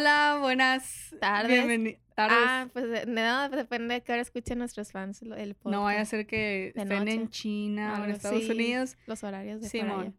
Hola, 0.00 0.38
buenas 0.40 1.14
Tardes. 1.20 1.98
Ah, 2.16 2.68
pues 2.72 2.88
de- 2.88 3.04
no, 3.04 3.50
depende 3.50 3.92
de 3.96 4.00
qué 4.02 4.12
hora 4.12 4.22
escuchen 4.22 4.56
nuestros 4.58 4.92
fans 4.92 5.20
el 5.20 5.54
podcast. 5.54 5.74
no 5.74 5.82
vaya 5.82 6.00
a 6.00 6.04
ser 6.06 6.26
que 6.26 6.72
de 6.74 6.82
estén 6.82 7.06
en. 7.06 7.28
China 7.28 7.98
o 8.00 8.04
en 8.04 8.10
Estados. 8.12 8.48
Unidos. 8.48 8.96
Los 9.06 9.22
horarios 9.24 9.60
de 9.60 9.68
Simón. 9.68 10.16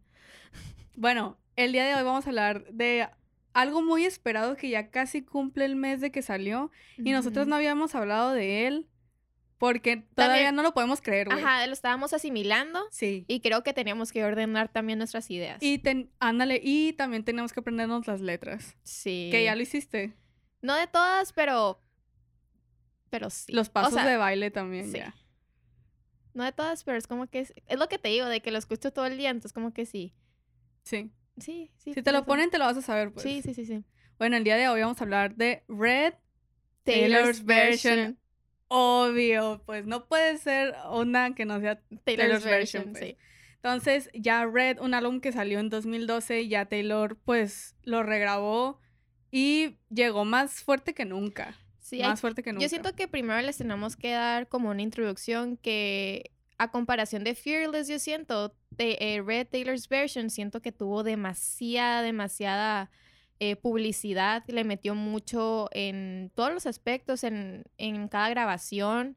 Bueno, 0.94 1.36
el 1.56 1.72
día 1.72 1.84
de 1.84 1.96
hoy 1.96 2.04
vamos 2.04 2.26
a 2.26 2.28
hablar 2.30 2.64
de 2.70 3.08
algo 3.54 3.82
muy 3.82 4.04
esperado 4.04 4.54
que 4.56 4.70
ya 4.70 4.88
casi 4.90 5.22
cumple 5.22 5.64
el 5.64 5.74
mes 5.74 6.00
de 6.00 6.12
que 6.12 6.22
salió 6.22 6.70
y 6.96 7.10
nosotros 7.10 7.48
no 7.48 7.56
habíamos 7.56 7.96
hablado 7.96 8.32
de 8.34 8.68
él 8.68 8.86
porque 9.62 9.98
todavía 10.16 10.34
También- 10.46 10.56
no 10.56 10.62
lo 10.64 10.74
podemos 10.74 11.00
creer, 11.00 11.28
güey. 11.28 11.38
Ajá, 11.38 11.64
lo 11.68 11.72
estábamos 11.72 12.12
asimilando 12.12 12.80
Sí. 12.90 13.24
y 13.28 13.38
creo 13.38 13.62
que 13.62 13.72
teníamos 13.72 14.10
que 14.10 14.24
ordenar 14.24 14.72
también 14.72 14.98
nuestras 14.98 15.30
ideas. 15.30 15.62
Y 15.62 15.78
ten- 15.78 16.10
ándale, 16.18 16.60
y 16.60 16.94
también 16.94 17.22
tenemos 17.24 17.52
que 17.52 17.60
aprendernos 17.60 18.08
las 18.08 18.20
letras. 18.20 18.74
sí. 18.82 19.28
Que 19.30 19.44
ya 19.44 19.54
lo 19.54 19.62
hiciste. 19.62 20.14
No 20.62 20.74
de 20.74 20.88
todas, 20.88 21.32
pero... 21.32 21.80
Pero 23.08 23.30
sí. 23.30 23.52
Los 23.52 23.68
O 23.68 23.72
pasos 23.72 23.94
sea, 23.94 24.04
de 24.04 24.16
baile 24.16 24.50
también 24.50 24.90
sí. 24.90 24.98
ya. 24.98 25.14
No 26.34 26.42
de 26.42 26.50
todas, 26.50 26.82
pero 26.82 26.98
es 26.98 27.06
como 27.06 27.28
que... 27.28 27.38
Es, 27.38 27.54
es 27.68 27.78
lo 27.78 27.88
que 27.88 27.98
te 27.98 28.08
digo, 28.08 28.26
de 28.26 28.40
que 28.40 28.50
lo 28.50 28.58
escucho 28.58 28.92
todo 28.92 29.06
el 29.06 29.16
día, 29.16 29.30
entonces 29.30 29.52
como 29.52 29.72
que 29.72 29.86
sí. 29.86 30.12
Sí. 30.82 31.12
Sí, 31.38 31.70
sí. 31.76 31.94
Si 31.94 32.02
te 32.02 32.10
lo 32.10 32.24
ponen, 32.24 32.50
te 32.50 32.58
lo 32.58 32.64
vas 32.64 32.76
a 32.78 32.82
saber, 32.82 33.12
pues. 33.12 33.22
Sí, 33.22 33.42
sí, 33.42 33.54
sí, 33.54 33.64
sí. 33.64 33.84
Bueno, 34.18 34.36
el 34.36 34.42
día 34.42 34.56
de 34.56 34.68
hoy 34.68 34.80
vamos 34.80 35.00
a 35.00 35.04
hablar 35.04 35.36
de 35.36 35.62
Red 35.68 36.14
Taylor's 36.82 37.44
version. 37.44 38.18
Obvio, 38.74 39.62
pues 39.66 39.84
no 39.84 40.06
puede 40.06 40.38
ser 40.38 40.74
una 40.90 41.34
que 41.34 41.44
no 41.44 41.60
sea 41.60 41.78
Taylor's, 42.04 42.04
Taylor's 42.04 42.44
version, 42.44 42.92
pues. 42.92 43.04
sí. 43.04 43.16
Entonces, 43.56 44.08
ya 44.14 44.46
Red, 44.46 44.80
un 44.80 44.94
álbum 44.94 45.20
que 45.20 45.30
salió 45.30 45.60
en 45.60 45.68
2012, 45.68 46.48
ya 46.48 46.64
Taylor 46.64 47.18
pues 47.22 47.76
lo 47.82 48.02
regrabó 48.02 48.80
y 49.30 49.76
llegó 49.90 50.24
más 50.24 50.62
fuerte 50.62 50.94
que 50.94 51.04
nunca. 51.04 51.54
Sí, 51.80 52.00
hay 52.00 52.08
más 52.08 52.22
fuerte 52.22 52.42
que 52.42 52.52
nunca. 52.52 52.62
Yo 52.62 52.68
siento 52.70 52.94
que 52.94 53.08
primero 53.08 53.40
les 53.42 53.58
tenemos 53.58 53.94
que 53.94 54.12
dar 54.12 54.48
como 54.48 54.70
una 54.70 54.80
introducción 54.80 55.58
que 55.58 56.30
a 56.56 56.70
comparación 56.70 57.24
de 57.24 57.34
Fearless, 57.34 57.88
yo 57.88 57.98
siento, 57.98 58.56
de 58.70 58.96
eh, 59.00 59.20
Red 59.20 59.48
Taylor's 59.48 59.86
version, 59.86 60.30
siento 60.30 60.62
que 60.62 60.72
tuvo 60.72 61.02
demasiada, 61.02 62.00
demasiada 62.00 62.90
eh, 63.44 63.56
publicidad, 63.56 64.44
le 64.46 64.62
metió 64.62 64.94
mucho 64.94 65.68
en 65.72 66.30
todos 66.36 66.52
los 66.52 66.64
aspectos, 66.66 67.24
en, 67.24 67.64
en 67.76 68.06
cada 68.06 68.28
grabación. 68.30 69.16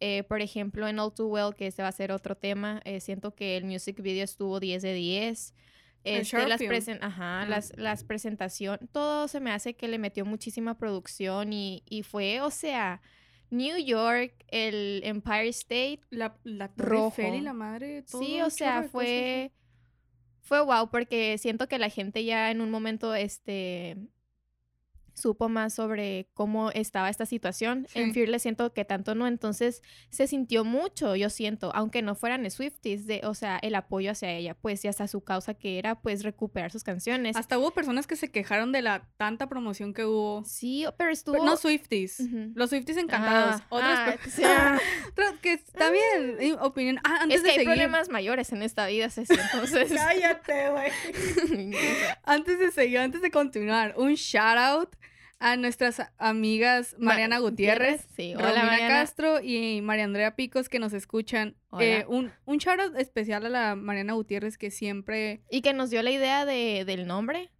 Eh, 0.00 0.24
por 0.24 0.40
ejemplo, 0.40 0.88
en 0.88 0.98
All 0.98 1.14
Too 1.14 1.28
Well, 1.28 1.54
que 1.54 1.68
ese 1.68 1.82
va 1.82 1.88
a 1.88 1.92
ser 1.92 2.10
otro 2.10 2.34
tema, 2.34 2.80
eh, 2.84 2.98
siento 3.00 3.34
que 3.36 3.56
el 3.56 3.64
music 3.64 4.00
video 4.02 4.24
estuvo 4.24 4.58
10 4.58 4.82
de 4.82 4.94
10. 4.94 5.54
El 6.02 6.22
Este, 6.22 6.48
las, 6.48 6.60
presen- 6.60 6.98
ajá, 7.02 7.44
las, 7.46 7.72
las 7.76 8.02
presentaciones, 8.02 8.88
todo 8.90 9.28
se 9.28 9.38
me 9.38 9.52
hace 9.52 9.74
que 9.74 9.86
le 9.86 9.98
metió 9.98 10.24
muchísima 10.24 10.76
producción 10.76 11.52
y, 11.52 11.82
y 11.88 12.02
fue, 12.02 12.40
o 12.40 12.50
sea, 12.50 13.02
New 13.50 13.76
York, 13.76 14.32
el 14.48 15.02
Empire 15.04 15.48
State, 15.50 16.00
la, 16.10 16.34
la 16.42 16.72
rojo. 16.76 17.22
Y 17.22 17.40
la 17.42 17.52
madre. 17.52 18.02
todo 18.02 18.22
sí, 18.22 18.40
o 18.40 18.48
sea, 18.50 18.82
fue, 18.84 19.52
fue 20.50 20.60
wow, 20.64 20.90
porque 20.90 21.38
siento 21.38 21.68
que 21.68 21.78
la 21.78 21.90
gente 21.90 22.24
ya 22.24 22.50
en 22.50 22.60
un 22.60 22.72
momento, 22.72 23.14
este, 23.14 23.96
supo 25.14 25.48
más 25.48 25.74
sobre 25.74 26.28
cómo 26.34 26.70
estaba 26.70 27.10
esta 27.10 27.26
situación. 27.26 27.86
Sí. 27.88 28.00
En 28.00 28.14
Fearless 28.14 28.42
siento 28.42 28.72
que 28.72 28.84
tanto 28.84 29.14
no, 29.14 29.26
entonces 29.26 29.82
se 30.10 30.26
sintió 30.26 30.64
mucho, 30.64 31.16
yo 31.16 31.30
siento, 31.30 31.70
aunque 31.74 32.02
no 32.02 32.14
fueran 32.14 32.48
Swifties, 32.50 33.06
de, 33.06 33.20
o 33.24 33.34
sea, 33.34 33.58
el 33.62 33.74
apoyo 33.74 34.10
hacia 34.12 34.30
ella, 34.32 34.54
pues, 34.54 34.84
y 34.84 34.88
hasta 34.88 35.06
su 35.08 35.22
causa 35.22 35.54
que 35.54 35.78
era, 35.78 36.00
pues, 36.00 36.22
recuperar 36.22 36.70
sus 36.72 36.84
canciones. 36.84 37.36
Hasta 37.36 37.58
hubo 37.58 37.70
personas 37.72 38.06
que 38.06 38.16
se 38.16 38.30
quejaron 38.30 38.72
de 38.72 38.82
la 38.82 39.08
tanta 39.16 39.48
promoción 39.48 39.94
que 39.94 40.04
hubo. 40.04 40.44
Sí, 40.44 40.84
pero 40.96 41.10
estuvo... 41.10 41.34
Pero 41.34 41.44
no 41.44 41.56
Swifties. 41.56 42.20
Los 42.54 42.70
Swifties 42.70 42.98
encantados. 42.98 43.60
Ah, 43.62 43.66
Otras 43.70 43.98
ah, 43.98 44.06
per- 44.06 44.30
sí. 44.30 44.42
Ah. 44.46 44.78
Otras 45.12 45.34
que 45.40 45.52
está 45.54 45.90
bien. 45.90 46.36
eh, 46.40 46.56
Opinión. 46.60 46.98
Ah, 47.04 47.18
antes 47.22 47.36
Es 47.38 47.42
que 47.42 47.46
de 47.46 47.50
hay 47.52 47.58
seguir. 47.58 47.68
problemas 47.68 48.08
mayores 48.08 48.52
en 48.52 48.62
esta 48.62 48.86
vida, 48.86 49.08
Ceci, 49.10 49.34
entonces... 49.34 49.92
Cállate, 49.94 50.70
güey. 50.70 50.90
Antes 52.24 52.58
de 52.58 52.70
seguir, 52.72 52.98
antes 52.98 53.22
de 53.22 53.30
continuar, 53.30 53.94
un 53.96 54.14
shout 54.14 54.58
out 54.58 54.96
a 55.40 55.56
nuestras 55.56 56.00
amigas 56.18 56.94
Ma- 56.98 57.12
Mariana 57.12 57.38
Gutiérrez, 57.38 58.06
Sí, 58.14 58.34
hola 58.34 58.48
Romina 58.50 58.66
Mariana. 58.66 58.94
Castro 58.94 59.40
y 59.42 59.80
María 59.82 60.04
Andrea 60.04 60.36
Picos 60.36 60.68
que 60.68 60.78
nos 60.78 60.92
escuchan. 60.92 61.56
Eh, 61.80 62.04
un, 62.08 62.30
un 62.44 62.58
shout 62.58 62.78
out 62.78 62.96
especial 62.96 63.46
a 63.46 63.48
la 63.48 63.74
Mariana 63.74 64.12
Gutiérrez 64.12 64.58
que 64.58 64.70
siempre... 64.70 65.42
Y 65.50 65.62
que 65.62 65.72
nos 65.72 65.90
dio 65.90 66.02
la 66.02 66.10
idea 66.10 66.44
de, 66.44 66.84
del 66.84 67.06
nombre. 67.06 67.50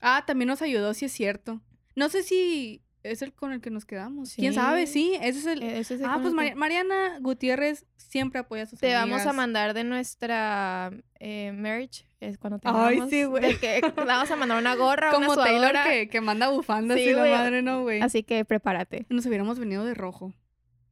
Ah, 0.00 0.24
también 0.26 0.48
nos 0.48 0.60
ayudó, 0.60 0.92
si 0.92 1.04
es 1.06 1.12
cierto. 1.12 1.62
No 1.94 2.08
sé 2.08 2.22
si 2.22 2.82
es 3.02 3.22
el 3.22 3.32
con 3.32 3.52
el 3.52 3.60
que 3.60 3.70
nos 3.70 3.84
quedamos. 3.84 4.34
¿Quién 4.34 4.52
Sí. 4.52 4.58
sabe? 4.58 4.86
Sí, 4.86 5.14
ese 5.22 5.38
es 5.40 5.46
el... 5.46 5.62
Ese 5.62 5.94
es 5.94 6.00
el 6.00 6.06
Ah, 6.06 6.18
pues 6.20 6.34
que- 6.34 6.54
Mariana 6.54 7.18
Gutiérrez 7.20 7.86
siempre 7.96 8.40
apoya 8.40 8.64
a 8.64 8.66
sus 8.66 8.78
Te 8.80 8.94
amigas. 8.94 9.10
vamos 9.24 9.26
a 9.26 9.32
mandar 9.36 9.74
de 9.74 9.84
nuestra 9.84 10.90
eh, 11.18 11.52
merch. 11.52 12.04
Es 12.20 12.36
cuando 12.38 12.60
Ay, 12.64 12.94
tengamos. 12.96 13.10
sí, 13.10 13.24
güey. 13.24 13.56
que 13.58 13.80
vamos 13.96 14.30
a 14.30 14.36
mandar 14.36 14.58
una 14.58 14.74
gorra, 14.74 15.10
Como 15.10 15.32
una 15.32 15.42
Taylor 15.44 15.72
que, 15.88 16.08
que 16.08 16.20
manda 16.20 16.48
bufandas 16.48 16.98
Sí, 16.98 17.04
y 17.04 17.12
la 17.14 17.24
madre 17.24 17.62
no, 17.62 17.82
güey. 17.82 18.00
Así 18.02 18.22
que 18.22 18.44
prepárate. 18.44 19.06
Nos 19.08 19.24
hubiéramos 19.26 19.58
venido 19.58 19.84
de 19.84 19.94
rojo. 19.94 20.34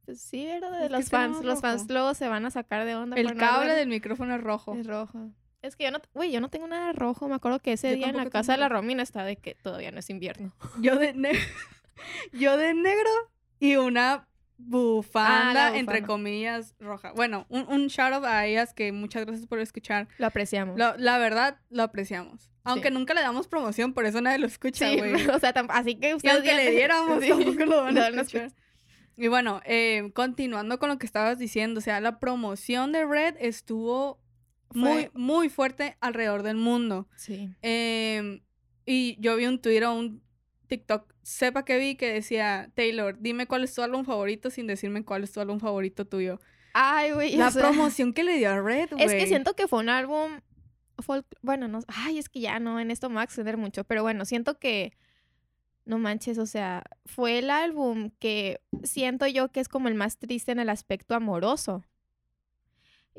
Pues 0.05 0.21
sí. 0.21 0.47
Es 0.47 0.61
De 0.61 0.89
los 0.89 1.09
fans. 1.09 1.43
Los 1.43 1.61
fans 1.61 1.85
luego 1.87 2.15
se 2.15 2.27
van 2.27 2.45
a 2.45 2.49
sacar 2.51 2.85
de 2.85 2.95
onda. 2.95 3.15
El 3.15 3.27
por 3.27 3.37
cable 3.37 3.73
del 3.73 3.89
micrófono 3.89 4.33
es 4.35 4.41
rojo. 4.41 4.73
Es 4.75 4.87
rojo. 4.87 5.29
Es 5.61 5.75
que 5.75 5.83
yo 5.83 5.91
no, 5.91 5.99
güey, 6.13 6.31
yo 6.31 6.39
no 6.41 6.49
tengo 6.49 6.67
nada 6.67 6.93
rojo. 6.93 7.27
Me 7.27 7.35
acuerdo 7.35 7.59
que 7.59 7.73
ese 7.73 7.91
Yo 7.91 7.97
día 7.97 8.07
en 8.09 8.17
la 8.17 8.29
casa 8.29 8.53
de 8.53 8.57
la. 8.59 8.69
Romina 8.69 9.03
está 9.03 9.23
de 9.23 9.35
que 9.35 9.53
todavía 9.55 9.91
no 9.91 9.99
es 9.99 10.09
invierno. 10.09 10.53
Yo 10.81 10.95
de. 10.95 11.13
Yo 12.33 12.57
de 12.57 12.73
negro 12.73 13.09
y 13.59 13.75
una 13.75 14.27
bufanda, 14.57 15.67
Ah, 15.67 15.77
entre 15.77 16.03
comillas, 16.03 16.75
roja. 16.79 17.11
Bueno, 17.13 17.45
un, 17.49 17.65
un 17.69 17.87
shout 17.87 18.13
out 18.13 18.25
a 18.25 18.45
ellas 18.45 18.73
que 18.73 18.91
muchas 18.91 19.25
gracias 19.25 19.47
por 19.47 19.59
escuchar. 19.59 20.07
Lo 20.17 20.27
apreciamos. 20.27 20.77
Lo- 20.77 20.97
la 20.97 21.17
verdad, 21.17 21.59
lo 21.69 21.83
apreciamos. 21.83 22.49
Aunque 22.63 22.91
nunca 22.91 23.13
le 23.13 23.21
damos 23.21 23.47
promoción, 23.47 23.93
por 23.93 24.05
eso 24.05 24.21
nadie 24.21 24.37
lo 24.37 24.45
escucha, 24.47 24.89
sí, 24.89 24.97
güey. 24.97 25.13
o 25.29 25.39
sea, 25.39 25.53
así 25.69 25.95
que 25.95 26.09
Y 26.11 26.13
ustedes 26.15 26.35
aunque 26.35 26.53
le 26.55 26.71
diéramos, 26.71 27.19
Sí. 27.23 27.29
tampoco 27.29 27.65
lo 27.65 27.83
van 27.83 27.97
a 27.97 28.01
a 28.05 28.07
escuchar. 28.09 28.51
Y 29.17 29.27
bueno, 29.27 29.61
eh, 29.65 30.11
continuando 30.13 30.77
con 30.79 30.89
lo 30.89 30.97
que 30.97 31.05
estabas 31.05 31.39
diciendo, 31.39 31.79
o 31.79 31.81
sea, 31.81 31.99
la 31.99 32.19
promoción 32.19 32.91
de 32.91 33.05
Red 33.05 33.35
estuvo 33.39 34.21
muy, 34.73 34.91
Fue- 34.91 35.11
muy 35.13 35.49
fuerte 35.49 35.97
alrededor 35.99 36.43
del 36.43 36.57
mundo. 36.57 37.07
Sí. 37.15 37.49
Em, 37.61 38.41
y 38.85 39.17
yo 39.19 39.35
vi 39.35 39.45
un 39.45 39.59
Twitter 39.61 39.85
o 39.85 39.93
un 39.93 40.21
TikTok, 40.67 41.11
sepa 41.29 41.63
que 41.63 41.77
vi, 41.77 41.95
que 41.95 42.11
decía, 42.11 42.71
Taylor, 42.73 43.15
dime 43.19 43.45
cuál 43.45 43.63
es 43.63 43.73
tu 43.73 43.83
álbum 43.83 44.03
favorito 44.03 44.49
sin 44.49 44.65
decirme 44.65 45.05
cuál 45.05 45.23
es 45.23 45.31
tu 45.31 45.39
álbum 45.39 45.59
favorito 45.59 46.05
tuyo. 46.05 46.39
Ay, 46.73 47.11
güey. 47.11 47.35
La 47.35 47.49
o 47.49 47.51
sea, 47.51 47.69
promoción 47.69 48.13
que 48.13 48.23
le 48.23 48.37
dio 48.37 48.49
a 48.49 48.59
Red, 48.59 48.89
güey. 48.91 49.03
Es 49.03 49.13
que 49.13 49.27
siento 49.27 49.55
que 49.55 49.67
fue 49.67 49.79
un 49.79 49.89
álbum 49.89 50.39
folk... 50.97 51.27
Bueno, 51.41 51.67
no... 51.67 51.81
Ay, 51.87 52.17
es 52.17 52.29
que 52.29 52.39
ya 52.39 52.59
no, 52.59 52.79
en 52.79 52.89
esto 52.89 53.09
me 53.09 53.15
voy 53.15 53.21
a 53.21 53.25
extender 53.25 53.57
mucho. 53.57 53.83
Pero 53.83 54.01
bueno, 54.01 54.25
siento 54.25 54.57
que... 54.57 54.97
No 55.85 55.99
manches, 55.99 56.37
o 56.39 56.45
sea, 56.45 56.83
fue 57.05 57.39
el 57.39 57.49
álbum 57.49 58.11
que 58.19 58.61
siento 58.83 59.25
yo 59.27 59.49
que 59.51 59.59
es 59.59 59.69
como 59.69 59.87
el 59.87 59.95
más 59.95 60.17
triste 60.17 60.51
en 60.51 60.59
el 60.59 60.69
aspecto 60.69 61.15
amoroso. 61.15 61.83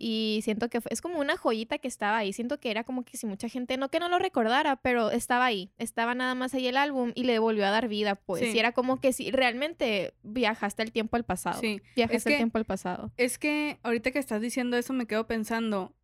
Y 0.02 0.40
siento 0.44 0.70
que 0.70 0.80
fue- 0.80 0.90
es 0.92 1.02
como 1.02 1.18
una 1.20 1.36
joyita 1.36 1.76
que 1.78 1.86
estaba 1.88 2.16
ahí. 2.16 2.32
Siento 2.32 2.58
que 2.58 2.70
era 2.70 2.84
como 2.84 3.04
que 3.04 3.18
si 3.18 3.26
mucha 3.26 3.48
gente, 3.50 3.76
no 3.76 3.90
que 3.90 4.00
no 4.00 4.08
lo 4.08 4.18
recordara, 4.18 4.76
pero 4.76 5.10
estaba 5.10 5.44
ahí. 5.44 5.70
Estaba 5.76 6.14
nada 6.14 6.34
más 6.34 6.54
ahí 6.54 6.66
el 6.66 6.78
álbum 6.78 7.12
y 7.14 7.24
le 7.24 7.38
volvió 7.38 7.66
a 7.66 7.70
dar 7.70 7.86
vida, 7.86 8.14
pues. 8.14 8.40
Sí. 8.42 8.52
Y 8.56 8.58
era 8.58 8.72
como 8.72 8.98
que 8.98 9.12
si 9.12 9.30
realmente 9.30 10.14
viajaste 10.22 10.82
el 10.82 10.90
tiempo 10.90 11.16
al 11.16 11.24
pasado. 11.24 11.60
Sí, 11.60 11.82
Viajaste 11.96 12.30
que- 12.30 12.34
el 12.36 12.38
tiempo 12.38 12.56
al 12.56 12.64
pasado. 12.64 13.12
Es 13.18 13.38
que 13.38 13.78
ahorita 13.82 14.10
que 14.10 14.18
estás 14.18 14.40
diciendo 14.40 14.76
eso 14.78 14.94
me 14.94 15.06
quedo 15.06 15.26
pensando, 15.26 15.94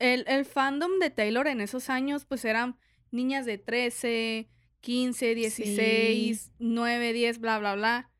el, 0.00 0.24
el 0.26 0.44
fandom 0.44 0.98
de 1.00 1.10
Taylor 1.10 1.46
en 1.46 1.60
esos 1.60 1.90
años 1.90 2.24
pues 2.24 2.44
eran 2.44 2.76
niñas 3.12 3.46
de 3.46 3.58
13, 3.58 4.48
15, 4.80 5.34
16, 5.34 6.50
9, 6.58 7.12
10, 7.12 7.38
bla, 7.40 7.58
bla, 7.58 7.74
bla. 7.76 8.10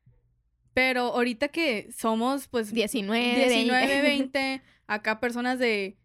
Pero 0.73 1.01
ahorita 1.13 1.47
que 1.49 1.89
somos 1.97 2.47
pues 2.47 2.73
19, 2.73 3.35
19, 3.49 4.01
20. 4.01 4.39
20, 4.39 4.61
acá 4.89 5.19
personas 5.19 5.59
de 5.59 5.97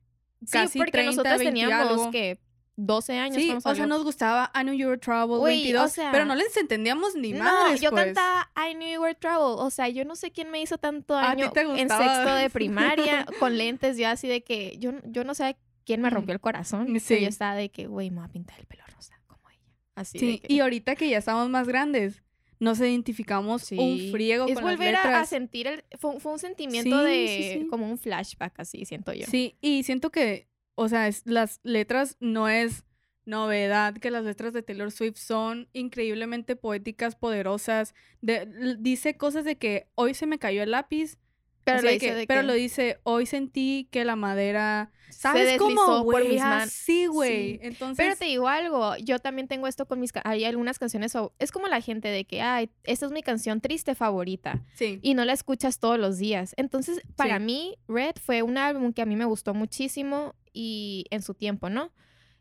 casi 0.50 0.72
sí, 0.74 0.78
porque 0.78 0.92
30, 0.92 1.10
nosotras 1.10 1.38
20 1.38 1.44
y 1.58 1.62
teníamos 1.62 1.90
algo. 1.90 2.10
que 2.10 2.38
12 2.76 3.18
años. 3.18 3.36
Sí, 3.36 3.54
o 3.64 3.74
sea, 3.74 3.86
nos 3.86 4.02
gustaba 4.02 4.50
I 4.54 4.62
Knew 4.62 4.74
You 4.74 4.88
Were 4.88 4.98
Trouble, 4.98 5.38
Güey, 5.38 5.62
22, 5.62 5.84
o 5.84 5.88
sea, 5.94 6.10
pero 6.10 6.24
no 6.24 6.34
les 6.34 6.56
entendíamos 6.56 7.14
ni 7.14 7.32
no, 7.32 7.44
madres, 7.44 7.80
yo 7.80 7.90
pues. 7.90 8.06
cantaba 8.06 8.50
I 8.56 8.74
Knew 8.74 8.94
You 8.94 9.00
Were 9.00 9.14
Trouble. 9.14 9.62
O 9.62 9.70
sea, 9.70 9.88
yo 9.88 10.04
no 10.04 10.16
sé 10.16 10.32
quién 10.32 10.50
me 10.50 10.60
hizo 10.60 10.76
tanto 10.78 11.14
daño 11.14 11.52
en 11.54 11.88
sexto 11.88 12.34
de 12.34 12.50
primaria 12.50 13.26
con 13.38 13.56
lentes, 13.56 13.96
yo 13.96 14.08
así 14.08 14.26
de 14.26 14.42
que 14.42 14.76
yo, 14.78 14.90
yo 15.04 15.22
no 15.22 15.34
sé 15.34 15.56
quién 15.84 16.00
me 16.02 16.10
Mm. 16.10 16.14
rompió 16.14 16.32
el 16.34 16.40
corazón. 16.40 16.86
pero 16.88 16.98
Sí. 17.00 17.20
yo 17.20 17.28
estaba 17.28 17.54
de 17.54 17.68
que, 17.70 17.86
güey, 17.86 18.10
me 18.10 18.16
voy 18.16 18.24
a 18.24 18.32
pintar 18.32 18.58
el 18.58 18.66
pelo 18.66 18.82
rosa 18.92 19.20
como 19.28 19.48
ella. 19.50 19.60
Así 19.94 20.18
Sí, 20.18 20.26
de 20.32 20.38
que... 20.40 20.52
y 20.52 20.58
ahorita 20.58 20.96
que 20.96 21.08
ya 21.08 21.18
estamos 21.18 21.48
más 21.50 21.68
grandes, 21.68 22.23
nos 22.64 22.80
identificamos 22.80 23.70
un 23.72 23.98
Sí. 23.98 24.08
friego 24.10 24.46
es 24.48 24.54
con 24.54 24.64
las 24.64 24.76
volver 24.76 24.96
a, 24.96 25.24
sentir 25.26 25.66
el 25.66 25.84
fue, 25.98 26.18
fue 26.20 26.32
un 26.32 26.38
sentimiento 26.38 26.98
Sí, 27.04 27.10
de 27.10 27.58
sí. 27.60 27.66
como 27.68 27.88
un 27.90 27.98
flashback 27.98 28.58
así 28.60 28.84
siento 28.84 29.12
yo 29.12 29.26
Sí, 29.26 29.56
y 29.60 29.82
siento 29.82 30.10
que, 30.10 30.48
o 30.74 30.88
sea, 30.88 31.06
es- 31.08 31.22
las 31.26 31.60
letras 31.62 32.16
no 32.20 32.48
es 32.48 32.84
novedad 33.26 33.94
que 33.96 34.10
las 34.10 34.24
letras 34.24 34.52
de 34.52 34.62
Taylor 34.62 34.90
Swift 34.90 35.16
son 35.16 35.68
increíblemente 35.72 36.56
poéticas, 36.56 37.16
poderosas. 37.16 37.94
De, 38.20 38.76
dice 38.78 39.16
cosas 39.16 39.44
de 39.44 39.56
que 39.56 39.88
hoy 39.94 40.12
se 40.14 40.26
me 40.26 40.38
cayó 40.38 40.62
el 40.62 40.72
lápiz. 40.72 41.16
Pero, 41.64 41.82
lo 41.82 41.90
dice, 41.90 42.24
pero 42.28 42.42
lo 42.42 42.52
dice, 42.52 42.98
hoy 43.02 43.26
sentí 43.26 43.88
que 43.90 44.04
la 44.04 44.16
madera... 44.16 44.90
¿Sabes 45.10 45.52
se 45.52 45.56
cómo, 45.58 46.04
por 46.04 46.28
mis 46.28 46.40
manos. 46.40 46.70
Sí, 46.70 47.06
güey. 47.06 47.58
Entonces... 47.62 47.96
Pero 48.04 48.16
te 48.16 48.26
digo 48.26 48.48
algo, 48.48 48.96
yo 48.96 49.18
también 49.20 49.48
tengo 49.48 49.66
esto 49.66 49.86
con 49.86 50.00
mis... 50.00 50.12
Hay 50.24 50.44
algunas 50.44 50.78
canciones... 50.78 51.14
Es 51.38 51.52
como 51.52 51.68
la 51.68 51.80
gente 51.80 52.08
de 52.08 52.24
que, 52.24 52.42
ay, 52.42 52.70
esta 52.82 53.06
es 53.06 53.12
mi 53.12 53.22
canción 53.22 53.60
triste 53.60 53.94
favorita. 53.94 54.62
Sí. 54.74 54.98
Y 55.02 55.14
no 55.14 55.24
la 55.24 55.32
escuchas 55.32 55.78
todos 55.78 55.98
los 55.98 56.18
días. 56.18 56.52
Entonces, 56.58 57.00
para 57.16 57.38
mí, 57.38 57.76
Red 57.88 58.16
fue 58.22 58.42
un 58.42 58.58
álbum 58.58 58.92
que 58.92 59.02
a 59.02 59.06
mí 59.06 59.16
me 59.16 59.24
gustó 59.24 59.54
muchísimo 59.54 60.34
y 60.52 61.06
en 61.10 61.22
su 61.22 61.32
tiempo, 61.32 61.70
¿no? 61.70 61.92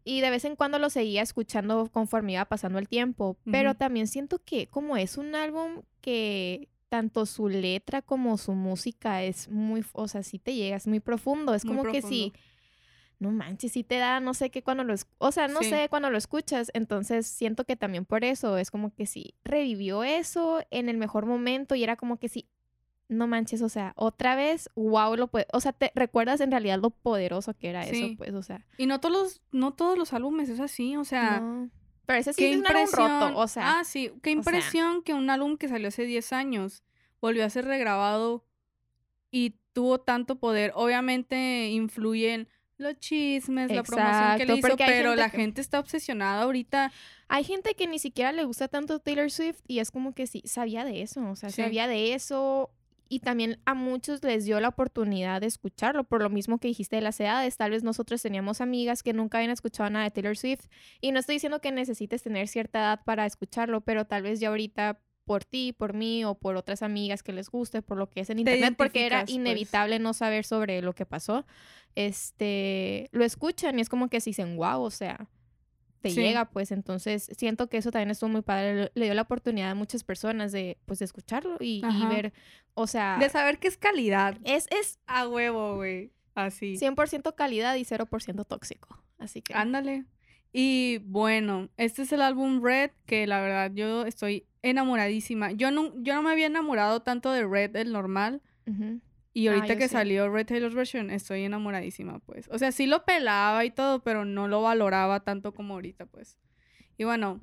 Y 0.04 0.20
de 0.20 0.30
vez 0.32 0.44
en 0.44 0.58
cuando 0.58 0.80
lo 0.80 0.90
seguía 0.90 1.22
escuchando 1.22 1.88
conforme 1.90 2.34
iba 2.34 2.44
pasando 2.46 2.80
el 2.80 2.90
tiempo. 2.90 3.38
Pero 3.50 3.76
también 3.76 4.08
siento 4.08 4.40
que 4.44 4.68
como 4.68 4.98
es 4.98 5.18
un 5.18 5.36
álbum 5.36 5.84
que 6.02 6.68
tanto 6.94 7.26
su 7.26 7.50
letra 7.50 8.04
como 8.04 8.38
su 8.38 8.52
música 8.52 9.24
es 9.24 9.50
muy, 9.50 9.84
o 9.94 10.08
sea, 10.08 10.22
sí 10.22 10.38
te 10.38 10.54
llega, 10.54 10.76
es 10.76 10.86
muy 10.86 11.00
profundo. 11.00 11.56
Es 11.56 11.66
como 11.66 11.82
que 11.82 12.04
sí, 12.04 12.34
no 13.18 13.32
manches, 13.32 13.72
sí 13.72 13.84
te 13.84 13.98
da, 13.98 14.20
no 14.20 14.36
sé 14.36 14.52
qué 14.52 14.62
cuando 14.62 14.84
lo, 14.84 14.94
o 15.18 15.32
sea, 15.32 15.48
no 15.48 15.64
sé 15.64 15.88
cuando 15.90 16.12
lo 16.12 16.20
escuchas. 16.20 16.70
Entonces 16.76 17.26
siento 17.26 17.66
que 17.66 17.76
también 17.76 18.06
por 18.06 18.24
eso 18.24 18.60
es 18.60 18.70
como 18.70 18.94
que 18.94 19.08
sí, 19.08 19.34
revivió 19.44 20.04
eso 20.04 20.64
en 20.70 20.88
el 20.88 20.98
mejor 21.00 21.26
momento 21.26 21.74
y 21.74 21.84
era 21.84 21.96
como 21.96 22.18
que 22.18 22.30
sí, 22.30 22.48
no 23.08 23.26
manches, 23.26 23.64
o 23.64 23.70
sea, 23.70 23.94
otra 23.96 24.36
vez, 24.36 24.70
wow, 24.76 25.16
lo 25.16 25.30
puede, 25.30 25.48
o 25.52 25.62
sea, 25.62 25.74
te 25.74 25.92
recuerdas 25.96 26.42
en 26.42 26.52
realidad 26.52 26.78
lo 26.80 26.92
poderoso 26.92 27.56
que 27.56 27.72
era 27.72 27.88
eso, 27.88 28.16
pues, 28.20 28.36
o 28.36 28.44
sea. 28.44 28.68
Y 28.78 28.86
no 28.86 29.00
todos 29.00 29.18
los, 29.18 29.42
no 29.52 29.74
todos 29.74 29.98
los 29.98 30.14
álbumes 30.14 30.48
es 30.48 30.60
así, 30.60 30.96
o 30.96 31.06
sea. 31.06 31.42
Pero 32.06 32.20
ese 32.20 32.34
sí 32.34 32.46
es 32.46 32.58
un 32.58 32.68
álbum 32.68 32.88
roto, 32.92 33.38
o 33.38 33.48
sea. 33.48 33.80
Ah, 33.80 33.84
sí, 33.84 34.12
qué 34.22 34.32
impresión 34.32 35.04
que 35.04 35.14
un 35.14 35.30
álbum 35.30 35.58
que 35.58 35.70
salió 35.70 35.88
hace 35.88 36.06
10 36.06 36.34
años 36.34 36.84
volvió 37.22 37.46
a 37.46 37.50
ser 37.50 37.66
regrabado 37.66 38.46
y 39.32 39.56
tuvo 39.72 40.00
tanto 40.00 40.38
poder. 40.38 40.72
Obviamente 40.76 41.70
influyen 41.70 42.48
los 42.78 43.00
chismes, 43.00 43.72
la 43.72 43.84
promoción 43.84 44.38
que 44.38 44.46
le 44.46 44.58
hizo, 44.58 44.78
pero 44.78 45.16
la 45.16 45.30
gente 45.30 45.62
está 45.62 45.80
obsesionada 45.80 46.44
ahorita. 46.44 46.92
Hay 47.28 47.44
gente 47.44 47.76
que 47.76 47.88
ni 47.88 48.00
siquiera 48.00 48.32
le 48.32 48.44
gusta 48.44 48.68
tanto 48.68 49.00
Taylor 49.00 49.32
Swift 49.32 49.62
y 49.68 49.80
es 49.80 49.90
como 49.90 50.14
que 50.14 50.28
sí, 50.28 50.44
sabía 50.46 50.84
de 50.84 51.02
eso, 51.02 51.28
o 51.30 51.36
sea, 51.36 51.50
sabía 51.50 51.88
de 51.88 52.14
eso 52.14 52.70
y 53.14 53.20
también 53.20 53.60
a 53.66 53.76
muchos 53.76 54.24
les 54.24 54.44
dio 54.44 54.60
la 54.60 54.70
oportunidad 54.70 55.42
de 55.42 55.46
escucharlo, 55.46 56.04
por 56.04 56.24
lo 56.24 56.32
mismo 56.32 56.58
que 56.58 56.68
dijiste 56.68 56.96
de 56.96 57.04
las 57.04 57.20
edades. 57.20 57.58
Tal 57.58 57.70
vez 57.70 57.84
nosotros 57.84 58.24
teníamos 58.24 58.60
amigas 58.60 59.04
que 59.04 59.14
nunca 59.14 59.38
habían 59.38 59.52
escuchado 59.52 59.88
nada 59.92 60.06
de 60.06 60.10
Taylor 60.10 60.36
Swift 60.36 60.66
y 61.00 61.12
no 61.12 61.20
estoy 61.20 61.36
diciendo 61.36 61.62
que 61.62 61.72
necesites 61.72 62.24
tener 62.24 62.48
cierta 62.48 62.80
edad 62.80 63.02
para 63.06 63.28
escucharlo, 63.28 63.82
pero 63.82 64.06
tal 64.06 64.24
vez 64.24 64.40
ya 64.40 64.50
ahorita 64.50 65.00
por 65.26 65.46
ti, 65.46 65.74
por 65.74 65.94
mí 65.94 66.26
o 66.26 66.34
por 66.34 66.56
otras 66.56 66.82
amigas 66.82 67.22
que 67.22 67.34
les 67.34 67.52
guste, 67.52 67.84
por 67.84 68.00
lo 68.00 68.10
que 68.10 68.22
es 68.22 68.32
en 68.32 68.40
internet, 68.40 68.74
porque 68.76 69.06
era 69.06 69.22
pues. 69.22 69.32
inevitable 69.32 70.00
no 70.00 70.14
saber 70.14 70.44
sobre 70.44 70.82
lo 70.82 70.94
que 70.94 71.06
pasó, 71.06 71.46
este, 71.94 73.10
lo 73.12 73.24
escuchan 73.24 73.78
y 73.78 73.84
es 73.84 73.90
como 73.90 74.10
que 74.10 74.22
se 74.22 74.32
dicen, 74.32 74.58
wow, 74.58 74.82
o 74.82 74.90
sea, 74.90 75.30
te 76.04 76.12
llega, 76.12 76.50
pues 76.50 76.72
entonces 76.72 77.30
siento 77.38 77.70
que 77.70 77.78
eso 77.78 77.90
también 77.90 78.12
estuvo 78.12 78.30
muy 78.30 78.42
padre, 78.42 78.92
le, 78.94 79.06
dio 79.06 79.14
la 79.14 79.22
oportunidad 79.22 79.72
a 79.72 79.76
muchas 79.76 80.04
personas 80.04 80.52
de, 80.52 80.78
pues, 80.86 81.00
de 81.00 81.06
escucharlo 81.06 81.56
y, 81.62 81.82
ver, 82.10 82.34
o 82.74 82.88
sea... 82.88 83.18
De 83.20 83.30
saber 83.30 83.58
qué 83.58 83.70
es 83.70 83.78
calidad. 83.78 84.38
Es, 84.44 84.68
es... 84.70 85.00
A 85.08 85.30
huevo, 85.30 85.76
güey, 85.78 86.12
así. 86.36 86.76
100% 86.76 87.34
calidad 87.36 87.76
y 87.76 87.86
0% 87.86 88.46
tóxico, 88.46 89.02
así 89.18 89.42
que... 89.42 89.54
Ándale. 89.54 90.04
Y 90.52 90.98
bueno, 91.06 91.70
este 91.78 92.02
es 92.02 92.12
el 92.12 92.22
álbum 92.22 92.62
Red, 92.62 92.92
que 93.06 93.26
la 93.26 93.40
verdad 93.40 93.72
yo 93.74 94.06
estoy 94.06 94.46
enamoradísima. 94.62 95.54
Yo 95.54 95.72
no, 95.72 95.94
yo 96.04 96.14
no 96.16 96.22
me 96.22 96.32
había 96.32 96.48
enamorado 96.48 97.02
tanto 97.02 97.32
de 97.32 97.48
Red, 97.48 97.78
el 97.78 97.94
normal. 97.94 98.42
Y 99.34 99.48
ah, 99.48 99.56
ahorita 99.56 99.78
que 99.78 99.88
salió 99.88 100.30
Red 100.30 100.46
Taylor's 100.46 100.76
version, 100.76 101.10
estoy 101.10 101.44
enamoradísima, 101.44 102.20
pues. 102.20 102.48
O 102.52 102.60
sea, 102.60 102.72
sí 102.72 102.86
lo 102.86 103.04
pelaba 103.04 103.66
y 103.66 103.72
todo, 103.72 104.04
pero 104.04 104.26
no 104.26 104.48
lo 104.48 104.62
valoraba 104.62 105.22
tanto 105.22 105.54
como 105.54 105.74
ahorita, 105.74 106.06
pues. 106.06 106.38
Y 106.98 107.04
bueno, 107.04 107.42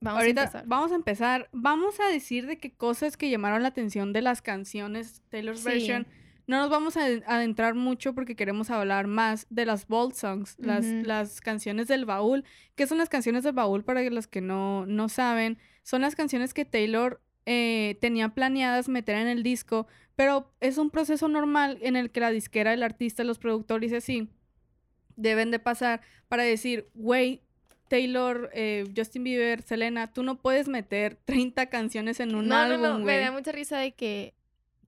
vamos 0.00 0.20
ahorita 0.20 0.40
a 0.40 0.44
empezar. 0.44 0.64
vamos 0.66 0.92
a 0.92 0.94
empezar. 0.96 1.48
Vamos 1.52 2.00
a 2.00 2.08
decir 2.08 2.46
de 2.46 2.58
qué 2.58 2.72
cosas 2.74 3.16
que 3.16 3.30
llamaron 3.30 3.62
la 3.62 3.68
atención 3.68 4.12
de 4.12 4.22
las 4.22 4.42
canciones 4.42 5.22
Taylor's 5.28 5.62
version. 5.62 6.06
No 6.48 6.58
nos 6.60 6.70
vamos 6.70 6.96
a 6.96 7.04
adentrar 7.04 7.74
mucho 7.74 8.14
porque 8.14 8.34
queremos 8.34 8.70
hablar 8.70 9.06
más 9.06 9.46
de 9.50 9.66
las 9.66 9.86
Bold 9.86 10.14
Songs, 10.14 10.56
las, 10.58 10.86
las 10.86 11.42
canciones 11.42 11.88
del 11.88 12.06
baúl. 12.06 12.42
¿Qué 12.74 12.86
son 12.86 12.96
las 12.96 13.10
canciones 13.10 13.44
del 13.44 13.52
baúl 13.52 13.84
para 13.84 14.02
los 14.08 14.26
que 14.26 14.40
no, 14.40 14.86
no 14.86 15.10
saben? 15.10 15.58
Son 15.82 16.00
las 16.00 16.16
canciones 16.16 16.54
que 16.54 16.64
Taylor 16.64 17.20
eh, 17.44 17.98
tenía 18.00 18.30
planeadas 18.30 18.88
meter 18.88 19.16
en 19.16 19.28
el 19.28 19.42
disco, 19.42 19.86
pero 20.18 20.50
es 20.58 20.78
un 20.78 20.90
proceso 20.90 21.28
normal 21.28 21.78
en 21.80 21.94
el 21.94 22.10
que 22.10 22.18
la 22.18 22.32
disquera, 22.32 22.74
el 22.74 22.82
artista, 22.82 23.22
los 23.22 23.38
productores 23.38 23.92
y 23.92 23.94
así 23.94 24.28
deben 25.14 25.52
de 25.52 25.60
pasar 25.60 26.00
para 26.26 26.42
decir, 26.42 26.88
güey, 26.94 27.40
Taylor, 27.88 28.50
eh, 28.52 28.84
Justin 28.96 29.22
Bieber, 29.22 29.62
Selena, 29.62 30.12
tú 30.12 30.24
no 30.24 30.40
puedes 30.42 30.66
meter 30.66 31.20
30 31.24 31.66
canciones 31.66 32.18
en 32.18 32.34
un 32.34 32.52
álbum, 32.52 32.82
No, 32.82 32.98
no, 32.98 33.04
me 33.04 33.16
da 33.20 33.30
mucha 33.30 33.52
risa 33.52 33.78
de 33.78 33.92
que 33.92 34.34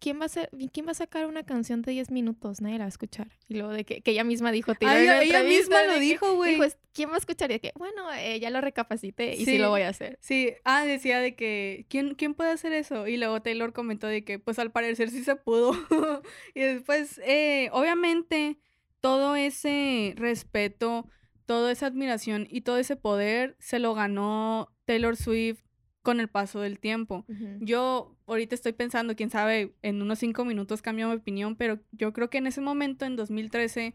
¿quién 0.00 0.20
va 0.20 0.24
a 0.24 0.28
ser, 0.28 0.50
quién 0.72 0.86
va 0.86 0.92
a 0.92 0.94
sacar 0.94 1.26
una 1.26 1.44
canción 1.44 1.82
de 1.82 1.92
10 1.92 2.10
minutos? 2.10 2.60
Nadie 2.60 2.78
la 2.78 2.84
va 2.84 2.86
a 2.86 2.88
escuchar. 2.88 3.28
Y 3.48 3.54
luego 3.54 3.72
de 3.72 3.84
que, 3.84 4.00
que 4.00 4.10
ella 4.10 4.24
misma 4.24 4.50
dijo, 4.50 4.72
ella 4.80 5.42
misma 5.42 5.84
lo 5.84 5.98
dijo, 6.00 6.34
güey. 6.34 6.58
¿quién 6.92 7.10
va 7.10 7.14
a 7.14 7.18
escuchar? 7.18 7.50
Y 7.50 7.54
de 7.54 7.60
que, 7.60 7.72
bueno, 7.76 8.10
ella 8.12 8.50
lo 8.50 8.60
recapacité 8.60 9.36
y 9.36 9.44
sí, 9.44 9.58
lo 9.58 9.70
voy 9.70 9.82
a 9.82 9.90
hacer. 9.90 10.18
Sí, 10.20 10.52
ah, 10.64 10.84
decía 10.84 11.20
de 11.20 11.36
que, 11.36 11.86
¿quién, 11.88 12.14
¿quién 12.14 12.34
puede 12.34 12.50
hacer 12.50 12.72
eso? 12.72 13.06
Y 13.06 13.16
luego 13.16 13.42
Taylor 13.42 13.72
comentó 13.72 14.06
de 14.06 14.24
que, 14.24 14.38
pues 14.38 14.58
al 14.58 14.72
parecer 14.72 15.10
sí 15.10 15.22
se 15.22 15.36
pudo. 15.36 15.72
y 16.54 16.60
después, 16.60 17.20
eh, 17.24 17.68
obviamente, 17.72 18.58
todo 19.00 19.36
ese 19.36 20.14
respeto, 20.16 21.06
toda 21.46 21.70
esa 21.70 21.86
admiración 21.86 22.48
y 22.50 22.62
todo 22.62 22.78
ese 22.78 22.96
poder 22.96 23.56
se 23.60 23.78
lo 23.78 23.94
ganó 23.94 24.72
Taylor 24.84 25.16
Swift 25.16 25.62
con 26.02 26.20
el 26.20 26.28
paso 26.28 26.60
del 26.60 26.78
tiempo. 26.78 27.26
Yo 27.60 28.16
ahorita 28.26 28.54
estoy 28.54 28.72
pensando, 28.72 29.16
quién 29.16 29.30
sabe, 29.30 29.74
en 29.82 30.00
unos 30.00 30.18
cinco 30.18 30.44
minutos 30.44 30.82
cambio 30.82 31.08
mi 31.08 31.14
opinión, 31.14 31.56
pero 31.56 31.80
yo 31.92 32.12
creo 32.12 32.30
que 32.30 32.38
en 32.38 32.46
ese 32.46 32.60
momento, 32.60 33.04
en 33.04 33.16
2013, 33.16 33.94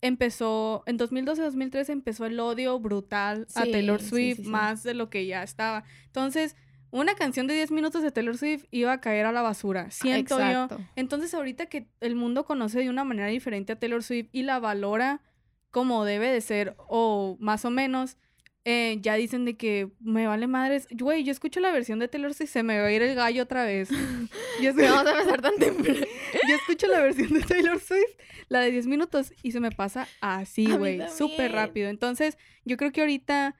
empezó, 0.00 0.84
en 0.86 0.98
2012-2013 0.98 1.88
empezó 1.90 2.26
el 2.26 2.38
odio 2.38 2.78
brutal 2.78 3.46
a 3.54 3.62
Taylor 3.62 4.00
Swift, 4.00 4.40
más 4.40 4.82
de 4.82 4.94
lo 4.94 5.10
que 5.10 5.26
ya 5.26 5.42
estaba. 5.42 5.84
Entonces, 6.06 6.56
una 6.90 7.14
canción 7.14 7.48
de 7.48 7.54
10 7.54 7.72
minutos 7.72 8.02
de 8.02 8.12
Taylor 8.12 8.36
Swift 8.36 8.66
iba 8.70 8.92
a 8.92 9.00
caer 9.00 9.26
a 9.26 9.32
la 9.32 9.42
basura, 9.42 9.90
siento 9.90 10.38
yo. 10.38 10.68
Entonces, 10.94 11.34
ahorita 11.34 11.66
que 11.66 11.88
el 12.00 12.14
mundo 12.14 12.44
conoce 12.44 12.78
de 12.80 12.90
una 12.90 13.02
manera 13.02 13.28
diferente 13.28 13.72
a 13.72 13.78
Taylor 13.78 14.02
Swift 14.02 14.28
y 14.30 14.42
la 14.42 14.60
valora 14.60 15.20
como 15.70 16.04
debe 16.04 16.28
de 16.30 16.40
ser, 16.40 16.76
o 16.86 17.36
más 17.40 17.64
o 17.64 17.70
menos, 17.70 18.16
eh, 18.66 18.98
ya 19.02 19.14
dicen 19.14 19.44
de 19.44 19.56
que 19.56 19.90
me 20.00 20.26
vale 20.26 20.46
madres. 20.46 20.88
Güey, 20.90 21.22
yo 21.22 21.32
escucho 21.32 21.60
la 21.60 21.70
versión 21.70 21.98
de 21.98 22.08
Taylor 22.08 22.32
Swift 22.32 22.50
se 22.50 22.62
me 22.62 22.78
va 22.78 22.86
a 22.86 22.92
ir 22.92 23.02
el 23.02 23.14
gallo 23.14 23.42
otra 23.42 23.64
vez. 23.64 23.90
Yo 24.62 24.72
vamos 24.74 25.06
a 25.06 25.10
empezar 25.10 25.42
tan 25.42 25.56
temprano. 25.56 26.00
yo 26.48 26.54
escucho 26.54 26.86
la 26.86 27.00
versión 27.00 27.34
de 27.34 27.40
Taylor 27.40 27.80
Swift, 27.80 28.16
la 28.48 28.60
de 28.60 28.70
10 28.70 28.86
minutos, 28.86 29.32
y 29.42 29.50
se 29.50 29.58
me 29.58 29.70
pasa 29.72 30.06
así, 30.20 30.70
güey, 30.70 31.00
súper 31.08 31.52
rápido. 31.52 31.88
Entonces, 31.88 32.38
yo 32.64 32.76
creo 32.76 32.92
que 32.92 33.00
ahorita 33.00 33.56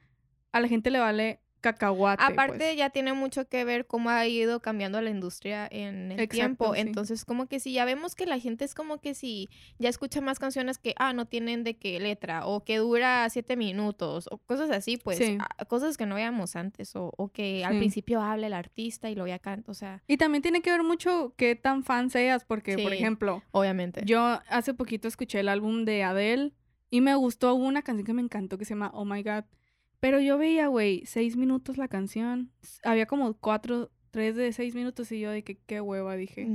a 0.53 0.59
la 0.59 0.67
gente 0.69 0.89
le 0.89 0.99
vale 0.99 1.41
cacahuate. 1.65 2.23
Aparte, 2.23 2.57
pues. 2.57 2.77
ya 2.77 2.91
tiene 2.91 3.13
mucho 3.13 3.47
que 3.47 3.63
ver 3.65 3.87
cómo 3.87 4.11
ha 4.11 4.27
ido 4.27 4.59
cambiando 4.59 5.01
la 5.01 5.09
industria 5.09 5.67
en 5.71 6.11
el 6.11 6.29
tiempo. 6.29 6.75
Entonces, 6.75 7.25
como 7.25 7.47
que 7.47 7.59
si 7.59 7.73
ya 7.73 7.85
vemos 7.85 8.13
que 8.13 8.27
la 8.27 8.37
gente 8.37 8.65
es 8.65 8.75
como 8.75 8.99
que 8.99 9.15
si 9.15 9.49
ya 9.79 9.89
escucha 9.89 10.21
más 10.21 10.37
canciones 10.37 10.77
que, 10.77 10.93
ah, 10.97 11.13
no 11.13 11.25
tienen 11.25 11.63
de 11.63 11.75
qué 11.75 11.99
letra, 11.99 12.45
o 12.45 12.63
que 12.63 12.77
dura 12.77 13.27
siete 13.31 13.57
minutos, 13.57 14.27
o 14.29 14.37
cosas 14.37 14.69
así, 14.69 14.97
pues, 14.97 15.19
ah, 15.39 15.65
cosas 15.65 15.97
que 15.97 16.05
no 16.05 16.15
veíamos 16.15 16.55
antes, 16.55 16.95
o, 16.95 17.11
o 17.17 17.29
que 17.29 17.65
al 17.65 17.77
principio 17.77 18.21
habla 18.21 18.45
el 18.45 18.53
artista 18.53 19.09
y 19.09 19.15
lo 19.15 19.25
ya 19.25 19.39
canta, 19.39 19.71
o 19.71 19.75
sea. 19.75 20.03
Y 20.07 20.17
también 20.17 20.43
tiene 20.43 20.61
que 20.61 20.69
ver 20.69 20.83
mucho 20.83 21.33
qué 21.35 21.55
tan 21.55 21.83
fan 21.83 22.11
seas, 22.11 22.45
porque, 22.45 22.77
por 22.77 22.93
ejemplo, 22.93 23.41
obviamente. 23.51 24.01
Yo 24.05 24.39
hace 24.49 24.73
poquito 24.75 25.07
escuché 25.07 25.39
el 25.39 25.49
álbum 25.49 25.85
de 25.85 26.03
Adele 26.03 26.53
y 26.91 27.01
me 27.01 27.15
gustó 27.15 27.55
una 27.55 27.81
canción 27.81 28.05
que 28.05 28.13
me 28.13 28.21
encantó 28.21 28.57
que 28.57 28.65
se 28.65 28.75
llama 28.75 28.91
Oh 28.93 29.05
My 29.05 29.23
God. 29.23 29.45
Pero 30.05 30.19
yo 30.19 30.37
veía, 30.37 30.67
güey, 30.67 31.01
seis 31.07 31.35
minutos 31.35 31.79
la 31.79 31.87
canción. 31.87 32.51
Había 32.83 33.07
como 33.07 33.33
cuatro, 33.33 33.89
tres 34.11 34.35
de 34.35 34.53
seis 34.53 34.75
minutos 34.75 35.11
y 35.11 35.19
yo 35.19 35.31
de 35.31 35.43
que 35.43 35.57
qué 35.57 35.81
hueva, 35.81 36.15
dije. 36.15 36.47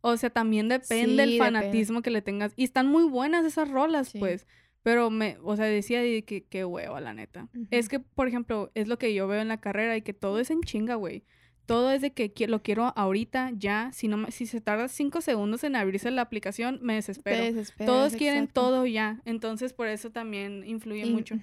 O 0.00 0.16
sea, 0.16 0.30
también 0.30 0.68
depende 0.68 1.26
del 1.26 1.38
fanatismo 1.38 2.02
que 2.02 2.12
le 2.12 2.22
tengas. 2.22 2.52
Y 2.54 2.62
están 2.62 2.86
muy 2.86 3.02
buenas 3.02 3.44
esas 3.44 3.68
rolas, 3.68 4.12
pues. 4.16 4.46
Pero 4.84 5.10
me, 5.10 5.38
o 5.42 5.56
sea, 5.56 5.64
decía 5.64 6.02
de 6.02 6.24
que 6.24 6.44
qué 6.44 6.64
hueva, 6.64 7.00
la 7.00 7.14
neta. 7.14 7.48
Es 7.72 7.88
que, 7.88 7.98
por 7.98 8.28
ejemplo, 8.28 8.70
es 8.76 8.86
lo 8.86 8.96
que 8.96 9.12
yo 9.12 9.26
veo 9.26 9.40
en 9.40 9.48
la 9.48 9.60
carrera 9.60 9.96
y 9.96 10.02
que 10.02 10.14
todo 10.14 10.38
es 10.38 10.48
en 10.52 10.60
chinga, 10.60 10.94
güey. 10.94 11.24
Todo 11.66 11.90
es 11.90 12.00
de 12.00 12.12
que 12.12 12.32
lo 12.46 12.62
quiero 12.62 12.92
ahorita, 12.94 13.50
ya. 13.56 13.90
Si 13.92 14.06
no 14.06 14.30
si 14.30 14.46
se 14.46 14.60
tarda 14.60 14.86
cinco 14.86 15.20
segundos 15.20 15.64
en 15.64 15.74
abrirse 15.74 16.12
la 16.12 16.22
aplicación, 16.22 16.78
me 16.80 16.94
desespero. 16.94 17.60
Todos 17.84 18.14
quieren 18.14 18.46
todo 18.46 18.86
ya. 18.86 19.20
Entonces, 19.24 19.72
por 19.72 19.88
eso 19.88 20.12
también 20.12 20.62
influye 20.64 21.06
mucho. 21.06 21.34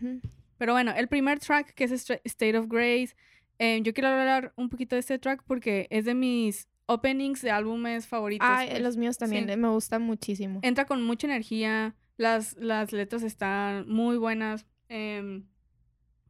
Pero 0.60 0.74
bueno, 0.74 0.94
el 0.96 1.08
primer 1.08 1.40
track, 1.40 1.74
que 1.74 1.86
es 1.86 1.92
State 1.92 2.56
of 2.58 2.68
Grace, 2.68 3.16
eh, 3.58 3.80
yo 3.82 3.94
quiero 3.94 4.10
hablar 4.10 4.54
un 4.56 4.70
poquito 4.70 4.96
de 4.96 5.00
este 5.00 5.18
track 5.18 5.42
porque 5.48 5.88
es 5.90 6.06
de 6.06 6.14
mis 6.14 6.68
openings 6.86 7.42
de 7.42 7.50
álbumes 7.52 8.08
favoritos. 8.08 8.48
Ah, 8.50 8.64
pues. 8.70 8.80
los 8.82 8.96
míos 8.98 9.18
también 9.18 9.46
Sí. 9.48 9.52
eh, 9.54 9.58
me 9.58 9.70
gustan 9.70 10.04
muchísimo. 10.04 10.60
Entra 10.62 10.86
con 10.86 11.04
mucha 11.04 11.26
energía, 11.26 11.96
las, 12.18 12.56
las 12.58 12.92
letras 12.92 13.24
están 13.24 13.90
muy 13.90 14.18
buenas. 14.18 14.66
em, 14.90 15.46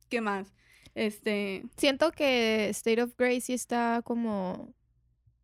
¿Qué 0.09 0.21
más? 0.21 0.53
Este, 0.95 1.63
Siento 1.77 2.11
que 2.11 2.69
State 2.69 3.01
of 3.01 3.13
Grace 3.17 3.41
sí 3.41 3.53
está 3.53 4.01
como... 4.03 4.73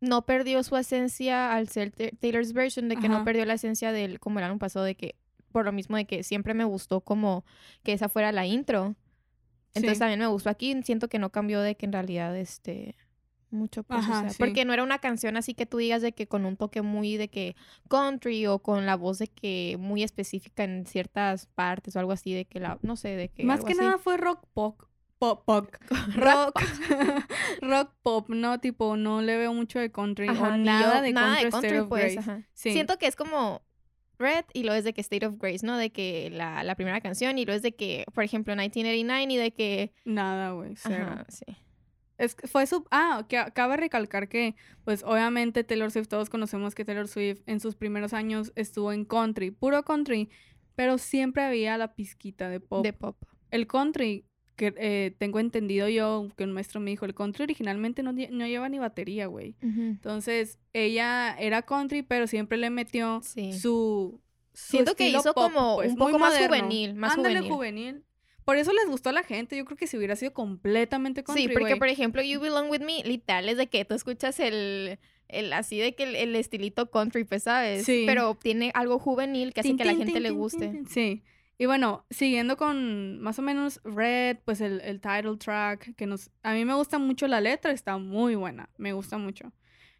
No 0.01 0.25
perdió 0.25 0.61
su 0.63 0.75
esencia 0.75 1.53
al 1.53 1.69
ser 1.69 1.91
Ta- 1.91 2.09
Taylor's 2.19 2.51
version, 2.53 2.89
de 2.89 2.97
que 2.97 3.07
no 3.09 3.23
perdió 3.23 3.45
la 3.45 3.53
esencia 3.53 3.91
del 3.91 4.19
como 4.19 4.39
el 4.39 4.45
año 4.45 4.57
pasado, 4.59 4.85
de 4.85 4.95
que 4.95 5.15
por 5.55 5.63
lo 5.63 5.71
mismo 5.71 5.95
de 5.95 6.03
que 6.03 6.21
siempre 6.23 6.53
me 6.53 6.65
gustó 6.65 6.99
como 6.99 7.45
que 7.81 7.93
esa 7.93 8.09
fuera 8.09 8.33
la 8.33 8.45
intro. 8.45 8.95
Entonces 9.73 9.93
Sí. 9.93 9.99
también 9.99 10.19
me 10.19 10.27
gustó 10.27 10.49
aquí, 10.49 10.75
siento 10.83 11.07
que 11.07 11.17
no 11.17 11.29
cambió 11.29 11.61
de 11.61 11.75
que 11.75 11.85
en 11.85 11.93
realidad 11.93 12.35
este 12.35 12.95
mucho 13.51 13.83
pues, 13.83 13.99
o 13.99 14.01
Ajá, 14.03 14.21
sea, 14.21 14.29
sí. 14.31 14.35
porque 14.37 14.65
no 14.65 14.73
era 14.73 14.83
una 14.83 14.99
canción 14.99 15.37
así 15.37 15.53
que 15.53 15.65
tú 15.65 15.77
digas 15.77 16.01
de 16.01 16.11
que 16.11 16.27
con 16.27 16.45
un 16.45 16.57
toque 16.57 16.81
muy 16.81 17.15
de 17.15 17.29
que 17.29 17.55
country 17.87 18.47
o 18.47 18.59
con 18.59 18.85
la 18.85 18.97
voz 18.97 19.17
de 19.19 19.27
que 19.27 19.77
muy 19.79 20.03
específica 20.03 20.65
en 20.65 20.85
ciertas 20.85 21.45
partes 21.45 21.95
o 21.95 21.99
algo 21.99 22.11
así 22.11 22.33
de 22.33 22.43
que 22.43 22.59
la 22.59 22.77
no 22.81 22.97
sé, 22.97 23.15
de 23.15 23.29
que 23.29 23.45
más 23.45 23.59
algo 23.59 23.67
que 23.67 23.73
así. 23.73 23.81
nada 23.81 23.97
fue 23.97 24.17
rock 24.17 24.45
pop. 24.53 24.81
Pop, 25.19 25.45
pop. 25.45 25.69
Rock, 26.17 26.59
rock 27.61 27.93
pop, 28.03 28.27
no, 28.29 28.59
tipo, 28.59 28.97
no 28.97 29.21
le 29.21 29.37
veo 29.37 29.53
mucho 29.53 29.79
de 29.79 29.89
country 29.89 30.27
Ajá, 30.27 30.55
o 30.55 30.57
nada 30.57 30.97
yo- 30.97 31.01
de 31.03 31.13
nada 31.13 31.27
country, 31.37 31.45
de 31.45 31.51
country, 31.51 31.87
pues, 31.87 32.13
Grace. 32.15 32.19
ajá. 32.19 32.41
Sí. 32.53 32.73
Siento 32.73 32.97
que 32.97 33.07
es 33.07 33.15
como 33.15 33.61
Red 34.17 34.45
y 34.53 34.63
lo 34.63 34.73
es 34.73 34.83
de 34.83 34.93
que 34.93 35.01
State 35.01 35.25
of 35.25 35.37
Grace, 35.37 35.65
¿no? 35.65 35.77
De 35.77 35.91
que 35.91 36.29
la, 36.31 36.63
la 36.63 36.75
primera 36.75 37.01
canción 37.01 37.37
y 37.37 37.45
lo 37.45 37.53
es 37.53 37.61
de 37.61 37.73
que, 37.73 38.05
por 38.13 38.23
ejemplo, 38.23 38.53
1989 38.53 39.33
y 39.33 39.37
de 39.37 39.51
que... 39.51 39.93
Nada, 40.05 40.51
güey, 40.51 40.75
sí. 40.75 41.45
Es, 42.17 42.35
que 42.35 42.47
fue 42.47 42.65
su... 42.65 42.85
Ah, 42.91 43.25
que 43.27 43.43
cabe 43.53 43.77
recalcar 43.77 44.29
que, 44.29 44.55
pues, 44.83 45.03
obviamente 45.03 45.63
Taylor 45.63 45.91
Swift, 45.91 46.07
todos 46.07 46.29
conocemos 46.29 46.75
que 46.75 46.85
Taylor 46.85 47.07
Swift 47.07 47.41
en 47.45 47.59
sus 47.59 47.75
primeros 47.75 48.13
años 48.13 48.51
estuvo 48.55 48.91
en 48.91 49.05
country, 49.05 49.51
puro 49.51 49.83
country, 49.83 50.29
pero 50.75 50.97
siempre 50.97 51.43
había 51.43 51.77
la 51.77 51.93
pizquita 51.93 52.49
de 52.49 52.59
pop. 52.59 52.83
De 52.83 52.93
pop. 52.93 53.17
El 53.51 53.67
country, 53.67 54.25
que 54.55 54.73
eh, 54.77 55.15
tengo 55.17 55.39
entendido 55.39 55.89
yo, 55.89 56.29
que 56.37 56.43
un 56.45 56.51
maestro 56.53 56.79
me 56.79 56.89
dijo, 56.91 57.05
el 57.05 57.13
country 57.13 57.43
originalmente 57.43 58.03
no, 58.03 58.13
no 58.13 58.47
lleva 58.47 58.69
ni 58.69 58.79
batería, 58.79 59.27
güey. 59.27 59.55
Entonces, 59.61 60.59
ella 60.73 61.35
era 61.39 61.61
country, 61.63 62.01
pero 62.03 62.27
siempre 62.27 62.57
le 62.57 62.69
metió 62.69 63.21
Sí. 63.23 63.53
su... 63.53 64.21
su 64.53 64.71
Siento 64.77 64.95
que 64.95 65.09
hizo 65.09 65.33
pop, 65.33 65.51
como 65.51 65.75
pues, 65.75 65.91
un 65.91 65.97
poco 65.97 66.17
más 66.19 66.33
moderno. 66.33 66.55
juvenil, 66.57 66.95
más 66.95 67.17
Ándale, 67.17 67.39
juvenil. 67.41 67.51
juvenil. 67.53 68.03
Por 68.45 68.57
eso 68.57 68.71
les 68.73 68.85
gustó 68.87 69.09
a 69.09 69.11
la 69.13 69.23
gente. 69.23 69.57
Yo 69.57 69.65
creo 69.65 69.75
que 69.75 69.87
si 69.87 69.97
hubiera 69.97 70.15
sido 70.15 70.31
completamente 70.33 71.23
country, 71.23 71.47
Sí, 71.47 71.49
porque 71.51 71.75
por 71.77 71.87
ejemplo, 71.87 72.21
You 72.21 72.39
Belong 72.39 72.69
With 72.69 72.81
Me, 72.81 73.01
literal, 73.03 73.49
es 73.49 73.57
de 73.57 73.67
que 73.67 73.83
tú 73.85 73.95
escuchas 73.95 74.39
el, 74.39 74.99
el 75.27 75.51
así 75.51 75.79
de 75.79 75.95
que 75.95 76.03
el, 76.03 76.15
el 76.15 76.35
estilito 76.35 76.89
country, 76.91 77.23
pues, 77.23 77.43
¿sabes? 77.43 77.85
Sí. 77.85 78.03
Pero 78.05 78.35
tiene 78.35 78.71
algo 78.75 78.99
juvenil 78.99 79.51
que 79.53 79.61
hace 79.61 79.75
que 79.75 79.83
a 79.83 79.87
la 79.87 79.95
gente 79.95 80.19
le 80.19 80.29
guste. 80.29 80.83
Sí. 80.87 81.23
Y 81.57 81.67
bueno, 81.67 82.05
siguiendo 82.09 82.57
con 82.57 83.19
más 83.21 83.39
o 83.39 83.41
menos 83.41 83.79
Red, 83.83 84.37
pues 84.43 84.59
el, 84.59 84.81
el 84.81 84.99
title 84.99 85.37
track, 85.37 85.95
que 85.95 86.05
nos... 86.05 86.29
A 86.43 86.53
mí 86.53 86.65
me 86.65 86.73
gusta 86.73 86.99
mucho 86.99 87.27
la 87.27 87.39
letra, 87.39 87.71
está 87.71 87.97
muy 87.97 88.35
buena, 88.35 88.69
me 88.77 88.91
gusta 88.91 89.17
mucho. 89.17 89.53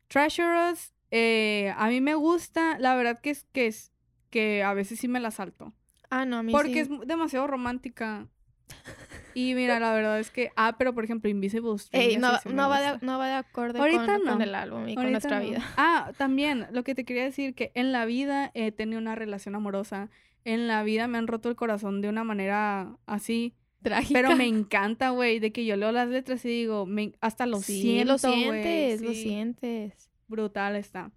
Treasure 0.07 0.71
Us, 0.71 0.93
eh, 1.11 1.73
a 1.77 1.87
mí 1.87 2.01
me 2.01 2.15
gusta, 2.15 2.77
la 2.79 2.95
verdad 2.95 3.19
que 3.19 3.29
es 3.29 3.45
que, 3.53 3.67
es, 3.67 3.93
que 4.29 4.63
a 4.63 4.73
veces 4.73 4.99
sí 4.99 5.07
me 5.07 5.21
la 5.21 5.31
salto. 5.31 5.73
Ah, 6.09 6.25
no, 6.25 6.37
a 6.37 6.43
mí 6.43 6.51
Porque 6.51 6.85
sí. 6.85 6.91
es 7.01 7.07
demasiado 7.07 7.47
romántica. 7.47 8.27
Y 9.37 9.53
mira, 9.53 9.81
la 9.81 9.93
verdad 9.93 10.17
es 10.17 10.31
que... 10.31 10.53
Ah, 10.55 10.75
pero 10.77 10.93
por 10.93 11.03
ejemplo, 11.03 11.29
Invisible 11.29 11.77
String. 11.77 12.01
Ey, 12.01 12.15
no, 12.15 12.37
sí 12.39 12.47
me 12.47 12.55
no, 12.55 12.69
va 12.69 12.79
de, 12.79 13.05
no 13.05 13.19
va 13.19 13.27
de 13.27 13.33
acorde 13.33 13.77
Ahorita 13.77 14.05
con, 14.05 14.25
con 14.25 14.37
no. 14.37 14.43
el 14.45 14.55
álbum 14.55 14.87
y 14.87 14.95
con 14.95 15.11
nuestra 15.11 15.41
vida. 15.41 15.61
Ah, 15.75 16.13
también, 16.17 16.67
lo 16.71 16.85
que 16.85 16.95
te 16.95 17.03
quería 17.03 17.25
decir, 17.25 17.53
que 17.53 17.73
en 17.75 17.91
la 17.91 18.05
vida 18.05 18.49
he 18.53 18.71
tenido 18.71 18.97
una 18.97 19.13
relación 19.13 19.53
amorosa. 19.55 20.09
En 20.45 20.67
la 20.67 20.83
vida 20.83 21.07
me 21.07 21.17
han 21.17 21.27
roto 21.27 21.49
el 21.49 21.55
corazón 21.55 21.99
de 22.01 22.07
una 22.09 22.23
manera 22.23 22.97
así. 23.05 23.53
Trágica. 23.81 24.19
Pero 24.21 24.35
me 24.35 24.47
encanta, 24.47 25.09
güey, 25.09 25.39
de 25.39 25.51
que 25.51 25.65
yo 25.65 25.75
leo 25.75 25.91
las 25.91 26.07
letras 26.07 26.43
y 26.45 26.49
digo, 26.49 26.85
me, 26.85 27.11
hasta 27.19 27.45
lo 27.45 27.59
sí, 27.59 27.81
siento, 27.81 28.13
lo 28.13 28.17
sientes, 28.17 29.01
lo 29.01 29.09
sí, 29.11 29.21
sientes. 29.23 30.09
Brutal 30.27 30.75
está. 30.75 31.11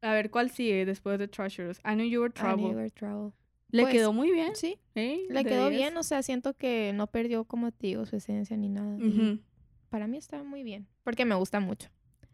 A 0.00 0.12
ver, 0.12 0.30
¿cuál 0.30 0.50
sigue 0.50 0.84
después 0.86 1.18
de 1.18 1.28
Treasures? 1.28 1.78
I 1.84 1.94
Knew 1.94 2.06
You 2.06 2.20
Were 2.22 2.32
I 2.34 2.40
knew 2.40 2.48
Trouble. 2.56 2.70
you 2.70 2.76
were 2.76 2.90
trouble. 2.90 3.32
Le 3.70 3.82
Pues, 3.82 3.94
quedó 3.94 4.12
muy 4.12 4.30
bien. 4.30 4.54
Sí, 4.54 4.78
¿eh? 4.94 5.22
le 5.28 5.44
quedó 5.44 5.68
10. 5.68 5.80
bien, 5.80 5.96
o 5.96 6.02
sea, 6.02 6.22
siento 6.22 6.54
que 6.54 6.92
no 6.94 7.06
perdió, 7.08 7.44
como 7.44 7.72
te 7.72 7.88
digo, 7.88 8.06
su 8.06 8.16
esencia 8.16 8.56
ni 8.56 8.68
nada. 8.68 8.96
Para 9.88 10.06
mí 10.06 10.16
está 10.16 10.42
muy 10.42 10.62
bien, 10.62 10.86
porque 11.02 11.24
me 11.24 11.34
gusta 11.34 11.58
mucho. 11.60 11.88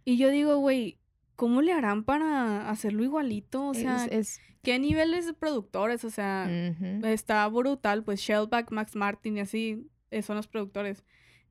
Y 0.04 0.16
yo 0.18 0.30
digo, 0.30 0.58
güey, 0.58 0.98
¿cómo 1.40 1.62
le 1.62 1.72
harán 1.72 2.04
para 2.04 2.68
hacerlo 2.68 3.02
igualito? 3.02 3.68
O 3.68 3.72
sea, 3.74 4.04
es, 4.04 4.12
es- 4.12 4.40
¿qué 4.62 4.78
niveles 4.78 5.24
de 5.24 5.32
productores? 5.32 6.04
O 6.04 6.10
sea. 6.10 6.46
Está 7.02 7.48
brutal, 7.48 8.04
pues 8.04 8.20
Shellback, 8.20 8.70
Max 8.72 8.94
Martin 8.94 9.38
y 9.38 9.40
así 9.40 9.86
eh, 10.10 10.20
son 10.20 10.36
los 10.36 10.46
productores. 10.48 11.02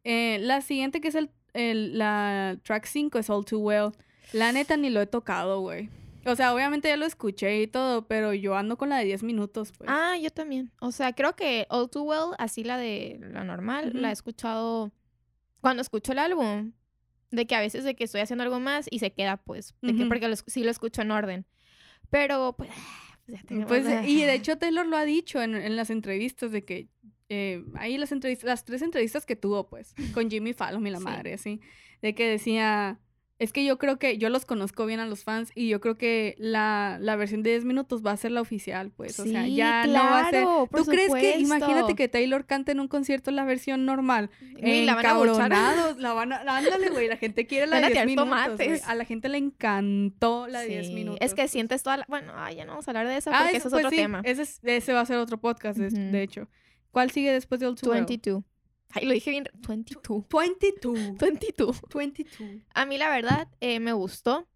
Eh, 0.03 0.37
la 0.41 0.61
siguiente 0.61 1.01
que 1.01 1.07
es 1.07 1.15
el, 1.15 1.31
el- 1.53 1.97
la 1.97 2.59
track 2.63 2.85
5 2.85 3.17
es 3.17 3.31
All 3.31 3.43
Too 3.45 3.57
Well. 3.59 3.91
La 4.31 4.51
neta 4.51 4.77
ni 4.77 4.91
lo 4.91 5.01
he 5.01 5.07
tocado, 5.07 5.61
güey. 5.61 5.89
O 6.27 6.35
sea, 6.35 6.53
obviamente 6.53 6.87
ya 6.89 6.97
lo 6.97 7.07
escuché 7.07 7.59
y 7.63 7.65
todo, 7.65 8.05
pero 8.07 8.31
yo 8.35 8.55
ando 8.55 8.77
con 8.77 8.89
la 8.89 8.97
de 8.99 9.05
10 9.05 9.23
minutos, 9.23 9.71
pues. 9.75 9.89
Ah, 9.91 10.15
yo 10.21 10.29
también. 10.29 10.71
O 10.81 10.91
sea, 10.91 11.13
creo 11.13 11.35
que 11.35 11.65
All 11.71 11.89
Too 11.89 12.03
Well, 12.03 12.35
así 12.37 12.63
la 12.63 12.77
de 12.77 13.17
la 13.31 13.43
normal, 13.43 13.91
la 13.95 14.09
he 14.09 14.13
escuchado 14.13 14.91
cuando 15.61 15.81
escucho 15.81 16.11
el 16.11 16.19
álbum. 16.19 16.73
De 17.31 17.45
que 17.45 17.55
a 17.55 17.59
veces 17.59 17.83
de 17.83 17.95
que 17.95 18.03
estoy 18.05 18.21
haciendo 18.21 18.43
algo 18.43 18.59
más 18.59 18.87
y 18.89 18.99
se 18.99 19.11
queda, 19.13 19.37
pues. 19.37 19.75
De 19.81 19.95
que 19.95 20.05
porque 20.05 20.27
lo 20.27 20.35
sí 20.35 20.63
lo 20.63 20.71
escucho 20.71 21.01
en 21.03 21.11
orden. 21.11 21.45
Pero, 22.09 22.55
pues, 22.57 22.69
pues 23.27 23.41
ya 23.47 23.65
Pues, 23.67 23.85
y 24.09 24.23
de 24.23 24.33
hecho 24.35 24.57
Taylor 24.57 24.85
lo 24.87 24.97
ha 24.97 25.05
dicho 25.05 25.41
en, 25.41 25.55
en 25.55 25.75
las 25.75 25.89
entrevistas 25.89 26.51
de 26.51 26.65
que 26.65 26.87
eh, 27.29 27.63
ahí 27.75 27.97
las 27.99 28.11
entrevistas, 28.11 28.47
las 28.47 28.65
tres 28.65 28.81
entrevistas 28.81 29.25
que 29.27 29.35
tuvo, 29.35 29.67
pues, 29.69 29.93
con 30.13 30.29
Jimmy 30.31 30.53
Fallon 30.53 30.85
y 30.87 30.89
la 30.89 30.97
Sí. 30.97 31.03
madre, 31.03 31.33
así, 31.33 31.61
de 32.01 32.15
que 32.15 32.27
decía, 32.27 32.99
es 33.39 33.53
que 33.53 33.63
yo 33.63 33.77
creo 33.77 33.97
que 33.97 34.17
yo 34.17 34.29
los 34.29 34.45
conozco 34.45 34.85
bien 34.85 34.99
a 34.99 35.05
los 35.05 35.23
fans 35.23 35.53
y 35.55 35.69
yo 35.69 35.79
creo 35.79 35.97
que 35.97 36.35
la, 36.37 36.97
la 36.99 37.15
versión 37.15 37.41
de 37.41 37.51
10 37.51 37.63
minutos 37.63 38.05
va 38.05 38.11
a 38.11 38.17
ser 38.17 38.31
la 38.31 38.41
oficial, 38.41 38.91
pues, 38.91 39.17
o 39.17 39.23
sea, 39.25 39.47
ya 39.47 39.87
no 39.87 39.93
va 39.93 40.27
a 40.27 40.29
ser... 40.29 40.43
¿Tú 40.43 40.83
crees 40.85 41.13
que, 41.13 41.39
imagínate 41.39 41.95
que 41.95 42.09
Taylor 42.09 42.45
cante 42.45 42.73
en 42.73 42.81
un 42.81 42.89
concierto 42.89 43.31
la 43.31 43.45
versión 43.45 43.85
normal? 43.85 44.29
Güey, 44.59 44.85
la 44.85 44.95
van 44.95 45.05
a 45.05 45.93
la 45.97 46.13
van 46.13 46.33
a... 46.33 46.37
Ándale, 46.41 46.89
güey, 46.89 47.07
la 47.07 47.15
gente 47.15 47.47
quiere 47.47 47.67
la 47.67 47.79
de 47.79 47.87
10 47.93 48.05
minutos, 48.07 48.57
güey. 48.57 48.81
A 48.85 48.95
la 48.95 49.05
gente 49.05 49.29
le 49.29 49.37
encantó 49.37 50.47
la 50.47 50.59
de 50.59 50.67
10 50.67 50.87
Sí, 50.87 50.93
minutos. 50.93 51.19
Es 51.21 51.33
que 51.33 51.43
pues. 51.43 51.51
sientes 51.51 51.81
toda 51.81 51.95
la... 51.97 52.05
Bueno, 52.09 52.33
ay, 52.35 52.57
ya 52.57 52.65
no 52.65 52.71
vamos 52.73 52.87
a 52.87 52.91
hablar 52.91 53.07
de 53.07 53.17
eso 53.17 53.31
Ah, 53.33 53.43
porque 53.43 53.57
eso, 53.57 53.67
es 53.69 53.71
pues 53.71 53.85
otro 53.85 53.89
sí, 53.91 53.95
tema. 53.95 54.21
Ese, 54.25 54.41
es- 54.41 54.59
ese 54.63 54.91
va 54.91 54.99
a 55.01 55.05
ser 55.05 55.17
otro 55.17 55.37
podcast, 55.39 55.79
de, 55.79 56.21
hecho. 56.21 56.49
¿Cuál 56.91 57.11
sigue 57.11 57.31
después 57.31 57.61
de 57.61 57.67
Well? 57.67 57.77
22. 58.05 58.43
Ay, 58.91 59.05
lo 59.05 59.13
dije 59.13 59.31
bien. 59.31 59.45
22. 59.67 60.25
22. 60.29 61.17
22. 61.17 61.81
22. 61.93 62.39
A 62.73 62.85
mí 62.85 62.97
la 62.97 63.09
verdad 63.09 63.47
eh, 63.59 63.79
me 63.79 63.93
gustó. 63.93 64.47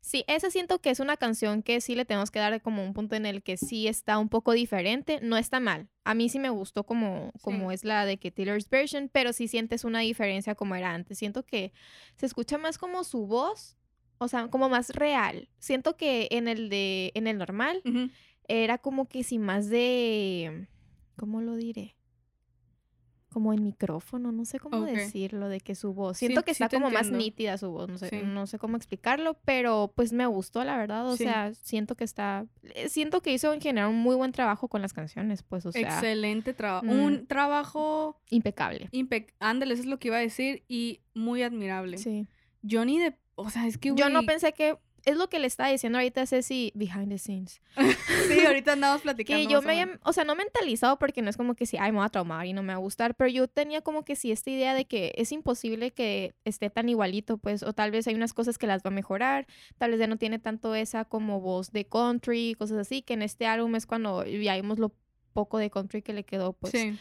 Sí, 0.00 0.24
esa 0.26 0.50
siento 0.50 0.80
que 0.80 0.90
es 0.90 1.00
una 1.00 1.16
canción 1.16 1.62
que 1.62 1.80
sí 1.80 1.94
le 1.94 2.04
tenemos 2.04 2.30
que 2.30 2.38
dar 2.38 2.62
como 2.62 2.82
un 2.84 2.94
punto 2.94 3.16
en 3.16 3.26
el 3.26 3.42
que 3.42 3.56
sí 3.56 3.88
está 3.88 4.18
un 4.18 4.28
poco 4.28 4.52
diferente. 4.52 5.18
No 5.22 5.36
está 5.36 5.60
mal. 5.60 5.88
A 6.04 6.14
mí 6.14 6.28
sí 6.28 6.38
me 6.38 6.48
gustó 6.50 6.84
como, 6.84 7.32
como 7.42 7.68
Sí. 7.70 7.74
es 7.74 7.84
la 7.84 8.06
de 8.06 8.16
que 8.16 8.30
Taylor's 8.30 8.70
version, 8.70 9.10
pero 9.12 9.32
sí 9.32 9.48
sientes 9.48 9.84
una 9.84 10.00
diferencia 10.00 10.54
como 10.54 10.76
era 10.76 10.94
antes. 10.94 11.18
Siento 11.18 11.44
que 11.44 11.72
se 12.16 12.26
escucha 12.26 12.56
más 12.58 12.78
como 12.78 13.04
su 13.04 13.26
voz, 13.26 13.76
o 14.18 14.28
sea, 14.28 14.48
como 14.48 14.68
más 14.70 14.90
real. 14.90 15.48
Siento 15.58 15.96
que 15.96 16.28
en 16.30 16.48
el 16.48 16.70
de 16.70 17.10
en 17.14 17.26
el 17.26 17.36
normal 17.36 17.82
era 18.46 18.78
como 18.78 19.08
que 19.08 19.24
sí 19.24 19.38
más 19.38 19.68
de 19.68 20.68
¿cómo 21.16 21.42
lo 21.42 21.56
diré? 21.56 21.96
Como 23.30 23.52
en 23.52 23.62
micrófono, 23.62 24.32
no 24.32 24.44
sé 24.46 24.58
cómo 24.58 24.82
decirlo, 24.86 25.48
de 25.50 25.60
que 25.60 25.74
su 25.74 25.92
voz. 25.92 26.16
Sí, 26.16 26.26
Siento 26.28 26.44
que 26.44 26.50
está 26.50 26.68
como 26.70 26.90
más 26.90 27.10
nítida 27.10 27.58
su 27.58 27.70
voz, 27.70 27.88
no 27.88 27.98
sé, 27.98 28.08
Sí. 28.08 28.20
no 28.24 28.46
sé 28.46 28.58
cómo 28.58 28.76
explicarlo, 28.78 29.38
pero 29.44 29.92
pues 29.94 30.14
me 30.14 30.24
gustó, 30.26 30.64
la 30.64 30.78
verdad. 30.78 31.06
O 31.08 31.16
sea, 31.16 31.52
siento 31.54 31.94
que 31.94 32.04
está. 32.04 32.46
eh, 32.62 32.88
Siento 32.88 33.20
que 33.20 33.32
hizo 33.32 33.52
en 33.52 33.60
general 33.60 33.90
un 33.90 33.96
muy 33.98 34.16
buen 34.16 34.32
trabajo 34.32 34.68
con 34.68 34.80
las 34.80 34.94
canciones, 34.94 35.42
pues, 35.42 35.66
o 35.66 35.72
sea, 35.72 35.82
Excelente 35.82 36.54
trabajo. 36.54 36.86
mm. 36.86 36.90
Un 37.04 37.26
trabajo 37.26 38.18
impecable. 38.30 38.88
impec... 38.92 39.34
Ándale, 39.40 39.74
eso 39.74 39.82
es 39.82 39.88
lo 39.88 39.98
que 39.98 40.08
iba 40.08 40.16
a 40.16 40.20
decir 40.20 40.64
y 40.68 41.00
muy 41.14 41.42
admirable. 41.42 41.98
Sí. 41.98 42.26
Yo 42.62 42.84
ni 42.84 42.98
de... 42.98 43.14
O 43.34 43.50
sea, 43.50 43.66
es 43.66 43.78
que, 43.78 43.92
Yo 43.94 44.08
no 44.08 44.22
pensé 44.24 44.52
que. 44.52 44.76
Es 45.08 45.16
lo 45.16 45.28
que 45.28 45.38
le 45.38 45.46
estaba 45.46 45.70
diciendo 45.70 45.98
ahorita 45.98 46.22
a 46.22 46.26
Ceci 46.26 46.70
behind 46.74 47.08
the 47.08 47.18
scenes. 47.18 47.62
Sí, 48.28 48.44
ahorita 48.44 48.72
andamos 48.72 49.00
platicando. 49.00 49.42
Que 49.42 49.50
yo 49.50 49.62
me 49.62 49.80
había, 49.80 49.98
o 50.04 50.12
sea, 50.12 50.24
no 50.24 50.34
mentalizado 50.34 50.98
porque 50.98 51.22
no 51.22 51.30
es 51.30 51.36
como 51.36 51.54
que 51.54 51.64
sí, 51.64 51.78
ay, 51.80 51.92
me 51.92 51.98
voy 51.98 52.06
a 52.06 52.10
traumar 52.10 52.44
y 52.44 52.52
no 52.52 52.62
me 52.62 52.74
va 52.74 52.78
a 52.78 52.82
gustar, 52.82 53.14
pero 53.14 53.30
yo 53.30 53.48
tenía 53.48 53.80
como 53.80 54.04
que 54.04 54.16
sí 54.16 54.30
esta 54.32 54.50
idea 54.50 54.74
de 54.74 54.84
que 54.84 55.12
es 55.16 55.32
imposible 55.32 55.92
que 55.92 56.34
esté 56.44 56.68
tan 56.68 56.90
igualito, 56.90 57.38
pues, 57.38 57.62
o 57.62 57.72
tal 57.72 57.90
vez 57.90 58.06
hay 58.06 58.14
unas 58.14 58.34
cosas 58.34 58.58
que 58.58 58.66
las 58.66 58.82
va 58.82 58.88
a 58.88 58.90
mejorar, 58.90 59.46
tal 59.78 59.92
vez 59.92 60.00
ya 60.00 60.06
no 60.06 60.18
tiene 60.18 60.38
tanto 60.38 60.74
esa 60.74 61.06
como 61.06 61.40
voz 61.40 61.72
de 61.72 61.86
country, 61.86 62.54
cosas 62.58 62.76
así, 62.76 63.00
que 63.00 63.14
en 63.14 63.22
este 63.22 63.46
álbum 63.46 63.76
es 63.76 63.86
cuando 63.86 64.26
ya 64.26 64.56
vimos 64.56 64.78
lo 64.78 64.92
poco 65.32 65.56
de 65.56 65.70
country 65.70 66.02
que 66.02 66.12
le 66.12 66.24
quedó, 66.24 66.52
pues. 66.52 66.72
Sí. 66.72 66.98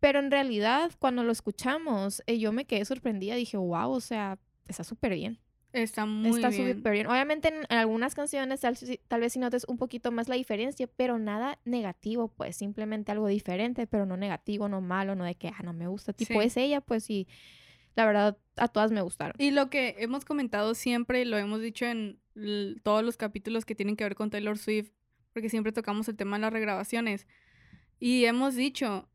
Pero 0.00 0.18
en 0.18 0.30
realidad, 0.30 0.92
cuando 0.98 1.24
lo 1.24 1.32
escuchamos, 1.32 2.22
eh, 2.26 2.38
yo 2.38 2.52
me 2.52 2.64
quedé 2.64 2.84
sorprendida. 2.86 3.34
Dije, 3.34 3.58
wow, 3.58 3.90
o 3.90 4.00
sea, 4.00 4.38
está 4.66 4.82
súper 4.82 5.14
bien. 5.14 5.38
Está 5.72 6.04
muy 6.04 6.40
está 6.40 6.48
bien. 6.48 6.76
súper 6.76 6.92
bien. 6.92 7.06
Obviamente, 7.06 7.48
en, 7.48 7.76
algunas 7.76 8.14
canciones 8.14 8.60
tal, 8.60 8.76
tal 9.08 9.20
vez 9.20 9.32
si 9.32 9.38
notes 9.38 9.64
un 9.68 9.78
poquito 9.78 10.10
más 10.10 10.28
la 10.28 10.34
diferencia, 10.34 10.88
pero 10.96 11.18
nada 11.18 11.58
negativo, 11.64 12.28
pues 12.28 12.56
simplemente 12.56 13.12
algo 13.12 13.28
diferente, 13.28 13.86
pero 13.86 14.06
no 14.06 14.16
negativo, 14.16 14.68
no 14.68 14.80
malo, 14.80 15.14
no 15.14 15.24
de 15.24 15.36
que, 15.36 15.48
ah, 15.48 15.62
no 15.62 15.72
me 15.72 15.86
gusta. 15.86 16.12
Tipo, 16.12 16.40
Sí. 16.40 16.46
es 16.46 16.56
ella, 16.56 16.80
pues 16.80 17.04
sí. 17.04 17.28
La 17.96 18.04
verdad, 18.04 18.38
a 18.56 18.68
todas 18.68 18.90
me 18.92 19.02
gustaron. 19.02 19.34
Y 19.38 19.50
lo 19.50 19.70
que 19.70 19.96
hemos 19.98 20.24
comentado 20.24 20.74
siempre, 20.74 21.24
lo 21.24 21.38
hemos 21.38 21.60
dicho 21.60 21.86
en 21.86 22.20
todos 22.82 23.04
los 23.04 23.16
capítulos 23.16 23.64
que 23.64 23.74
tienen 23.74 23.96
que 23.96 24.04
ver 24.04 24.14
con 24.14 24.30
Taylor 24.30 24.58
Swift, 24.58 24.90
porque 25.32 25.48
siempre 25.48 25.72
tocamos 25.72 26.08
el 26.08 26.16
tema 26.16 26.36
de 26.36 26.42
las 26.42 26.52
regrabaciones. 26.52 27.26
Y 27.98 28.24
hemos 28.24 28.54
dicho, 28.54 29.08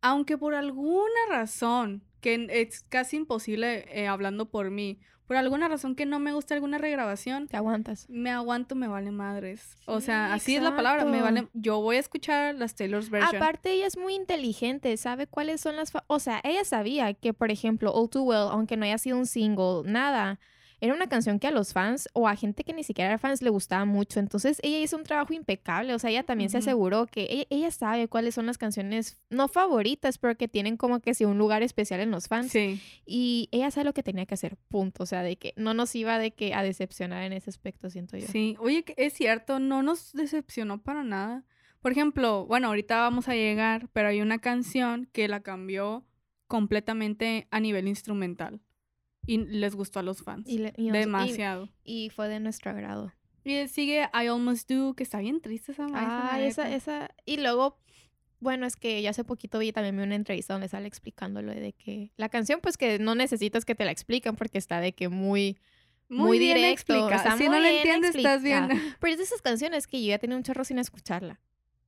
aunque 0.00 0.38
por 0.38 0.54
alguna 0.54 1.20
razón, 1.28 2.04
que 2.26 2.48
es 2.50 2.82
casi 2.88 3.16
imposible 3.18 3.84
eh, 3.90 4.08
hablando 4.08 4.48
por 4.50 4.70
mí, 4.72 4.98
por 5.28 5.36
alguna 5.36 5.68
razón 5.68 5.94
que 5.94 6.06
no 6.06 6.18
me 6.18 6.32
gusta 6.32 6.54
alguna 6.54 6.78
regrabación, 6.78 7.46
Te 7.46 7.56
aguantas. 7.56 8.06
me 8.08 8.30
aguanto, 8.30 8.74
me 8.74 8.88
vale 8.88 9.12
madres. 9.12 9.76
O 9.86 10.00
sea, 10.00 10.26
Sí, 10.28 10.32
así 10.34 10.56
es 10.56 10.62
la 10.62 10.74
palabra, 10.74 11.04
me 11.04 11.20
vale. 11.22 11.48
Yo 11.52 11.80
voy 11.80 11.96
a 11.96 12.00
escuchar 12.00 12.54
las 12.56 12.74
Taylor's 12.74 13.10
version. 13.10 13.36
Aparte, 13.36 13.72
ella 13.72 13.86
es 13.86 13.96
muy 13.96 14.14
inteligente, 14.14 14.96
sabe 14.96 15.26
cuáles 15.28 15.60
son 15.60 15.76
las... 15.76 15.92
fa- 15.92 16.04
O 16.08 16.18
sea, 16.18 16.40
ella 16.44 16.64
sabía 16.64 17.12
que, 17.14 17.32
por 17.32 17.50
ejemplo, 17.52 17.92
All 17.92 18.08
Too 18.10 18.22
Well, 18.22 18.48
aunque 18.50 18.76
no 18.76 18.84
haya 18.86 18.98
sido 18.98 19.18
un 19.18 19.26
single, 19.26 19.82
nada, 19.84 20.38
era 20.80 20.94
una 20.94 21.08
canción 21.08 21.38
que 21.38 21.46
a 21.46 21.50
los 21.50 21.72
fans 21.72 22.08
o 22.12 22.28
a 22.28 22.36
gente 22.36 22.62
que 22.62 22.72
ni 22.74 22.84
siquiera 22.84 23.10
era 23.10 23.18
fans 23.18 23.40
le 23.40 23.50
gustaba 23.50 23.84
mucho. 23.84 24.20
Entonces, 24.20 24.58
ella 24.62 24.78
hizo 24.78 24.96
un 24.96 25.04
trabajo 25.04 25.32
impecable. 25.32 25.94
O 25.94 25.98
sea, 25.98 26.10
ella 26.10 26.22
también 26.22 26.50
se 26.50 26.58
aseguró 26.58 27.06
que 27.06 27.26
ella, 27.30 27.46
ella 27.50 27.70
sabe 27.70 28.08
cuáles 28.08 28.34
son 28.34 28.46
las 28.46 28.58
canciones, 28.58 29.18
no 29.30 29.48
favoritas, 29.48 30.18
pero 30.18 30.36
que 30.36 30.48
tienen 30.48 30.76
como 30.76 31.00
que 31.00 31.14
sí 31.14 31.24
un 31.24 31.38
lugar 31.38 31.62
especial 31.62 32.00
en 32.00 32.10
los 32.10 32.28
fans. 32.28 32.52
Sí. 32.52 32.80
Y 33.06 33.48
ella 33.52 33.70
sabe 33.70 33.84
lo 33.84 33.94
que 33.94 34.02
tenía 34.02 34.26
que 34.26 34.34
hacer, 34.34 34.56
punto. 34.68 35.04
O 35.04 35.06
sea, 35.06 35.22
de 35.22 35.36
que 35.36 35.54
no 35.56 35.72
nos 35.72 35.94
iba 35.94 36.18
de 36.18 36.32
que 36.32 36.54
a 36.54 36.62
decepcionar 36.62 37.22
en 37.22 37.32
ese 37.32 37.48
aspecto, 37.50 37.88
siento 37.88 38.16
yo. 38.16 38.26
Sí, 38.26 38.56
oye, 38.58 38.82
que 38.84 38.94
es 38.98 39.14
cierto, 39.14 39.58
no 39.58 39.82
nos 39.82 40.12
decepcionó 40.12 40.82
para 40.82 41.04
nada. 41.04 41.44
Por 41.80 41.92
ejemplo, 41.92 42.46
bueno, 42.46 42.68
ahorita 42.68 42.98
vamos 42.98 43.28
a 43.28 43.34
llegar, 43.34 43.88
pero 43.92 44.08
hay 44.08 44.20
una 44.20 44.38
canción 44.38 45.08
que 45.12 45.28
la 45.28 45.40
cambió 45.40 46.04
completamente 46.48 47.48
a 47.50 47.60
nivel 47.60 47.88
instrumental. 47.88 48.60
Y 49.26 49.38
les 49.38 49.74
gustó 49.74 49.98
a 50.00 50.02
los 50.02 50.22
fans. 50.22 50.48
Y 50.48 50.58
le- 50.58 50.72
y 50.76 50.86
nos- 50.88 50.96
y- 50.96 51.00
Demasiado. 51.00 51.68
y 51.84 52.10
fue 52.10 52.28
de 52.28 52.40
nuestro 52.40 52.70
agrado. 52.70 53.12
Y, 53.44 53.68
sigue 53.68 54.08
I 54.12 54.26
Almost 54.26 54.70
Do, 54.70 54.94
que 54.94 55.02
está 55.02 55.18
bien 55.20 55.40
triste 55.40 55.72
esa. 55.72 55.86
Ah, 55.92 56.38
esa, 56.40 56.72
esa. 56.74 57.10
Y 57.24 57.36
luego, 57.38 57.78
bueno, 58.40 58.66
es 58.66 58.76
que 58.76 59.00
ya 59.02 59.10
hace 59.10 59.24
poquito 59.24 59.58
vi 59.58 59.72
también 59.72 59.96
vi 59.96 60.02
una 60.02 60.14
entrevista 60.16 60.52
donde 60.54 60.68
sale 60.68 60.88
explicándolo 60.88 61.52
de 61.54 61.72
que 61.72 62.12
la 62.16 62.28
canción, 62.28 62.60
pues 62.60 62.76
que 62.76 62.98
no 62.98 63.14
necesitas 63.14 63.64
que 63.64 63.74
te 63.74 63.84
la 63.84 63.90
expliquen 63.92 64.34
porque 64.36 64.58
está 64.58 64.80
de 64.80 64.94
que 64.94 65.08
muy, 65.08 65.58
muy, 66.08 66.38
bien 66.38 66.56
directo. 66.56 66.94
Si 67.36 67.44
muy 67.44 67.46
no 67.46 67.52
la 67.60 67.68
bien 67.70 67.76
entiendes, 67.76 68.14
estás 68.16 68.42
bien. 68.42 68.68
Pero 69.00 69.12
es 69.12 69.18
de 69.18 69.24
esas 69.24 69.42
canciones 69.42 69.86
que 69.86 70.00
yo 70.02 70.08
ya 70.08 70.18
tenía 70.18 70.36
un 70.36 70.42
chorro 70.42 70.64
sin 70.64 70.78
escucharla. 70.78 71.40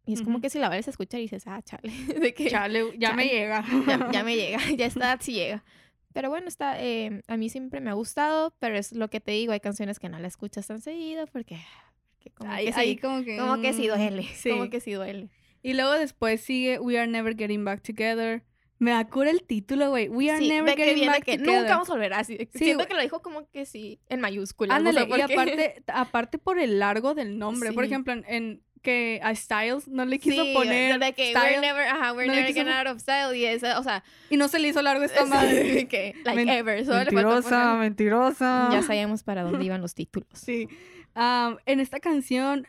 Y 0.07 0.15
es 0.15 0.23
como 0.23 0.41
que 0.41 0.49
si 0.49 0.59
la 0.59 0.69
vuelves 0.69 0.87
a 0.87 0.91
escuchar 0.91 1.21
y 1.21 1.25
dices, 1.25 1.47
ah, 1.47 1.61
chale, 1.63 1.93
de 2.21 2.33
que 2.33 2.49
Chale, 2.49 2.97
ya 2.99 3.13
me 3.13 3.27
llega. 3.27 3.63
ya, 3.87 4.11
ya 4.11 4.25
me 4.25 4.37
llega, 4.37 4.59
ya 4.77 4.87
está, 4.87 5.19
sí 5.21 5.33
llega. 5.35 5.65
Pero 6.13 6.31
bueno, 6.31 6.49
está, 6.49 6.83
eh, 6.83 7.23
a 7.27 7.37
mí 7.37 7.49
siempre 7.49 7.81
me 7.81 7.91
ha 7.91 7.95
gustado, 7.95 8.55
pero 8.59 8.77
es 8.77 8.93
lo 8.93 9.09
que 9.11 9.21
te 9.21 9.33
digo, 9.33 9.53
hay 9.53 9.61
canciones 9.61 9.99
que 9.99 10.09
no 10.09 10.19
la 10.19 10.29
escuchas 10.29 10.67
tan 10.67 10.81
seguido 10.81 11.27
porque, 11.27 11.59
porque 12.17 12.31
como, 12.31 12.51
Ahí, 12.51 12.67
que 12.67 12.73
sí, 12.73 12.81
ahí 12.81 12.97
como 12.97 13.23
que... 13.25 13.37
como 13.37 13.61
que 13.61 13.73
sí 13.73 13.83
mm, 13.89 13.89
duele, 13.89 14.23
Sí. 14.35 14.51
como 14.51 14.71
que 14.71 14.81
sí 14.81 14.93
duele. 14.93 15.29
Y 15.63 15.75
luego 15.75 15.93
después 15.93 16.41
sigue 16.41 16.79
We 16.79 16.99
Are 16.99 17.07
Never 17.11 17.37
Getting 17.37 17.65
Back 17.65 17.83
Together. 17.83 18.43
Me 18.81 18.93
da 18.93 19.09
cura 19.09 19.31
el 19.31 19.43
título, 19.43 19.91
güey. 19.91 20.09
We 20.09 20.31
Are 20.31 20.39
Sí, 20.39 20.49
Never 20.49 20.77
Getting 20.77 21.07
Back 21.09 21.25
que 21.25 21.37
Together. 21.37 21.63
nunca 21.63 21.71
vamos 21.75 21.91
a 21.91 21.93
volver 21.95 22.13
así. 22.15 22.37
Sí, 22.39 22.49
Siento 22.65 22.87
que 22.87 22.95
lo 22.95 23.03
dijo 23.03 23.21
como 23.23 23.49
que 23.51 23.67
sí, 23.67 23.99
en 24.09 24.21
mayúsculas. 24.21 24.81
no 24.81 24.89
Ándale, 24.89 25.01
sé 25.01 25.07
por 25.09 25.19
y 25.19 25.23
aparte, 25.23 25.83
aparte 25.89 26.39
por 26.39 26.61
el 26.61 26.79
largo 26.79 27.15
del 27.15 27.39
nombre. 27.39 27.73
Por 27.73 27.85
ejemplo, 27.85 28.13
en, 28.13 28.25
en 28.29 28.63
que 28.79 29.21
a 29.23 29.35
Styles 29.35 29.89
no 29.89 30.05
le 30.05 30.19
quiso 30.19 30.43
Sí, 30.45 30.53
poner 30.55 30.99
de 30.99 31.13
que 31.13 31.31
style, 31.31 31.45
we're 31.57 31.61
never, 31.61 31.83
ajá, 31.87 32.13
we're 32.13 32.27
no 32.27 32.33
never 32.35 32.47
quiso 32.47 32.65
getting 32.65 32.73
out 32.73 32.87
of 32.87 33.01
style 33.01 33.35
y 33.37 33.45
esa, 33.45 33.79
o 33.79 33.83
sea, 33.83 34.03
y 34.31 34.37
no 34.37 34.49
se 34.49 34.59
le 34.59 34.69
hizo 34.69 34.81
largo 34.83 35.05
esta 35.05 35.25
madre. 35.27 35.87
que 35.89 36.15
like 36.25 36.37
Men- 36.45 36.49
ever, 36.49 36.85
solo 36.85 36.99
mentirosa, 36.99 37.75
mentirosa. 37.77 38.69
Ya 38.73 38.83
sabíamos 38.83 39.23
para 39.23 39.43
dónde 39.43 39.65
iban 39.65 39.81
los 39.81 39.95
títulos. 39.95 40.29
Sí. 40.35 40.69
Am, 41.15 41.59
en 41.67 41.81
esta 41.81 42.01
canción, 42.01 42.67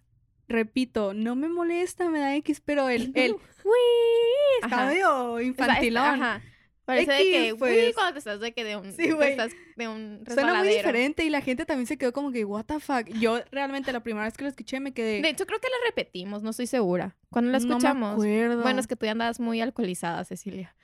repito, 0.48 1.14
no 1.14 1.36
me 1.36 1.48
molesta, 1.50 2.10
me 2.10 2.20
da 2.20 2.36
X, 2.38 2.62
pero 2.66 2.90
el, 2.90 3.12
el 3.16 3.34
"Uy", 3.34 4.64
está 4.64 4.86
medio 4.88 5.34
O 5.34 5.38
sea, 5.38 5.42
es- 5.42 5.48
infantilón. 5.48 6.04
ajá. 6.24 6.42
Parece 6.90 7.12
de 7.12 7.24
que, 7.32 7.54
uy, 7.54 7.60
pues. 7.60 7.94
cuando 7.96 8.14
te 8.14 8.20
estás 8.20 8.40
de 8.40 8.52
que 8.52 8.64
de 8.64 8.76
un, 8.78 8.92
Sí, 8.92 8.98
te 9.18 9.30
estás 9.32 9.52
de 9.76 9.88
un 9.88 10.24
Suena 10.28 10.54
muy 10.56 10.68
diferente 10.70 11.24
y 11.24 11.30
la 11.30 11.42
gente 11.42 11.66
también 11.66 11.88
se 11.88 11.98
quedó 11.98 12.12
como 12.14 12.32
que, 12.32 12.44
what 12.46 12.66
the 12.66 12.80
fuck. 12.80 13.08
Yo 13.20 13.40
realmente 13.52 13.92
la 13.94 14.02
primera 14.02 14.26
vez 14.26 14.36
que 14.36 14.44
lo 14.44 14.50
escuché 14.50 14.80
me 14.80 14.94
quedé. 14.94 15.22
De 15.22 15.30
hecho, 15.30 15.46
creo 15.46 15.60
que 15.60 15.68
la 15.70 15.76
repetimos, 15.88 16.44
no 16.44 16.50
estoy 16.50 16.68
segura. 16.68 17.16
Cuando 17.30 17.52
la 17.52 17.60
No 17.60 17.66
me 17.66 17.70
escuchamos. 17.76 18.14
acuerdo. 18.14 18.62
bueno, 18.62 18.80
es 18.80 18.88
que 18.88 18.96
tú 18.96 19.06
ya 19.06 19.12
andabas 19.14 19.40
muy 19.40 19.62
alcoholizada, 19.62 20.24
Cecilia. 20.26 20.76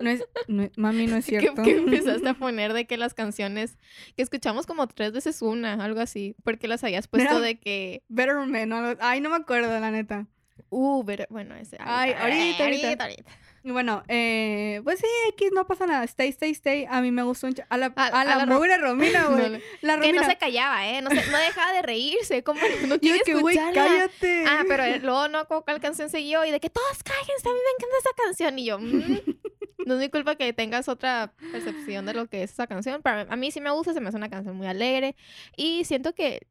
No 0.00 0.10
es, 0.10 0.24
no 0.48 0.68
mami, 0.76 1.06
no 1.06 1.16
es 1.16 1.24
Que, 1.26 1.38
cierto. 1.40 1.62
que 1.62 1.76
empezaste 1.76 2.28
a 2.28 2.34
poner 2.38 2.72
de 2.72 2.86
que 2.86 2.96
las 2.96 3.14
canciones 3.14 3.78
que 4.16 4.22
escuchamos 4.22 4.66
como 4.66 4.86
tres 4.88 5.12
veces 5.12 5.40
una, 5.40 5.74
algo 5.84 6.00
así, 6.00 6.34
porque 6.44 6.66
las 6.68 6.82
habías 6.84 7.06
puesto 7.08 7.40
de 7.40 7.58
que, 7.58 8.02
Better 8.08 8.34
Man, 8.46 8.72
o 8.72 8.76
algo- 8.76 9.00
Ay, 9.00 9.20
no 9.20 9.30
me 9.30 9.36
acuerdo, 9.36 9.78
la 9.78 9.90
neta. 9.90 10.26
uh, 10.70 11.04
pero, 11.04 11.24
bueno, 11.30 11.54
ese. 11.54 11.76
Ay, 11.80 12.12
ahorita, 12.12 12.64
ahorita. 12.64 13.04
ahorita. 13.04 13.24
Y 13.66 13.72
bueno, 13.72 14.04
eh, 14.06 14.80
pues 14.84 15.00
sí, 15.00 15.06
X, 15.30 15.50
no 15.52 15.66
pasa 15.66 15.88
nada. 15.88 16.04
Stay, 16.04 16.28
stay, 16.28 16.52
stay. 16.52 16.86
A 16.88 17.00
mí 17.00 17.10
me 17.10 17.24
gustó 17.24 17.48
un 17.48 17.54
ch- 17.54 17.66
A 17.68 17.76
la, 17.76 17.92
A- 17.96 18.04
a, 18.06 18.20
a 18.20 18.24
la, 18.24 18.44
Ro- 18.44 18.60
Romina, 18.60 19.24
güey. 19.28 19.50
no. 19.50 19.58
La 19.80 19.94
Que 19.96 20.00
Romina. 20.02 20.22
no 20.22 20.28
se 20.28 20.36
callaba, 20.38 20.86
¿eh? 20.88 21.02
No, 21.02 21.10
se- 21.10 21.28
no 21.32 21.36
dejaba 21.38 21.72
de 21.72 21.82
reírse, 21.82 22.44
como 22.44 22.60
no 22.86 23.00
quiere 23.00 23.22
que, 23.26 23.34
güey, 23.34 23.56
cállate. 23.56 24.44
Ah, 24.46 24.62
pero 24.68 24.84
luego 25.02 25.26
no, 25.26 25.48
como 25.48 25.62
cuál 25.62 25.80
canción 25.80 26.08
siguió 26.10 26.44
y 26.44 26.52
de 26.52 26.60
que 26.60 26.70
todos 26.70 27.02
cállense, 27.02 27.48
a 27.48 27.52
mí 27.52 27.58
me 27.58 27.72
encanta 27.76 27.96
esa 27.98 28.10
canción. 28.24 28.58
Y 28.60 28.66
yo, 28.66 28.78
mm, 28.78 29.84
no 29.84 29.94
es 29.94 30.00
mi 30.00 30.08
culpa 30.10 30.36
que 30.36 30.52
tengas 30.52 30.88
otra 30.88 31.32
percepción 31.50 32.06
de 32.06 32.14
lo 32.14 32.28
que 32.28 32.44
es 32.44 32.52
esa 32.52 32.68
canción. 32.68 33.02
Pero 33.02 33.26
a 33.28 33.34
mí 33.34 33.50
sí 33.50 33.60
me 33.60 33.70
gusta, 33.72 33.92
se 33.94 34.00
me 34.00 34.10
hace 34.10 34.16
una 34.16 34.30
canción 34.30 34.54
muy 34.54 34.68
alegre. 34.68 35.16
Y 35.56 35.84
siento 35.86 36.14
que, 36.14 36.46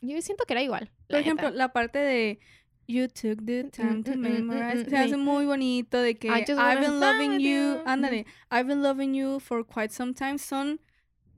yo 0.00 0.20
siento 0.20 0.44
que 0.46 0.54
era 0.54 0.62
igual. 0.62 0.90
Por 1.08 1.20
ejemplo, 1.20 1.46
neta. 1.46 1.58
la 1.58 1.72
parte 1.72 2.00
de 2.00 2.40
You 2.88 3.08
took 3.08 3.44
the 3.44 3.64
time 3.70 4.04
to 4.04 4.12
mm, 4.12 4.14
mm, 4.14 4.18
mm, 4.18 4.20
memorize. 4.46 4.84
mm, 4.84 4.90
Se 4.90 4.96
hace 4.96 5.16
muy 5.16 5.44
bonito 5.44 6.00
de 6.00 6.14
que 6.16 6.28
I've 6.28 6.80
been 6.80 7.00
loving 7.00 7.40
you. 7.40 7.82
Ándale. 7.84 8.26
I've 8.50 8.66
been 8.68 8.82
loving 8.82 9.14
you 9.14 9.40
for 9.40 9.64
quite 9.64 9.92
some 9.92 10.14
time. 10.14 10.38
Son. 10.38 10.78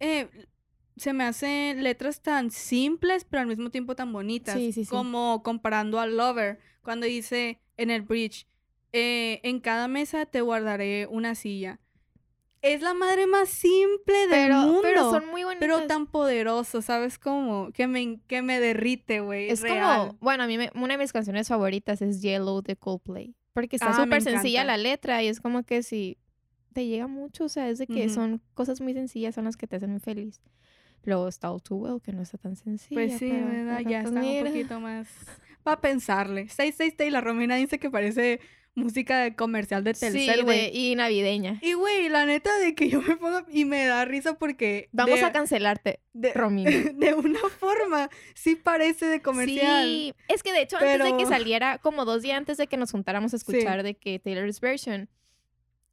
eh, 0.01 0.29
se 0.97 1.13
me 1.13 1.25
hacen 1.25 1.83
letras 1.83 2.21
tan 2.21 2.51
simples, 2.51 3.25
pero 3.25 3.41
al 3.43 3.47
mismo 3.47 3.71
tiempo 3.71 3.95
tan 3.95 4.13
bonitas. 4.13 4.57
Sí, 4.57 4.73
sí, 4.73 4.85
sí. 4.85 4.91
Como 4.91 5.43
comparando 5.45 6.01
a 6.01 6.07
Lover, 6.07 6.59
cuando 6.83 7.07
dice 7.07 7.61
en 7.77 7.91
el 7.91 8.03
bridge: 8.03 8.47
eh, 8.93 9.41
En 9.43 9.61
cada 9.61 9.89
mesa 9.89 10.27
te 10.27 10.41
guardaré 10.41 11.07
una 11.07 11.35
silla. 11.35 11.79
Es 12.61 12.83
la 12.83 12.92
madre 12.94 13.27
más 13.27 13.49
simple 13.49 14.16
del 14.18 14.31
pero, 14.31 14.57
mundo. 14.62 14.81
pero 14.83 15.11
son 15.11 15.29
muy 15.31 15.44
bonitas. 15.44 15.61
pero 15.61 15.87
tan 15.87 16.07
poderoso, 16.07 16.83
¿sabes 16.83 17.18
cómo? 17.18 17.71
Que 17.73 17.87
me, 17.87 18.18
que 18.27 18.42
me 18.42 18.59
derrite, 18.59 19.21
güey. 19.21 19.49
Es 19.51 19.61
real. 19.61 20.09
como, 20.09 20.18
bueno, 20.21 20.42
a 20.42 20.47
mí 20.47 20.59
me- 20.59 20.71
una 20.75 20.94
de 20.94 20.99
mis 20.99 21.12
canciones 21.12 21.47
favoritas 21.49 22.03
es 22.03 22.21
Yellow 22.21 22.62
de 22.62 22.75
Coldplay. 22.77 23.35
Porque 23.53 23.77
está 23.77 23.90
Ah, 23.90 23.94
súper 24.05 24.23
sencilla 24.23 24.64
la 24.64 24.77
letra 24.77 25.23
y 25.23 25.29
es 25.29 25.40
como 25.40 25.62
que 25.62 25.83
si 25.83 26.18
te 26.73 26.87
llega 26.87 27.07
mucho, 27.07 27.44
o 27.44 27.49
sea, 27.49 27.68
es 27.68 27.79
de 27.79 27.87
que 27.87 28.09
son 28.09 28.40
cosas 28.55 28.81
muy 28.81 28.92
sencillas, 28.92 29.35
son 29.35 29.44
las 29.44 29.57
que 29.57 29.66
te 29.66 29.77
hacen 29.77 29.90
muy 29.90 30.01
feliz. 30.01 30.40
Luego 31.05 31.27
está 31.29 31.51
All 31.53 31.62
Too 31.62 31.77
Well, 31.77 32.01
que 32.03 32.12
no 32.12 32.23
está 32.23 32.38
tan 32.38 32.57
sencilla. 32.57 33.01
Pues 33.01 33.18
sí, 33.18 33.31
¿verdad? 33.31 33.81
Ya 33.81 34.03
está 34.03 34.21
un 34.21 34.44
poquito 34.44 34.81
más. 34.81 35.09
Para 35.62 35.81
pensarle. 35.81 36.42
Stay, 36.42 36.68
stay, 36.71 36.88
stay. 36.88 37.11
La 37.11 37.21
Romina 37.21 37.57
dice 37.57 37.79
que 37.79 37.90
parece 37.90 38.40
música 38.75 39.21
de 39.21 39.35
comercial 39.35 39.85
de 39.85 39.95
Telcel, 39.95 40.45
güey. 40.45 40.71
y 40.73 40.95
navideña. 40.95 41.59
Y, 41.63 41.73
güey, 41.73 42.09
la 42.09 42.27
neta 42.27 42.57
de 42.59 42.75
que 42.75 42.89
yo 42.89 43.03
me 43.03 43.17
ponga... 43.17 43.45
Y 43.51 43.65
me 43.65 43.85
da 43.87 44.05
risa 44.05 44.39
porque... 44.39 44.89
Vamos 44.93 45.19
de, 45.21 45.27
a 45.27 45.33
cancelarte, 45.33 46.01
de, 46.13 46.33
Romina. 46.33 46.71
de 46.95 47.15
una 47.15 47.41
forma, 47.59 48.09
sí 48.35 48.57
parece 48.57 49.07
de 49.07 49.21
comercial. 49.21 49.85
Sí, 49.85 50.15
es 50.29 50.43
que 50.43 50.53
de 50.53 50.63
hecho 50.63 50.77
antes 50.77 51.03
de 51.03 51.17
que 51.17 51.27
saliera, 51.27 51.79
como 51.79 52.05
dos 52.05 52.23
días 52.23 52.39
antes 52.39 52.57
de 52.57 52.67
que 52.67 52.77
nos 52.77 52.93
juntáramos 52.93 53.35
a 53.35 53.39
Sí. 53.39 53.45
escuchar 53.53 53.83
de 53.83 53.95
que 53.95 54.19
Taylor's 54.19 54.61
version, 54.61 55.09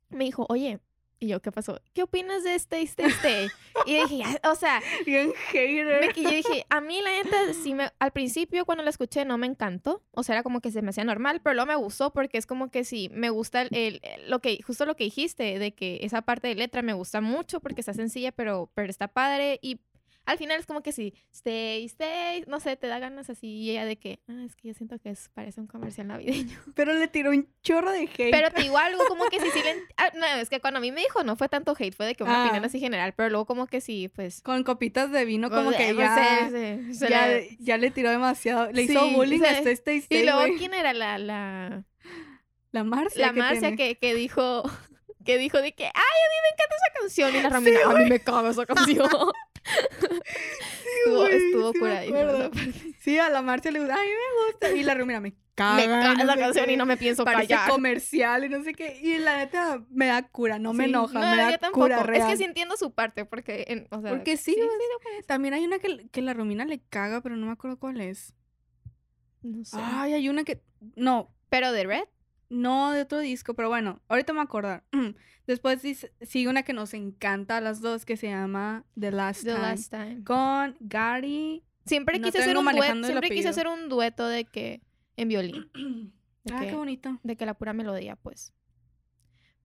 me 0.09 0.25
dijo, 0.25 0.45
oye, 0.49 0.79
y 1.19 1.27
yo, 1.27 1.41
¿qué 1.41 1.51
pasó? 1.51 1.79
¿Qué 1.93 2.03
opinas 2.03 2.43
de 2.43 2.55
este, 2.55 2.81
este, 2.81 3.05
este? 3.05 3.51
y 3.85 3.95
dije, 3.97 4.17
"Ya", 4.17 4.49
o 4.51 4.55
sea, 4.55 4.81
Bien 5.05 5.31
hater. 5.51 6.11
y 6.15 6.23
yo 6.23 6.29
dije, 6.29 6.65
a 6.69 6.81
mí 6.81 7.01
la 7.01 7.11
neta, 7.11 7.53
sí 7.53 7.73
me, 7.73 7.89
al 7.99 8.11
principio 8.11 8.65
cuando 8.65 8.83
la 8.83 8.89
escuché 8.89 9.23
no 9.25 9.37
me 9.37 9.47
encantó, 9.47 10.03
o 10.11 10.23
sea, 10.23 10.35
era 10.35 10.43
como 10.43 10.59
que 10.61 10.71
se 10.71 10.81
me 10.81 10.89
hacía 10.89 11.03
normal, 11.03 11.41
pero 11.43 11.53
luego 11.53 11.67
me 11.67 11.75
gustó 11.75 12.11
porque 12.11 12.37
es 12.37 12.45
como 12.45 12.69
que 12.69 12.83
sí, 12.83 13.09
me 13.13 13.29
gusta 13.29 13.61
el- 13.61 13.69
el- 13.75 14.01
lo 14.29 14.39
que, 14.39 14.59
justo 14.65 14.85
lo 14.85 14.95
que 14.95 15.05
dijiste, 15.05 15.57
de 15.59 15.73
que 15.73 15.99
esa 16.03 16.21
parte 16.21 16.47
de 16.47 16.55
letra 16.55 16.81
me 16.81 16.93
gusta 16.93 17.21
mucho 17.21 17.59
porque 17.61 17.81
está 17.81 17.93
sencilla, 17.93 18.31
pero, 18.31 18.69
pero 18.73 18.89
está 18.89 19.07
padre 19.07 19.59
y 19.61 19.79
al 20.25 20.37
final 20.37 20.59
es 20.59 20.65
como 20.65 20.81
que 20.81 20.91
sí, 20.91 21.13
stay, 21.33 21.85
stay, 21.85 22.43
no 22.47 22.59
sé, 22.59 22.75
te 22.77 22.87
da 22.87 22.99
ganas 22.99 23.29
así 23.29 23.47
y 23.47 23.71
ella 23.71 23.85
de 23.85 23.97
que, 23.97 24.19
ah, 24.27 24.43
es 24.45 24.55
que 24.55 24.69
yo 24.69 24.73
siento 24.73 24.97
que 24.99 25.09
es, 25.11 25.29
parece 25.33 25.61
un 25.61 25.67
comercial 25.67 26.07
navideño. 26.07 26.59
Pero 26.75 26.93
le 26.93 27.07
tiró 27.07 27.29
un 27.31 27.47
chorro 27.61 27.91
de 27.91 28.01
hate. 28.03 28.31
Pero 28.31 28.49
te 28.51 28.61
digo 28.63 28.77
algo 28.77 29.03
como 29.07 29.25
que 29.25 29.39
sí, 29.39 29.47
sí 29.53 29.61
le... 29.63 29.75
ah, 29.97 30.09
no, 30.15 30.25
es 30.41 30.49
que 30.49 30.59
cuando 30.59 30.79
a 30.79 30.81
mí 30.81 30.91
me 30.91 31.01
dijo 31.01 31.23
no 31.23 31.35
fue 31.35 31.47
tanto 31.49 31.75
hate, 31.77 31.93
fue 31.95 32.05
de 32.07 32.15
que 32.15 32.23
una 32.23 32.41
Ah. 32.41 32.43
opinión 32.45 32.65
así 32.65 32.79
general, 32.79 33.13
pero 33.15 33.29
luego 33.29 33.45
como 33.45 33.67
que 33.67 33.81
sí, 33.81 34.09
pues... 34.09 34.41
Con 34.41 34.63
copitas 34.63 35.11
de 35.11 35.25
vino 35.25 35.49
como 35.49 35.65
pues, 35.65 35.77
que 35.77 35.93
pues, 35.93 36.07
ya, 36.07 36.49
se 36.49 37.09
ya, 37.09 37.27
le- 37.27 37.57
ya 37.59 37.77
le 37.77 37.91
tiró 37.91 38.09
demasiado. 38.09 38.71
Le 38.71 38.83
hizo 38.83 38.99
Sí, 39.07 39.13
bullying 39.15 39.41
a 39.43 39.51
este 39.59 39.71
Stay 39.71 39.97
Y 39.97 39.99
Stay, 39.99 40.25
luego. 40.25 40.55
¿quién 40.57 40.73
era 40.73 40.93
la, 40.93 41.17
la, 41.17 41.83
La 42.71 42.83
Marcia 42.83 43.27
la 43.27 43.33
que 43.33 43.39
Marcia 43.39 43.75
que, 43.75 43.95
que 43.97 44.15
dijo... 44.15 44.63
Que 45.25 45.39
dijo 45.39 45.59
de 45.59 45.73
que, 45.73 45.85
ay, 45.85 45.91
a 45.91 46.29
mí 46.29 46.37
me 46.43 46.49
encanta 46.53 46.75
esa 46.75 46.99
canción. 46.99 47.35
Y 47.35 47.41
la 47.41 47.49
Romina, 47.49 47.79
a 47.83 47.93
mí 48.03 48.07
me 48.07 48.19
caga 48.19 48.51
esa 48.51 48.63
canción. 48.67 49.09
estuvo 51.05 51.27
estuvo 51.27 51.71
sí 51.73 51.77
acuerdo. 52.07 52.51
parte. 52.51 52.73
Sí, 52.99 53.17
a 53.19 53.29
la 53.29 53.41
Marcia 53.41 53.71
le 53.71 53.79
gusta. 53.79 53.95
Ay, 53.99 54.07
me 54.09 54.45
gusta. 54.51 54.71
Y 54.71 54.83
la 54.83 54.93
Romina 54.95 55.19
me 55.19 55.33
caga. 55.55 55.75
Me 55.75 55.85
caga 55.85 56.13
no 56.25 56.33
sé 56.33 56.39
canción 56.39 56.65
qué. 56.65 56.73
y 56.73 56.77
no 56.77 56.85
me 56.85 56.97
pienso 56.97 57.23
Parece 57.23 57.47
callar. 57.53 57.69
comercial 57.69 58.43
y 58.45 58.49
no 58.49 58.63
sé 58.63 58.73
qué. 58.73 58.99
Y 59.01 59.17
la 59.19 59.37
neta 59.37 59.83
me 59.89 60.07
da 60.07 60.23
cura, 60.27 60.59
no 60.59 60.73
me 60.73 60.85
enoja, 60.85 61.13
No, 61.19 61.19
me 61.35 61.37
da 61.41 61.57
tampoco. 61.57 61.85
cura 61.85 61.99
Es 62.01 62.05
real. 62.05 62.29
que 62.29 62.37
sí 62.37 62.43
entiendo 62.43 62.75
su 62.77 62.93
parte, 62.93 63.23
porque, 63.25 63.63
en- 63.69 63.87
o 63.91 64.01
sea... 64.01 64.09
Porque 64.11 64.35
sí, 64.37 64.53
güey. 64.55 64.67
También 65.27 65.53
hay 65.53 65.63
una 65.65 65.79
que, 65.79 66.07
que 66.09 66.21
la 66.21 66.33
Romina 66.33 66.65
le 66.65 66.81
caga, 66.89 67.21
pero 67.21 67.37
no 67.37 67.45
me 67.45 67.53
acuerdo 67.53 67.77
cuál 67.79 68.01
es. 68.01 68.33
No 69.43 69.63
sé. 69.63 69.77
Ay, 69.79 70.13
hay 70.13 70.27
una 70.29 70.43
que. 70.43 70.61
No, 70.95 71.33
Pero 71.49 71.71
de 71.71 71.83
Red, 71.85 72.03
no 72.49 72.91
de 72.91 73.01
otro 73.01 73.19
disco, 73.19 73.53
pero 73.53 73.69
bueno, 73.69 74.01
ahorita 74.07 74.33
me 74.33 74.37
voy 74.37 74.43
a 74.43 74.45
acordar. 74.45 74.83
Después 75.47 75.81
dice- 75.81 76.11
sigue 76.21 76.49
una 76.49 76.63
que 76.63 76.73
nos 76.73 76.93
encanta 76.93 77.57
a 77.57 77.61
las 77.61 77.81
dos 77.81 78.05
que 78.05 78.17
se 78.17 78.27
llama 78.29 78.83
The 78.99 79.11
Last 79.11 79.43
The 79.43 79.51
Time. 79.53 79.61
Last 79.61 79.91
Time. 79.91 80.23
Con 80.23 80.75
Gary. 80.79 81.63
Siempre 81.85 82.17
No 82.19 82.25
quise 82.25 82.39
hacer 82.39 82.57
un 82.57 82.65
dueto, 82.65 83.03
siempre 83.05 83.29
quise 83.29 83.49
hacer 83.49 83.67
un 83.67 83.89
dueto 83.89 84.27
de 84.27 84.45
que 84.45 84.81
en 85.17 85.27
violín, 85.27 85.69
De 86.43 86.53
ah, 86.53 86.59
que- 86.61 86.67
qué 86.67 86.75
bonito. 86.75 87.19
de 87.23 87.35
que 87.35 87.45
la 87.45 87.53
pura 87.55 87.73
melodía, 87.73 88.15
pues. 88.15 88.53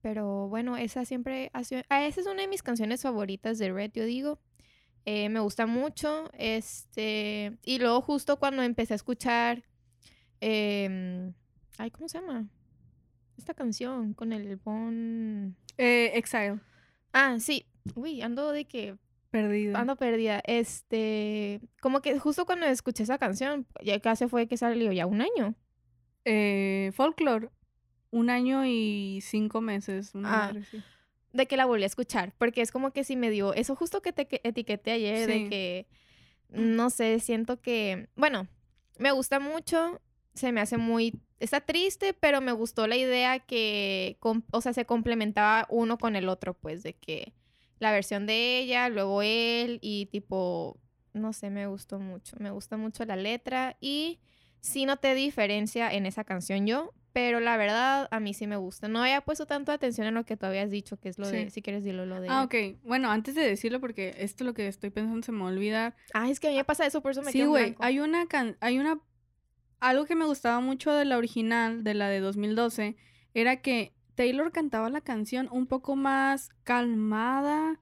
Pero 0.01 0.47
bueno, 0.47 0.77
esa 0.77 1.05
siempre 1.05 1.51
ha 1.53 1.63
sido, 1.63 1.83
ah, 1.89 2.03
esa 2.05 2.21
es 2.21 2.27
una 2.27 2.41
de 2.41 2.47
mis 2.47 2.63
canciones 2.63 3.03
favoritas 3.03 3.57
de 3.59 3.71
Red, 3.71 3.91
yo 3.93 4.03
digo. 4.05 4.39
Eh, 5.05 5.29
me 5.29 5.39
gusta 5.39 5.65
mucho, 5.65 6.29
este, 6.37 7.57
y 7.63 7.79
luego 7.79 8.01
justo 8.01 8.37
cuando 8.37 8.61
empecé 8.63 8.93
a 8.93 8.95
escuchar, 8.95 9.63
em, 10.41 11.33
ay, 11.77 11.89
¿cómo 11.91 12.07
se 12.07 12.19
llama? 12.19 12.47
Esta 13.41 13.55
canción 13.55 14.13
con 14.13 14.33
el 14.33 14.55
bon... 14.57 15.55
Eh, 15.79 16.11
Exile. 16.13 16.59
Ah, 17.11 17.37
sí, 17.39 17.65
uy, 17.95 18.21
ando 18.21 18.51
de 18.51 18.65
que 18.65 18.97
Perdido. 19.31 19.75
Ando 19.77 19.95
perdida. 19.95 20.43
Este, 20.45 21.59
como 21.81 22.01
que 22.01 22.19
justo 22.19 22.45
cuando 22.45 22.67
escuché 22.67 23.01
esa 23.01 23.17
canción, 23.17 23.65
ya 23.83 23.99
casi 23.99 24.27
fue 24.27 24.45
que 24.47 24.57
salió 24.57 24.91
ya 24.91 25.07
un 25.07 25.21
año. 25.21 25.55
Eh, 26.23 26.91
Folklore. 26.93 27.49
Un 28.11 28.29
año 28.29 28.63
y 28.67 29.21
cinco 29.23 29.59
meses. 29.59 30.13
Una 30.13 30.29
Ah, 30.49 30.53
madre. 30.53 30.63
De 31.33 31.47
que 31.47 31.57
la 31.57 31.65
volví 31.65 31.81
a 31.81 31.87
escuchar, 31.87 32.33
porque 32.37 32.61
es 32.61 32.71
como 32.71 32.91
que 32.91 33.03
si 33.03 33.15
me 33.15 33.31
dio 33.31 33.55
eso 33.55 33.75
justo 33.75 34.03
que 34.03 34.13
te 34.13 34.27
que- 34.27 34.41
etiqueté 34.43 34.91
ayer, 34.91 35.25
Sí. 35.31 35.43
de 35.45 35.49
que, 35.49 35.87
no 36.49 36.89
sé, 36.91 37.19
siento 37.21 37.59
que, 37.59 38.07
bueno, 38.15 38.47
me 38.99 39.11
gusta 39.13 39.39
mucho, 39.39 39.99
se 40.33 40.51
me 40.51 40.61
hace 40.61 40.77
muy, 40.77 41.21
está 41.39 41.61
triste, 41.61 42.13
pero 42.13 42.41
me 42.41 42.51
gustó 42.51 42.87
la 42.87 42.95
idea 42.95 43.39
que, 43.39 44.17
o 44.51 44.61
sea, 44.61 44.73
se 44.73 44.85
complementaba 44.85 45.67
uno 45.69 45.97
con 45.97 46.15
el 46.15 46.29
otro, 46.29 46.53
pues, 46.53 46.83
de 46.83 46.93
que 46.93 47.33
la 47.79 47.91
versión 47.91 48.25
de 48.25 48.59
ella, 48.59 48.89
luego 48.89 49.21
él, 49.21 49.79
y 49.81 50.05
tipo, 50.07 50.79
no 51.13 51.33
sé, 51.33 51.49
me 51.49 51.67
gustó 51.67 51.99
mucho, 51.99 52.37
me 52.39 52.51
gusta 52.51 52.77
mucho 52.77 53.05
la 53.05 53.15
letra, 53.15 53.77
y 53.81 54.19
sí 54.61 54.85
noté 54.85 55.15
diferencia 55.15 55.91
en 55.91 56.05
esa 56.05 56.23
canción 56.23 56.67
yo, 56.67 56.93
pero 57.13 57.41
la 57.41 57.57
verdad, 57.57 58.07
a 58.11 58.19
mí 58.21 58.33
sí 58.33 58.47
me 58.47 58.55
gusta. 58.55 58.87
No 58.87 59.01
había 59.01 59.19
puesto 59.21 59.45
tanto 59.45 59.73
atención 59.73 60.07
en 60.07 60.13
lo 60.13 60.23
que 60.23 60.37
tú 60.37 60.45
habías 60.45 60.71
dicho, 60.71 60.97
que 60.97 61.09
es 61.09 61.19
lo 61.19 61.27
de, 61.29 61.49
si 61.49 61.61
quieres 61.61 61.83
decirlo, 61.83 62.05
lo 62.05 62.21
de... 62.21 62.29
Ah, 62.29 62.43
ok. 62.43 62.55
Bueno, 62.83 63.11
antes 63.11 63.35
de 63.35 63.41
decirlo, 63.41 63.81
porque 63.81 64.15
esto 64.19 64.45
lo 64.45 64.53
que 64.53 64.67
estoy 64.67 64.91
pensando 64.91 65.21
se 65.25 65.33
me 65.33 65.39
va 65.39 65.49
a 65.49 65.51
olvidar. 65.51 65.95
Ah, 66.13 66.29
es 66.29 66.39
que 66.39 66.47
a 66.47 66.51
mí 66.51 66.55
me 66.55 66.63
pasa 66.63 66.85
eso, 66.85 67.01
por 67.01 67.11
eso 67.11 67.21
me 67.21 67.33
Sí, 67.33 67.39
quedo 67.39 67.49
güey. 67.49 67.75
Hay 67.79 67.99
una 67.99 68.27
can 68.27 68.55
hay 68.61 68.79
una 68.79 69.01
algo 69.81 70.05
que 70.05 70.15
me 70.15 70.25
gustaba 70.25 70.59
mucho 70.61 70.93
de 70.93 71.03
la 71.05 71.17
original, 71.17 71.83
de 71.83 71.93
la 71.93 72.07
de 72.07 72.19
2012, 72.21 72.95
era 73.33 73.61
que 73.61 73.93
Taylor 74.15 74.51
cantaba 74.51 74.89
la 74.89 75.01
canción 75.01 75.49
un 75.51 75.67
poco 75.67 75.95
más 75.95 76.49
calmada, 76.63 77.79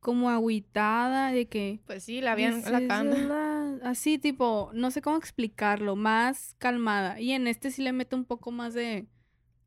como 0.00 0.28
agüitada, 0.28 1.32
de 1.32 1.46
que 1.46 1.80
Pues 1.86 2.04
sí, 2.04 2.20
la 2.20 2.32
habían 2.32 2.60
"This 2.62 2.70
la 2.70 2.80
is 2.82 2.88
canta. 2.88 3.16
the 3.16 3.22
last", 3.26 3.82
así 3.84 4.18
tipo, 4.18 4.70
no 4.74 4.90
sé 4.90 5.00
cómo 5.00 5.16
explicarlo, 5.16 5.96
más 5.96 6.54
calmada. 6.58 7.18
Y 7.20 7.32
en 7.32 7.46
este 7.46 7.70
sí 7.70 7.80
le 7.82 7.92
mete 7.92 8.14
un 8.16 8.24
poco 8.26 8.50
más 8.50 8.74
de 8.74 9.06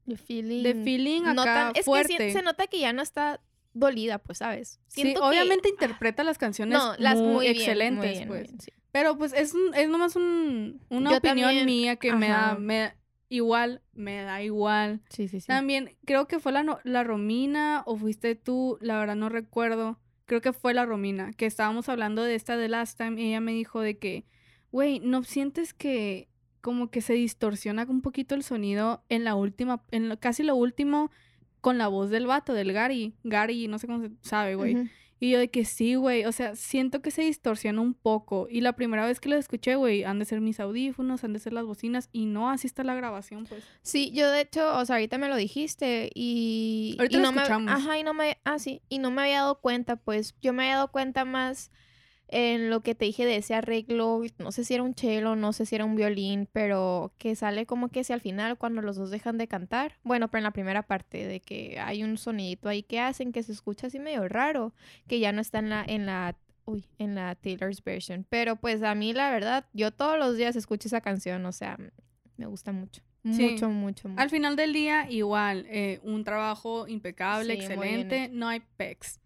The 0.07 0.15
feeling. 0.17 0.63
de 0.63 0.75
feeling 0.75 1.21
acá 1.23 1.33
no 1.33 1.43
tan- 1.43 1.71
es 1.75 1.85
fuerte. 1.85 2.17
que 2.17 2.27
sí- 2.29 2.37
se 2.37 2.43
nota 2.43 2.67
que 2.67 2.79
ya 2.79 2.93
no 2.93 3.01
está 3.01 3.41
dolida, 3.73 4.19
pues, 4.19 4.37
¿sabes? 4.39 4.79
Sí, 4.87 5.01
Siento 5.01 5.21
que- 5.21 5.27
obviamente 5.27 5.69
interpreta 5.69 6.23
las 6.23 6.37
canciones 6.37 6.77
No, 6.77 6.93
las 6.99 7.15
muy, 7.15 7.33
muy 7.33 7.43
bien, 7.45 7.57
excelentes, 7.57 7.97
muy 8.05 8.09
bien, 8.09 8.27
muy 8.27 8.37
pues. 8.37 8.47
bien, 8.49 8.59
sí. 8.61 8.71
Pero 8.91 9.17
pues 9.17 9.33
es, 9.33 9.53
un- 9.53 9.73
es 9.75 9.89
nomás 9.89 10.15
un, 10.15 10.81
una 10.89 11.11
Yo 11.11 11.17
opinión 11.17 11.47
también, 11.49 11.65
mía 11.65 11.95
que 11.97 12.13
me 12.13 12.29
da, 12.29 12.55
me 12.55 12.93
igual, 13.29 13.81
me 13.93 14.21
da 14.21 14.41
igual. 14.41 15.01
Sí, 15.09 15.27
sí, 15.27 15.39
sí. 15.41 15.47
También 15.47 15.95
creo 16.05 16.27
que 16.27 16.39
fue 16.39 16.51
la, 16.51 16.79
la 16.83 17.03
Romina 17.03 17.83
o 17.85 17.97
fuiste 17.97 18.35
tú, 18.35 18.77
la 18.81 18.97
verdad 18.99 19.15
no 19.15 19.29
recuerdo. 19.29 19.99
Creo 20.25 20.41
que 20.41 20.51
fue 20.53 20.73
la 20.73 20.85
Romina, 20.85 21.31
que 21.33 21.45
estábamos 21.45 21.87
hablando 21.89 22.23
de 22.23 22.35
esta 22.35 22.57
de 22.57 22.67
Last 22.67 22.97
Time 22.97 23.21
y 23.21 23.27
ella 23.29 23.39
me 23.39 23.53
dijo 23.53 23.79
de 23.81 23.97
que, 23.97 24.25
güey, 24.71 24.99
¿no 24.99 25.23
sientes 25.23 25.73
que 25.73 26.27
como 26.61 26.89
que 26.89 26.99
se 27.01 27.13
distorsiona 27.13 27.85
un 27.87 28.01
poquito 28.01 28.35
el 28.35 28.43
sonido 28.43 29.03
en 29.09 29.23
la 29.23 29.35
última, 29.35 29.83
en 29.91 30.09
lo- 30.09 30.19
casi 30.19 30.43
lo 30.43 30.55
último 30.55 31.11
con 31.61 31.77
la 31.77 31.87
voz 31.87 32.09
del 32.09 32.27
vato, 32.27 32.53
del 32.53 32.73
Gary? 32.73 33.13
Gary, 33.23 33.67
no 33.69 33.79
sé 33.79 33.87
cómo 33.87 34.01
se 34.01 34.11
sabe, 34.21 34.55
güey. 34.55 34.89
Y 35.19 35.31
yo 35.31 35.39
de 35.39 35.49
que 35.49 35.65
sí, 35.65 35.95
güey, 35.95 36.25
o 36.25 36.31
sea, 36.31 36.55
siento 36.55 37.01
que 37.01 37.09
se 37.11 37.23
distorsiona 37.23 37.81
un 37.81 37.93
poco. 37.95 38.47
Y 38.49 38.61
la 38.61 38.73
primera 38.73 39.05
vez 39.05 39.19
que 39.19 39.29
lo 39.29 39.35
escuché, 39.35 39.75
güey, 39.75 40.03
han 40.03 40.19
de 40.19 40.25
ser 40.25 40.41
mis 40.41 40.59
audífonos, 40.59 41.23
han 41.23 41.33
de 41.33 41.39
ser 41.39 41.53
las 41.53 41.65
bocinas, 41.65 42.09
y 42.11 42.25
no, 42.25 42.49
así 42.51 42.67
está 42.67 42.83
la 42.83 42.93
grabación, 42.95 43.45
pues. 43.45 43.63
Sí, 43.81 44.11
yo 44.11 44.29
de 44.29 44.41
hecho, 44.41 44.77
o 44.77 44.85
sea, 44.85 44.97
ahorita 44.97 45.17
me 45.17 45.27
lo 45.29 45.35
dijiste 45.35 46.11
y... 46.13 46.95
Ahorita 46.99 47.17
y 47.17 47.19
lo 47.19 47.25
no 47.25 47.31
me- 47.31 47.41
escuchamos. 47.41 47.71
ajá, 47.71 47.97
y 47.97 48.03
no 48.03 48.13
me... 48.13 48.37
Ah, 48.43 48.59
sí, 48.59 48.81
y 48.89 48.99
no 48.99 49.09
me 49.11 49.21
había 49.23 49.37
dado 49.39 49.59
cuenta, 49.59 49.95
pues, 49.95 50.35
yo 50.41 50.53
me 50.53 50.63
había 50.63 50.75
dado 50.75 50.91
cuenta 50.91 51.25
más 51.25 51.71
en 52.29 52.69
lo 52.69 52.81
que 52.81 52.93
te 52.95 53.05
dije 53.05 53.25
de 53.25 53.37
ese 53.37 53.55
arreglo, 53.55 54.21
no 54.37 54.51
sé 54.51 54.63
si 54.63 54.73
era 54.73 54.83
un 54.83 54.93
cello, 54.95 55.35
no 55.35 55.53
sé 55.53 55.65
si 55.65 55.75
era 55.75 55.85
un 55.85 55.95
violín, 55.95 56.47
pero 56.51 57.13
que 57.17 57.35
sale 57.35 57.65
como 57.65 57.89
que 57.89 58.03
si 58.03 58.11
al 58.13 58.21
final 58.21 58.57
cuando 58.57 58.81
los 58.81 58.97
dos 58.97 59.09
dejan 59.11 59.37
de 59.37 59.47
cantar, 59.47 59.97
bueno, 60.03 60.27
pero 60.27 60.39
en 60.39 60.43
la 60.43 60.51
primera 60.51 60.83
parte 60.83 61.25
de 61.25 61.39
que 61.39 61.79
hay 61.79 62.03
un 62.03 62.17
sonidito 62.17 62.67
ahí 62.69 62.83
que 62.83 62.99
hacen 62.99 63.31
que 63.31 63.43
se 63.43 63.51
escucha 63.53 63.87
así 63.87 63.99
medio 63.99 64.27
raro, 64.27 64.73
que 65.07 65.19
ya 65.19 65.31
no 65.31 65.39
está 65.41 65.59
en 65.59 65.69
la, 65.69 65.85
en 65.87 66.05
la, 66.05 66.35
uy, 66.65 66.85
en 66.97 67.15
la 67.15 67.35
Taylor's 67.35 67.83
version, 67.83 68.25
pero 68.29 68.57
pues 68.57 68.83
a 68.83 68.93
mí 68.93 69.13
la 69.13 69.31
verdad, 69.31 69.65
yo 69.73 69.91
todos 69.91 70.19
los 70.19 70.35
días 70.35 70.55
escucho 70.57 70.89
esa 70.89 70.99
canción, 71.01 71.45
o 71.45 71.51
sea, 71.53 71.77
me 72.35 72.45
gusta 72.45 72.71
mucho, 72.73 73.01
Sí. 73.23 73.51
mucho, 73.51 73.69
mucho, 73.69 74.09
mucho. 74.09 74.21
Al 74.21 74.29
final 74.29 74.55
del 74.55 74.73
día, 74.73 75.09
igual, 75.09 75.65
eh, 75.69 75.99
un 76.03 76.23
trabajo 76.23 76.87
impecable, 76.87 77.55
Sí, 77.55 77.59
excelente, 77.61 78.29
no 78.31 78.47
hay 78.47 78.61
pecs. 78.77 79.19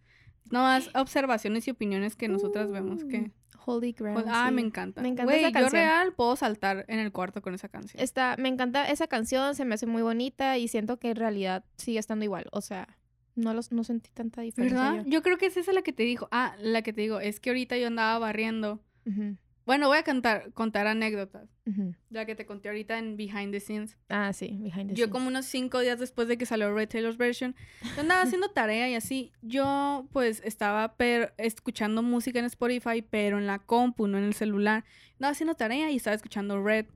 No 0.52 0.60
más 0.62 0.90
observaciones 0.96 1.68
y 1.68 1.72
opiniones 1.72 2.16
que 2.16 2.28
nosotras 2.28 2.70
vemos 2.72 3.04
que... 3.04 3.20
Mm, 3.22 3.32
Holy 3.64 3.92
Ground. 3.92 4.26
ah, 4.28 4.48
sí. 4.50 4.56
me 4.56 4.62
encanta. 4.62 5.02
Me 5.02 5.10
encanta 5.10 5.26
Güey, 5.26 5.40
esa 5.40 5.50
yo 5.50 5.54
canción. 5.54 5.72
real 5.74 6.14
puedo 6.14 6.36
saltar 6.36 6.84
en 6.88 7.00
el 7.00 7.12
cuarto 7.12 7.42
con 7.44 7.54
esa 7.54 7.70
canción. 7.70 8.02
Está, 8.02 8.36
me 8.40 8.50
encanta 8.50 8.90
esa 8.90 9.06
canción, 9.08 9.54
se 9.54 9.66
me 9.66 9.76
hace 9.76 9.86
muy 9.86 10.02
bonita 10.02 10.58
y 10.58 10.68
siento 10.68 10.98
que 10.98 11.12
en 11.12 11.16
realidad 11.16 11.64
sigue 11.78 12.00
estando 12.00 12.26
igual. 12.26 12.48
O 12.52 12.62
sea, 12.62 12.98
no 13.36 13.54
los, 13.54 13.72
no 13.72 13.84
sentí 13.84 14.10
tanta 14.12 14.42
diferencia. 14.42 14.80
¿Verdad? 14.80 15.06
Yo 15.08 15.22
creo 15.22 15.38
que 15.38 15.46
es 15.46 15.58
esa 15.58 15.74
la 15.74 15.84
que 15.84 15.94
te 15.94 16.04
dijo. 16.04 16.28
Ah, 16.32 16.56
la 16.60 16.82
que 16.82 16.92
te 16.92 17.02
digo, 17.02 17.20
es 17.20 17.40
que 17.40 17.52
ahorita 17.52 17.78
yo 17.78 17.86
andaba 17.88 18.18
barriendo. 18.18 18.80
yo. 19.06 19.12
Ujú, 19.12 19.38
Bueno, 19.72 19.88
voy 19.88 20.00
a 20.00 20.04
cantar, 20.04 20.52
contar 20.52 20.86
anécdotas. 20.86 21.48
ujú. 21.66 21.96
La 22.10 22.26
que 22.26 22.36
te 22.36 22.46
conté 22.46 22.68
ahorita 22.68 22.98
en 23.00 23.16
Behind 23.16 23.52
the 23.54 23.62
Scenes. 23.62 23.96
Ah, 24.10 24.34
sí, 24.34 24.58
behind 24.60 24.90
the 24.90 24.96
Yo 24.96 25.06
scenes. 25.06 25.12
como 25.12 25.28
unos 25.30 25.46
cinco 25.46 25.80
días 25.80 25.98
después 25.98 26.28
de 26.28 26.38
que 26.38 26.46
salió 26.46 26.74
Red 26.74 26.90
Taylor's 26.90 27.16
version, 27.18 27.56
yo 27.96 28.02
andaba 28.02 28.22
haciendo 28.24 28.50
tarea 28.52 28.90
y 28.90 28.96
así. 28.96 29.32
Yo 29.42 30.10
pues 30.12 30.42
estaba 30.44 30.96
per- 30.98 31.34
escuchando 31.38 32.04
música 32.04 32.40
en 32.40 32.46
Spotify, 32.46 33.02
pero 33.02 33.38
en 33.38 33.48
la 33.48 33.60
compu, 33.60 34.08
no 34.08 34.18
en 34.18 34.26
el 34.26 34.34
celular. 34.34 34.84
Andaba 35.14 35.32
haciendo 35.32 35.56
tarea 35.56 35.90
y 35.90 35.96
estaba 35.96 36.16
escuchando 36.18 36.62
Red. 36.62 36.88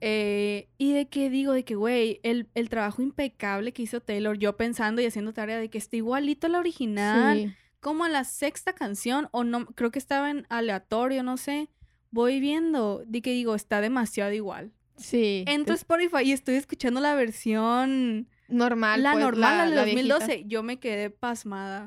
Eh, 0.00 0.68
y 0.76 0.92
de 0.94 1.08
que 1.08 1.30
digo, 1.30 1.52
de 1.52 1.64
que, 1.64 1.74
güey, 1.76 2.18
el, 2.24 2.48
el 2.56 2.68
trabajo 2.68 3.00
impecable 3.02 3.72
que 3.72 3.82
hizo 3.82 4.00
Taylor, 4.00 4.36
yo 4.38 4.56
pensando 4.56 5.00
y 5.02 5.06
haciendo 5.06 5.32
tarea 5.32 5.58
de 5.60 5.70
que 5.70 5.78
está 5.78 5.96
igualito 5.96 6.46
a 6.48 6.50
la 6.50 6.58
original, 6.58 7.38
Sí. 7.38 7.54
como 7.80 8.04
a 8.04 8.08
la 8.08 8.24
sexta 8.24 8.72
canción, 8.72 9.28
o 9.30 9.44
no, 9.44 9.66
creo 9.66 9.90
que 9.92 9.98
estaba 10.00 10.30
en 10.30 10.46
aleatorio, 10.48 11.22
no 11.22 11.36
sé. 11.36 11.68
Voy 12.10 12.40
viendo, 12.40 13.02
de 13.06 13.20
que 13.22 13.32
digo, 13.32 13.54
está 13.54 13.80
demasiado 13.80 14.32
igual. 14.32 14.72
Sí. 14.96 15.44
Entro 15.46 15.74
a 15.74 15.76
Spotify 15.76 16.22
y 16.24 16.32
estoy 16.32 16.56
escuchando 16.56 17.00
la 17.00 17.14
versión, 17.14 18.28
normal. 18.48 19.02
la 19.02 19.12
pues, 19.12 19.24
normal, 19.24 19.74
la 19.74 19.84
de 19.84 19.94
viejita. 19.94 20.14
2012. 20.18 20.44
Yo 20.48 20.62
me 20.62 20.78
quedé 20.80 21.10
pasmada. 21.10 21.86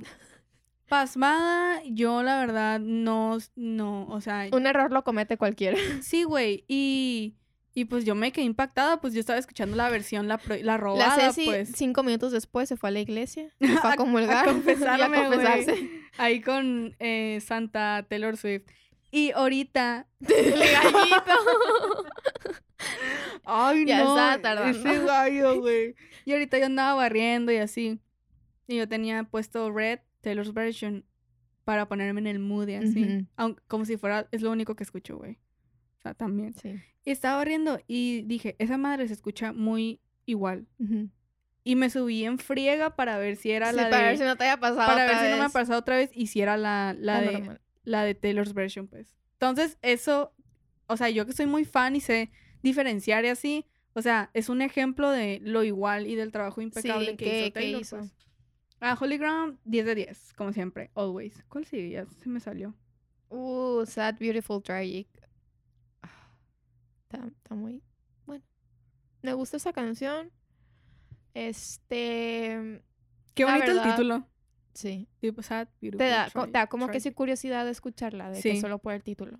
pasmada, 0.87 1.81
yo 1.85 2.21
la 2.23 2.39
verdad 2.39 2.79
no, 2.79 3.37
no, 3.55 4.05
o 4.07 4.21
sea, 4.21 4.47
Un 4.51 4.67
error 4.67 4.91
lo 4.91 5.03
comete 5.03 5.37
cualquiera. 5.37 5.77
sí, 6.01 6.23
güey, 6.23 6.65
y, 6.67 7.35
y 7.73 7.85
pues 7.85 8.03
yo 8.05 8.13
me 8.15 8.31
quedé 8.31 8.45
impactada, 8.45 8.99
pues 8.99 9.13
yo 9.13 9.19
estaba 9.19 9.39
escuchando 9.39 9.75
la 9.77 9.89
versión, 9.89 10.27
la, 10.27 10.39
la 10.61 10.77
robada, 10.77 11.15
La 11.17 11.33
Ceci, 11.33 11.45
pues, 11.45 11.71
cinco 11.75 12.03
minutos 12.03 12.31
después, 12.31 12.67
se 12.69 12.75
fue 12.77 12.89
a 12.89 12.91
la 12.91 12.99
iglesia. 12.99 13.49
Fue 13.59 13.69
a 13.69 13.79
A- 13.81 13.93
a 13.93 13.95
comulgar. 13.95 14.45
y 14.45 14.49
a 14.49 14.53
confesarme, 14.53 15.23
confesarse. 15.25 15.89
ahí 16.17 16.41
con 16.41 16.95
eh, 16.99 17.39
Santa 17.45 18.05
Taylor 18.09 18.35
Swift. 18.37 18.63
Y 19.11 19.31
ahorita, 19.31 20.07
El 20.27 20.51
gallito. 20.59 22.05
ay 23.45 23.85
Ya 23.85 24.03
no, 24.03 24.09
estaba 24.17 24.41
tardando. 24.41 24.89
ese 24.89 25.03
gallo, 25.05 25.59
güey. 25.59 25.95
Y 26.25 26.33
ahorita 26.33 26.59
yo 26.59 26.67
andaba 26.67 26.93
barriendo 26.93 27.51
y 27.51 27.57
así, 27.57 27.99
y 28.67 28.77
yo 28.77 28.87
tenía 28.87 29.23
puesto 29.23 29.71
Red, 29.71 29.99
Taylor's 30.21 30.53
version, 30.53 31.03
para 31.63 31.87
ponerme 31.87 32.19
en 32.21 32.27
el 32.27 32.37
mood 32.39 32.67
y 32.67 32.75
así, 32.75 33.27
aunque, 33.37 33.61
como 33.67 33.85
si 33.85 33.97
fuera, 33.97 34.27
es 34.31 34.41
lo 34.43 34.51
único 34.51 34.75
que 34.75 34.83
escucho, 34.83 35.17
güey. 35.17 35.39
O 35.97 36.01
sea, 36.03 36.13
también. 36.13 36.53
Sí. 36.61 36.75
Y 37.05 37.11
estaba 37.11 37.37
barriendo 37.37 37.79
y 37.87 38.21
dije, 38.23 38.55
esa 38.59 38.77
madre 38.77 39.07
se 39.07 39.13
escucha 39.15 39.51
muy 39.51 39.99
igual. 40.25 40.67
Y 41.63 41.75
me 41.75 41.89
subí 41.89 42.23
en 42.23 42.37
friega 42.37 42.95
para 42.95 43.17
ver 43.17 43.35
si 43.35 43.51
era 43.51 43.71
Sí, 43.71 43.75
la 43.75 43.85
de... 43.85 43.89
para 43.89 44.03
ver 44.07 44.17
si 44.19 44.23
no 44.23 44.35
te 44.35 44.43
haya 44.45 44.57
pasado 44.57 44.87
para 44.87 45.05
ver 45.05 45.17
si 45.17 45.31
no 45.31 45.37
me 45.37 45.45
ha 45.45 45.49
pasado 45.49 45.79
otra 45.79 45.95
vez 45.97 46.11
y 46.13 46.27
si 46.27 46.41
era 46.41 46.55
la, 46.57 46.95
la, 46.97 47.17
Ah, 47.17 47.21
de, 47.21 47.31
normal. 47.33 47.61
La 47.83 48.03
de 48.03 48.15
Taylor's 48.15 48.53
version, 48.53 48.87
pues. 48.87 49.15
Entonces, 49.33 49.77
eso, 49.81 50.33
o 50.87 50.97
sea, 50.97 51.09
yo 51.09 51.25
que 51.25 51.33
soy 51.33 51.45
muy 51.47 51.65
fan 51.65 51.95
y 51.95 52.01
sé 52.01 52.31
diferenciar 52.63 53.25
y 53.25 53.29
así, 53.29 53.65
o 53.93 54.01
sea, 54.01 54.29
es 54.33 54.49
un 54.49 54.61
ejemplo 54.61 55.09
de 55.09 55.39
lo 55.43 55.63
igual 55.63 56.07
y 56.07 56.15
del 56.15 56.31
trabajo 56.31 56.61
impecable 56.61 57.11
Sí, 57.11 57.17
que, 57.17 57.25
que- 57.25 57.37
hizo 57.39 57.45
que 57.45 57.51
Taylor, 57.51 57.81
hizo. 57.81 57.97
pues. 57.97 58.13
Ah, 58.79 58.97
Holy 58.99 59.17
Ground, 59.17 59.59
10 59.65 59.85
de 59.85 59.95
10, 59.95 60.33
como 60.33 60.53
siempre, 60.53 60.89
always. 60.95 61.43
¿Cuál 61.49 61.65
sigue? 61.65 61.89
Ya 61.91 62.05
se 62.07 62.29
me 62.29 62.39
salió. 62.39 62.73
Uh, 63.29 63.85
Sad, 63.85 64.15
Beautiful, 64.19 64.61
Tragic. 64.63 65.07
Ah, 66.01 66.09
Está, 67.03 67.27
está 67.27 67.53
muy 67.55 67.83
bueno. 68.25 68.43
Me 69.21 69.33
gusta 69.33 69.57
esa 69.57 69.71
canción. 69.71 70.31
Este. 71.33 72.81
Qué 73.33 73.45
bonito 73.45 73.71
el 73.71 73.81
título. 73.83 74.27
Sí. 74.73 75.07
Sad, 75.41 75.67
Te 75.79 75.89
da, 76.07 76.29
te 76.29 76.51
da 76.51 76.67
como 76.67 76.87
que 76.87 76.99
sí 76.99 77.11
curiosidad 77.11 77.65
de 77.65 77.71
escucharla, 77.71 78.29
de 78.29 78.41
que 78.41 78.53
Sí. 78.55 78.61
solo 78.61 78.79
por 78.79 78.93
el 78.93 79.03
título. 79.03 79.39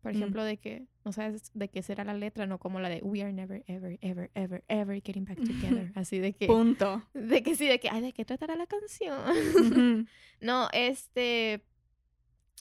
Por 0.00 0.12
Mm. 0.12 0.16
ejemplo, 0.16 0.44
de 0.44 0.56
que 0.56 0.86
no 1.04 1.12
sabes 1.12 1.50
de 1.54 1.68
qué 1.68 1.80
será 1.82 2.02
la 2.04 2.14
letra, 2.14 2.46
no 2.46 2.58
como 2.58 2.80
la 2.80 2.88
de 2.88 3.00
We 3.02 3.22
are 3.22 3.32
never, 3.32 3.62
ever, 3.68 3.98
ever, 4.00 4.30
ever, 4.34 4.64
ever 4.68 5.00
getting 5.02 5.24
back 5.24 5.36
together. 5.38 5.92
Así 5.96 6.18
de 6.18 6.32
que. 6.32 6.46
Punto. 6.46 7.02
De 7.14 7.42
que 7.42 7.54
sí, 7.54 7.68
de 7.68 7.78
que, 7.78 7.88
ay, 7.88 8.00
¿de 8.02 8.12
qué 8.12 8.24
tratará 8.24 8.56
la 8.56 8.66
canción? 8.66 9.18
No, 10.40 10.68
este. 10.72 11.64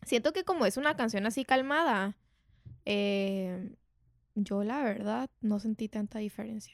Siento 0.06 0.34
que 0.34 0.44
como 0.44 0.66
es 0.68 0.78
una 0.78 0.96
canción 0.96 1.26
así 1.26 1.46
calmada, 1.46 2.16
eh, 2.86 3.76
yo 4.36 4.64
la 4.64 4.84
verdad 4.84 5.30
no 5.42 5.60
sentí 5.60 5.90
tanta 5.90 6.20
diferencia. 6.20 6.74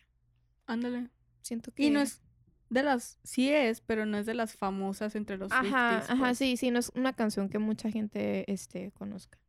Ándale. 0.66 1.10
Siento 1.42 1.72
que. 1.74 1.84
Y 1.84 1.90
no 1.92 2.02
es 2.02 2.22
de 2.70 2.84
las, 2.84 3.18
sí 3.24 3.50
es, 3.52 3.82
pero 3.82 4.06
no 4.06 4.18
es 4.18 4.26
de 4.26 4.34
las 4.34 4.56
famosas 4.56 5.16
entre 5.16 5.38
los 5.38 5.52
Ajá, 5.52 6.00
ajá, 6.00 6.16
pues. 6.18 6.38
sí, 6.38 6.58
sí, 6.58 6.72
no 6.72 6.80
es 6.80 6.92
una 6.96 7.14
canción 7.14 7.50
que 7.50 7.60
mucha 7.60 7.90
gente 7.92 8.52
este, 8.52 8.92
conozca. 8.92 9.40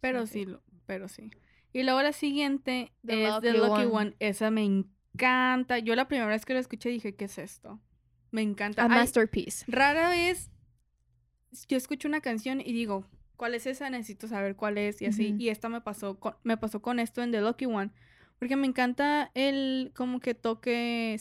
Pero 0.00 0.26
sí, 0.26 0.44
lo- 0.44 0.62
pero 0.86 1.08
sí. 1.08 1.30
Y 1.72 1.82
luego 1.82 2.02
la 2.02 2.12
siguiente 2.12 2.92
The 3.04 3.26
es 3.28 3.40
The 3.40 3.52
Lucky 3.52 3.68
Lucky 3.68 3.82
One. 3.82 3.86
One. 3.92 4.16
Esa 4.20 4.50
me 4.50 4.64
encanta. 4.64 5.78
Yo 5.78 5.94
la 5.96 6.08
primera 6.08 6.28
vez 6.28 6.44
que 6.46 6.54
la 6.54 6.60
escuché 6.60 6.88
dije, 6.88 7.14
¿qué 7.14 7.26
es 7.26 7.38
esto? 7.38 7.80
Me 8.30 8.42
encanta. 8.42 8.82
A 8.82 8.86
Ay, 8.86 8.90
masterpiece. 9.00 9.64
rara 9.68 10.10
vez 10.10 10.50
yo 11.66 11.76
escucho 11.76 12.08
una 12.08 12.20
canción 12.20 12.60
y 12.60 12.72
digo, 12.72 13.06
¿cuál 13.36 13.54
es 13.54 13.66
esa? 13.66 13.88
Necesito 13.90 14.28
saber 14.28 14.54
cuál 14.56 14.78
es 14.78 15.00
y 15.02 15.06
así. 15.06 15.34
Y 15.38 15.48
esta 15.48 15.68
me 15.68 15.80
pasó 15.80 16.18
con, 16.20 16.34
me 16.44 16.56
pasó 16.56 16.80
con 16.82 16.98
esto 17.00 17.22
en 17.22 17.32
The 17.32 17.40
Lucky 17.40 17.66
One. 17.66 17.90
Porque 18.38 18.54
me 18.56 18.66
encanta 18.66 19.30
el 19.34 19.92
como 19.96 20.20
que 20.20 20.34
toque 20.34 21.18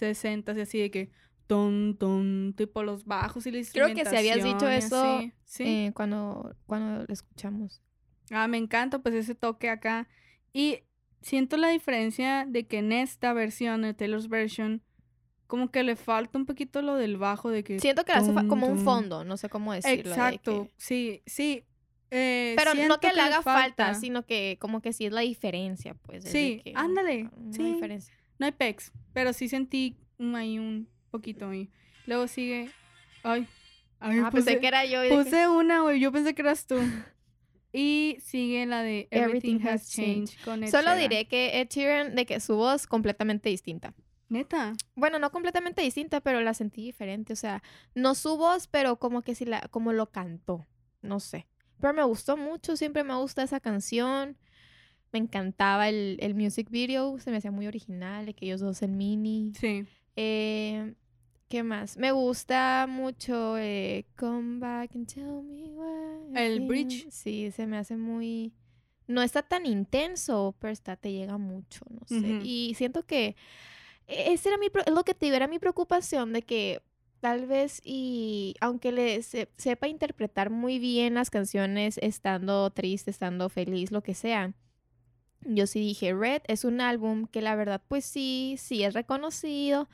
60 0.00 0.52
y 0.54 0.60
así 0.60 0.78
de 0.78 0.90
que 0.90 1.10
ton, 1.46 1.96
ton, 1.98 2.54
tipo 2.56 2.82
los 2.82 3.04
bajos 3.04 3.46
y 3.46 3.50
la 3.50 3.60
Creo 3.72 3.94
que 3.94 4.04
si 4.04 4.16
habías 4.16 4.42
dicho 4.44 4.68
eso. 4.68 5.20
Sí. 5.44 5.64
eh, 5.64 5.92
cuando, 5.94 6.54
cuando 6.66 7.04
lo 7.06 7.12
escuchamos. 7.12 7.80
Ah, 8.30 8.46
me 8.48 8.58
encanta 8.58 9.00
pues 9.00 9.14
ese 9.14 9.34
toque 9.34 9.68
acá. 9.68 10.08
Y 10.52 10.80
siento 11.22 11.56
la 11.56 11.68
diferencia 11.68 12.46
de 12.48 12.66
que 12.66 12.78
en 12.78 12.92
esta 12.92 13.32
versión, 13.32 13.82
de 13.82 13.94
Taylor's 13.94 14.28
version, 14.28 14.82
como 15.48 15.70
que 15.72 15.82
le 15.82 15.96
falta 15.96 16.38
un 16.38 16.46
poquito 16.46 16.80
lo 16.82 16.94
del 16.94 17.16
bajo 17.16 17.50
de 17.50 17.64
que... 17.64 17.80
Siento 17.80 18.04
que 18.04 18.12
le 18.12 18.18
hace 18.18 18.32
como 18.46 18.68
un 18.68 18.78
fondo, 18.78 19.24
no 19.24 19.36
sé 19.36 19.48
cómo 19.48 19.72
decirlo. 19.72 20.04
de 20.04 20.10
Exacto, 20.10 20.64
que- 20.66 20.70
sí, 20.76 21.22
sí. 21.26 21.64
eh, 22.12 22.54
Pero 22.56 22.70
no 22.70 22.76
siento 22.76 23.00
que 23.00 23.12
le 23.12 23.20
haga 23.22 23.42
falta, 23.42 23.86
falta. 23.86 23.94
sino 23.94 24.24
que 24.24 24.56
como 24.60 24.80
que 24.80 24.92
sí 24.92 25.06
es 25.06 25.12
la 25.12 25.22
diferencia, 25.22 25.94
pues. 25.94 26.18
es 26.18 26.24
de 26.24 26.30
Sí, 26.30 26.60
que, 26.62 26.72
ándale, 26.76 27.28
Una 27.36 27.52
sí. 27.52 27.64
diferencia. 27.64 28.14
No 28.40 28.46
hay 28.46 28.52
pecs, 28.52 28.90
pero 29.12 29.32
sí 29.32 29.48
sentí 29.48 29.96
un- 30.18 30.34
ahí 30.34 30.58
un 30.58 30.88
poquito 31.12 31.50
ahí. 31.50 31.70
Luego 32.06 32.26
sigue... 32.26 32.70
Ay, 33.22 33.46
ay 34.00 34.18
Ah, 34.18 34.30
puse, 34.30 34.44
pensé 34.44 34.60
que 34.60 34.66
era 34.66 34.84
yo. 34.86 35.02
que- 35.02 35.10
puse 35.10 35.46
una, 35.46 35.82
güey, 35.82 36.00
yo 36.00 36.10
pensé 36.10 36.34
que 36.34 36.42
eras 36.42 36.66
tú. 36.66 36.76
Y 37.72 38.16
sigue 38.20 38.66
la 38.66 38.82
de 38.82 39.08
Everything, 39.10 39.56
Everything 39.56 39.68
Has 39.68 39.90
Changed. 39.90 40.44
Con 40.44 40.64
Ed 40.64 40.70
Solo 40.70 40.90
Sheeran. 40.94 40.98
diré 40.98 41.28
que 41.28 41.60
Ed 41.60 41.68
Sheeran, 41.70 42.14
de 42.14 42.26
que 42.26 42.40
su 42.40 42.56
voz 42.56 42.86
completamente 42.86 43.48
distinta. 43.48 43.94
Neta. 44.28 44.74
Bueno, 44.94 45.18
no 45.18 45.30
completamente 45.30 45.82
distinta, 45.82 46.20
pero 46.20 46.40
la 46.40 46.54
sentí 46.54 46.82
diferente. 46.82 47.32
O 47.32 47.36
sea, 47.36 47.62
no 47.94 48.14
su 48.14 48.36
voz, 48.36 48.66
pero 48.68 48.98
como 48.98 49.22
que 49.22 49.34
sí 49.34 49.44
la, 49.44 49.60
como 49.70 49.92
lo 49.92 50.10
cantó. 50.10 50.66
No 51.02 51.20
sé. 51.20 51.46
Pero 51.80 51.94
me 51.94 52.04
gustó 52.04 52.36
mucho, 52.36 52.76
siempre 52.76 53.04
me 53.04 53.14
gusta 53.16 53.42
esa 53.42 53.60
canción. 53.60 54.36
Me 55.12 55.18
encantaba 55.18 55.88
el, 55.88 56.16
el 56.20 56.34
music 56.34 56.70
video, 56.70 57.18
se 57.18 57.30
me 57.30 57.38
hacía 57.38 57.50
muy 57.50 57.66
original, 57.66 58.26
de 58.26 58.34
que 58.34 58.46
ellos 58.46 58.60
dos 58.60 58.82
en 58.82 58.96
mini. 58.96 59.52
Sí. 59.58 59.84
Eh, 60.16 60.94
¿Qué 61.48 61.62
más? 61.64 61.96
Me 61.96 62.12
gusta 62.12 62.86
mucho 62.88 63.58
eh, 63.58 64.06
Come 64.16 64.60
Back 64.60 64.94
and 64.94 65.12
Tell 65.12 65.42
Me 65.42 65.62
you 65.72 66.36
El 66.36 66.60
bridge. 66.66 67.06
Sí, 67.10 67.50
se 67.50 67.66
me 67.66 67.76
hace 67.76 67.96
muy... 67.96 68.52
No 69.08 69.22
está 69.22 69.42
tan 69.42 69.66
intenso, 69.66 70.54
pero 70.60 70.72
está, 70.72 70.94
te 70.94 71.10
llega 71.12 71.36
mucho, 71.38 71.84
no 71.90 72.06
sé. 72.06 72.38
Y 72.44 72.74
siento 72.76 73.04
que 73.04 73.34
e- 74.06 74.32
ese 74.32 74.50
era 74.50 74.58
mi, 74.58 74.66
es 74.66 74.92
lo 74.92 75.02
que 75.02 75.14
te 75.14 75.26
digo, 75.26 75.34
era 75.36 75.48
mi 75.48 75.58
preocupación 75.58 76.32
de 76.32 76.42
que 76.42 76.80
tal 77.18 77.46
vez 77.46 77.80
y 77.84 78.54
aunque 78.60 78.92
le 78.92 79.20
se- 79.22 79.48
sepa 79.56 79.88
interpretar 79.88 80.50
muy 80.50 80.78
bien 80.78 81.14
las 81.14 81.28
canciones 81.30 81.98
estando 82.00 82.70
triste, 82.70 83.10
estando 83.10 83.48
feliz, 83.48 83.90
lo 83.90 84.02
que 84.04 84.14
sea, 84.14 84.54
yo 85.42 85.66
sí 85.66 85.80
dije, 85.80 86.14
Red 86.14 86.42
es 86.46 86.64
un 86.64 86.80
álbum 86.80 87.26
que 87.26 87.42
la 87.42 87.54
verdad 87.54 87.80
pues 87.88 88.04
sí, 88.04 88.56
sí 88.58 88.82
es 88.84 88.94
reconocido 88.94 89.88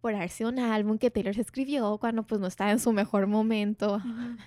por 0.00 0.14
haber 0.14 0.28
sido 0.28 0.50
un 0.50 0.58
álbum 0.58 0.98
que 0.98 1.10
Taylor 1.10 1.34
se 1.34 1.40
escribió 1.40 1.96
cuando 1.98 2.24
pues 2.24 2.40
no 2.40 2.46
estaba 2.46 2.70
en 2.70 2.78
su 2.78 2.92
mejor 2.92 3.26
momento, 3.26 4.02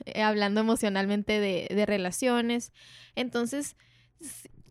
eh, 0.05 0.21
hablando 0.21 0.61
emocionalmente 0.61 1.39
de, 1.39 1.67
de 1.73 1.85
relaciones. 1.87 2.71
Entonces, 3.15 3.75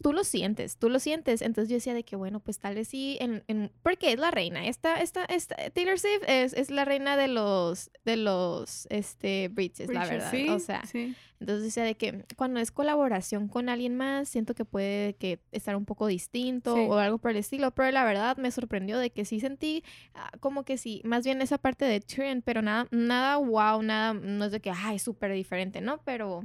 tú 0.06 0.12
lo 0.12 0.22
sientes, 0.22 0.76
tú 0.76 0.88
lo 0.88 1.00
sientes. 1.00 1.42
Entonces 1.42 1.68
yo 1.68 1.74
decía 1.78 1.92
de 1.92 2.04
que, 2.04 2.14
bueno, 2.14 2.38
pues 2.38 2.60
tal 2.60 2.76
vez 2.76 2.86
sí, 2.86 3.18
en, 3.20 3.42
en- 3.48 3.72
porque 3.82 4.12
es 4.12 4.20
la 4.20 4.30
reina. 4.30 4.68
Esta, 4.68 4.94
esta, 5.00 5.24
esta, 5.24 5.56
Taylor 5.70 5.98
Swift 5.98 6.22
es, 6.28 6.52
es 6.52 6.70
la 6.70 6.84
reina 6.84 7.16
de 7.16 7.26
los, 7.26 7.90
de 8.04 8.16
los, 8.16 8.86
este, 8.88 9.48
bridges, 9.48 9.92
la 9.92 10.06
verdad. 10.06 10.30
Sí, 10.30 10.48
O 10.48 10.60
sea, 10.60 10.86
sí. 10.86 11.16
entonces 11.40 11.64
decía 11.64 11.82
de 11.82 11.96
que 11.96 12.24
cuando 12.36 12.60
es 12.60 12.70
colaboración 12.70 13.48
con 13.48 13.68
alguien 13.68 13.96
más, 13.96 14.28
siento 14.28 14.54
que 14.54 14.64
puede 14.64 15.14
que 15.14 15.40
estar 15.50 15.74
un 15.74 15.84
poco 15.86 16.06
distinto 16.06 16.76
Sí. 16.76 16.86
o 16.88 16.94
algo 16.98 17.18
por 17.18 17.32
el 17.32 17.38
estilo, 17.38 17.72
pero 17.72 17.90
la 17.90 18.04
verdad 18.04 18.36
me 18.36 18.52
sorprendió 18.52 19.00
de 19.00 19.10
que 19.10 19.24
sí 19.24 19.40
sentí 19.40 19.82
ah, 20.14 20.30
como 20.38 20.64
que 20.64 20.78
sí, 20.78 21.02
más 21.04 21.24
bien 21.24 21.42
esa 21.42 21.58
parte 21.58 21.84
de 21.84 21.98
trend, 22.00 22.44
pero 22.44 22.62
nada, 22.62 22.86
nada 22.92 23.38
wow, 23.38 23.82
nada, 23.82 24.14
no 24.14 24.44
es 24.44 24.52
de 24.52 24.60
que, 24.60 24.70
ay, 24.70 25.00
súper 25.00 25.32
diferente, 25.32 25.80
¿no? 25.80 25.98
Pero, 26.04 26.44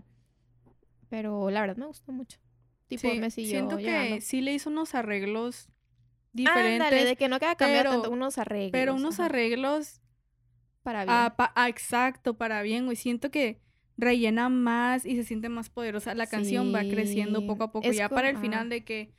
pero 1.10 1.52
la 1.52 1.62
verdad 1.62 1.78
me 1.78 1.86
gustó 1.86 2.12
mucho. 2.12 2.40
Tipo, 2.98 3.10
Sí, 3.10 3.20
me 3.20 3.32
siguió 3.32 3.52
siento 3.52 3.78
llegando. 3.80 4.16
que 4.16 4.22
sí 4.22 4.42
le 4.42 4.54
hizo 4.54 4.70
unos 4.70 4.96
arreglos 4.96 5.70
Ándale, 6.38 6.72
diferentes, 6.74 7.06
de 7.06 7.16
que 7.16 7.30
no 7.30 7.40
queda 7.40 7.56
cambiado 7.56 7.84
pero- 7.90 8.02
tanto, 8.02 8.12
unos 8.12 8.38
arreglos. 8.38 8.72
pero 8.74 8.96
unos 8.96 9.16
ajá, 9.16 9.26
arreglos 9.28 10.02
para 10.84 11.06
bien. 11.06 11.34
pa- 11.38 11.54
exacto 11.70 12.38
para 12.38 12.62
bien, 12.64 12.84
güey. 12.86 12.98
Siento 12.98 13.32
que 13.32 13.62
rellena 13.98 14.50
más 14.50 15.06
y 15.06 15.16
se 15.16 15.24
siente 15.24 15.48
más 15.48 15.70
poderosa. 15.70 16.14
La 16.16 16.28
canción 16.28 16.74
va 16.76 16.82
creciendo 16.82 17.48
poco 17.48 17.64
a 17.64 17.72
poco. 17.72 17.88
es 17.88 17.96
Ya 17.96 18.10
para 18.10 18.30
el 18.30 18.38
final 18.38 18.68
de 18.68 18.84
que 18.84 19.14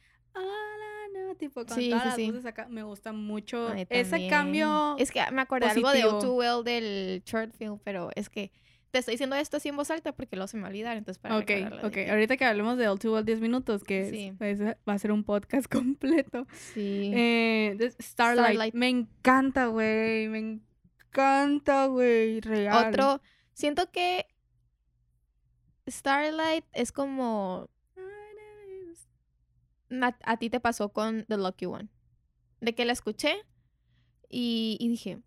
tipo 1.39 1.65
con 1.65 1.77
Sí, 1.77 1.89
todas 1.89 2.03
sí, 2.03 2.09
las 2.09 2.17
sí. 2.17 2.27
voces 2.31 2.47
acá, 2.47 2.69
me 2.69 2.83
gusta 2.83 3.13
mucho 3.13 3.73
ese 3.73 4.29
cambio. 4.29 4.97
Es 4.99 5.11
que 5.11 5.23
me 5.33 5.41
acordé 5.41 5.67
algo 5.67 5.91
de. 5.91 6.05
All 6.05 6.21
Too 6.21 6.35
Well 6.35 6.63
del 6.65 7.23
short 7.25 7.55
film, 7.57 7.79
pero 7.83 8.11
es 8.15 8.29
que 8.29 8.53
te 8.93 8.99
estoy 8.99 9.15
diciendo 9.15 9.35
esto 9.37 9.57
así 9.57 9.69
en 9.71 9.77
voz 9.77 9.91
alta 9.91 10.13
porque 10.13 10.37
luego 10.37 10.47
se 10.47 10.57
me 10.59 10.63
va 10.63 10.69
a 10.69 10.71
olvidar, 10.71 10.97
entonces 10.97 11.19
para 11.21 11.39
Ok, 11.39 11.47
de 11.47 11.65
ok. 11.83 12.11
Ahorita 12.11 12.37
que 12.37 12.45
hablemos 12.45 12.77
de 12.79 12.87
All 12.89 12.99
Too 12.99 13.13
Well 13.15 13.25
10 13.25 13.41
minutos, 13.41 13.83
que 13.83 14.29
es- 14.29 14.37
pues, 14.37 14.61
va 14.61 14.77
a 14.93 14.99
ser 14.99 15.11
un 15.13 15.25
podcast 15.25 15.67
completo. 15.73 16.47
Sí. 16.53 17.11
Eh, 17.15 17.77
Starlight. 17.99 18.45
Starlight. 18.51 18.75
Me 18.75 18.89
encanta, 18.89 19.67
güey. 19.67 20.29
Me 20.29 20.39
encanta, 21.09 21.87
güey. 21.87 22.41
Real. 22.43 22.89
Otro, 22.89 23.21
siento 23.55 23.91
que 23.91 24.27
Starlight 25.89 26.65
es 26.73 26.93
como 26.93 27.69
a, 29.91 30.17
a 30.25 30.37
ti 30.39 30.51
te 30.51 30.61
pasó 30.61 30.91
con 30.93 31.25
The 31.29 31.37
Lucky 31.39 31.67
One. 31.67 31.89
De 32.61 32.75
que 32.75 32.85
la 32.85 32.93
escuché 32.93 33.35
y, 34.29 34.77
y 34.81 34.89
dije, 34.89 35.21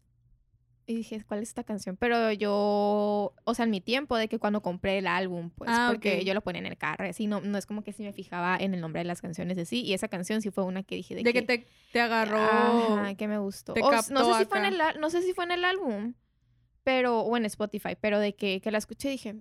y 0.88 0.96
dije, 0.96 1.24
¿cuál 1.28 1.42
es 1.42 1.50
esta 1.50 1.64
canción? 1.64 1.98
Pero 1.98 2.32
yo, 2.32 3.34
o 3.44 3.54
sea, 3.54 3.66
en 3.66 3.72
mi 3.72 3.82
tiempo 3.82 4.18
de 4.18 4.28
que 4.28 4.38
cuando 4.40 4.62
compré 4.62 4.98
el 5.00 5.08
álbum, 5.08 5.50
pues, 5.50 5.72
Ah, 5.74 5.88
porque 5.90 6.24
yo 6.24 6.34
lo 6.34 6.42
ponía 6.42 6.60
en 6.60 6.68
el 6.68 6.78
carro, 6.78 7.06
así, 7.06 7.26
no, 7.28 7.42
no 7.42 7.58
es 7.58 7.66
como 7.66 7.84
que 7.84 7.92
si 7.94 8.04
me 8.04 8.14
fijaba 8.14 8.58
en 8.58 8.74
el 8.74 8.82
nombre 8.82 9.00
de 9.00 9.06
las 9.06 9.22
canciones 9.22 9.58
de 9.58 9.66
sí, 9.66 9.82
y 9.84 9.94
esa 9.94 10.08
canción 10.08 10.42
sí 10.42 10.52
fue 10.52 10.64
una 10.64 10.84
que 10.84 10.96
dije 10.96 11.16
de, 11.16 11.24
De 11.24 11.34
que 11.34 11.42
te, 11.42 11.66
te 11.92 12.00
agarró. 12.02 12.38
Ajá, 12.38 13.16
que 13.16 13.28
me 13.28 13.38
gustó. 13.40 13.74
te 13.74 13.82
O 13.82 13.92
s- 13.94 14.14
no 14.14 14.24
sé 14.26 14.34
si 14.40 14.46
fue 14.46 14.60
en 14.60 14.66
el, 14.66 14.82
no 15.00 15.10
sé 15.10 15.22
si 15.22 15.34
fue 15.34 15.44
en 15.46 15.52
el 15.52 15.66
álbum, 15.66 16.14
pero, 16.84 17.22
o 17.22 17.36
en 17.38 17.46
Spotify, 17.46 17.96
pero 18.00 18.20
de 18.20 18.36
que, 18.36 18.62
que 18.62 18.70
la 18.72 18.78
escuché 18.78 19.10
dije, 19.10 19.36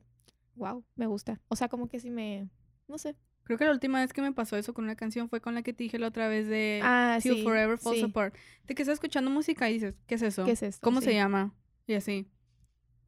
wow, 0.54 0.84
me 0.96 1.06
gusta. 1.06 1.40
O 1.48 1.56
sea, 1.56 1.68
como 1.68 1.88
que 1.88 2.00
sí 2.00 2.10
me, 2.10 2.48
no 2.88 2.96
sé. 2.98 3.16
Creo 3.44 3.58
que 3.58 3.64
la 3.64 3.72
última 3.72 4.00
vez 4.00 4.12
que 4.12 4.22
me 4.22 4.32
pasó 4.32 4.56
eso 4.56 4.72
con 4.74 4.84
una 4.84 4.96
canción 4.96 5.28
fue 5.28 5.40
con 5.40 5.54
la 5.54 5.62
que 5.62 5.72
te 5.72 5.84
dije 5.84 5.98
la 5.98 6.08
otra 6.08 6.28
vez 6.28 6.48
de 6.48 6.80
Ah, 6.82 7.18
Till 7.22 7.36
sí, 7.36 7.42
Forever 7.42 7.78
Falls 7.78 7.98
sí. 7.98 8.04
Apart. 8.04 8.34
De 8.66 8.74
que 8.74 8.82
estás 8.82 8.94
escuchando 8.94 9.30
música 9.30 9.68
y 9.70 9.74
dices, 9.74 9.94
¿qué 10.06 10.14
es 10.16 10.22
eso? 10.22 10.44
¿Qué 10.44 10.52
es 10.52 10.62
esto? 10.62 10.82
¿Cómo 10.84 11.00
Sí. 11.00 11.06
se 11.06 11.14
llama? 11.14 11.54
Y 11.86 11.94
así. 11.94 12.26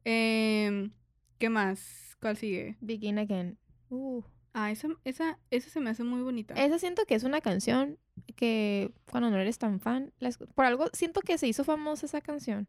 Em, 0.03 0.91
¿Qué 1.39 1.49
más? 1.49 2.15
¿Cuál 2.21 2.37
sigue? 2.37 2.77
Begin 2.81 3.19
Again. 3.19 3.57
Uh. 3.89 4.21
Ah, 4.53 4.71
esa, 4.71 4.87
esa, 5.03 5.37
esa 5.51 5.69
se 5.69 5.79
me 5.79 5.89
hace 5.91 6.03
muy 6.03 6.21
bonita. 6.21 6.53
Esa 6.55 6.79
siento 6.79 7.05
que 7.05 7.13
es 7.15 7.23
una 7.23 7.41
canción 7.41 7.99
que 8.35 8.91
cuando 9.11 9.29
no 9.29 9.37
eres 9.37 9.59
tan 9.59 9.79
fan, 9.79 10.11
por 10.55 10.65
algo 10.65 10.87
siento 10.93 11.21
que 11.21 11.37
se 11.37 11.47
hizo 11.47 11.63
famosa 11.63 12.07
esa 12.07 12.21
canción. 12.21 12.67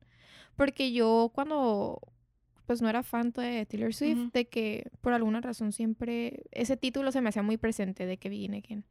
Porque 0.55 0.93
yo 0.93 1.31
cuando 1.35 2.01
pues 2.69 2.83
no 2.83 2.89
era 2.91 3.03
fan 3.03 3.33
de 3.33 3.65
Taylor 3.67 3.95
Swift, 3.95 4.31
de 4.35 4.47
que 4.47 4.91
por 5.01 5.15
alguna 5.15 5.41
razón 5.41 5.73
siempre 5.73 6.43
ese 6.53 6.77
título 6.77 7.11
se 7.13 7.23
me 7.23 7.31
hacía 7.31 7.43
muy 7.43 7.57
presente 7.57 8.05
de 8.05 8.19
que 8.19 8.29
Begin 8.29 8.55
Again. 8.55 8.85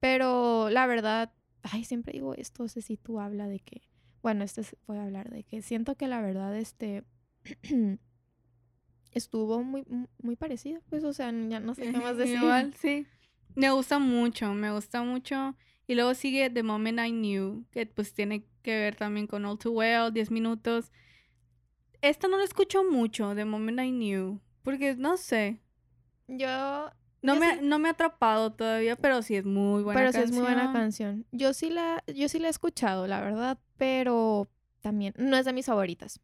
Pero 0.00 0.68
la 0.70 0.86
verdad, 0.88 1.32
ay, 1.62 1.84
siempre 1.84 2.12
digo 2.14 2.34
esto, 2.34 2.66
sé 2.66 2.82
si 2.82 2.96
tú 2.96 3.20
habla 3.20 3.46
de 3.46 3.60
que, 3.60 3.82
bueno, 4.22 4.42
este 4.42 4.62
es- 4.62 4.76
voy 4.88 4.98
a 4.98 5.04
hablar 5.04 5.30
de 5.30 5.44
que 5.44 5.62
siento 5.62 5.94
que 5.94 6.08
la 6.08 6.20
verdad 6.20 6.56
este 6.58 7.04
estuvo 9.12 9.62
muy 9.62 9.84
muy 10.22 10.36
parecida, 10.36 10.80
pues 10.88 11.04
o 11.04 11.12
sea, 11.12 11.30
ya 11.48 11.60
no 11.60 11.74
sé 11.74 11.90
qué 11.90 11.98
más 11.98 12.16
decir. 12.16 12.36
Igual, 12.38 12.74
sí. 12.80 13.06
Me 13.54 13.70
gusta 13.70 13.98
mucho, 13.98 14.52
me 14.54 14.72
gusta 14.72 15.02
mucho. 15.02 15.54
Y 15.86 15.94
luego 15.94 16.14
sigue 16.14 16.48
The 16.50 16.62
Moment 16.62 16.98
I 17.00 17.10
Knew, 17.10 17.64
que 17.70 17.86
pues 17.86 18.14
tiene 18.14 18.44
que 18.62 18.74
ver 18.76 18.96
también 18.96 19.26
con 19.26 19.44
All 19.44 19.58
Too 19.58 19.72
Well, 19.72 20.12
10 20.12 20.30
minutos. 20.30 20.90
Esta 22.02 22.28
no 22.28 22.36
la 22.36 22.44
escucho 22.44 22.84
mucho, 22.84 23.34
The 23.34 23.44
Moment 23.44 23.80
I 23.80 23.90
Knew, 23.90 24.40
porque 24.62 24.94
no 24.96 25.16
sé. 25.16 25.60
Yo 26.28 26.90
No 27.22 27.34
Yo 27.34 27.40
me, 27.40 27.54
sí- 27.54 27.60
no 27.62 27.78
me 27.78 27.88
ha 27.88 27.92
atrapado 27.92 28.52
todavía, 28.52 28.96
pero 28.96 29.22
sí 29.22 29.36
es 29.36 29.44
muy 29.44 29.82
buena 29.84 30.00
pero 30.00 30.12
sí 30.12 30.18
es 30.20 30.32
muy 30.32 30.42
buena 30.42 30.72
canción. 30.72 31.22
canción. 31.22 31.26
Yo 31.30 31.52
sí 31.54 31.70
la, 31.70 32.02
yo 32.12 32.28
sí 32.28 32.38
la 32.40 32.48
he 32.48 32.50
escuchado, 32.50 33.06
la 33.06 33.20
verdad, 33.20 33.58
pero 33.76 34.48
también 34.80 35.14
no 35.16 35.36
es 35.36 35.44
de 35.44 35.52
mis 35.52 35.66
favoritas. 35.66 36.20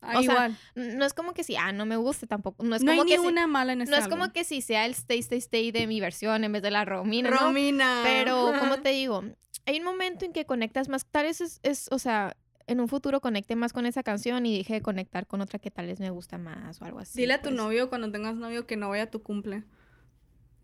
Ah, 0.00 0.18
o 0.18 0.22
igual. 0.22 0.56
No 0.76 1.04
es 1.04 1.12
como 1.12 1.34
que 1.34 1.42
sí, 1.42 1.56
ah, 1.56 1.72
no 1.72 1.84
me 1.84 1.96
guste 1.96 2.28
tampoco. 2.28 2.62
No 2.62 2.76
es 2.76 2.82
no 2.84 2.92
hay 2.92 2.98
como 2.98 3.04
ni 3.06 3.10
que 3.10 3.18
sí- 3.18 3.26
una 3.26 3.48
mala 3.48 3.72
en 3.72 3.80
este 3.82 3.90
no 3.90 4.00
es 4.00 4.06
como 4.06 4.32
que 4.32 4.44
si 4.44 4.62
sea 4.62 4.86
el 4.86 4.92
Stay 4.92 5.18
Stay 5.18 5.38
Stay 5.38 5.72
de 5.72 5.88
mi 5.88 6.00
versión 6.00 6.44
en 6.44 6.52
vez 6.52 6.62
de 6.62 6.70
la 6.70 6.84
Romina, 6.84 7.30
¿no? 7.30 7.46
Romina. 7.46 8.02
Pero, 8.04 8.52
como 8.60 8.78
te 8.82 8.90
digo, 8.90 9.24
hay 9.66 9.78
un 9.80 9.84
momento 9.84 10.24
en 10.24 10.32
que 10.32 10.44
conectas 10.46 10.88
más, 10.88 11.04
tal 11.06 11.24
vez 11.26 11.40
es, 11.40 11.58
es, 11.64 11.88
o 11.90 11.98
sea, 11.98 12.36
en 12.68 12.80
un 12.80 12.88
futuro 12.88 13.20
conecte 13.20 13.56
más 13.56 13.72
con 13.72 13.86
esa 13.86 14.02
canción 14.02 14.46
y 14.46 14.58
deje 14.58 14.74
de 14.74 14.82
conectar 14.82 15.26
con 15.26 15.40
otra 15.40 15.58
que 15.58 15.70
tal 15.70 15.86
vez 15.86 16.00
me 16.00 16.10
gusta 16.10 16.38
más 16.38 16.80
o 16.80 16.84
algo 16.84 17.00
así. 17.00 17.18
Dile 17.18 17.34
a 17.34 17.38
tu 17.38 17.50
pues. 17.50 17.56
novio 17.56 17.88
cuando 17.88 18.10
tengas 18.12 18.36
novio 18.36 18.66
que 18.66 18.76
no 18.76 18.88
vaya 18.88 19.04
a 19.04 19.10
tu 19.10 19.22
cumple. 19.22 19.64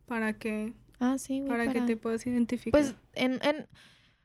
Para 0.06 0.38
que, 0.38 0.74
Ah, 1.00 1.16
sí, 1.18 1.40
güey, 1.40 1.50
para 1.50 1.72
que 1.72 1.80
te 1.80 1.96
puedas 1.96 2.26
identificar. 2.26 2.78
Pues 2.78 2.94
en, 3.14 3.40
en 3.42 3.66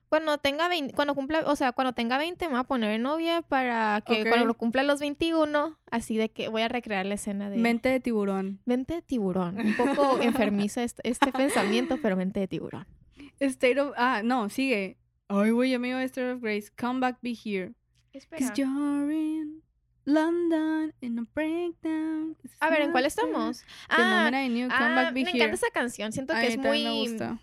cuando 0.09 0.39
tenga 0.39 0.67
20, 0.67 0.93
cuando 0.95 1.13
cumpla, 1.13 1.43
o 1.45 1.55
sea, 1.55 1.71
cuando 1.71 1.93
tenga 1.93 2.17
20 2.17 2.45
me 2.45 2.51
voy 2.51 2.59
a 2.59 2.63
poner 2.63 2.99
novia 2.99 3.43
para 3.43 4.01
que 4.05 4.25
cuando 4.27 4.45
lo 4.45 4.55
cumpla 4.55 4.83
los 4.83 4.99
21, 4.99 5.77
así 5.91 6.17
de 6.17 6.29
que 6.29 6.49
voy 6.49 6.63
a 6.63 6.67
recrear 6.67 7.05
la 7.05 7.13
escena 7.13 7.49
de 7.49 7.57
mente 7.57 7.89
de 7.89 7.99
tiburón. 7.99 8.59
mente 8.65 8.95
de 8.95 9.01
tiburón. 9.03 9.59
Un 9.59 9.75
poco 9.77 10.19
enfermiza 10.21 10.83
este, 10.83 11.07
este 11.07 11.31
pensamiento, 11.31 11.99
pero 12.01 12.15
mente 12.15 12.39
de 12.39 12.47
tiburón. 12.47 12.87
State 13.39 13.79
of... 13.79 13.93
Ah, 13.97 14.21
no, 14.23 14.49
sigue. 14.49 14.97
Ay, 15.29 15.51
güey, 15.51 15.69
ya 15.69 15.79
me 15.79 15.89
iba 15.89 15.99
a 15.99 16.03
State 16.03 16.31
of 16.31 16.41
Grace. 16.41 16.71
Come 16.75 16.99
back, 16.99 17.19
be 17.21 17.33
here. 17.33 17.73
Espera. 18.13 18.51
You're 18.55 19.11
in 19.11 19.61
London 20.05 20.91
in 21.01 21.19
a 21.19 21.25
breakdown. 21.35 22.35
A 22.59 22.69
ver, 22.71 22.81
¿en 22.81 22.91
cuál 22.91 23.05
estamos? 23.05 23.63
Ah, 23.89 24.25
moment 24.25 24.35
I 24.35 24.49
knew, 24.49 24.67
come 24.67 24.91
ah, 24.91 24.95
back, 24.95 25.13
be 25.13 25.23
me 25.23 25.29
here. 25.29 25.37
encanta 25.37 25.55
esa 25.55 25.69
canción. 25.71 26.11
Siento 26.11 26.33
que 26.33 26.47
es 26.47 26.57
muy 26.57 26.83
me 26.83 26.91
gusta. 26.91 27.39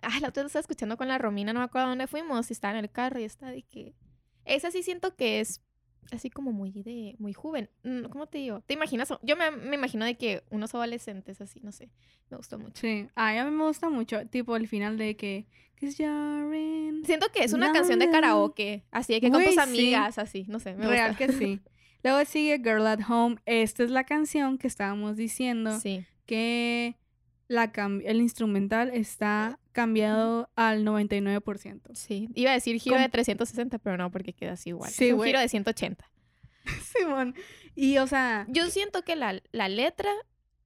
Ah, 0.00 0.18
la 0.20 0.28
otra 0.28 0.44
vez 0.44 0.50
estaba 0.50 0.60
escuchando 0.60 0.96
con 0.96 1.08
la 1.08 1.18
Romina, 1.18 1.52
no 1.52 1.60
me 1.60 1.66
acuerdo 1.66 1.88
dónde 1.88 2.06
fuimos, 2.06 2.48
y 2.50 2.54
estaba 2.54 2.78
en 2.78 2.84
el 2.84 2.90
carro 2.90 3.20
y 3.20 3.24
está 3.24 3.50
de 3.50 3.62
que 3.62 3.94
esa 4.46 4.70
sí 4.70 4.82
siento 4.82 5.14
que 5.14 5.40
es 5.40 5.60
así 6.12 6.30
como 6.30 6.52
muy 6.52 6.70
de 6.70 7.14
muy 7.18 7.32
joven. 7.32 7.70
Mm, 7.82 8.04
¿Cómo 8.04 8.26
te 8.26 8.38
digo? 8.38 8.60
¿Te 8.60 8.74
imaginas? 8.74 9.12
Yo 9.22 9.36
me, 9.36 9.50
me 9.50 9.76
imagino 9.76 10.04
de 10.04 10.16
que 10.16 10.42
unos 10.50 10.74
adolescentes 10.74 11.40
así, 11.40 11.60
no 11.62 11.72
sé. 11.72 11.90
Me 12.30 12.36
gustó 12.36 12.58
mucho. 12.58 12.80
Sí, 12.80 13.08
a 13.14 13.44
mí 13.44 13.50
me 13.50 13.64
gusta 13.64 13.88
mucho. 13.88 14.26
Tipo, 14.26 14.56
el 14.56 14.68
final 14.68 14.98
de 14.98 15.16
que... 15.16 15.46
Siento 15.78 17.26
que 17.32 17.44
es 17.44 17.52
una 17.52 17.72
canción 17.72 17.98
de 17.98 18.10
karaoke, 18.10 18.84
así 18.90 19.12
de 19.12 19.20
que 19.20 19.30
con 19.30 19.44
tus 19.44 19.54
sí. 19.54 19.60
amigas, 19.60 20.18
así, 20.18 20.46
no 20.48 20.58
sé, 20.58 20.74
me 20.74 20.86
Real 20.88 21.10
gusta. 21.10 21.26
que 21.26 21.32
sí. 21.32 21.60
Luego 22.02 22.24
sigue 22.24 22.58
Girl 22.58 22.86
at 22.86 23.00
Home. 23.08 23.36
Esta 23.46 23.82
es 23.84 23.90
la 23.90 24.04
canción 24.04 24.58
que 24.58 24.66
estábamos 24.68 25.16
diciendo. 25.16 25.78
Sí. 25.78 26.04
que 26.24 26.96
la 27.48 27.70
el 28.04 28.20
instrumental 28.20 28.90
está 28.92 29.58
cambiado 29.76 30.48
al 30.56 30.86
99%. 30.86 31.94
Sí, 31.94 32.30
iba 32.34 32.50
a 32.50 32.54
decir 32.54 32.80
giro 32.80 32.98
de 32.98 33.10
360, 33.10 33.78
pero 33.78 33.98
no, 33.98 34.10
porque 34.10 34.32
queda 34.32 34.52
así 34.52 34.70
igual. 34.70 34.90
Sí, 34.90 35.08
es 35.08 35.12
un 35.12 35.22
giro 35.22 35.38
de 35.38 35.48
180. 35.50 36.10
Simón. 36.96 37.34
Y, 37.74 37.98
o 37.98 38.06
sea, 38.06 38.46
Yo 38.48 38.70
siento 38.70 39.02
que 39.02 39.16
la, 39.16 39.42
la 39.52 39.68
letra, 39.68 40.10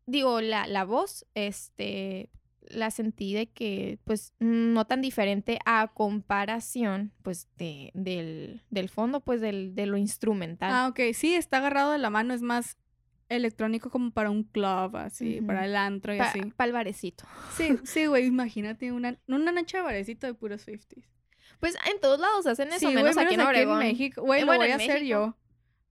digo, 0.06 0.40
la, 0.40 0.68
la 0.68 0.84
voz, 0.84 1.26
este, 1.34 2.30
la 2.60 2.92
sentí 2.92 3.34
de 3.34 3.48
que, 3.48 3.98
pues, 4.04 4.32
no 4.38 4.86
tan 4.86 5.00
diferente 5.00 5.58
a 5.66 5.90
comparación, 5.92 7.12
pues, 7.22 7.48
de, 7.58 7.90
del, 7.94 8.62
del 8.70 8.88
fondo, 8.88 9.22
pues, 9.22 9.40
del, 9.40 9.74
de 9.74 9.86
lo 9.86 9.96
instrumental. 9.96 10.70
ah, 10.72 10.86
ok, 10.86 11.00
sí, 11.14 11.34
está 11.34 11.56
agarrado 11.58 11.90
de 11.90 11.98
la 11.98 12.10
mano, 12.10 12.32
es 12.32 12.42
más 12.42 12.76
electrónico 13.30 13.88
como 13.90 14.10
para 14.10 14.28
un 14.30 14.42
club, 14.42 14.96
así, 14.96 15.38
Ujú. 15.38 15.46
para 15.46 15.64
el 15.64 15.74
antro 15.76 16.14
y 16.14 16.18
Pa- 16.18 16.24
así. 16.26 16.40
Pa'l 16.56 16.72
barecito. 16.72 17.24
Sí, 17.56 17.78
sí, 17.84 18.06
güey, 18.06 18.26
imagínate 18.26 18.92
una, 18.92 19.18
una 19.28 19.52
noche 19.52 19.78
de 19.78 19.82
barecito 19.82 20.26
de 20.26 20.34
puros 20.34 20.66
50s. 20.66 21.04
Pues, 21.60 21.76
en 21.92 22.00
todos 22.00 22.18
lados 22.20 22.46
hacen 22.46 22.68
eso, 22.68 22.78
Sí, 22.80 22.84
güey, 22.86 22.96
menos 22.96 23.16
aquí 23.16 23.34
en 23.34 23.40
Obregón. 23.40 23.78
México. 23.78 24.22
Güey, 24.22 24.40
Eh, 24.40 24.42
lo 24.42 24.46
bueno, 24.48 24.60
voy 24.62 24.70
a 24.70 24.74
en 24.74 24.80
hacer 24.80 25.04
yo 25.04 25.36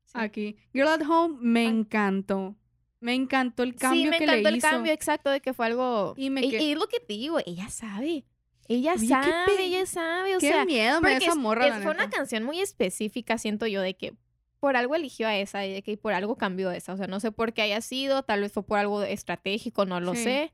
Sí. 0.06 0.12
aquí. 0.15 0.58
Girl 0.73 0.88
at 0.88 1.02
Home 1.08 1.38
me 1.41 1.65
Ah. 1.65 1.69
encantó. 1.69 2.56
Me 3.02 3.13
encantó 3.13 3.63
el 3.63 3.75
cambio 3.75 4.04
sí, 4.04 4.10
me 4.10 4.17
que 4.17 4.23
encantó 4.25 4.41
le 4.43 4.49
el 4.49 4.56
hizo. 4.58 4.67
cambio 4.69 4.91
exacto 4.91 5.30
de 5.30 5.39
que 5.39 5.54
fue 5.54 5.67
algo... 5.67 6.15
Y 6.17 6.30
me 6.30 6.41
y, 6.45 6.49
que- 6.49 6.62
y 6.62 6.75
lo 6.75 6.88
que 6.88 6.99
te 6.99 7.13
digo, 7.13 7.39
ella 7.45 7.69
sabe. 7.69 8.25
Ella 8.67 8.93
Oye, 8.97 9.08
sabe, 9.08 9.63
ella 9.63 9.86
sabe, 9.86 10.36
o 10.36 10.39
Qué 10.39 10.49
sea... 10.49 10.65
miedo 10.65 10.99
me 11.02 11.12
da 11.12 11.17
esa 11.17 11.30
es- 11.32 11.36
morra, 11.38 11.65
es- 11.67 11.75
la 11.75 11.82
fue 11.82 11.91
una 11.91 12.06
neta. 12.06 12.17
canción 12.17 12.43
muy 12.43 12.60
específica, 12.60 13.38
siento 13.38 13.65
yo, 13.67 13.82
de 13.82 13.95
que 13.95 14.13
por 14.59 14.75
algo 14.75 14.95
eligió 14.95 15.27
a 15.27 15.35
esa 15.37 15.65
y 15.65 15.81
que 15.81 15.97
por 15.97 16.13
algo 16.13 16.35
cambió 16.35 16.71
esa. 16.71 16.93
O 16.93 16.97
sea, 16.97 17.07
no 17.07 17.19
sé 17.19 17.31
por 17.31 17.53
qué 17.53 17.61
haya 17.63 17.81
sido, 17.81 18.23
tal 18.23 18.41
vez 18.41 18.51
fue 18.51 18.63
por 18.63 18.79
algo 18.79 19.03
estratégico, 19.03 19.85
no 19.85 19.99
lo 19.99 20.15
Sí. 20.15 20.23
sé. 20.23 20.53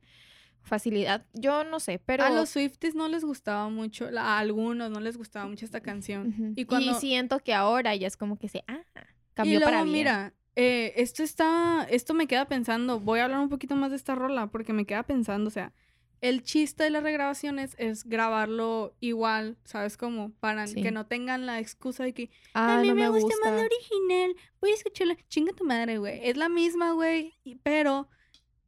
Facilidad, 0.62 1.24
yo 1.32 1.62
no 1.62 1.78
sé, 1.78 2.00
pero... 2.04 2.24
A 2.24 2.30
los 2.30 2.48
Swifties 2.48 2.96
no 2.96 3.06
les 3.08 3.24
gustaba 3.24 3.68
mucho, 3.68 4.08
a 4.18 4.38
algunos 4.38 4.90
no 4.90 4.98
les 4.98 5.16
gustaba 5.16 5.46
mucho 5.46 5.64
esta 5.64 5.80
canción. 5.80 6.54
Y 6.56 6.64
cuando 6.64 6.94
siento 6.98 7.38
que 7.38 7.54
ahora 7.54 7.94
ya 7.94 8.08
es 8.08 8.16
como 8.16 8.36
que 8.36 8.48
se... 8.48 8.64
Ah, 8.66 8.80
y 8.96 9.34
cambió 9.34 9.58
luego, 9.60 9.70
para 9.70 9.82
bien. 9.84 9.92
mira, 9.92 10.34
eh, 10.56 10.92
esto 10.96 11.22
está, 11.22 11.86
esto 11.88 12.14
me 12.14 12.26
queda 12.26 12.46
pensando, 12.48 12.98
voy 12.98 13.20
a 13.20 13.26
hablar 13.26 13.38
un 13.40 13.48
poquito 13.48 13.76
más 13.76 13.90
de 13.90 13.96
esta 13.96 14.16
rola 14.16 14.48
porque 14.48 14.72
me 14.72 14.86
queda 14.86 15.04
pensando, 15.04 15.46
o 15.46 15.52
sea, 15.52 15.72
el 16.20 16.42
chiste 16.42 16.84
de 16.84 16.90
las 16.90 17.02
regrabaciones 17.02 17.74
es 17.78 18.04
grabarlo 18.04 18.94
igual, 19.00 19.56
¿sabes 19.64 19.96
cómo? 19.96 20.32
Para 20.40 20.66
Sí. 20.66 20.82
que 20.82 20.90
no 20.90 21.06
tengan 21.06 21.46
la 21.46 21.60
excusa 21.60 22.04
de 22.04 22.12
que 22.14 22.30
Ah, 22.54 22.78
a 22.78 22.82
mí 22.82 22.88
no 22.88 22.94
me, 22.94 23.02
me 23.02 23.08
gusta, 23.10 23.34
más 23.44 23.52
la 23.54 23.62
original, 23.66 24.36
voy 24.60 24.70
a 24.70 24.74
escucharla, 24.74 25.16
chinga 25.28 25.52
tu 25.52 25.64
madre, 25.64 25.98
güey. 25.98 26.20
Es 26.28 26.36
la 26.36 26.48
misma, 26.48 26.92
güey, 26.92 27.34
pero 27.62 28.08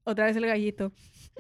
otra 0.05 0.27
vez 0.27 0.37
el 0.37 0.47
gallito. 0.47 0.93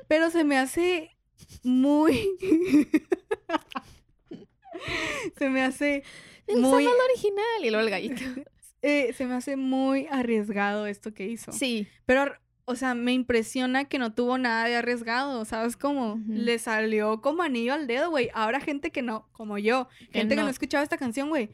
Pero 0.08 0.30
se 0.30 0.44
me 0.44 0.58
hace 0.58 1.16
muy 1.62 2.28
se 5.38 5.48
me 5.48 5.62
hace 5.62 6.02
muy 6.48 6.86
original. 6.86 7.64
Y 7.64 7.70
luego 7.70 7.84
el 7.84 7.90
gallito. 7.90 8.22
eh, 8.82 9.12
se 9.12 9.26
me 9.26 9.34
hace 9.34 9.56
muy 9.56 10.06
arriesgado 10.10 10.86
esto 10.86 11.12
que 11.12 11.26
hizo. 11.26 11.52
sí. 11.52 11.86
Pero, 12.06 12.32
o 12.70 12.76
sea, 12.76 12.94
me 12.94 13.12
impresiona 13.12 13.86
que 13.86 13.98
no 13.98 14.12
tuvo 14.12 14.36
nada 14.38 14.66
de 14.66 14.76
arriesgado, 14.76 15.44
¿sabes 15.44 15.76
cómo? 15.76 16.14
Ujú. 16.14 16.24
Le 16.28 16.58
salió 16.58 17.20
como 17.22 17.42
anillo 17.42 17.72
al 17.72 17.86
dedo, 17.86 18.10
güey. 18.10 18.30
Ahora 18.34 18.60
gente 18.60 18.90
que 18.90 19.00
no, 19.02 19.26
como 19.32 19.56
yo, 19.58 19.88
gente 20.12 20.34
que 20.36 20.42
no 20.42 20.48
escuchaba 20.50 20.82
esta 20.84 20.98
canción, 20.98 21.28
güey. 21.30 21.50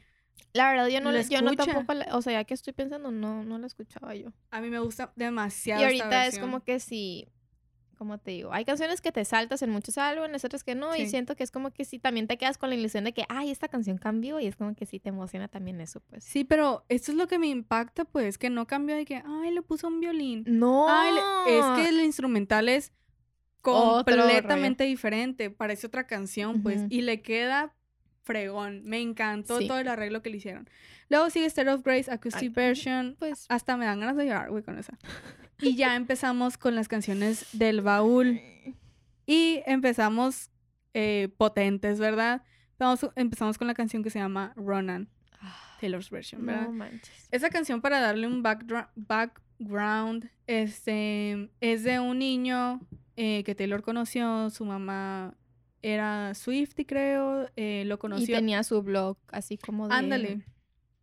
La 0.52 0.68
verdad, 0.70 0.88
yo 0.88 1.00
no, 1.00 1.10
la- 1.12 1.22
yo 1.22 1.42
no 1.42 1.50
tampoco, 1.56 1.94
la- 1.94 2.16
o 2.16 2.22
sea, 2.22 2.32
ya 2.34 2.44
que 2.44 2.54
estoy 2.54 2.72
pensando, 2.72 3.10
no, 3.10 3.44
no 3.44 3.58
la 3.58 3.66
escuchaba 3.66 4.14
yo. 4.14 4.32
A 4.50 4.60
mí 4.60 4.70
me 4.70 4.78
gusta 4.80 5.12
demasiado. 5.16 5.80
Y 5.82 5.84
esta 5.84 6.04
ahorita 6.04 6.26
es 6.26 6.34
como 6.40 6.64
que 6.64 6.80
si, 6.80 7.28
como 8.04 8.18
te 8.18 8.32
digo, 8.32 8.52
hay 8.52 8.66
canciones 8.66 9.00
que 9.00 9.12
te 9.12 9.24
saltas 9.24 9.62
en 9.62 9.70
muchos 9.70 9.96
álbumes, 9.96 10.44
otras 10.44 10.62
que 10.62 10.74
no, 10.74 10.94
y 10.94 11.06
siento 11.08 11.36
que 11.36 11.42
es 11.42 11.50
como 11.50 11.70
que 11.70 11.86
sí, 11.86 11.98
también 11.98 12.26
te 12.26 12.36
quedas 12.36 12.58
con 12.58 12.68
la 12.68 12.76
ilusión 12.76 13.04
de 13.04 13.14
que, 13.14 13.24
ay, 13.30 13.50
esta 13.50 13.66
canción 13.68 13.96
cambió, 13.96 14.38
y 14.40 14.46
es 14.46 14.56
como 14.56 14.74
que 14.74 14.84
sí 14.84 15.00
te 15.00 15.08
emociona 15.08 15.48
también 15.48 15.80
eso, 15.80 16.00
pues. 16.00 16.22
Sí, 16.22 16.44
pero 16.44 16.84
esto 16.90 17.12
es 17.12 17.16
lo 17.16 17.26
que 17.28 17.38
me 17.38 17.46
impacta, 17.46 18.04
pues, 18.04 18.36
que 18.36 18.50
no 18.50 18.66
cambió 18.66 18.94
de 18.94 19.06
que, 19.06 19.22
ay, 19.24 19.52
le 19.54 19.62
puso 19.62 19.88
un 19.88 20.00
violín. 20.00 20.44
No, 20.46 20.86
Ay, 20.86 21.14
le- 21.14 21.58
es 21.58 21.64
que 21.76 21.88
el 21.88 22.04
instrumental 22.04 22.68
es 22.68 22.92
completamente 23.62 24.84
diferente. 24.84 25.50
Parece 25.50 25.86
otra 25.86 26.06
canción, 26.06 26.62
pues. 26.62 26.82
Y 26.90 27.00
le 27.00 27.22
queda 27.22 27.74
fregón. 28.24 28.82
Me 28.84 29.00
encantó 29.00 29.58
Sí. 29.58 29.68
todo 29.68 29.78
el 29.78 29.88
arreglo 29.88 30.22
que 30.22 30.30
le 30.30 30.38
hicieron. 30.38 30.68
Luego 31.08 31.30
sigue 31.30 31.46
State 31.46 31.70
of 31.70 31.82
Grace, 31.84 32.10
Acoustic 32.10 32.42
Ay, 32.42 32.48
Version. 32.48 33.16
pues, 33.18 33.46
Hasta 33.48 33.76
me 33.76 33.84
dan 33.84 34.00
ganas 34.00 34.16
de 34.16 34.26
llorar, 34.26 34.50
güey, 34.50 34.62
con 34.62 34.78
esa. 34.78 34.98
Y 35.60 35.76
ya 35.76 35.94
empezamos 35.94 36.58
con 36.58 36.74
las 36.74 36.88
canciones 36.88 37.46
del 37.52 37.80
baúl. 37.80 38.40
Y 39.24 39.62
empezamos 39.66 40.50
eh, 40.94 41.28
potentes, 41.38 41.98
¿verdad? 42.00 42.42
Vamos- 42.78 43.08
empezamos 43.16 43.56
con 43.56 43.66
la 43.68 43.74
canción 43.74 44.02
que 44.02 44.10
se 44.10 44.18
llama 44.18 44.52
Ronan, 44.56 45.08
Taylor's 45.80 46.10
version, 46.10 46.44
¿verdad? 46.44 46.62
no 46.62 46.72
manches. 46.72 47.28
Esa 47.30 47.50
canción 47.50 47.80
para 47.80 48.00
darle 48.00 48.26
un 48.26 48.42
background 48.42 50.30
este, 50.46 51.50
es 51.60 51.84
de 51.84 52.00
un 52.00 52.18
niño 52.18 52.80
eh, 53.16 53.42
que 53.44 53.54
Taylor 53.54 53.82
conoció, 53.82 54.50
su 54.50 54.64
mamá 54.64 55.34
era 55.84 56.34
Swifty 56.34 56.84
creo, 56.86 57.48
eh, 57.56 57.84
lo 57.86 57.96
Y 57.96 57.98
conoció. 57.98 58.36
tenía 58.36 58.62
su 58.62 58.82
blog, 58.82 59.18
así 59.28 59.58
como 59.58 59.86
de... 59.88 59.94
Ándale. 59.94 60.42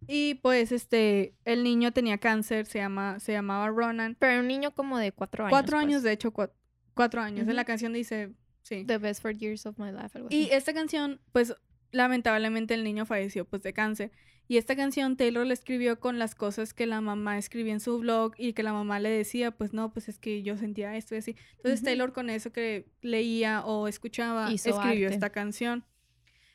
Y 0.08 0.36
pues 0.36 0.72
este, 0.72 1.36
el 1.46 1.64
niño 1.64 1.94
tenía 1.94 2.18
cáncer, 2.18 2.66
se, 2.66 2.80
llama, 2.80 3.20
se 3.20 3.32
llamaba 3.34 3.68
Ronan. 3.70 4.16
Pero 4.20 4.40
un 4.40 4.48
niño 4.48 4.72
como 4.72 4.98
de 4.98 5.12
cuatro 5.12 5.46
años. 5.46 5.52
Cuatro 5.52 5.78
pues. 5.78 5.86
años, 5.86 6.04
de 6.04 6.12
hecho, 6.12 6.34
cua- 6.34 6.52
cuatro 6.96 7.22
años. 7.22 7.48
En 7.48 7.56
la 7.56 7.66
canción 7.66 7.94
dice, 7.94 8.34
sí. 8.64 8.84
The 8.86 8.98
best 8.98 9.22
four 9.22 9.34
years 9.36 9.68
of 9.68 9.78
my 9.78 9.92
life, 9.92 10.18
algo 10.18 10.30
Y 10.32 10.50
esta 10.52 10.74
canción, 10.74 11.22
pues 11.32 11.54
lamentablemente 11.92 12.74
el 12.74 12.84
niño 12.84 13.06
falleció 13.06 13.46
pues 13.46 13.64
de 13.64 13.74
cáncer. 13.74 14.12
Y 14.48 14.58
esta 14.58 14.76
canción 14.76 15.16
Taylor 15.16 15.46
la 15.46 15.54
escribió 15.54 16.00
con 16.00 16.20
las 16.20 16.36
cosas 16.36 16.74
que 16.74 16.86
la 16.86 17.00
mamá 17.00 17.38
escribía 17.38 17.72
en 17.72 17.80
su 17.80 18.00
blog 18.00 18.34
y 18.38 18.52
que 18.54 18.64
la 18.64 18.74
mamá 18.74 19.00
le 19.00 19.10
decía, 19.10 19.52
pues 19.52 19.72
no, 19.72 19.94
pues 19.94 20.10
es 20.10 20.20
que 20.20 20.44
yo 20.44 20.58
sentía 20.58 20.98
esto 20.98 21.16
y 21.16 21.20
así. 21.20 21.36
Entonces. 21.58 21.84
Taylor 21.84 22.12
con 22.12 22.30
eso 22.30 22.52
que 22.52 22.86
leía 23.02 23.64
o 23.66 23.88
escuchaba 23.88 24.52
Hizo 24.52 24.70
escribió 24.72 25.08
arte. 25.08 25.16
esta 25.16 25.30
canción. 25.30 25.86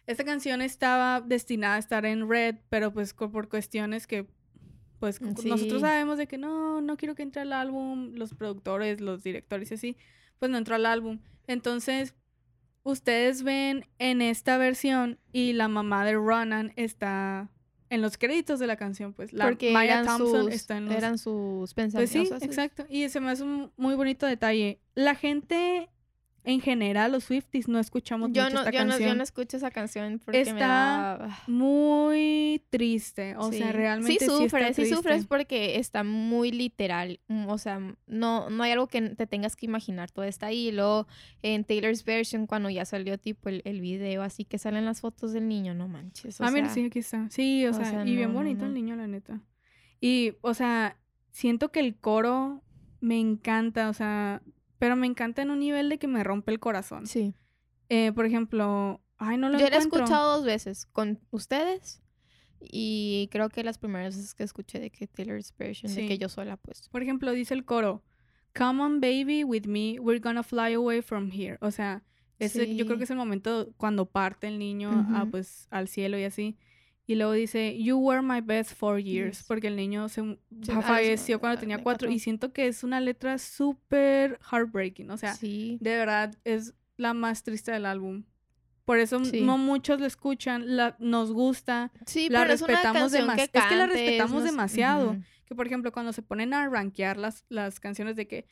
Esta 0.07 0.25
canción 0.25 0.61
estaba 0.61 1.21
destinada 1.21 1.77
a 1.77 1.79
estar 1.79 2.05
en 2.05 2.29
Red, 2.29 2.57
pero 2.69 2.93
pues 2.93 3.15
por 3.15 3.49
cuestiones 3.49 4.07
que 4.07 4.27
pues 4.99 5.21
Mm, 5.21 5.27
nosotros 5.49 5.81
sí. 5.81 5.81
sabemos 5.81 6.19
de 6.19 6.27
que 6.27 6.39
no, 6.39 6.81
no 6.81 6.97
quiero 6.97 7.15
que 7.15 7.23
entre 7.23 7.43
al 7.43 7.53
álbum, 7.53 8.13
los 8.15 8.35
productores, 8.35 9.01
los 9.01 9.23
directores 9.23 9.71
y 9.71 9.75
así, 9.75 9.97
pues 10.39 10.51
no 10.51 10.59
entró 10.59 10.75
al 10.75 10.87
álbum. 10.87 11.21
Entonces, 11.47 12.15
ustedes 12.87 13.43
ven 13.43 13.85
en 13.99 14.23
esta 14.23 14.57
versión 14.59 15.19
y 15.33 15.53
la 15.53 15.69
mamá 15.69 16.05
de 16.05 16.15
Ronan 16.15 16.73
está 16.77 17.51
en 17.91 18.01
los 18.03 18.17
créditos 18.17 18.59
de 18.59 18.67
la 18.67 18.77
canción, 18.77 19.13
pues 19.13 19.33
la 19.33 19.45
Porque 19.45 19.73
Maya 19.73 20.05
Thompson 20.05 20.45
sus, 20.45 20.55
está 20.55 20.77
en 20.77 20.87
los 20.87 20.95
eran 20.95 21.19
sus 21.19 21.75
Pues 21.75 21.75
pensamientos. 21.75 22.29
sí, 22.29 22.35
así. 22.35 22.45
exacto. 22.45 22.87
Y 22.89 23.09
se 23.09 23.21
me 23.21 23.31
hace 23.31 23.43
un 23.45 23.73
muy 23.77 23.95
bonito 23.95 24.27
detalle. 24.27 24.81
La 24.95 25.15
gente 25.15 25.89
en 26.49 26.61
general, 26.61 27.11
los 27.13 27.25
Swifties, 27.25 27.67
no 27.69 27.79
escuchamos 27.81 28.31
Yo 28.33 28.45
mucho 28.45 28.55
no, 28.55 28.61
esta 28.61 28.71
yo, 28.71 28.85
no, 28.85 28.91
canción. 28.91 29.09
yo 29.11 29.15
no 29.17 29.23
escucho 29.25 29.57
esa 29.57 29.71
canción 29.71 30.21
porque 30.25 30.45
me 30.45 30.51
Está 30.53 30.67
da... 31.19 31.39
Muy 31.49 32.63
triste, 32.71 33.35
o 33.37 33.51
sea, 33.53 33.67
Sí. 33.67 33.73
realmente 33.73 34.13
sí, 34.13 34.19
sí 34.19 34.25
está 34.25 34.37
sufres, 34.59 34.77
sí 34.77 34.87
sufres 34.87 35.27
porque 35.27 35.79
está 35.79 36.05
muy 36.05 36.53
literal, 36.53 37.21
mm, 37.29 37.49
o 37.49 37.59
sea, 37.59 37.81
no, 38.07 38.49
no 38.49 38.63
hay 38.63 38.71
algo 38.73 38.87
que 38.87 39.03
te 39.03 39.27
tengas 39.27 39.57
que 39.57 39.67
imaginar, 39.67 40.11
todo 40.11 40.25
está 40.25 40.47
ahí, 40.47 40.69
y 40.69 40.73
luego 40.73 41.07
en 41.43 41.65
Taylor's 41.65 42.05
version 42.05 42.47
cuando 42.47 42.71
ya 42.71 42.85
salió 42.85 43.19
tipo 43.19 43.49
el, 43.49 43.63
el 43.65 43.81
video, 43.81 44.23
así 44.23 44.45
que 44.45 44.59
salen 44.59 44.85
las 44.85 45.01
fotos 45.01 45.33
del 45.33 45.49
niño, 45.49 45.75
no 45.75 45.89
manches, 45.89 46.41
o 46.41 46.45
Ah, 46.45 46.51
mira, 46.53 46.67
sea, 46.67 46.75
sí, 46.75 46.85
aquí 46.87 47.01
está. 47.01 47.29
Sí, 47.31 47.67
o, 47.67 47.71
o 47.71 47.75
sea, 47.75 47.91
sea, 47.91 48.07
y 48.07 48.15
bien 48.15 48.29
no, 48.29 48.35
no, 48.35 48.39
bonito 48.39 48.65
el 48.65 48.71
no. 48.71 48.75
niño, 48.75 48.95
la 48.97 49.09
neta. 49.09 49.41
Y, 50.01 50.35
o 50.43 50.55
sea, 50.55 50.97
siento 51.33 51.73
que 51.73 51.81
el 51.81 51.97
coro 51.97 52.63
me 53.01 53.19
encanta, 53.19 53.89
o 53.89 53.93
sea, 53.95 54.43
pero 54.87 54.95
me 54.95 55.09
encanta 55.09 55.43
en 55.43 55.51
un 55.51 55.59
nivel 55.59 55.89
de 55.89 55.99
que 55.99 56.07
me 56.07 56.23
rompe 56.23 56.53
el 56.53 56.61
corazón. 56.61 57.09
sí. 57.09 57.35
Eh, 57.89 58.13
por 58.13 58.25
ejemplo, 58.25 59.01
ay, 59.17 59.37
no 59.37 59.49
lo 59.49 59.59
Yo 59.59 59.69
la 59.69 59.75
he 59.75 59.79
escuchado 59.79 60.37
dos 60.37 60.45
veces 60.45 60.87
con 60.87 61.19
ustedes 61.31 62.01
y 62.61 63.29
creo 63.33 63.49
que 63.49 63.65
las 63.65 63.79
primeras 63.79 64.17
veces 64.17 64.35
que 64.35 64.45
escuché 64.45 64.79
de 64.79 64.91
que 64.91 65.09
Taylor's 65.09 65.53
version, 65.59 65.93
de 65.93 66.03
Sí. 66.03 66.07
que 66.09 66.19
yo 66.19 66.29
sola 66.29 66.57
pues. 66.57 66.89
Por 66.89 67.03
ejemplo, 67.03 67.33
dice 67.33 67.53
el 67.55 67.65
coro, 67.65 68.05
Come 68.57 68.81
on 68.81 69.01
baby 69.01 69.43
with 69.43 69.67
me, 69.67 69.99
we're 69.99 70.21
gonna 70.21 70.45
fly 70.45 70.73
away 70.75 71.03
from 71.03 71.31
here. 71.33 71.59
O 71.61 71.71
sea, 71.73 72.05
ese, 72.39 72.77
yo 72.77 72.87
creo 72.87 72.97
que 72.99 73.05
es 73.05 73.11
el 73.11 73.17
momento 73.17 73.73
cuando 73.77 74.07
parte 74.07 74.47
el 74.47 74.59
niño 74.61 74.91
a, 75.15 75.27
pues, 75.27 75.67
al 75.71 75.89
cielo 75.89 76.17
y 76.17 76.23
así. 76.25 76.57
Y 77.09 77.15
luego 77.15 77.33
dice, 77.33 77.77
You 77.81 77.99
were 77.99 78.21
my 78.23 78.41
best 78.41 78.73
four 78.75 78.99
years. 79.01 79.39
Yes. 79.39 79.47
Porque 79.47 79.69
el 79.69 79.77
niño 79.77 80.09
se 80.09 80.23
Sí, 80.23 80.39
fa- 80.73 80.79
ah, 80.79 80.83
falleció 80.83 81.39
cuando 81.39 81.59
tenía 81.61 81.79
cuatro. 81.79 82.11
Y 82.11 82.19
siento 82.19 82.53
que 82.53 82.67
es 82.67 82.83
una 82.83 83.01
letra 83.01 83.39
súper 83.39 84.39
heartbreaking. 84.51 85.11
O 85.11 85.17
sea, 85.17 85.35
sí. 85.35 85.79
de 85.81 85.97
verdad 85.97 86.35
es 86.45 86.75
la 86.97 87.15
más 87.15 87.43
triste 87.45 87.71
del 87.71 87.87
álbum. 87.87 88.25
Por 88.85 88.99
eso 88.99 89.25
Sí. 89.25 89.41
no 89.43 89.59
muchos 89.59 90.01
lo 90.01 90.07
escuchan, 90.07 90.77
la, 90.77 90.97
nos 90.99 91.33
gusta. 91.33 91.93
Sí, 92.07 92.29
la 92.29 92.41
pero 92.41 92.53
respetamos 92.53 93.13
canción 93.13 93.23
demas- 93.29 93.37
que 93.37 93.43
es 93.59 93.65
que 93.67 93.77
la 93.77 93.87
respetamos 93.87 94.45
demasiado. 94.45 95.17
Que 95.47 95.55
por 95.55 95.67
ejemplo, 95.67 95.93
cuando 95.93 96.13
se 96.13 96.23
ponen 96.23 96.55
a 96.55 96.69
rankear 96.69 97.17
las, 97.19 97.45
las 97.49 97.79
canciones 97.79 98.17
de 98.17 98.27
que 98.27 98.47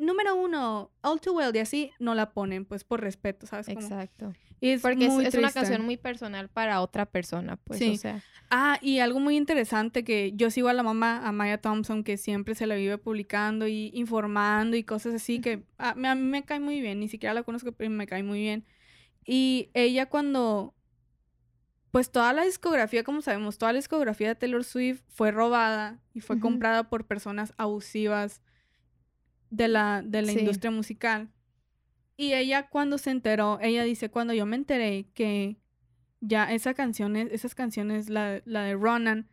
número 0.00 0.34
uno, 0.34 0.90
All 1.02 1.20
Too 1.20 1.32
Well 1.34 1.54
y 1.54 1.58
así, 1.60 1.90
no 1.98 2.14
la 2.14 2.30
ponen, 2.32 2.64
pues 2.64 2.84
por 2.84 3.00
respeto, 3.00 3.46
¿sabes? 3.46 3.66
Como- 3.66 3.80
Exacto. 3.80 4.32
y 4.60 4.70
es 4.70 4.82
Porque 4.82 5.06
es, 5.06 5.12
muy 5.12 5.24
es 5.26 5.34
una 5.34 5.52
canción 5.52 5.82
muy 5.82 5.96
personal 5.96 6.48
para 6.48 6.80
otra 6.80 7.06
persona, 7.06 7.56
pues, 7.56 7.78
Sí. 7.78 7.90
o 7.90 7.96
sea. 7.96 8.22
Ah, 8.50 8.78
y 8.82 8.98
algo 8.98 9.20
muy 9.20 9.36
interesante 9.36 10.02
que 10.02 10.32
yo 10.34 10.50
sigo 10.50 10.68
a 10.68 10.72
la 10.72 10.82
mamá, 10.82 11.26
a 11.26 11.30
Maya 11.32 11.58
Thompson, 11.60 12.02
que 12.02 12.16
siempre 12.16 12.54
se 12.56 12.66
la 12.66 12.74
vive 12.74 12.98
publicando 12.98 13.68
y 13.68 13.90
informando 13.94 14.76
y 14.76 14.82
cosas 14.82 15.14
así, 15.14 15.40
que 15.40 15.62
a, 15.78 15.94
mí- 15.94 16.08
a 16.08 16.14
mí 16.16 16.22
me 16.22 16.44
cae 16.44 16.58
muy 16.60 16.80
bien, 16.80 16.98
ni 17.00 17.08
siquiera 17.08 17.32
la 17.32 17.42
conozco, 17.44 17.70
pero 17.72 17.88
me 17.90 18.06
cae 18.06 18.22
muy 18.22 18.40
bien. 18.40 18.64
Y 19.24 19.70
ella 19.74 20.06
cuando, 20.06 20.74
pues 21.92 22.10
toda 22.10 22.32
la 22.32 22.44
discografía, 22.44 23.04
como 23.04 23.22
sabemos, 23.22 23.56
toda 23.58 23.72
la 23.72 23.78
discografía 23.78 24.28
de 24.28 24.34
Taylor 24.34 24.64
Swift 24.64 25.02
fue 25.08 25.30
robada 25.30 26.00
y 26.14 26.20
fue 26.20 26.38
comprada 26.40 26.88
por 26.88 27.06
personas 27.06 27.52
abusivas 27.56 28.42
de 29.50 29.68
la, 29.68 30.02
de 30.04 30.22
la 30.22 30.32
Sí. 30.32 30.38
industria 30.40 30.70
musical. 30.70 31.28
Y 32.16 32.34
ella 32.34 32.68
cuando 32.68 32.98
se 32.98 33.10
enteró, 33.10 33.58
ella 33.60 33.82
dice, 33.84 34.10
cuando 34.10 34.34
yo 34.34 34.46
me 34.46 34.56
enteré 34.56 35.06
que 35.14 35.56
ya 36.20 36.52
esa 36.52 36.74
canción, 36.74 37.16
es- 37.16 37.32
esas 37.32 37.54
canciones, 37.54 38.10
la, 38.10 38.42
la 38.44 38.62
de 38.64 38.74
Ronan, 38.74 39.28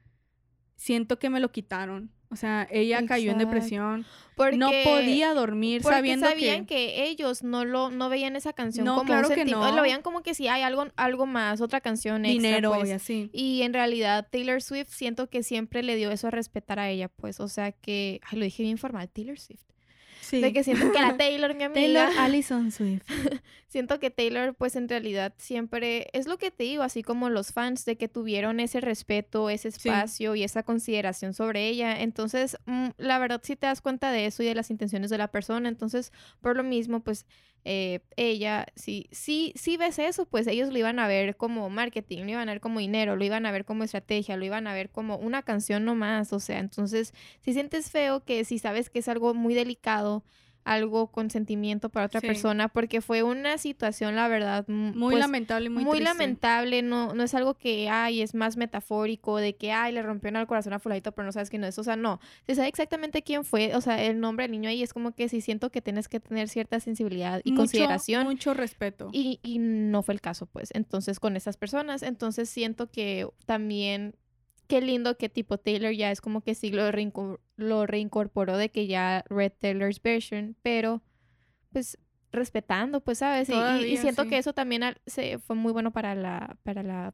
siento 0.75 1.19
que 1.19 1.29
me 1.29 1.39
lo 1.39 1.51
quitaron. 1.51 2.11
O 2.29 2.35
sea, 2.35 2.67
ella 2.69 3.05
cayó 3.05 3.31
en 3.31 3.37
depresión. 3.37 4.05
Porque, 4.35 4.57
no 4.57 4.69
podía 4.83 5.33
dormir 5.33 5.81
porque 5.81 5.95
sabiendo 5.95 6.27
sabían 6.27 6.65
que... 6.65 6.75
que... 6.75 7.03
ellos 7.05 7.41
no 7.41 7.63
lo 7.63 7.89
no 7.89 8.09
veían 8.09 8.35
esa 8.35 8.51
canción 8.51 8.85
No, 8.85 8.91
como 8.97 9.01
un 9.03 9.07
claro 9.07 9.29
que 9.29 9.35
senti- 9.45 9.51
no. 9.51 9.73
Lo 9.73 9.81
veían 9.81 10.01
como 10.01 10.23
que 10.23 10.33
si 10.33 10.49
hay 10.49 10.61
algo 10.61 10.87
algo 10.97 11.25
más, 11.25 11.61
otra 11.61 11.79
canción 11.79 12.25
extra, 12.25 12.49
dinero 12.49 12.73
pues. 12.75 12.89
y 12.89 12.91
así. 12.91 13.29
Y 13.31 13.61
en 13.61 13.73
realidad 13.73 14.27
Taylor 14.29 14.61
Swift 14.61 14.89
siento 14.89 15.29
que 15.29 15.41
siempre 15.41 15.83
le 15.83 15.95
dio 15.95 16.11
eso 16.11 16.27
a 16.27 16.31
respetar 16.31 16.79
a 16.79 16.89
ella, 16.89 17.07
pues, 17.07 17.39
o 17.39 17.47
sea 17.47 17.71
que, 17.71 18.19
ay, 18.29 18.37
lo 18.39 18.43
dije 18.43 18.61
bien 18.61 18.77
formal, 18.77 19.09
Taylor 19.09 19.39
Swift. 19.39 19.63
Sí. 20.27 20.41
De 20.41 20.51
que 20.51 20.63
siento 20.63 20.91
que 20.91 20.99
la 20.99 21.15
Taylor, 21.15 21.55
mi 21.55 21.63
amiga, 21.65 22.07
Taylor 22.07 22.09
Allison 22.19 22.71
Swift. 22.71 23.03
siento 23.67 23.99
que 23.99 24.09
Taylor, 24.11 24.55
pues 24.55 24.75
en 24.75 24.89
realidad 24.89 25.33
siempre, 25.37 26.07
es 26.11 26.27
lo 26.27 26.37
que 26.37 26.51
te 26.51 26.63
digo, 26.63 26.83
así 26.83 27.01
como 27.03 27.29
los 27.29 27.53
fans, 27.53 27.85
de 27.85 27.95
que 27.97 28.07
tuvieron 28.09 28.59
ese 28.59 28.81
respeto, 28.81 29.49
ese 29.49 29.71
Sí. 29.71 29.87
espacio 29.89 30.35
y 30.35 30.43
esa 30.43 30.63
consideración 30.63 31.33
sobre 31.33 31.67
ella. 31.69 32.01
Entonces, 32.01 32.57
mm, 32.65 32.87
la 32.97 33.19
verdad 33.19 33.39
sí 33.43 33.55
te 33.55 33.67
das 33.67 33.81
cuenta 33.81 34.11
de 34.11 34.25
eso 34.25 34.43
y 34.43 34.47
de 34.47 34.55
las 34.55 34.69
intenciones 34.69 35.09
de 35.09 35.17
la 35.17 35.29
persona. 35.29 35.69
Entonces, 35.69 36.11
por 36.41 36.57
lo 36.57 36.63
mismo, 36.63 36.99
pues 37.01 37.25
eh, 37.69 37.99
ella, 38.15 38.65
sí, 38.75 39.09
sí, 39.11 39.51
sí 39.57 39.75
ves 39.75 39.99
eso, 39.99 40.25
pues 40.25 40.47
ellos 40.47 40.71
lo 40.71 40.77
iban 40.77 40.99
a 40.99 41.07
ver 41.07 41.35
como 41.35 41.69
marketing, 41.69 42.23
lo 42.23 42.29
iban 42.31 42.47
a 42.47 42.53
ver 42.53 42.61
como 42.61 42.79
dinero, 42.79 43.17
lo 43.17 43.25
iban 43.25 43.45
a 43.45 43.51
ver 43.51 43.65
como 43.65 43.83
estrategia, 43.83 44.37
lo 44.37 44.45
iban 44.45 44.67
a 44.67 44.73
ver 44.73 44.89
como 44.89 45.17
una 45.17 45.43
canción 45.43 45.83
nomás. 45.83 46.31
O 46.31 46.39
sea, 46.39 46.59
entonces, 46.59 47.13
si 47.41 47.51
sientes 47.51 47.91
feo 47.91 48.23
que 48.23 48.45
si 48.45 48.57
sabes 48.57 48.89
que 48.89 48.99
es 48.99 49.09
algo 49.09 49.33
muy 49.33 49.53
delicado, 49.53 50.23
algo 50.67 51.07
con 51.07 51.29
sentimiento 51.29 51.89
para 51.89 52.05
otra 52.07 52.19
Sí. 52.21 52.27
persona, 52.27 52.67
porque 52.67 53.01
fue 53.01 53.23
una 53.23 53.57
situación, 53.57 54.15
la 54.15 54.27
verdad, 54.27 54.65
Muy 54.67 55.13
pues, 55.13 55.19
lamentable 55.19 55.69
muy, 55.69 55.83
muy, 55.83 55.97
triste. 55.99 56.13
lamentable, 56.13 56.81
no, 56.81 57.13
no 57.13 57.23
es 57.23 57.33
algo 57.33 57.53
que, 57.55 57.89
ay, 57.89 58.21
es 58.21 58.35
más 58.35 58.57
metafórico, 58.57 59.37
de 59.37 59.55
que, 59.55 59.71
ay, 59.71 59.93
le 59.93 60.01
rompieron 60.01 60.41
el 60.41 60.47
corazón 60.47 60.73
a 60.73 60.79
fulanito, 60.79 61.11
pero 61.13 61.25
no 61.25 61.31
sabes 61.31 61.49
quién 61.49 61.63
es, 61.63 61.77
o 61.79 61.83
sea, 61.83 61.95
no, 61.95 62.19
se 62.45 62.55
sabe 62.55 62.67
exactamente 62.67 63.21
quién 63.23 63.43
fue, 63.45 63.75
o 63.75 63.81
sea, 63.81 64.03
el 64.03 64.19
nombre 64.19 64.43
del 64.43 64.51
niño 64.51 64.69
ahí 64.69 64.83
es 64.83 64.93
como 64.93 65.13
que 65.13 65.29
sí 65.29 65.41
siento 65.41 65.69
que 65.71 65.81
tienes 65.81 66.07
que 66.07 66.19
tener 66.19 66.49
cierta 66.49 66.79
sensibilidad 66.79 67.41
y 67.43 67.51
Mucho- 67.51 67.61
consideración, 67.61 68.25
Mucho 68.25 68.53
respeto. 68.53 69.09
y, 69.13 69.39
y 69.43 69.59
no 69.59 70.03
fue 70.03 70.13
el 70.13 70.21
caso, 70.21 70.45
pues, 70.47 70.69
entonces, 70.73 71.19
con 71.19 71.35
estas 71.35 71.57
personas, 71.57 72.03
entonces 72.03 72.49
siento 72.49 72.91
que 72.91 73.27
también 73.45 74.15
qué 74.67 74.81
lindo 74.81 75.17
que 75.17 75.29
tipo 75.29 75.57
Taylor 75.57 75.91
ya 75.93 76.11
es 76.11 76.21
como 76.21 76.41
que 76.41 76.53
sí 76.55 76.69
lo, 76.71 76.91
reincor- 76.91 77.39
lo 77.55 77.85
reincorporó 77.85 78.57
de 78.57 78.69
que 78.69 78.87
ya 78.87 79.23
Red 79.29 79.53
Taylor's 79.59 80.01
version, 80.01 80.55
pero 80.61 81.01
pues 81.71 81.97
respetando, 82.31 83.01
pues, 83.01 83.19
¿sabes? 83.19 83.49
Y- 83.49 83.53
Y, 83.53 83.55
y 83.55 83.59
Todavía, 83.59 84.01
siento 84.01 84.23
sí. 84.23 84.29
que 84.29 84.37
eso 84.37 84.53
también 84.53 84.83
se, 85.05 85.39
fue 85.39 85.55
muy 85.55 85.71
bueno 85.71 85.91
para 85.91 86.13
la, 86.15 86.57
para 86.63 86.83
la, 86.83 87.13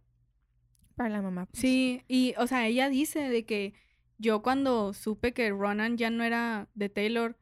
para 0.96 1.10
la 1.10 1.22
mamá. 1.22 1.46
pues. 1.46 1.60
Sí, 1.60 2.02
y, 2.08 2.34
o 2.38 2.48
sea, 2.48 2.68
ella 2.68 2.90
dice 2.90 3.20
de 3.30 3.46
que 3.46 3.74
yo 4.18 4.42
cuando 4.42 4.94
supe 4.94 5.34
que 5.34 5.50
Ronan 5.52 5.98
ya 5.98 6.10
no 6.10 6.24
era 6.24 6.70
de 6.76 6.90
Taylor, 6.90 7.38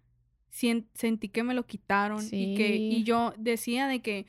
sentí 0.49 1.30
que 1.30 1.43
me 1.43 1.53
lo 1.53 1.66
quitaron 1.66 2.26
y 2.32 2.55
que, 2.55 2.76
y 2.76 2.95
Sí. 2.97 3.03
yo 3.03 3.34
decía 3.38 3.88
de 3.88 4.01
que 4.01 4.26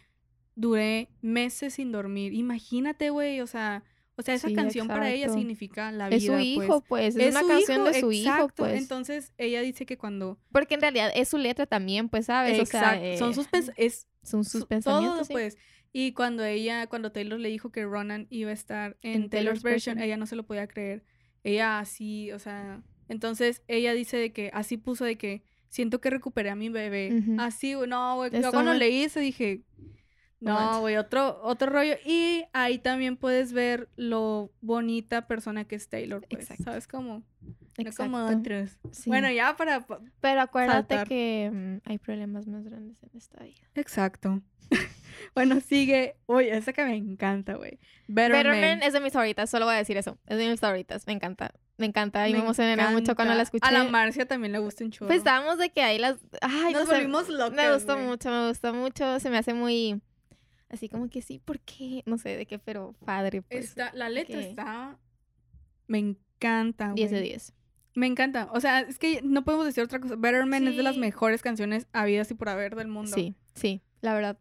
duré 0.55 1.09
meses 1.21 1.75
sin 1.75 1.91
dormir. 1.93 2.33
Imagínate, 2.35 3.11
güey, 3.11 3.41
o 3.41 3.47
sea, 3.47 3.83
o 4.17 4.23
sea, 4.23 4.35
esa 4.35 4.49
Sí, 4.49 4.55
canción 4.55 4.89
para 4.89 5.09
ella 5.11 5.25
exacto. 5.27 5.39
significa 5.39 5.91
la 5.93 6.09
vida, 6.09 6.17
Es 6.17 6.27
su 6.27 6.33
pues. 6.33 6.45
hijo, 6.45 6.85
pues, 6.87 7.17
es, 7.17 7.31
una 7.31 7.41
su 7.41 7.49
canción 7.49 7.77
hijo, 7.81 7.89
de 7.93 8.01
su 8.01 8.13
hijo, 8.13 8.31
exacto. 8.31 8.55
pues. 8.57 8.75
Entonces, 8.81 9.33
ella 9.39 9.63
dice 9.63 9.87
que 9.87 9.97
cuando 9.97 10.39
Porque 10.53 10.75
en 10.75 10.81
realidad 10.83 11.11
es 11.15 11.29
su 11.29 11.39
letra 11.39 11.67
también, 11.67 12.09
pues, 12.09 12.27
¿sabes? 12.27 12.61
O 12.61 12.67
sea, 12.67 12.95
Exacto, 12.97 13.17
son 13.19 13.31
eh, 13.31 13.35
sus 13.35 13.73
es 13.77 14.09
son 14.23 14.45
sus 14.45 14.63
su- 14.63 14.69
pensamientos, 14.69 15.15
todo, 15.17 15.25
sí. 15.25 15.33
pues. 15.33 15.57
Y 15.95 16.13
cuando 16.13 16.45
ella, 16.45 16.87
cuando 16.87 17.13
Taylor 17.13 17.39
le 17.39 17.49
dijo 17.51 17.71
que 17.71 17.85
Ronan 17.85 18.27
iba 18.31 18.51
a 18.51 18.55
estar 18.55 18.97
en, 19.03 19.25
En 19.25 19.31
Taylor's 19.31 19.31
Taylor's 19.31 19.63
version, 19.63 19.95
version. 19.97 20.05
ella 20.07 20.17
no 20.17 20.27
se 20.27 20.37
lo 20.37 20.45
podía 20.47 20.67
creer. 20.67 21.05
Ella 21.45 21.79
así, 21.81 22.33
o 22.33 22.39
sea, 22.39 22.83
entonces 23.09 23.63
ella 23.69 23.93
dice 23.93 24.17
de 24.17 24.33
que 24.33 24.51
así 24.55 24.77
puso 24.79 25.05
de 25.05 25.19
que 25.19 25.43
siento 25.69 26.01
que 26.01 26.09
recuperé 26.11 26.51
a 26.51 26.55
mi 26.55 26.69
bebé. 26.69 27.11
Ujú. 27.15 27.37
Así, 27.41 27.75
güey, 27.75 27.89
no, 27.89 28.17
güey. 28.17 28.31
Yo 28.31 28.51
cuando 28.53 28.73
leí 28.75 29.03
eso 29.03 29.21
dije, 29.21 29.63
No 30.43 30.81
güey, 30.81 30.97
otro, 30.97 31.41
otro 31.43 31.71
rollo. 31.71 31.95
Y 32.05 32.45
ahí 32.53 32.79
también 32.79 33.17
puedes 33.17 33.53
ver 33.53 33.89
lo 33.97 34.51
bonita 34.61 35.27
persona 35.27 35.65
que 35.65 35.77
es 35.77 35.89
Taylor, 35.89 36.27
pues, 36.29 36.43
Exacto. 36.43 36.65
¿sabes 36.65 36.87
cómo? 36.89 37.23
No 37.79 37.93
como 37.97 38.19
Exacto. 38.19 38.39
otros. 38.39 38.79
Sí. 38.91 39.09
Bueno, 39.09 39.31
ya 39.31 39.57
para... 39.57 39.87
pa- 39.87 40.01
Pero 40.21 40.41
acuérdate 40.43 40.95
saltar. 40.95 41.09
que 41.09 41.51
mm, 41.53 41.89
hay 41.89 41.99
problemas 41.99 42.47
más 42.47 42.65
grandes 42.65 43.03
en 43.03 43.11
esta 43.17 43.43
vida. 43.43 43.61
Exacto. 43.75 44.43
bueno, 45.35 45.61
sigue. 45.61 46.17
Uy, 46.27 46.49
esa 46.49 46.73
que 46.73 46.85
me 46.85 46.97
encanta, 46.97 47.55
güey. 47.55 47.79
Better, 48.09 48.33
Better 48.33 48.53
Man. 48.53 48.61
Man 48.79 48.83
es 48.83 48.93
de 48.93 49.01
mis 49.01 49.13
favoritas, 49.13 49.49
solo 49.49 49.65
voy 49.67 49.75
a 49.75 49.79
decir 49.79 49.97
eso. 49.97 50.19
Es 50.27 50.39
de 50.39 50.49
mis 50.51 50.61
favoritas, 50.61 51.07
me 51.07 51.13
encanta. 51.15 51.55
Me 51.79 51.87
encanta 51.87 52.29
y 52.29 52.33
me, 52.33 52.39
Me 52.39 52.45
emocioné 52.45 52.77
mucho 52.91 53.15
cuando 53.17 53.35
la 53.35 53.43
escuché. 53.43 53.67
A 53.67 53.73
la 53.73 53.85
Marcia 53.85 54.27
también 54.29 54.53
le 54.53 54.59
gusta 54.59 54.85
un 54.85 54.91
chorro. 54.91 55.09
Pues 55.09 55.19
estábamos 55.19 55.59
de 55.59 55.71
que 55.71 55.83
ahí 55.83 55.99
las... 55.99 56.19
Ay, 56.43 56.75
Nos 56.75 56.83
no 56.85 56.87
sé, 56.91 56.95
volvimos 56.97 57.29
locas, 57.29 57.57
Me 57.57 57.73
gustó 57.73 57.97
mucho, 57.99 58.31
me 58.31 58.49
gustó 58.49 58.75
mucho. 58.75 59.19
Se 59.19 59.31
me 59.31 59.39
hace 59.39 59.55
muy... 59.55 60.01
Así 60.73 60.89
como 60.89 61.09
que 61.09 61.23
sí, 61.23 61.39
¿por 61.39 61.61
qué? 61.61 62.03
No 62.07 62.19
sé 62.19 62.37
de 62.37 62.47
qué, 62.47 62.59
pero 62.59 62.95
padre, 63.05 63.43
pues. 63.43 63.67
Está, 63.67 63.93
la 63.95 64.09
letra 64.09 64.41
que- 64.41 64.49
está... 64.49 64.99
Me 65.87 65.99
encanta, 65.99 66.87
güey. 66.87 66.97
10 66.97 67.11
de 67.11 67.21
10. 67.21 67.53
Me 67.95 68.07
encanta. 68.07 68.49
O 68.53 68.61
sea, 68.61 68.81
es 68.81 68.99
que 68.99 69.21
no 69.23 69.45
podemos 69.45 69.67
decir 69.67 69.85
otra 69.85 70.01
cosa. 70.01 70.17
Better 70.17 70.47
Man 70.47 70.67
es 70.67 70.77
de 70.77 70.83
las 70.83 70.97
mejores 70.97 71.43
canciones 71.43 71.87
habidas 71.93 72.31
y 72.31 72.35
por 72.35 72.49
haber 72.49 72.75
del 72.75 72.89
mundo. 72.89 73.13
Sí, 73.15 73.35
sí, 73.55 73.83
la 74.01 74.15
verdad 74.15 74.39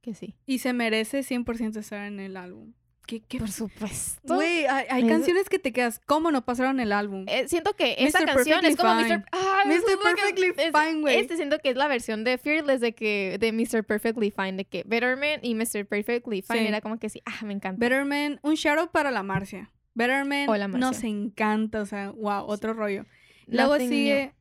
que 0.00 0.14
sí. 0.14 0.36
Y 0.46 0.60
se 0.60 0.72
merece 0.72 1.20
100% 1.24 1.76
estar 1.80 2.06
en 2.06 2.20
el 2.20 2.36
álbum. 2.36 2.72
¿Qué, 3.08 3.20
qué 3.26 3.38
Por 3.38 3.50
supuesto. 3.50 4.34
Güey, 4.34 4.66
hay, 4.66 4.84
hay 4.90 5.02
Es- 5.04 5.08
canciones 5.08 5.48
que 5.48 5.58
te 5.58 5.72
quedas, 5.72 5.98
¿cómo 6.04 6.30
no 6.30 6.44
pasaron 6.44 6.78
el 6.78 6.92
álbum? 6.92 7.24
Eh, 7.26 7.48
siento 7.48 7.74
que 7.74 7.94
esta 8.00 8.20
Mr. 8.20 8.26
canción 8.34 8.64
es 8.66 8.76
como. 8.76 8.94
Mr. 8.96 9.24
Ay, 9.32 9.66
Mr. 9.68 9.80
que- 9.86 9.96
Perfectly 10.02 10.52
Fine, 10.52 11.00
güey. 11.00 11.16
Este 11.16 11.36
siento 11.36 11.58
que 11.58 11.70
es 11.70 11.76
la 11.76 11.88
versión 11.88 12.22
de 12.22 12.36
Fearless 12.36 12.82
de 12.82 12.92
que 12.94 13.38
de 13.40 13.50
Mr. 13.52 13.82
Perfectly 13.82 14.30
Fine, 14.30 14.52
de 14.58 14.64
que 14.66 14.82
Betterman 14.86 15.40
y 15.42 15.54
Mr. 15.54 15.86
Perfectly 15.86 16.42
Fine 16.42 16.60
Sí. 16.60 16.66
era 16.66 16.82
como 16.82 16.98
que 16.98 17.08
sí, 17.08 17.22
ah, 17.24 17.42
me 17.46 17.54
encanta. 17.54 17.80
Better 17.80 18.04
Man, 18.04 18.40
un 18.42 18.54
shout 18.56 18.78
out 18.78 18.90
para 18.90 19.10
la 19.10 19.22
Marcia. 19.22 19.72
Better 19.94 20.26
Man 20.26 20.46
Hola, 20.50 20.68
Marcia. 20.68 20.86
nos 20.86 21.02
encanta, 21.02 21.80
o 21.80 21.86
sea, 21.86 22.10
wow, 22.10 22.44
otro 22.44 22.74
rollo. 22.74 23.06
Luego 23.46 23.72
Nothing 23.72 23.88
sigue, 23.88 24.22
New. 24.26 24.32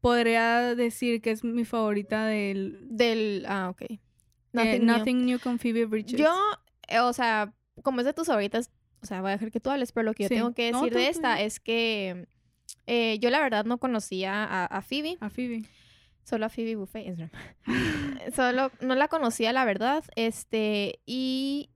podría 0.00 0.74
decir 0.74 1.20
que 1.22 1.30
es 1.30 1.44
mi 1.44 1.64
favorita 1.64 2.26
del 2.26 2.78
del 2.82 3.44
ah, 3.48 3.70
ok. 3.70 3.82
eh, 3.82 4.00
Nothing 4.82 5.18
New. 5.18 5.26
New 5.26 5.38
con 5.40 5.58
Phoebe 5.58 5.86
Bridges. 5.86 6.18
Yo, 6.18 6.34
eh, 6.88 7.00
o 7.00 7.12
sea, 7.12 7.52
como 7.82 8.00
es 8.00 8.06
de 8.06 8.12
tus 8.14 8.26
favoritas, 8.26 8.70
o 9.02 9.06
sea, 9.06 9.20
voy 9.20 9.30
a 9.30 9.32
dejar 9.32 9.50
que 9.50 9.60
tú 9.60 9.70
hables, 9.70 9.92
pero 9.92 10.04
lo 10.04 10.14
que 10.14 10.24
yo 10.24 10.28
Sí. 10.28 10.34
tengo 10.36 10.52
que 10.54 10.70
No, 10.72 10.78
decir 10.82 10.92
tú, 10.92 10.98
de 10.98 11.08
esta 11.08 11.36
tú. 11.36 11.42
es 11.42 11.60
que 11.60 12.26
eh, 12.86 13.18
yo 13.20 13.30
la 13.30 13.40
verdad 13.40 13.64
no 13.64 13.78
conocía 13.78 14.44
a, 14.44 14.64
a 14.66 14.82
Phoebe, 14.82 15.16
A 15.20 15.28
Phoebe. 15.30 15.62
solo 16.24 16.46
a 16.46 16.48
Phoebe 16.48 16.76
Buffet, 16.76 17.08
es 17.08 17.16
broma. 17.16 17.32
solo 18.36 18.70
no 18.80 18.94
la 18.94 19.08
conocía 19.08 19.52
la 19.52 19.64
verdad, 19.64 20.04
este, 20.16 21.00
y 21.06 21.68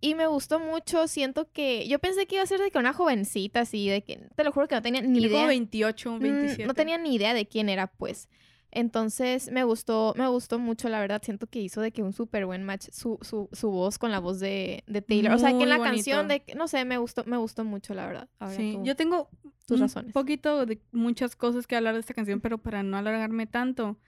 y 0.00 0.14
me 0.14 0.28
gustó 0.28 0.60
mucho, 0.60 1.08
siento 1.08 1.50
que 1.50 1.88
yo 1.88 1.98
pensé 1.98 2.26
que 2.28 2.36
iba 2.36 2.44
a 2.44 2.46
ser 2.46 2.60
de 2.60 2.70
que 2.70 2.78
una 2.78 2.92
jovencita 2.92 3.62
así, 3.62 3.88
de 3.88 4.02
que 4.04 4.28
te 4.36 4.44
lo 4.44 4.52
juro 4.52 4.68
que 4.68 4.76
no 4.76 4.82
tenía 4.82 5.00
ni 5.02 5.14
Tiene 5.18 5.26
como 5.28 5.38
idea. 5.40 5.48
28, 5.48 6.12
Mm, 6.12 6.18
27. 6.20 6.66
No 6.68 6.74
tenía 6.74 6.98
ni 6.98 7.16
idea 7.16 7.34
de 7.34 7.46
quién 7.48 7.68
era, 7.68 7.88
pues. 7.88 8.28
Entonces 8.70 9.50
me 9.50 9.64
gustó, 9.64 10.14
me 10.16 10.28
gustó 10.28 10.58
mucho, 10.58 10.88
la 10.88 11.00
verdad. 11.00 11.22
Siento 11.24 11.46
que 11.46 11.60
hizo 11.60 11.80
de 11.80 11.90
que 11.92 12.02
un 12.02 12.12
súper 12.12 12.44
buen 12.46 12.64
match 12.64 12.88
su, 12.92 13.18
su, 13.22 13.48
su 13.52 13.70
voz 13.70 13.98
con 13.98 14.10
la 14.10 14.18
voz 14.18 14.40
de, 14.40 14.84
de 14.86 15.00
Taylor. 15.02 15.32
o 15.32 15.38
sea, 15.38 15.56
que 15.56 15.62
en 15.62 15.68
la 15.70 15.78
bonito. 15.78 15.94
canción 15.94 16.28
de, 16.28 16.42
no 16.56 16.68
sé, 16.68 16.84
me 16.84 16.98
gustó, 16.98 17.24
me 17.24 17.36
gustó 17.38 17.64
mucho, 17.64 17.94
la 17.94 18.06
verdad. 18.06 18.28
Ahora 18.38 18.54
Sí, 18.56 18.72
tú- 18.76 18.84
yo 18.84 18.94
tengo 18.96 19.30
tus 19.66 19.76
un 19.76 19.80
razones. 19.82 20.12
poquito 20.12 20.66
de 20.66 20.80
muchas 20.92 21.34
cosas 21.34 21.66
que 21.66 21.76
hablar 21.76 21.94
de 21.94 22.00
esta 22.00 22.12
canción, 22.14 22.40
pero 22.40 22.58
para 22.58 22.82
no 22.82 22.96
alargarme 22.98 23.46
tanto. 23.46 23.98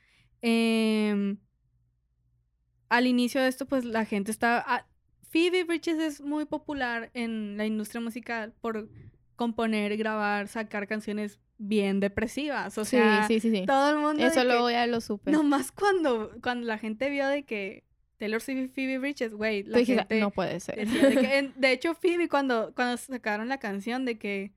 em, 0.43 1.39
al 2.89 3.07
inicio 3.07 3.41
de 3.41 3.49
esto, 3.49 3.67
pues 3.67 3.85
la 3.85 4.05
gente 4.05 4.31
está... 4.31 4.65
ah, 4.67 4.87
Phoebe 5.31 5.63
Bridges 5.65 5.99
es 5.99 6.21
muy 6.21 6.45
popular 6.45 7.11
en 7.15 7.57
la 7.57 7.65
industria 7.65 8.01
musical 8.01 8.53
por 8.61 8.89
componer, 9.41 9.97
grabar, 9.97 10.49
sacar 10.49 10.87
canciones 10.87 11.39
bien 11.57 11.99
depresivas. 11.99 12.77
O 12.77 12.85
sea, 12.85 13.27
sí, 13.27 13.41
sí, 13.41 13.51
sí. 13.51 13.65
todo 13.65 13.89
el 13.93 13.97
mundo... 13.97 14.23
Eso 14.23 14.41
que- 14.43 14.47
luego 14.47 14.71
ya 14.71 14.87
lo 14.87 15.01
supe. 15.01 15.31
Nomás 15.31 15.73
cuando, 15.73 16.31
cuando 16.43 16.67
la 16.67 16.77
gente 16.77 17.09
vio 17.09 17.27
de 17.27 17.45
que 17.45 17.85
Taylor 18.19 18.43
Swift 18.43 18.59
y 18.59 18.69
Phoebe 18.69 18.99
Bridges, 18.99 19.33
güey, 19.33 19.63
la 19.63 19.79
dijiste, 19.79 20.01
gente... 20.03 20.21
no 20.21 20.31
puede 20.31 20.61
ser. 20.61 20.87
de, 20.87 21.15
que- 21.15 21.39
en- 21.39 21.55
de 21.57 21.73
hecho, 21.73 21.95
Phoebe 21.95 22.29
cuando, 22.29 22.75
cuando 22.77 22.99
sacaron 22.99 23.49
la 23.49 23.57
canción 23.57 24.05
de 24.05 24.19
que 24.19 24.53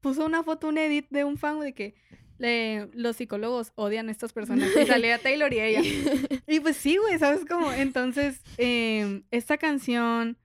puso 0.00 0.24
una 0.24 0.44
foto, 0.44 0.68
un 0.68 0.78
edit 0.78 1.06
de 1.10 1.24
un 1.24 1.36
fan 1.36 1.58
de 1.58 1.72
que 1.74 1.96
le- 2.38 2.86
los 2.94 3.16
psicólogos 3.16 3.72
odian 3.74 4.08
a 4.08 4.12
estas 4.12 4.32
personas. 4.32 4.68
Y 4.80 4.86
salía 4.86 5.18
Taylor 5.18 5.52
y 5.52 5.58
ella. 5.58 5.80
Y 6.46 6.60
pues 6.60 6.76
sí, 6.76 6.96
güey, 6.96 7.18
¿sabes 7.18 7.44
cómo? 7.44 7.72
Entonces, 7.72 8.40
eh, 8.56 9.22
esta 9.32 9.58
canción 9.58 10.38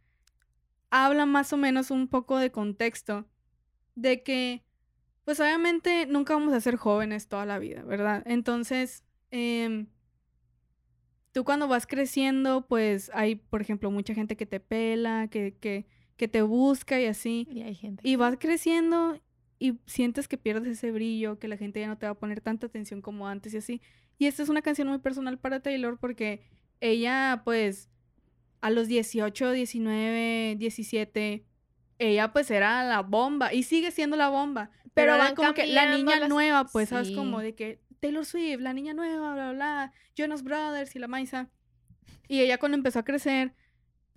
habla 0.89 1.28
más 1.28 1.53
o 1.53 1.57
menos 1.57 1.91
un 1.91 2.07
poco 2.07 2.39
de 2.39 2.49
contexto 2.51 3.28
de 3.98 4.22
que, 4.22 4.64
pues 5.26 5.39
obviamente 5.39 6.06
nunca 6.06 6.36
vamos 6.36 6.54
a 6.54 6.62
ser 6.62 6.76
jóvenes 6.78 7.28
toda 7.28 7.45
la 7.45 7.58
vida, 7.58 7.82
¿verdad? 7.82 8.24
Entonces, 8.26 9.04
em, 9.32 9.88
tú 11.32 11.43
cuando 11.43 11.68
vas 11.68 11.88
creciendo, 11.88 12.68
pues 12.68 13.10
hay, 13.14 13.36
por 13.36 13.62
ejemplo, 13.62 13.89
mucha 13.89 14.14
gente 14.14 14.38
que 14.38 14.45
te 14.45 14.60
pela, 14.60 15.28
que, 15.30 15.56
que, 15.60 15.88
que 16.16 16.28
te 16.28 16.43
busca 16.43 17.02
y 17.02 17.06
así. 17.06 17.48
y 17.50 17.62
hay 17.62 17.74
gente. 17.76 18.08
Y 18.08 18.16
vas 18.18 18.38
creciendo 18.39 19.20
y 19.60 19.80
sientes 19.88 20.28
que 20.28 20.38
pierdes 20.38 20.78
ese 20.78 20.91
brillo, 20.91 21.39
que 21.39 21.48
la 21.48 21.58
gente 21.58 21.80
ya 21.80 21.88
no 21.88 21.98
te 21.98 22.06
va 22.06 22.12
a 22.12 22.20
poner 22.20 22.39
tanta 22.39 22.68
atención 22.68 23.02
como 23.02 23.28
antes 23.28 23.56
y 23.56 23.58
así. 23.58 23.82
Y 24.20 24.28
esta 24.28 24.43
es 24.43 24.50
una 24.50 24.62
canción 24.62 24.88
muy 24.88 25.00
personal 25.00 25.39
para 25.39 25.60
Taylor 25.60 25.98
porque 26.00 26.41
ella, 26.82 27.41
pues, 27.43 27.89
a 28.62 28.70
los 28.70 28.88
18, 28.88 29.52
19, 29.52 30.56
17, 30.60 31.47
ella 32.00 32.32
pues 32.32 32.50
era 32.52 32.84
la 32.84 33.02
bomba 33.02 33.54
y 33.54 33.64
sigue 33.64 33.91
siendo 33.91 34.16
la 34.18 34.30
bomba. 34.30 34.70
Pero, 34.93 35.18
Pero 35.20 35.36
como 35.36 35.54
que 35.54 35.68
la 35.68 35.95
niña 35.95 36.20
las- 36.20 36.30
nueva, 36.30 36.66
pues, 36.66 36.89
¿sabes? 36.89 37.12
Como 37.12 37.39
de 37.39 37.56
que 37.56 37.82
Taylor 38.00 38.26
Swift, 38.26 38.60
la 38.62 38.74
niña 38.74 38.93
nueva, 38.93 39.34
bla, 39.34 39.52
bla, 39.52 39.54
bla, 39.54 39.93
Jonas 40.16 40.43
Brothers 40.43 40.95
y 40.95 41.00
la 41.00 41.08
Maisa. 41.08 41.50
Y 42.28 42.41
ella 42.41 42.58
cuando 42.58 42.78
empezó 42.78 43.00
a 43.00 43.04
crecer, 43.04 43.54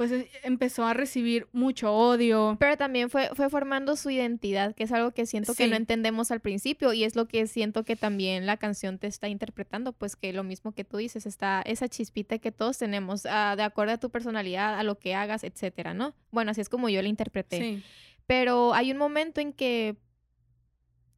pues 0.01 0.13
eh, 0.13 0.31
empezó 0.45 0.87
a 0.87 0.95
recibir 0.95 1.47
mucho 1.53 1.93
odio. 1.93 2.57
Pero 2.59 2.79
también 2.79 3.11
fue, 3.11 3.29
fue 3.35 3.51
formando 3.51 3.97
su 3.97 4.09
identidad, 4.09 4.75
que 4.75 4.85
es 4.85 4.93
algo 4.93 5.11
que 5.11 5.27
siento 5.27 5.55
que 5.55 5.67
no 5.67 5.77
entendemos 5.77 6.31
al 6.31 6.41
principio 6.41 6.95
y 6.95 7.05
es 7.05 7.17
lo 7.17 7.29
que 7.29 7.47
siento 7.47 7.85
que 7.85 7.97
también 7.97 8.47
la 8.47 8.57
canción 8.57 8.97
te 8.97 9.09
está 9.09 9.29
interpretando, 9.29 9.93
pues 9.93 10.17
que 10.17 10.33
lo 10.33 10.43
mismo 10.43 10.73
que 10.73 10.85
tú 10.85 10.97
dices, 10.97 11.27
está 11.27 11.61
esa 11.67 11.87
chispita 11.87 12.39
que 12.39 12.51
todos 12.51 12.79
tenemos, 12.79 13.27
ah, 13.27 13.57
de 13.59 13.63
acuerdo 13.63 13.93
a 13.93 13.99
tu 13.99 14.09
personalidad, 14.09 14.79
a 14.79 14.85
lo 14.85 14.99
que 14.99 15.15
hagas, 15.15 15.45
etcétera, 15.45 15.93
¿no? 15.93 16.15
Bueno, 16.31 16.53
así 16.53 16.63
es 16.63 16.71
como 16.71 16.89
yo 16.89 17.03
la 17.03 17.09
interpreté. 17.09 17.59
Sí. 17.59 17.83
Pero 18.27 18.73
hay 18.73 18.93
un 18.93 18.97
momento 18.97 19.43
en 19.43 19.53
que 19.53 19.97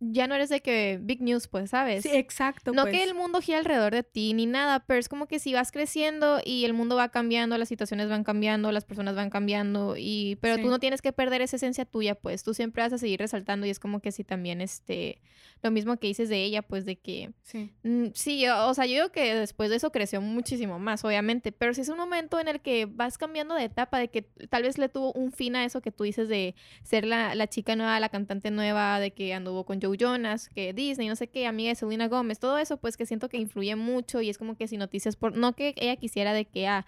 ya 0.04 0.26
no 0.26 0.34
eres 0.34 0.48
de 0.48 0.60
que 0.60 0.98
big 1.00 1.22
news, 1.22 1.46
pues, 1.46 1.70
¿sabes? 1.70 2.02
Sí, 2.02 2.10
exacto. 2.12 2.72
No 2.72 2.82
pues. 2.82 2.94
que 2.94 3.04
el 3.04 3.14
mundo 3.14 3.40
gira 3.40 3.58
alrededor 3.58 3.92
de 3.94 4.02
ti 4.02 4.34
ni 4.34 4.46
nada, 4.46 4.80
pero 4.86 4.98
es 4.98 5.08
como 5.08 5.26
que 5.26 5.38
si 5.38 5.52
vas 5.54 5.70
creciendo 5.70 6.40
y 6.44 6.64
el 6.64 6.72
mundo 6.72 6.96
va 6.96 7.10
cambiando, 7.10 7.56
las 7.56 7.68
situaciones 7.68 8.08
van 8.08 8.24
cambiando, 8.24 8.72
las 8.72 8.84
personas 8.84 9.14
van 9.14 9.30
cambiando, 9.30 9.94
y 9.96 10.36
pero 10.40 10.56
Sí. 10.56 10.62
tú 10.62 10.68
no 10.68 10.78
tienes 10.80 11.02
que 11.02 11.12
perder 11.12 11.40
esa 11.42 11.56
esencia 11.56 11.84
tuya, 11.84 12.14
pues 12.16 12.42
tú 12.42 12.52
siempre 12.54 12.82
vas 12.82 12.92
a 12.92 12.98
seguir 12.98 13.20
resaltando 13.20 13.66
y 13.66 13.70
es 13.70 13.78
como 13.78 14.00
que 14.00 14.10
si 14.12 14.24
también 14.24 14.60
este 14.60 15.20
lo 15.62 15.70
mismo 15.70 15.96
que 15.96 16.08
dices 16.08 16.28
de 16.28 16.42
ella, 16.42 16.62
pues 16.62 16.84
de 16.84 16.96
que 16.96 17.30
Sí. 17.42 17.70
mm, 17.84 18.06
sí, 18.14 18.44
o 18.48 18.74
sea, 18.74 18.84
yo 18.86 18.94
digo 18.94 19.12
que 19.12 19.32
después 19.36 19.70
de 19.70 19.76
eso 19.76 19.92
creció 19.92 20.20
muchísimo 20.20 20.80
más, 20.80 21.04
obviamente, 21.04 21.52
pero 21.52 21.72
si 21.74 21.82
es 21.82 21.88
un 21.88 21.96
momento 21.98 22.40
en 22.40 22.48
el 22.48 22.60
que 22.60 22.86
vas 22.86 23.16
cambiando 23.16 23.54
de 23.54 23.64
etapa, 23.64 23.98
de 24.00 24.08
que 24.08 24.22
tal 24.50 24.64
vez 24.64 24.78
le 24.78 24.88
tuvo 24.88 25.12
un 25.12 25.30
fin 25.30 25.54
a 25.54 25.64
eso 25.64 25.80
que 25.80 25.92
tú 25.92 26.02
dices 26.02 26.28
de 26.28 26.56
ser 26.82 27.04
la, 27.06 27.36
la 27.36 27.46
chica 27.46 27.76
nueva, 27.76 28.00
la 28.00 28.08
cantante 28.08 28.50
nueva, 28.50 28.98
de 28.98 29.12
que 29.12 29.32
anduvo 29.34 29.64
con 29.64 29.80
Joe 29.80 29.91
Jonas, 29.94 30.48
que 30.48 30.72
Disney, 30.72 31.08
no 31.08 31.16
sé 31.16 31.28
qué, 31.28 31.46
amiga 31.46 31.70
de 31.70 31.74
Selena 31.74 32.08
Gómez, 32.08 32.38
todo 32.38 32.58
eso, 32.58 32.76
pues 32.76 32.96
que 32.96 33.06
siento 33.06 33.28
que 33.28 33.36
influye 33.36 33.76
mucho 33.76 34.20
y 34.20 34.30
es 34.30 34.38
como 34.38 34.56
que 34.56 34.68
si 34.68 34.76
noticias 34.76 35.16
por, 35.16 35.36
no 35.36 35.54
que 35.54 35.74
ella 35.76 35.96
quisiera 35.96 36.32
de 36.32 36.44
que, 36.44 36.66
ah, 36.66 36.86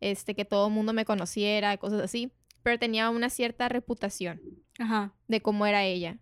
este, 0.00 0.34
que 0.34 0.44
todo 0.44 0.68
el 0.68 0.72
mundo 0.72 0.92
me 0.92 1.04
conociera, 1.04 1.76
cosas 1.76 2.02
así, 2.02 2.32
pero 2.62 2.78
tenía 2.78 3.10
una 3.10 3.30
cierta 3.30 3.68
reputación 3.68 4.40
Ajá. 4.78 5.12
de 5.28 5.40
cómo 5.40 5.66
era 5.66 5.84
ella. 5.84 6.18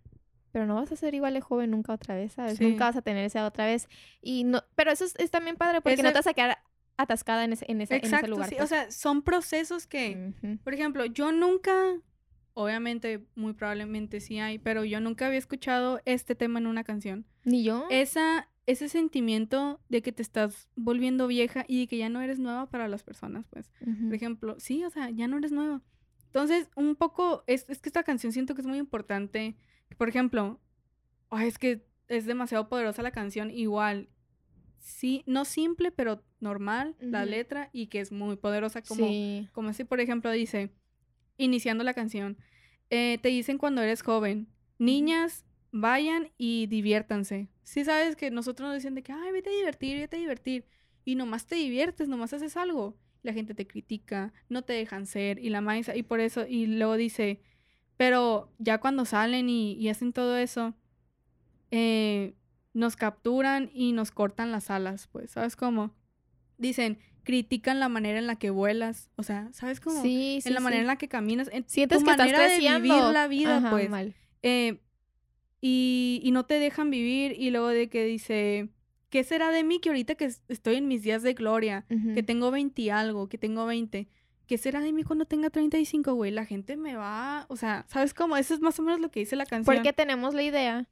Pero 0.51 0.65
no 0.65 0.75
vas 0.75 0.91
a 0.91 0.95
ser 0.95 1.13
igual 1.13 1.33
de 1.33 1.41
joven 1.41 1.71
nunca 1.71 1.93
otra 1.93 2.15
vez, 2.15 2.31
¿sabes? 2.31 2.57
Sí. 2.57 2.63
Nunca 2.63 2.85
vas 2.85 2.95
a 2.95 3.01
tener 3.01 3.25
esa 3.25 3.45
otra 3.45 3.65
vez. 3.65 3.89
Y 4.21 4.45
no, 4.45 4.63
pero 4.75 4.91
eso 4.91 5.03
es, 5.03 5.13
es 5.17 5.29
también 5.29 5.57
padre 5.57 5.81
porque 5.81 6.01
no 6.01 6.09
te 6.09 6.19
vas 6.19 6.27
a 6.27 6.33
quedar 6.33 6.59
atascada 6.97 7.43
en 7.43 7.53
ese, 7.53 7.65
en 7.67 7.81
ese, 7.81 7.97
en 7.97 8.05
ese 8.13 8.27
lugar. 8.27 8.49
sí. 8.49 8.55
O 8.55 8.59
pues. 8.59 8.69
sea, 8.69 8.91
son 8.91 9.21
procesos 9.21 9.87
que, 9.87 10.33
por 10.63 10.73
ejemplo, 10.73 11.05
yo 11.05 11.31
nunca, 11.31 11.73
obviamente, 12.55 13.27
muy 13.35 13.53
probablemente 13.53 14.19
sí 14.19 14.39
hay, 14.39 14.57
pero 14.57 14.83
yo 14.83 14.99
nunca 14.99 15.27
había 15.27 15.37
escuchado 15.37 16.01
este 16.05 16.33
tema 16.33 16.57
en 16.59 16.65
una 16.67 16.83
canción. 16.83 17.25
Ni 17.43 17.63
yo. 17.63 17.85
Esa, 17.91 18.49
ese 18.65 18.89
sentimiento 18.89 19.79
de 19.89 20.01
que 20.01 20.11
te 20.11 20.23
estás 20.23 20.67
volviendo 20.75 21.27
vieja 21.27 21.65
y 21.67 21.85
que 21.85 21.97
ya 21.97 22.09
no 22.09 22.21
eres 22.21 22.39
nueva 22.39 22.69
para 22.69 22.87
las 22.87 23.03
personas, 23.03 23.45
pues. 23.49 23.71
Por 23.79 24.15
ejemplo, 24.15 24.55
sí, 24.57 24.83
o 24.83 24.89
sea, 24.89 25.09
ya 25.11 25.27
no 25.27 25.37
eres 25.37 25.51
nueva. 25.51 25.83
Entonces, 26.27 26.69
un 26.75 26.95
poco, 26.95 27.43
es, 27.45 27.65
es 27.69 27.81
que 27.81 27.89
esta 27.89 28.03
canción 28.03 28.33
siento 28.33 28.55
que 28.55 28.61
es 28.61 28.67
muy 28.67 28.77
importante. 28.79 29.55
Por 29.97 30.09
ejemplo, 30.09 30.59
es 31.39 31.57
que 31.59 31.85
es 32.07 32.25
demasiado 32.25 32.67
poderosa 32.69 33.03
la 33.03 33.11
canción, 33.11 33.51
igual. 33.51 34.09
Sí, 34.79 35.23
no 35.25 35.45
simple, 35.45 35.91
pero 35.91 36.23
normal, 36.39 36.95
la 36.99 37.25
letra, 37.25 37.69
y 37.73 37.87
que 37.87 37.99
es 37.99 38.11
muy 38.11 38.35
poderosa, 38.37 38.81
como, 38.81 39.07
Sí. 39.07 39.49
como 39.51 39.73
si, 39.73 39.83
por 39.83 39.99
ejemplo, 39.99 40.31
dice, 40.31 40.71
iniciando 41.37 41.83
la 41.83 41.93
canción, 41.93 42.37
eh, 42.89 43.19
te 43.21 43.29
dicen 43.29 43.57
cuando 43.57 43.81
eres 43.81 44.01
joven, 44.01 44.47
niñas, 44.77 45.45
vayan 45.71 46.31
y 46.37 46.67
diviértanse. 46.67 47.49
Sí 47.63 47.83
sabes 47.83 48.15
que 48.15 48.31
nosotros 48.31 48.67
nos 48.67 48.75
dicen 48.75 48.95
de 48.95 49.03
que, 49.03 49.11
ay, 49.11 49.31
vete 49.31 49.49
a 49.49 49.53
divertir, 49.53 49.97
vete 49.97 50.17
a 50.17 50.19
divertir. 50.19 50.65
Y 51.03 51.15
nomás 51.15 51.45
te 51.45 51.55
diviertes, 51.55 52.07
nomás 52.07 52.33
haces 52.33 52.55
algo. 52.57 52.97
La 53.23 53.33
gente 53.33 53.53
te 53.53 53.67
critica, 53.67 54.33
no 54.49 54.61
te 54.61 54.73
dejan 54.73 55.05
ser, 55.07 55.39
y 55.39 55.49
la 55.49 55.61
maíz, 55.61 55.89
y 55.93 56.03
por 56.03 56.19
eso, 56.19 56.45
y 56.47 56.67
luego 56.67 56.95
dice, 56.95 57.41
pero 57.97 58.53
ya 58.59 58.79
cuando 58.79 59.03
salen 59.05 59.49
y, 59.49 59.73
y 59.73 59.89
hacen 59.89 60.13
todo 60.13 60.37
eso, 60.37 60.75
eh, 61.71 62.35
nos 62.73 62.95
capturan 62.95 63.71
y 63.73 63.93
nos 63.93 64.11
cortan 64.11 64.51
las 64.51 64.69
alas, 64.69 65.07
pues, 65.07 65.31
¿sabes 65.31 65.55
cómo? 65.55 65.95
Dicen, 66.57 66.99
critican 67.25 67.81
la 67.81 67.89
manera 67.89 68.17
en 68.19 68.27
la 68.27 68.37
que 68.37 68.49
vuelas, 68.51 69.09
o 69.17 69.23
sea, 69.23 69.49
¿sabes 69.51 69.81
cómo? 69.81 70.01
Sí, 70.01 70.39
sí, 70.41 70.47
en 70.47 70.53
la 70.53 70.61
manera 70.61 70.81
en 70.81 70.87
la 70.87 70.95
que 70.97 71.09
caminas, 71.09 71.49
en 71.51 71.67
Sientes 71.67 71.99
tu 71.99 72.05
que 72.05 72.11
estás 72.11 72.25
manera 72.27 72.39
de 72.43 72.55
creciendo. 72.55 72.79
vivir 72.81 73.03
la 73.11 73.27
vida, 73.27 73.57
Ajá, 73.57 73.69
pues. 73.71 73.89
mal. 73.89 74.13
Eh, 74.43 74.79
y, 75.61 76.21
y 76.23 76.31
no 76.31 76.45
te 76.45 76.59
dejan 76.59 76.89
vivir 76.91 77.33
y 77.37 77.49
luego 77.49 77.67
de 77.69 77.89
que 77.89 78.05
dice, 78.05 78.69
¿qué 79.09 79.23
será 79.23 79.49
de 79.51 79.63
mí 79.63 79.79
que 79.79 79.89
ahorita 79.89 80.15
que 80.15 80.25
es- 80.25 80.43
estoy 80.47 80.75
en 80.75 80.87
mis 80.87 81.01
días 81.01 81.23
de 81.23 81.33
gloria, 81.33 81.85
que 82.13 82.23
tengo 82.23 82.51
20 82.51 82.81
y 82.81 82.89
algo, 82.89 83.27
que 83.29 83.37
tengo 83.37 83.65
20? 83.65 84.07
¿Qué 84.47 84.57
será 84.59 84.79
de 84.79 84.93
mí 84.93 85.03
cuando 85.03 85.25
tenga 85.25 85.49
35, 85.49 86.13
güey? 86.13 86.29
La 86.31 86.45
gente 86.45 86.77
me 86.77 86.95
va, 86.95 87.47
o 87.49 87.55
sea, 87.55 87.85
¿sabes 87.87 88.13
cómo? 88.13 88.37
Eso 88.37 88.53
es 88.53 88.59
más 88.61 88.77
o 88.79 88.83
menos 88.83 88.99
lo 88.99 89.09
que 89.09 89.21
dice 89.21 89.35
la 89.35 89.47
canción. 89.47 89.75
Porque 89.75 89.91
tenemos 89.91 90.35
la 90.35 90.43
idea 90.43 90.87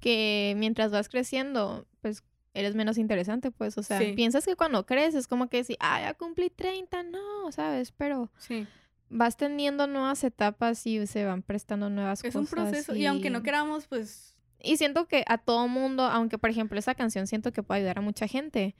que 0.00 0.54
mientras 0.56 0.90
vas 0.90 1.08
creciendo, 1.08 1.86
pues 2.00 2.24
eres 2.54 2.74
menos 2.74 2.98
interesante, 2.98 3.50
pues, 3.50 3.78
o 3.78 3.82
sea, 3.82 3.98
Sí. 3.98 4.12
piensas 4.14 4.44
que 4.44 4.56
cuando 4.56 4.84
creces 4.86 5.14
es 5.14 5.26
como 5.28 5.48
que 5.48 5.62
si, 5.64 5.76
ah, 5.80 6.00
ya 6.00 6.14
cumplí 6.14 6.50
30, 6.50 7.02
no, 7.02 7.52
¿sabes? 7.52 7.92
Pero 7.92 8.30
Sí, 8.38 8.66
vas 9.08 9.36
teniendo 9.36 9.86
nuevas 9.86 10.24
etapas 10.24 10.86
y 10.86 11.06
se 11.06 11.24
van 11.24 11.42
prestando 11.42 11.90
nuevas 11.90 12.24
es 12.24 12.32
cosas. 12.34 12.40
un 12.40 12.46
proceso. 12.46 12.94
Y 12.94 13.06
aunque 13.06 13.30
no 13.30 13.38
y- 13.38 13.42
queramos, 13.42 13.86
pues, 13.86 14.34
Y 14.62 14.76
siento 14.76 15.06
que 15.08 15.24
a 15.26 15.38
todo 15.38 15.68
mundo, 15.68 16.02
aunque 16.02 16.36
por 16.36 16.50
ejemplo 16.50 16.78
esa 16.78 16.94
canción 16.94 17.26
siento 17.26 17.50
que 17.50 17.62
puede 17.62 17.80
ayudar 17.80 17.98
a 17.98 18.02
mucha 18.02 18.26
gente, 18.28 18.74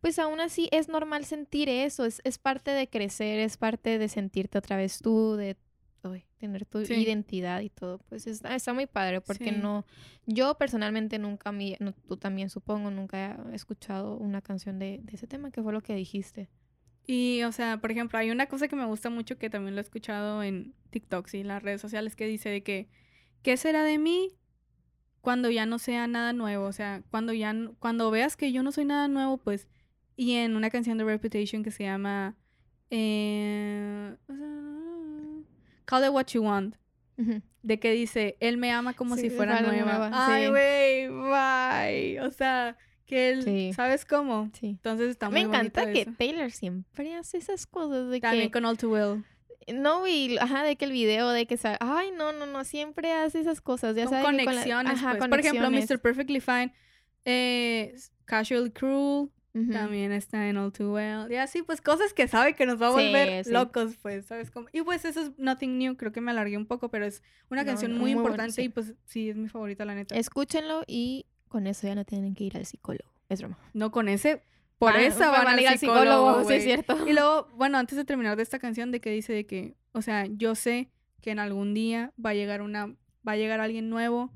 pues 0.00 0.18
aún 0.18 0.40
así 0.40 0.68
es 0.72 0.88
normal 0.88 1.24
sentir 1.24 1.68
eso, 1.68 2.04
es, 2.04 2.20
es 2.24 2.38
parte 2.38 2.72
de 2.72 2.88
crecer, 2.88 3.38
es 3.38 3.56
parte 3.56 3.98
de 3.98 4.08
sentirte 4.08 4.58
otra 4.58 4.76
vez 4.76 4.98
tú, 5.00 5.36
de 5.36 5.56
uy, 6.04 6.24
tener 6.38 6.64
tu 6.66 6.84
Sí. 6.84 6.94
identidad 6.94 7.60
y 7.60 7.70
todo. 7.70 7.98
Pues 8.08 8.26
está, 8.26 8.54
está 8.54 8.72
muy 8.72 8.86
padre 8.86 9.20
porque 9.20 9.50
Sí. 9.50 9.56
no, 9.56 9.84
yo 10.26 10.56
personalmente 10.56 11.18
nunca, 11.18 11.52
me, 11.52 11.76
no, 11.80 11.92
tú 11.92 12.16
también 12.16 12.50
supongo, 12.50 12.90
nunca 12.90 13.38
he 13.50 13.54
escuchado 13.54 14.16
una 14.16 14.40
canción 14.42 14.78
de, 14.78 15.00
de 15.02 15.14
ese 15.14 15.26
tema, 15.26 15.50
que 15.50 15.62
fue 15.62 15.72
lo 15.72 15.80
que 15.82 15.94
dijiste. 15.94 16.48
Y, 17.06 17.42
o 17.44 17.52
sea, 17.52 17.78
por 17.80 17.90
ejemplo, 17.90 18.18
hay 18.18 18.30
una 18.30 18.46
cosa 18.46 18.68
que 18.68 18.76
me 18.76 18.84
gusta 18.86 19.10
mucho 19.10 19.36
que 19.38 19.50
también 19.50 19.74
lo 19.74 19.80
he 19.80 19.82
escuchado 19.82 20.42
en 20.42 20.74
TikTok 20.90 21.28
y 21.34 21.38
en 21.38 21.48
las 21.48 21.62
redes 21.62 21.80
sociales 21.80 22.14
que 22.14 22.26
dice 22.26 22.48
de 22.50 22.62
que, 22.62 22.88
¿qué 23.42 23.56
será 23.56 23.82
de 23.84 23.98
mí 23.98 24.36
cuando 25.20 25.50
ya 25.50 25.66
no 25.66 25.78
sea 25.78 26.06
nada 26.06 26.32
nuevo? 26.32 26.66
O 26.66 26.72
sea, 26.72 27.02
cuando 27.10 27.32
ya, 27.32 27.54
cuando 27.78 28.10
veas 28.10 28.36
que 28.36 28.52
yo 28.52 28.62
no 28.62 28.70
soy 28.70 28.84
nada 28.84 29.08
nuevo, 29.08 29.38
pues, 29.38 29.66
y 30.16 30.34
en 30.34 30.54
una 30.54 30.70
canción 30.70 30.98
de 30.98 31.04
Reputation 31.04 31.62
que 31.64 31.70
se 31.70 31.84
llama, 31.84 32.36
eh, 32.90 34.16
Call 35.90 36.04
it 36.04 36.10
what 36.10 36.26
you 36.28 36.42
want, 36.44 36.76
de 37.62 37.78
que 37.80 37.90
dice, 37.92 38.36
él 38.40 38.56
me 38.56 38.70
ama 38.72 38.94
como 38.94 39.16
Sí, 39.16 39.22
si 39.22 39.30
fuera 39.30 39.60
nueva. 39.60 39.84
nueva, 39.84 40.10
Ay, 40.12 40.44
sí. 40.44 40.48
güey, 40.50 41.08
bye. 41.08 42.20
O 42.26 42.30
sea, 42.30 42.76
que 43.06 43.30
él, 43.30 43.42
Sí. 43.42 43.72
¿sabes 43.74 44.04
cómo? 44.04 44.50
Sí. 44.58 44.68
Entonces 44.68 45.10
está 45.10 45.28
Me 45.28 45.40
muy 45.40 45.46
bonito 45.56 45.80
encanta 45.80 45.92
que 45.92 46.02
eso. 46.02 46.12
Taylor 46.16 46.50
siempre 46.52 47.14
hace 47.16 47.38
esas 47.38 47.66
cosas 47.66 48.08
de 48.08 48.20
También 48.20 48.44
que 48.46 48.52
con 48.52 48.64
All 48.64 48.78
Too 48.78 48.90
Well. 48.92 49.24
No, 49.74 50.06
y 50.06 50.38
ajá, 50.38 50.62
de 50.64 50.76
que 50.76 50.84
el 50.86 50.92
video, 50.92 51.28
de 51.30 51.46
que 51.46 51.56
sa- 51.56 51.76
ay, 51.80 52.10
no, 52.16 52.32
no, 52.32 52.46
no, 52.46 52.64
siempre 52.64 53.12
hace 53.12 53.40
esas 53.40 53.60
cosas, 53.60 53.94
ya 53.94 54.04
sabes. 54.06 54.20
que 54.20 54.24
con 54.26 54.36
la- 54.36 54.44
conexiones, 54.44 54.92
ajá, 54.94 55.16
pues. 55.18 55.28
Por 55.28 55.40
ejemplo, 55.40 55.64
conexiones. 55.64 55.90
Mr. 55.90 56.00
Perfectly 56.00 56.40
Fine, 56.40 56.72
eh, 57.24 57.94
Casual 58.24 58.72
Cruel, 58.72 59.28
También 59.52 60.12
está 60.12 60.48
en 60.48 60.56
All 60.58 60.72
Too 60.72 60.92
Well. 60.92 61.30
Y 61.32 61.34
así, 61.34 61.62
pues, 61.62 61.80
cosas 61.80 62.12
que 62.14 62.28
sabe 62.28 62.54
que 62.54 62.66
nos 62.66 62.80
va 62.80 62.86
a 62.86 62.90
volver 62.90 63.44
sí. 63.44 63.50
locos, 63.50 63.96
pues, 64.00 64.26
¿sabes 64.26 64.50
cómo? 64.50 64.68
Y 64.72 64.82
pues 64.82 65.04
eso 65.04 65.20
es 65.20 65.32
Nothing 65.38 65.76
New, 65.76 65.96
creo 65.96 66.12
que 66.12 66.20
me 66.20 66.30
alargué 66.30 66.56
un 66.56 66.66
poco, 66.66 66.88
pero 66.88 67.04
es 67.04 67.22
una 67.50 67.62
No, 67.62 67.66
canción 67.66 67.92
no, 67.94 67.98
muy, 67.98 68.12
importante 68.12 68.52
sí. 68.52 68.62
y 68.62 68.68
pues 68.68 68.94
sí, 69.06 69.28
es 69.28 69.36
mi 69.36 69.48
favorita, 69.48 69.84
la 69.84 69.94
neta. 69.96 70.14
Escúchenlo 70.14 70.82
y 70.86 71.26
con 71.48 71.66
eso 71.66 71.86
ya 71.88 71.96
no 71.96 72.04
tienen 72.04 72.34
que 72.36 72.44
ir 72.44 72.56
al 72.56 72.64
psicólogo. 72.64 73.10
Es 73.28 73.40
broma. 73.40 73.58
No, 73.74 73.90
con 73.90 74.08
ese, 74.08 74.42
por 74.78 74.92
Van- 74.92 75.02
esa 75.02 75.30
van 75.32 75.44
van, 75.44 75.58
a 75.58 75.62
ir 75.62 75.68
al 75.68 75.78
psicólogo, 75.78 76.44
sí 76.44 76.54
es 76.54 76.62
cierto. 76.64 77.08
Y 77.08 77.12
luego, 77.12 77.48
bueno, 77.56 77.76
antes 77.78 77.96
de 77.96 78.04
terminar 78.04 78.36
de 78.36 78.44
esta 78.44 78.60
canción, 78.60 78.92
de 78.92 79.00
que 79.00 79.10
dice 79.10 79.32
de 79.32 79.46
que, 79.46 79.74
o 79.92 80.00
sea, 80.02 80.26
yo 80.26 80.54
sé 80.54 80.90
que 81.20 81.32
en 81.32 81.40
algún 81.40 81.74
día 81.74 82.12
va 82.24 82.30
a 82.30 82.34
llegar 82.34 82.62
una, 82.62 82.86
va 83.26 83.32
a 83.32 83.36
llegar 83.36 83.58
alguien 83.60 83.90
nuevo 83.90 84.32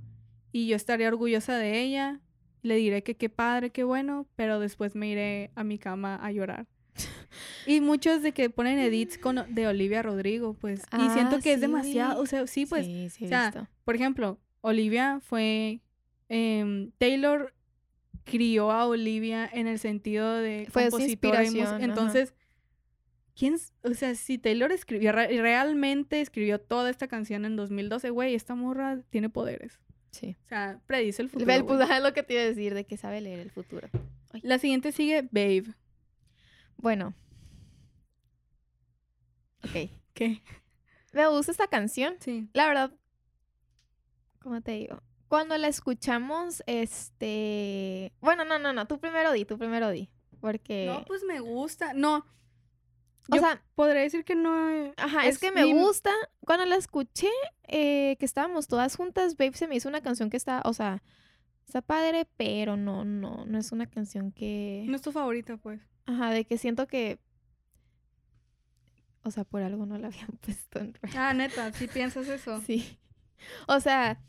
y 0.51 0.67
yo 0.67 0.75
estaré 0.77 1.07
orgullosa 1.07 1.57
de 1.57 1.81
ella. 1.81 2.21
Le 2.65 2.77
diré 2.77 3.03
que 3.03 3.15
qué 3.17 3.29
padre, 3.29 3.71
qué 3.71 3.85
bueno, 3.85 4.27
pero 4.37 4.59
después 4.59 4.95
me 4.97 5.07
iré 5.09 5.51
a 5.55 5.63
mi 5.65 5.79
cama 5.79 6.17
a 6.17 6.33
llorar. 6.33 6.67
y 7.67 7.81
muchos 7.81 8.23
de 8.23 8.33
que 8.33 8.49
ponen 8.51 8.79
edits 8.79 9.19
con, 9.19 9.37
de 9.55 9.67
Olivia 9.69 10.03
Rodrigo, 10.03 10.55
pues, 10.55 10.81
y 10.99 11.09
siento 11.11 11.37
Ah, 11.37 11.41
que 11.43 11.53
es 11.53 11.61
demasiado, 11.61 12.21
o 12.23 12.27
sea, 12.27 12.47
sí, 12.47 12.65
pues, 12.67 12.87
sí, 12.87 13.09
sí, 13.11 13.25
o 13.27 13.29
sea, 13.29 13.51
visto. 13.51 13.69
por 13.85 13.95
ejemplo, 13.95 14.39
Olivia 14.63 15.21
fue, 15.21 15.81
em, 16.29 16.91
Taylor 16.99 17.53
crió 18.25 18.71
a 18.71 18.87
Olivia 18.87 19.49
en 19.53 19.67
el 19.67 19.79
sentido 19.79 20.35
de 20.37 20.67
Fue 20.71 20.85
compositora 20.85 21.45
y 21.45 21.61
ajá. 21.61 21.79
Entonces, 21.85 22.33
¿quién, 23.37 23.57
o 23.83 23.93
sea, 23.93 24.15
si 24.15 24.39
Taylor 24.39 24.73
escribió, 24.73 25.13
re- 25.13 25.29
realmente 25.43 26.23
escribió 26.23 26.59
toda 26.61 26.89
esta 26.89 27.09
canción 27.09 27.45
en 27.45 27.57
2012, 27.57 28.09
güey, 28.11 28.35
esta 28.35 28.55
morra 28.55 29.01
tiene 29.11 29.29
poderes. 29.29 29.79
Sí. 30.15 30.37
O 30.45 30.49
sea, 30.49 30.81
predice 30.87 31.23
el 31.23 31.29
futuro. 31.29 31.47
Ve 31.47 31.57
el 31.57 31.63
güey. 31.65 31.79
puntaje 31.79 32.01
lo 32.01 32.13
que 32.13 32.23
te 32.23 32.35
iba 32.35 32.43
a 32.43 32.47
decir, 32.47 32.73
de 32.73 32.85
que 32.85 32.97
sabe 32.97 33.21
leer 33.21 33.41
el 33.41 33.51
futuro. 33.51 33.89
La 34.43 34.59
siguiente 34.59 34.93
sigue 34.93 35.23
Babe. 35.23 35.75
Bueno. 36.77 37.15
Ok. 39.65 39.91
¿Qué? 40.13 40.41
Me 41.13 41.27
gusta 41.27 41.51
esta 41.51 41.67
canción. 41.67 42.15
Sí. 42.21 42.49
La 42.53 42.69
verdad, 42.69 42.93
¿cómo 44.39 44.61
te 44.61 44.73
digo? 44.73 45.03
Cuando 45.27 45.59
la 45.59 45.67
escuchamos, 45.67 46.63
este... 46.67 48.13
Bueno, 48.21 48.45
no, 48.45 48.61
no, 48.61 48.73
no. 48.73 48.87
Tú 48.87 49.01
primero 49.01 49.33
di, 49.33 49.45
tú 49.45 49.59
primero 49.59 49.91
di. 49.91 50.11
Porque... 50.41 50.87
No, 50.87 51.05
pues 51.05 51.25
me 51.25 51.41
gusta. 51.41 51.93
No. 51.93 52.25
O 53.31 53.39
sea, 53.39 53.63
Podría 53.75 54.03
decir 54.03 54.25
que 54.25 54.35
no. 54.35 54.93
Ajá, 54.97 55.27
es, 55.27 55.35
es 55.37 55.39
que 55.41 55.51
me 55.51 55.65
mi- 55.65 55.73
gusta. 55.73 56.11
Cuando 56.41 56.67
la 56.67 56.77
escuché, 56.77 57.31
eh, 57.69 58.17
que 58.19 58.25
estábamos 58.27 58.69
todas 58.69 58.97
juntas, 58.97 59.37
Babe 59.37 59.55
se 59.55 59.67
me 59.67 59.77
hizo 59.77 59.89
una 59.89 60.03
canción 60.03 60.29
que 60.31 60.37
está, 60.37 60.61
o 60.65 60.75
sea, 60.75 61.03
está 61.67 61.81
padre, 61.81 62.27
pero 62.37 62.77
no, 62.77 63.05
no, 63.05 63.45
no 63.47 63.59
es 63.59 63.73
una 63.73 63.87
canción 63.87 64.31
que, 64.31 64.85
No 64.89 64.97
es 64.97 65.03
tu 65.03 65.11
favorita, 65.13 65.57
pues. 65.57 65.81
ajá, 66.07 66.31
de 66.31 66.45
que 66.45 66.59
siento 66.59 66.87
que, 66.87 67.19
o 69.23 69.31
sea, 69.31 69.45
por 69.45 69.63
algo 69.63 69.87
no 69.87 69.97
la 69.99 70.09
habían 70.09 70.29
puesto 70.41 70.79
en. 70.81 70.99
Ah, 71.17 71.33
neta, 71.35 71.73
si 71.73 71.87
piensas 71.89 72.29
eso. 72.29 72.61
Sí. 72.67 72.99
O 73.69 73.79
sea, 73.81 74.23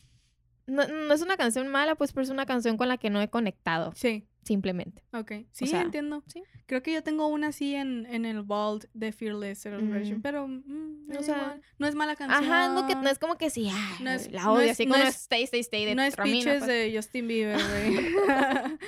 no, 0.68 0.86
no 0.88 1.14
es 1.14 1.22
una 1.22 1.38
canción 1.38 1.68
mala, 1.70 1.96
pues, 1.96 2.12
pero 2.12 2.24
es 2.24 2.30
una 2.30 2.46
canción 2.46 2.76
con 2.76 2.88
la 2.90 2.98
que 2.98 3.10
no 3.10 3.22
he 3.22 3.30
conectado, 3.30 3.94
Sí, 3.96 4.28
simplemente. 4.46 5.04
ok. 5.12 5.32
Sí, 5.52 5.68
sea, 5.68 5.82
entiendo. 5.82 6.24
sí. 6.28 6.42
Creo 6.68 6.82
que 6.82 6.94
yo 6.94 7.04
tengo 7.04 7.28
una 7.28 7.48
así 7.48 7.76
en, 7.76 8.06
en 8.08 8.26
el 8.26 8.42
vault 8.44 8.86
de 8.94 9.12
Fearless 9.12 9.60
Celebration, 9.60 10.20
Mm. 10.20 10.22
pero 10.22 10.48
mm, 10.48 11.08
O 11.20 11.22
sea, 11.24 11.36
igual. 11.38 11.62
no 11.80 11.88
es 11.88 11.96
mala 11.96 12.16
canción. 12.16 12.44
Ajá, 12.44 12.70
no, 12.74 12.88
que, 12.88 12.96
no 12.96 13.10
es 13.10 13.20
como 13.20 13.38
que 13.38 13.50
sí, 13.50 13.70
No 14.02 14.10
es- 14.12 14.32
la 14.32 14.44
no 14.44 14.54
odio, 14.54 14.66
es- 14.66 14.72
así 14.72 14.86
no 14.86 14.94
como 14.96 15.06
es- 15.08 15.16
Stay, 15.16 15.44
Stay, 15.44 15.60
Stay 15.60 15.86
de 15.86 15.94
No 15.96 16.02
es 16.04 16.16
Peaches 16.16 16.60
pues. 16.64 16.68
de 16.68 16.94
Justin 16.96 17.28
Bieber, 17.28 17.58
güey. 17.60 17.98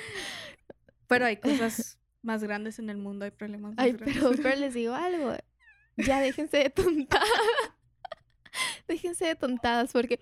pero 1.06 1.26
hay 1.26 1.36
cosas 1.38 1.98
más 2.22 2.42
grandes 2.42 2.78
en 2.78 2.90
el 2.90 2.96
mundo, 2.98 3.24
hay 3.24 3.30
problemas 3.30 3.74
más 3.74 3.84
Ay, 3.84 3.92
grandes. 3.92 4.16
pero, 4.18 4.30
pero 4.42 4.56
les 4.56 4.74
digo 4.74 4.94
algo. 4.94 5.34
Ya 5.96 6.20
déjense 6.20 6.58
de 6.58 6.70
tontadas. 6.70 7.28
déjense 8.88 9.26
de 9.26 9.34
tontadas 9.36 9.92
porque 9.92 10.18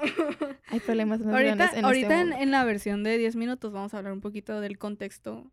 hay 0.68 0.80
problemas 0.80 1.20
más 1.20 1.34
ahorita 1.34 1.54
grandes 1.54 1.78
en 1.78 1.84
ahorita 1.84 2.06
este 2.08 2.20
en, 2.20 2.28
mundo. 2.28 2.42
en 2.42 2.50
la 2.50 2.64
versión 2.64 3.02
de 3.02 3.18
10 3.18 3.36
minutos 3.36 3.72
vamos 3.72 3.94
a 3.94 3.98
hablar 3.98 4.12
un 4.12 4.20
poquito 4.20 4.60
del 4.60 4.78
contexto, 4.78 5.50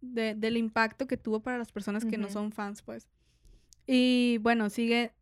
de- 0.00 0.34
del 0.34 0.56
impacto 0.56 1.06
que 1.06 1.16
tuvo 1.16 1.40
para 1.40 1.58
las 1.58 1.72
personas 1.72 2.04
que 2.04 2.18
no 2.18 2.28
son 2.28 2.52
fans, 2.52 2.82
pues. 2.82 3.08
Y 3.86 4.38
bueno, 4.42 4.70
sigue 4.70 5.12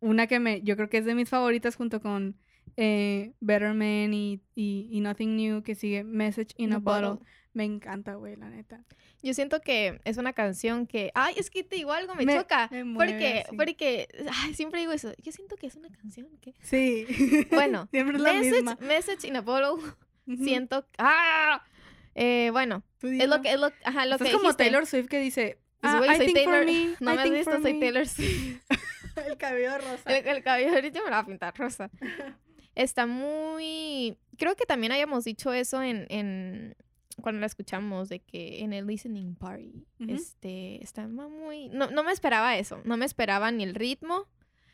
una 0.00 0.26
que 0.26 0.40
me, 0.40 0.62
yo 0.62 0.76
creo 0.76 0.88
que 0.88 0.98
es 0.98 1.04
de 1.04 1.14
mis 1.14 1.28
favoritas 1.28 1.76
junto 1.76 2.00
con 2.00 2.36
eh, 2.76 3.34
Better 3.40 3.74
Man 3.74 4.14
y, 4.14 4.40
y, 4.54 4.88
y 4.90 5.00
Nothing 5.00 5.36
New, 5.36 5.62
que 5.62 5.74
sigue 5.74 6.04
Message 6.04 6.54
in 6.56 6.72
a 6.72 6.78
Bottle. 6.78 7.18
Me 7.54 7.64
encanta, 7.64 8.14
güey, 8.14 8.34
la 8.36 8.48
neta. 8.48 8.82
Yo 9.22 9.34
siento 9.34 9.60
que 9.60 10.00
es 10.04 10.16
una 10.16 10.32
canción 10.32 10.86
que, 10.86 11.10
ay, 11.14 11.34
es 11.36 11.50
que 11.50 11.62
te 11.62 11.76
digo 11.76 11.92
algo, 11.92 12.14
me, 12.14 12.24
Me- 12.24 12.36
choca. 12.36 12.68
me 12.70 12.82
mueve 12.84 13.12
porque, 13.12 13.56
porque, 13.56 14.08
ay, 14.42 14.54
siempre 14.54 14.80
digo 14.80 14.92
eso. 14.92 15.12
Yo 15.22 15.32
siento 15.32 15.56
que 15.56 15.66
es 15.66 15.76
una 15.76 15.90
canción 15.90 16.28
que. 16.40 16.54
Sí. 16.62 17.06
Bueno, 17.50 17.88
siempre 17.92 18.16
es 18.16 18.22
la 18.22 18.32
misma. 18.32 18.76
Message, 18.80 18.86
message 18.86 19.28
in 19.28 19.36
a 19.36 19.40
bottle. 19.42 19.82
Siento. 20.42 20.86
¡Ah! 20.98 21.62
Eh, 22.14 22.50
bueno, 22.52 22.82
es 23.02 23.28
lo 23.28 23.40
que 23.42 23.52
es 23.52 23.60
lo, 23.60 23.70
ajá, 23.84 24.06
lo 24.06 24.18
que 24.18 24.24
como 24.32 24.38
dijiste. 24.44 24.64
Taylor 24.64 24.86
Swift 24.86 25.08
que 25.08 25.18
dice, 25.20 25.58
Pues, 25.80 25.92
"Ah, 25.94 26.00
I 26.14 26.16
soy 26.16 26.26
think 26.26 26.38
for 26.44 26.52
Taylor. 26.52 26.64
me, 26.66 26.96
No 27.00 27.12
I 27.12 27.16
me 27.16 27.22
has 27.22 27.30
visto, 27.30 27.50
for 27.50 27.62
soy 27.62 27.74
me". 27.74 27.80
Taylor 27.80 28.06
Swift. 28.08 28.60
El 29.26 29.36
cabello 29.36 29.76
rosa. 29.78 30.16
El, 30.16 30.26
el 30.26 30.42
cabello 30.42 30.72
ahorita 30.74 31.00
me 31.00 31.06
lo 31.06 31.10
va 31.12 31.18
a 31.18 31.26
pintar 31.26 31.54
rosa. 31.58 31.90
Está 32.74 33.04
muy... 33.06 34.16
Creo 34.38 34.56
que 34.56 34.64
también 34.64 34.92
hayamos 34.92 35.24
dicho 35.24 35.52
eso 35.52 35.82
en, 35.82 36.06
en... 36.08 36.74
Cuando 37.22 37.40
la 37.40 37.46
escuchamos, 37.46 38.08
de 38.08 38.20
que 38.20 38.60
en 38.60 38.72
el 38.72 38.86
listening 38.86 39.34
party, 39.36 39.86
este, 40.08 40.82
está 40.82 41.06
muy... 41.08 41.68
No, 41.70 41.90
no 41.90 42.02
me 42.04 42.12
esperaba 42.12 42.56
eso, 42.58 42.80
no 42.84 42.96
me 42.96 43.04
esperaba 43.06 43.50
ni 43.50 43.62
el 43.64 43.74
ritmo, 43.74 44.26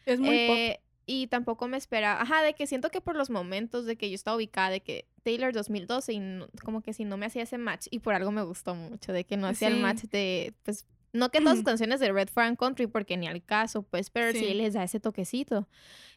Es 0.06 0.18
muy 0.18 0.28
pop. 0.48 0.56
eh, 0.56 0.80
y 1.06 1.26
tampoco 1.28 1.68
me 1.68 1.76
esperaba, 1.76 2.20
ajá, 2.20 2.42
de 2.42 2.54
que 2.54 2.66
siento 2.66 2.90
que 2.90 3.00
por 3.00 3.16
los 3.16 3.30
momentos 3.30 3.86
de 3.86 3.96
que 3.96 4.10
yo 4.10 4.14
estaba 4.14 4.36
ubicada, 4.36 4.70
de 4.70 4.80
que 4.82 5.06
Taylor 5.22 5.52
2012, 5.52 6.12
y 6.12 6.18
no- 6.18 6.48
como 6.64 6.82
que 6.82 6.92
si 6.92 7.04
no 7.04 7.16
me 7.16 7.26
hacía 7.26 7.42
ese 7.44 7.56
match, 7.58 7.86
y 7.90 8.00
por 8.00 8.14
algo 8.14 8.30
me 8.32 8.42
gustó 8.42 8.74
mucho, 8.74 9.12
de 9.12 9.24
que 9.24 9.36
no 9.36 9.46
hacía 9.46 9.68
Sí. 9.68 9.74
el 9.74 9.80
match 9.80 10.02
de, 10.04 10.52
pues, 10.64 10.86
no 11.14 11.30
que 11.30 11.40
todas 11.40 11.56
sus 11.56 11.64
canciones 11.66 12.00
de 12.00 12.12
Red 12.12 12.28
Farm 12.28 12.56
Country, 12.56 12.86
porque 12.88 13.16
ni 13.16 13.26
al 13.26 13.42
caso, 13.42 13.82
pues, 13.82 14.10
pero 14.10 14.32
sí. 14.32 14.40
Sí. 14.40 14.54
les 14.54 14.74
da 14.74 14.84
ese 14.84 15.00
toquecito. 15.00 15.66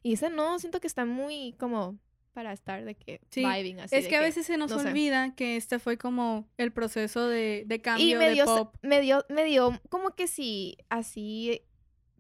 Y 0.04 0.14
ese 0.14 0.30
no, 0.30 0.60
siento 0.60 0.82
que 0.82 0.88
está 0.88 1.06
muy 1.06 1.54
como 1.58 1.98
para 2.34 2.54
estar 2.54 2.84
de 2.86 2.96
que 2.96 3.22
Sí, 3.30 3.46
vibing 3.46 3.80
así. 3.80 3.96
Es 3.96 4.04
de 4.04 4.10
que 4.10 4.16
a 4.16 4.22
veces 4.22 4.46
se 4.46 4.58
nos 4.58 4.72
no 4.72 4.80
sé. 4.80 4.90
olvida 4.90 5.34
que 5.36 5.58
este 5.58 5.80
fue 5.80 5.98
como 5.98 6.48
el 6.58 6.72
proceso 6.72 7.28
de, 7.28 7.64
de 7.66 7.82
cambio 7.82 8.08
y 8.08 8.16
me 8.16 8.28
de 8.28 8.34
dio, 8.34 8.46
pop. 8.46 8.76
me 8.82 9.02
dio, 9.02 9.26
me 9.30 9.44
dio 9.46 9.80
como 9.90 10.16
que 10.16 10.28
si 10.28 10.78
así 10.90 11.62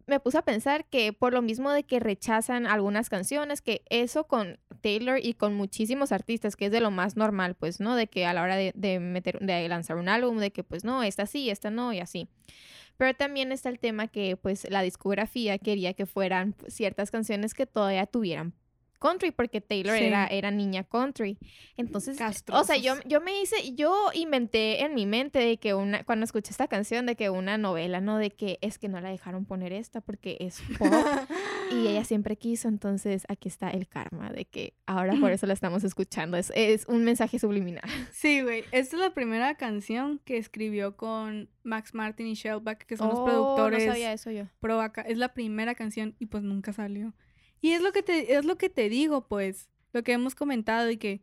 me 0.07 0.19
puse 0.19 0.37
a 0.37 0.41
pensar 0.41 0.85
que 0.89 1.13
por 1.13 1.31
lo 1.33 1.41
mismo 1.41 1.71
de 1.71 1.83
que 1.83 1.99
rechazan 1.99 2.67
algunas 2.67 3.09
canciones, 3.09 3.61
que 3.61 3.83
eso 3.89 4.27
con 4.27 4.59
Taylor 4.81 5.19
y 5.21 5.33
con 5.35 5.53
muchísimos 5.55 6.11
artistas, 6.11 6.55
que 6.55 6.65
es 6.65 6.71
de 6.71 6.81
lo 6.81 6.91
más 6.91 7.15
normal, 7.15 7.55
pues, 7.55 7.79
¿no? 7.79 7.95
De 7.95 8.07
que 8.07 8.25
a 8.25 8.33
la 8.33 8.41
hora 8.41 8.57
de, 8.57 8.73
de 8.75 8.99
meter, 8.99 9.39
de 9.39 9.69
lanzar 9.69 9.97
un 9.97 10.09
álbum, 10.09 10.37
de 10.39 10.51
que 10.51 10.63
pues 10.63 10.83
no, 10.83 11.03
esta 11.03 11.25
sí, 11.27 11.49
esta 11.49 11.71
no, 11.71 11.93
y 11.93 11.99
así. 11.99 12.27
Pero 12.97 13.15
también 13.15 13.51
está 13.51 13.69
el 13.69 13.79
tema 13.79 14.07
que 14.07 14.35
pues 14.37 14.69
la 14.69 14.81
discografía 14.81 15.57
quería 15.59 15.93
que 15.93 16.05
fueran 16.05 16.55
ciertas 16.67 17.09
canciones 17.09 17.53
que 17.53 17.65
todavía 17.65 18.05
tuvieran 18.05 18.53
country, 19.01 19.31
porque 19.31 19.59
Taylor 19.59 19.97
Sí. 19.97 20.05
era, 20.05 20.27
era 20.27 20.51
niña 20.51 20.83
country. 20.85 21.37
Entonces, 21.75 22.17
o 22.51 22.63
sea, 22.63 22.77
yo, 22.77 22.93
yo 23.05 23.19
me 23.19 23.41
hice, 23.41 23.73
yo 23.73 24.09
inventé 24.13 24.83
en 24.83 24.93
mi 24.93 25.05
mente 25.05 25.39
de 25.39 25.57
que 25.57 25.73
una, 25.73 26.03
cuando 26.03 26.23
escuché 26.23 26.51
esta 26.51 26.67
canción, 26.67 27.05
de 27.05 27.15
que 27.15 27.29
una 27.29 27.57
novela, 27.57 27.99
¿no? 27.99 28.17
De 28.17 28.29
que 28.31 28.59
es 28.61 28.77
que 28.77 28.87
no 28.87 29.01
la 29.01 29.09
dejaron 29.09 29.45
poner 29.45 29.73
esta 29.73 29.99
porque 30.01 30.37
es 30.39 30.61
pop 30.79 30.93
y 31.71 31.87
ella 31.87 32.03
siempre 32.03 32.37
quiso, 32.37 32.67
entonces 32.67 33.23
aquí 33.27 33.47
está 33.49 33.69
el 33.69 33.87
karma 33.87 34.29
de 34.29 34.45
que 34.45 34.75
ahora 34.85 35.15
por 35.19 35.31
eso 35.31 35.47
la 35.47 35.53
estamos 35.53 35.83
escuchando. 35.83 36.37
Es, 36.37 36.51
es 36.55 36.85
un 36.87 37.03
mensaje 37.03 37.39
subliminal. 37.39 37.83
Sí, 38.11 38.41
güey. 38.41 38.63
Esta 38.71 38.95
es 38.97 39.01
la 39.01 39.13
primera 39.13 39.55
canción 39.55 40.19
que 40.25 40.37
escribió 40.37 40.95
con 40.95 41.49
Max 41.63 41.93
Martin 41.95 42.27
y 42.27 42.35
Shellback, 42.35 42.85
que 42.85 42.97
son 42.97 43.09
los 43.09 43.19
Oh, 43.19 43.25
productores 43.25 43.85
No 43.85 43.91
sabía 43.93 44.13
eso 44.13 44.29
yo. 44.31 44.43
pro 44.59 44.79
acá. 44.81 45.01
Es 45.01 45.17
la 45.17 45.33
primera 45.33 45.73
canción 45.75 46.15
y 46.19 46.27
pues 46.27 46.43
nunca 46.43 46.71
salió. 46.73 47.13
Y 47.61 47.71
es 47.71 47.81
lo 47.81 47.91
que 47.91 48.01
te, 48.03 48.35
es 48.35 48.45
lo 48.45 48.57
que 48.57 48.69
te 48.69 48.89
digo, 48.89 49.27
pues, 49.27 49.69
lo 49.93 50.03
que 50.03 50.13
hemos 50.13 50.35
comentado 50.35 50.89
y 50.89 50.97
que 50.97 51.21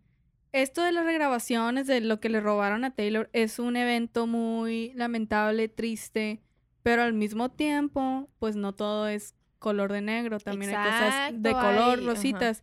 esto 0.53 0.83
de 0.83 0.93
las 0.93 1.05
regrabaciones, 1.05 1.87
de 1.87 2.01
lo 2.01 2.21
que 2.21 2.29
le 2.29 2.41
robaron 2.41 2.85
a 2.85 2.95
Taylor, 2.95 3.29
es 3.33 3.59
un 3.59 3.77
evento 3.77 4.27
muy 4.27 4.93
lamentable, 4.95 5.69
triste, 5.69 6.41
pero 6.83 7.03
al 7.03 7.13
mismo 7.13 7.51
tiempo, 7.51 8.29
pues 8.39 8.57
no 8.57 8.75
todo 8.75 9.09
es 9.09 9.35
color 9.59 9.93
de 9.93 10.01
negro, 10.01 10.39
también 10.39 10.75
hay 10.75 10.91
cosas 10.91 11.43
de 11.43 11.51
color, 11.53 11.99
hay- 11.99 12.07
rositas. 12.07 12.63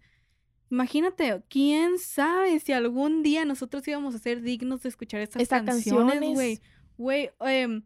Imagínate, 0.71 1.43
quién 1.47 1.99
sabe 1.99 2.59
si 2.59 2.71
algún 2.73 3.21
día 3.21 3.45
nosotros 3.45 3.87
íbamos 3.87 4.15
a 4.15 4.19
ser 4.19 4.41
dignos 4.41 4.81
de 4.81 4.89
escuchar 4.89 5.21
estas 5.21 5.47
canciones, 5.47 6.13
canciones. 6.13 6.33
güey. 6.33 6.59
Güey, 6.97 7.29
em, 7.41 7.83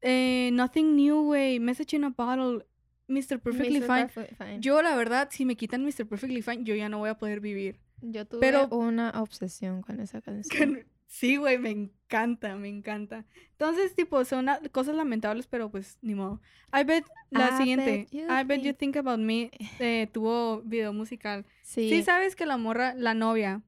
eh, 0.00 0.50
Nothing 0.52 0.94
New, 0.96 1.22
güey, 1.24 1.58
Message 1.58 1.96
in 1.96 2.04
a 2.04 2.10
Bottle, 2.10 2.64
Mr. 3.08 3.40
Perfectly 3.40 3.80
Mr. 3.80 3.86
Fine. 3.86 4.06
Perfect 4.08 4.34
Fine. 4.36 4.60
Yo, 4.60 4.80
la 4.82 4.94
verdad, 4.94 5.28
si 5.30 5.44
me 5.44 5.56
quitan 5.56 5.84
Mr. 5.84 6.06
Perfectly 6.06 6.42
Fine, 6.42 6.64
yo 6.64 6.74
ya 6.74 6.88
no 6.88 6.98
voy 6.98 7.08
a 7.10 7.16
poder 7.18 7.40
vivir. 7.40 7.80
Yo 8.00 8.26
tuve 8.26 8.40
pero- 8.40 8.68
una 8.68 9.10
obsesión 9.20 9.82
con 9.82 10.00
esa 10.00 10.20
canción. 10.20 10.84
Sí, 11.10 11.36
güey, 11.36 11.56
me 11.56 11.70
encanta, 11.70 12.54
me 12.56 12.68
encanta. 12.68 13.24
Entonces, 13.52 13.94
tipo, 13.94 14.22
son 14.26 14.46
cosas 14.72 14.94
lamentables, 14.94 15.46
pero 15.46 15.70
pues, 15.70 15.96
ni 16.02 16.14
modo. 16.14 16.42
I 16.78 16.84
bet, 16.84 17.02
la 17.30 17.48
I 17.48 17.56
siguiente, 17.56 18.06
bet 18.12 18.28
I 18.30 18.44
bet 18.44 18.60
you 18.60 18.74
think- 18.74 18.98
about 18.98 19.18
me, 19.18 19.50
eh, 19.80 20.06
tuvo 20.12 20.60
video 20.66 20.92
musical. 20.92 21.46
Sí. 21.62 21.88
Sí, 21.88 22.02
sabes 22.02 22.36
que 22.36 22.44
la 22.44 22.58
morra, 22.58 22.92
la 22.94 23.14
novia, 23.14 23.62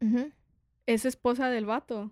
es 0.85 1.07
esposa 1.07 1.49
del 1.49 1.65
vato, 1.65 2.11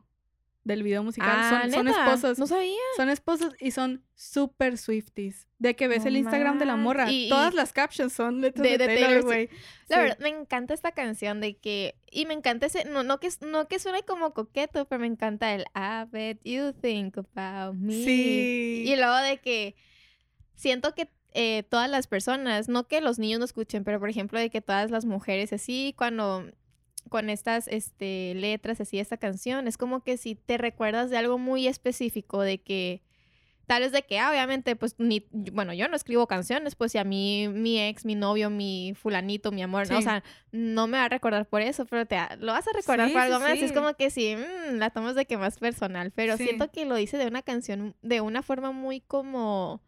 del 0.69 0.85
video 0.85 1.03
musical. 1.03 1.29
Ah, 1.35 1.63
son, 1.65 1.73
son 1.73 1.85
¿neta? 1.87 2.05
esposos. 2.05 2.39
No 2.39 2.47
sabía. 2.47 2.77
Son 2.97 3.09
esposos 3.09 3.53
y 3.59 3.73
son 3.73 4.05
super 4.15 4.79
Swifties. 4.79 5.49
De 5.59 5.75
que 5.75 5.89
ves 5.89 6.05
el 6.05 6.17
Instagram 6.17 6.59
de 6.61 6.67
la 6.67 6.77
morra. 6.77 7.11
y- 7.11 7.29
Todas 7.29 7.53
y- 7.53 7.57
las 7.57 7.73
captions 7.73 8.13
son 8.13 8.41
letras 8.41 8.63
de- 8.63 8.79
de, 8.79 8.87
de 8.87 8.95
Taylor, 9.01 9.23
güey. 9.25 9.49
La 9.89 9.97
Sí. 9.97 10.03
verdad, 10.03 10.19
me 10.21 10.29
encanta 10.29 10.75
esta 10.75 10.93
canción 10.93 11.41
de 11.41 11.57
que... 11.57 11.97
Y 12.11 12.27
me 12.27 12.35
encanta 12.35 12.67
ese... 12.67 12.85
No, 12.85 13.03
no, 13.03 13.19
que, 13.19 13.29
no 13.41 13.67
que 13.67 13.79
suene 13.81 14.03
como 14.05 14.33
coqueto, 14.35 14.87
pero 14.87 15.01
me 15.01 15.09
encanta 15.09 15.53
el 15.55 15.63
I 15.75 16.05
bet 16.11 16.39
you 16.45 16.73
think 16.75 17.17
about 17.19 17.75
me. 17.75 17.93
Sí. 18.05 18.85
Y 18.87 18.95
luego 18.97 19.17
de 19.17 19.39
que... 19.39 19.75
Siento 20.55 20.95
que 20.95 21.09
eh, 21.35 21.63
todas 21.69 21.89
las 21.91 22.07
personas, 22.07 22.69
no 22.69 22.87
que 22.89 23.01
los 23.01 23.19
niños 23.19 23.39
no 23.39 23.45
escuchen, 23.45 23.85
pero 23.85 23.99
por 24.01 24.09
ejemplo 24.11 24.39
de 24.39 24.51
que 24.51 24.61
todas 24.61 24.91
las 24.91 25.05
mujeres 25.07 25.53
así, 25.53 25.95
cuando... 25.97 26.45
Con 27.09 27.31
estas 27.31 27.69
este, 27.69 28.35
letras 28.35 28.81
así, 28.81 28.99
esta 28.99 29.17
canción, 29.17 29.67
es 29.69 29.77
como 29.77 30.03
que 30.03 30.17
si 30.17 30.35
te 30.35 30.59
recuerdas 30.59 31.11
de 31.11 31.17
algo 31.19 31.39
muy 31.39 31.67
específico, 31.67 32.41
de 32.41 32.59
que 32.59 33.03
tal 33.69 33.83
vez 33.83 33.93
de 33.93 34.03
que, 34.03 34.19
ah, 34.19 34.31
obviamente, 34.31 34.77
pues, 34.77 34.95
ni, 34.99 35.27
bueno, 35.31 35.75
yo 35.75 35.89
no 35.89 35.95
escribo 35.95 36.27
canciones, 36.27 36.75
pues, 36.75 36.93
si 36.93 36.99
a 36.99 37.05
mí, 37.05 37.49
mi 37.49 37.79
ex, 37.79 38.07
mi 38.07 38.15
novio, 38.15 38.49
mi 38.49 38.95
fulanito, 38.99 39.53
mi 39.53 39.63
amor, 39.63 39.91
¿no? 39.91 39.99
o 39.99 40.03
sea, 40.03 40.25
no 40.53 40.87
me 40.87 40.97
va 40.97 41.05
a 41.05 41.09
recordar 41.11 41.47
por 41.47 41.61
eso, 41.61 41.85
pero 41.85 42.07
te 42.07 42.17
lo 42.39 42.53
vas 42.53 42.67
a 42.67 42.73
recordar 42.73 43.09
Sí, 43.09 43.13
por 43.13 43.23
algo 43.23 43.37
sí, 43.37 43.43
más, 43.43 43.59
es 43.59 43.73
como 43.73 43.93
que 43.95 44.09
sí, 44.09 44.35
mm, 44.37 44.77
la 44.79 44.89
tomas 44.89 45.15
de 45.15 45.27
que 45.27 45.37
más 45.37 45.59
personal, 45.59 46.13
pero 46.13 46.39
siento 46.39 46.71
que 46.73 46.87
lo 46.87 46.97
dice 46.97 47.19
de 47.19 47.27
una 47.27 47.43
canción, 47.43 47.95
de 48.01 48.23
una 48.23 48.43
forma 48.43 48.73
muy 48.73 49.03
como, 49.03 49.83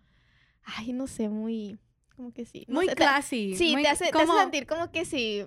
ay, 0.63 0.93
no 0.93 1.07
sé, 1.07 1.31
muy, 1.31 1.79
como 2.15 2.35
que 2.35 2.45
sí. 2.45 2.67
no 2.69 2.75
Muy 2.75 2.87
sé, 2.87 2.97
te-. 2.97 3.23
Sí, 3.23 3.73
muy 3.73 3.83
te 3.83 3.89
hace, 3.89 4.11
te 4.13 4.19
hace 4.19 4.33
sentir 4.43 4.67
como 4.67 4.93
que 4.93 5.07
sí, 5.07 5.47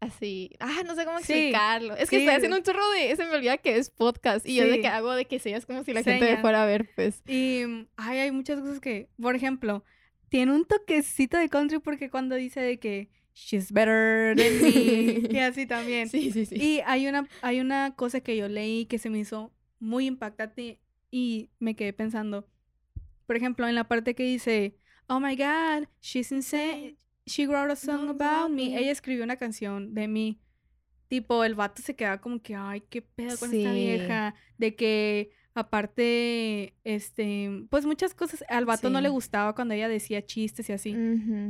así, 0.00 0.50
ah, 0.60 0.82
no 0.86 0.94
sé 0.94 1.04
cómo 1.04 1.18
Sí, 1.18 1.32
explicarlo. 1.32 1.94
Es 1.96 2.10
que 2.10 2.16
sí. 2.16 2.22
estoy 2.22 2.34
haciendo 2.36 2.56
un 2.58 2.62
chorro 2.62 2.88
de, 2.90 3.14
se 3.16 3.24
me 3.24 3.34
olvida 3.34 3.56
que 3.58 3.76
es 3.76 3.90
podcast 3.90 4.46
y 4.46 4.56
yo 4.56 4.64
de 4.64 4.74
Sí. 4.74 4.80
que 4.82 4.88
hago 4.88 5.12
de 5.12 5.24
que 5.26 5.38
seas 5.38 5.66
como 5.66 5.82
si 5.84 5.92
la 5.92 6.02
gente 6.02 6.34
me 6.36 6.40
fuera 6.40 6.62
a 6.62 6.66
ver, 6.66 6.88
pues. 6.94 7.22
Y 7.26 7.62
mm, 7.66 7.86
ay, 7.96 8.18
hay 8.18 8.30
muchas 8.30 8.60
cosas 8.60 8.80
que, 8.80 9.08
por 9.20 9.34
ejemplo, 9.36 9.84
tiene 10.28 10.52
un 10.52 10.64
toquecito 10.64 11.38
de 11.38 11.48
country 11.48 11.78
porque 11.78 12.10
cuando 12.10 12.34
dice 12.36 12.60
de 12.60 12.78
que 12.78 13.08
she's 13.34 13.70
better 13.72 14.36
than 14.36 14.62
me 14.62 15.28
y 15.30 15.38
así 15.38 15.66
también. 15.66 16.08
Sí, 16.08 16.30
sí, 16.32 16.46
sí. 16.46 16.54
Y 16.56 16.80
hay 16.86 17.06
una, 17.06 17.28
hay 17.42 17.60
una 17.60 17.94
cosa 17.94 18.20
que 18.20 18.36
yo 18.36 18.48
leí 18.48 18.86
que 18.86 18.98
se 18.98 19.10
me 19.10 19.18
hizo 19.18 19.52
muy 19.78 20.06
impactante 20.06 20.80
y 21.10 21.50
me 21.58 21.76
quedé 21.76 21.92
pensando. 21.92 22.48
Por 23.26 23.36
ejemplo, 23.36 23.66
en 23.68 23.74
la 23.74 23.84
parte 23.84 24.14
que 24.14 24.22
dice, 24.24 24.76
oh 25.08 25.20
my 25.20 25.36
god, 25.36 25.88
she's 26.00 26.32
insane. 26.32 26.96
She 27.26 27.46
wrote 27.46 27.72
a 27.72 27.76
song 27.76 28.08
about 28.08 28.50
me. 28.50 28.78
Ella 28.78 28.92
escribió 28.92 29.24
una 29.24 29.36
canción 29.36 29.94
de 29.94 30.08
mí. 30.08 30.40
Tipo, 31.08 31.44
el 31.44 31.54
vato 31.54 31.82
se 31.82 31.94
queda 31.94 32.20
como 32.20 32.40
que, 32.40 32.54
ay, 32.54 32.82
qué 32.88 33.02
pedo 33.02 33.36
con 33.38 33.52
esta 33.54 33.72
Sí. 33.72 33.76
vieja. 33.80 34.34
De 34.58 34.74
que, 34.74 35.30
aparte, 35.54 36.74
este, 36.84 37.64
pues 37.70 37.86
muchas 37.86 38.14
cosas, 38.14 38.44
al 38.48 38.64
vato 38.64 38.90
no 38.90 39.00
le 39.00 39.08
Sí. 39.08 39.12
gustaba 39.12 39.54
cuando 39.54 39.74
ella 39.74 39.88
decía 39.88 40.24
chistes 40.24 40.68
y 40.68 40.72
así. 40.72 40.94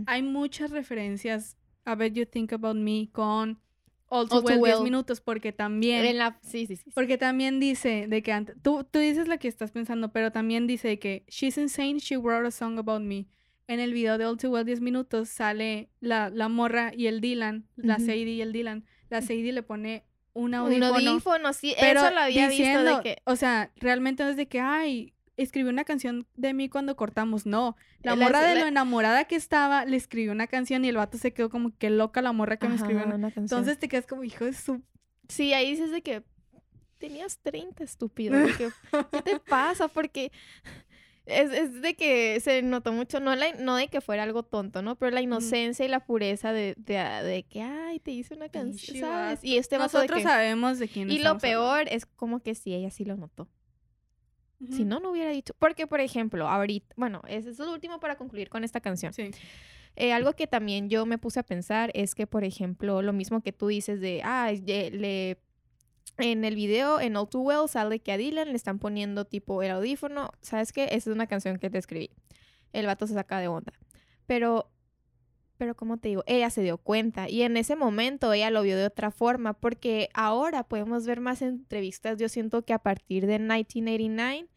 Hay 0.06 0.22
muchas 0.22 0.70
referencias 0.70 1.56
a 1.84 1.94
Bet 1.94 2.14
You 2.14 2.26
Think 2.26 2.52
About 2.52 2.76
Me 2.76 3.08
con 3.12 3.60
All 4.08 4.28
Too 4.28 4.36
All 4.36 4.42
Too 4.44 4.48
Well 4.48 4.60
10 4.62 4.74
Well. 4.76 4.84
minutos, 4.84 5.20
porque 5.20 5.52
también... 5.52 6.04
En 6.04 6.18
la, 6.18 6.38
sí, 6.42 6.66
sí, 6.66 6.76
sí. 6.76 6.82
sí. 6.84 6.90
Porque 6.94 7.18
también 7.18 7.58
dice 7.58 8.06
de 8.08 8.22
que 8.22 8.32
antes, 8.32 8.56
tú, 8.62 8.84
tú 8.90 8.98
dices 8.98 9.26
lo 9.28 9.38
que 9.38 9.48
estás 9.48 9.72
pensando, 9.72 10.12
pero 10.12 10.30
también 10.32 10.66
dice 10.66 10.88
de 10.88 10.98
que 10.98 11.24
She's 11.28 11.58
insane, 11.58 11.98
she 11.98 12.16
wrote 12.16 12.46
a 12.46 12.50
song 12.50 12.78
about 12.78 13.00
me. 13.02 13.26
En 13.68 13.80
el 13.80 13.92
video 13.92 14.16
de 14.18 14.26
All 14.26 14.36
Too 14.36 14.50
Well 14.50 14.64
10 14.64 14.80
minutos 14.80 15.28
sale 15.28 15.90
la, 16.00 16.30
la 16.30 16.48
morra 16.48 16.92
y 16.94 17.06
el 17.08 17.20
Dylan, 17.20 17.66
la. 17.76 17.98
Sadie 17.98 18.30
y 18.30 18.40
el 18.42 18.52
Dylan. 18.52 18.84
La 19.10 19.22
Sadie 19.22 19.52
le 19.52 19.62
pone 19.62 20.04
un 20.34 20.46
Un 20.46 20.54
audífono. 20.54 20.94
audífono, 21.10 21.52
sí, 21.52 21.74
pero 21.80 22.00
eso 22.00 22.10
lo 22.14 22.20
había 22.20 22.48
diciendo, 22.48 22.82
visto 22.82 22.96
de 22.98 23.02
que... 23.02 23.22
o 23.24 23.34
sea, 23.36 23.72
realmente 23.76 24.22
no 24.22 24.30
es 24.30 24.36
de 24.36 24.46
que, 24.46 24.60
ay, 24.60 25.14
escribió 25.36 25.70
una 25.70 25.84
canción 25.84 26.26
de 26.36 26.54
mí 26.54 26.68
cuando 26.68 26.94
cortamos. 26.94 27.44
No, 27.46 27.76
la 28.02 28.14
La- 28.14 28.22
morra 28.24 28.40
de 28.42 28.54
la- 28.54 28.60
lo 28.62 28.66
enamorada 28.68 29.24
que 29.24 29.34
estaba 29.36 29.84
le 29.84 29.96
escribió 29.96 30.30
una 30.32 30.46
canción 30.46 30.84
y 30.84 30.88
el 30.88 30.96
vato 30.96 31.18
se 31.18 31.32
quedó 31.32 31.50
como 31.50 31.76
que 31.76 31.90
loca 31.90 32.22
la 32.22 32.32
morra 32.32 32.58
que 32.58 32.68
me 32.68 32.76
escribió. 32.76 33.04
Una- 33.04 33.14
una. 33.16 33.32
Entonces 33.34 33.78
te 33.78 33.88
quedas 33.88 34.06
como 34.06 34.22
hijo 34.24 34.44
de 34.44 34.52
su 34.52 34.82
Sí, 35.28 35.52
ahí 35.54 35.70
dices 35.72 35.90
de 35.90 36.02
que 36.02 36.22
tenías 36.98 37.38
30, 37.40 37.82
estúpido. 37.82 38.36
¿Qué 38.56 38.70
te 39.22 39.40
pasa? 39.48 39.88
Porque 39.88 40.30
es, 41.26 41.52
es 41.52 41.82
de 41.82 41.94
que 41.94 42.40
se 42.40 42.62
notó 42.62 42.92
mucho, 42.92 43.20
no, 43.20 43.34
la, 43.36 43.52
no 43.54 43.76
de 43.76 43.88
que 43.88 44.00
fuera 44.00 44.22
algo 44.22 44.42
tonto, 44.44 44.80
¿no? 44.82 44.96
Pero 44.96 45.10
la 45.10 45.20
inocencia 45.20 45.84
y 45.84 45.88
la 45.88 46.00
pureza 46.06 46.52
de, 46.52 46.74
de, 46.78 46.94
de 46.94 47.42
que, 47.44 47.62
ay, 47.62 48.00
te 48.00 48.12
hice 48.12 48.34
una 48.34 48.48
canción, 48.48 48.98
¿sabes? 48.98 49.42
Y 49.44 49.58
este 49.58 49.76
vato 49.78 49.98
de 49.98 50.04
Nosotros 50.04 50.18
que... 50.18 50.24
sabemos 50.24 50.78
de 50.78 50.88
quién 50.88 51.10
Y 51.10 51.18
lo 51.18 51.30
hablando. 51.30 51.40
peor 51.42 51.86
es 51.90 52.06
como 52.06 52.40
que 52.40 52.54
sí, 52.54 52.74
ella 52.74 52.90
sí 52.90 53.04
lo 53.04 53.16
notó. 53.16 53.48
Si 54.70 54.86
no, 54.86 55.00
no 55.00 55.10
hubiera 55.10 55.30
dicho. 55.32 55.52
Porque, 55.58 55.86
por 55.86 56.00
ejemplo, 56.00 56.48
ahorita, 56.48 56.94
bueno, 56.96 57.20
eso 57.28 57.50
es 57.50 57.58
lo 57.58 57.70
último 57.74 58.00
para 58.00 58.16
concluir 58.16 58.48
con 58.48 58.64
esta 58.64 58.80
canción. 58.80 59.12
Sí. 59.12 59.30
Eh, 59.96 60.12
algo 60.14 60.32
que 60.32 60.46
también 60.46 60.88
yo 60.88 61.04
me 61.04 61.18
puse 61.18 61.40
a 61.40 61.42
pensar 61.42 61.90
es 61.92 62.14
que, 62.14 62.26
por 62.26 62.42
ejemplo, 62.42 63.02
lo 63.02 63.12
mismo 63.12 63.42
que 63.42 63.52
tú 63.52 63.66
dices 63.66 64.00
de, 64.00 64.22
ah, 64.24 64.50
ye- 64.52 64.90
le... 64.90 65.38
En 66.18 66.44
el 66.44 66.54
video, 66.54 67.00
en 67.00 67.16
All 67.16 67.28
Too 67.28 67.42
Well, 67.42 67.68
sale 67.68 68.00
que 68.00 68.12
a 68.12 68.16
Dylan 68.16 68.48
le 68.48 68.56
están 68.56 68.78
poniendo 68.78 69.26
tipo 69.26 69.62
el 69.62 69.70
audífono. 69.70 70.30
¿Sabes 70.40 70.72
qué? 70.72 70.84
Esa 70.84 71.10
es 71.10 71.14
una 71.14 71.26
canción 71.26 71.58
que 71.58 71.68
te 71.68 71.78
escribí. 71.78 72.10
El 72.72 72.86
vato 72.86 73.06
se 73.06 73.14
saca 73.14 73.38
de 73.38 73.48
onda. 73.48 73.72
Pero, 74.26 74.70
pero 75.58 75.74
como 75.74 75.98
te 75.98 76.08
digo, 76.08 76.24
ella 76.26 76.48
se 76.50 76.62
dio 76.62 76.78
cuenta. 76.78 77.28
Y 77.28 77.42
en 77.42 77.56
ese 77.56 77.76
momento 77.76 78.32
ella 78.32 78.50
lo 78.50 78.62
vio 78.62 78.76
de 78.76 78.86
otra 78.86 79.10
forma. 79.10 79.52
Porque 79.52 80.08
ahora 80.14 80.64
podemos 80.64 81.06
ver 81.06 81.20
más 81.20 81.42
entrevistas, 81.42 82.18
yo 82.18 82.28
siento 82.28 82.64
que 82.64 82.72
a 82.72 82.78
partir 82.78 83.26
de 83.26 83.38
1989 83.38 84.48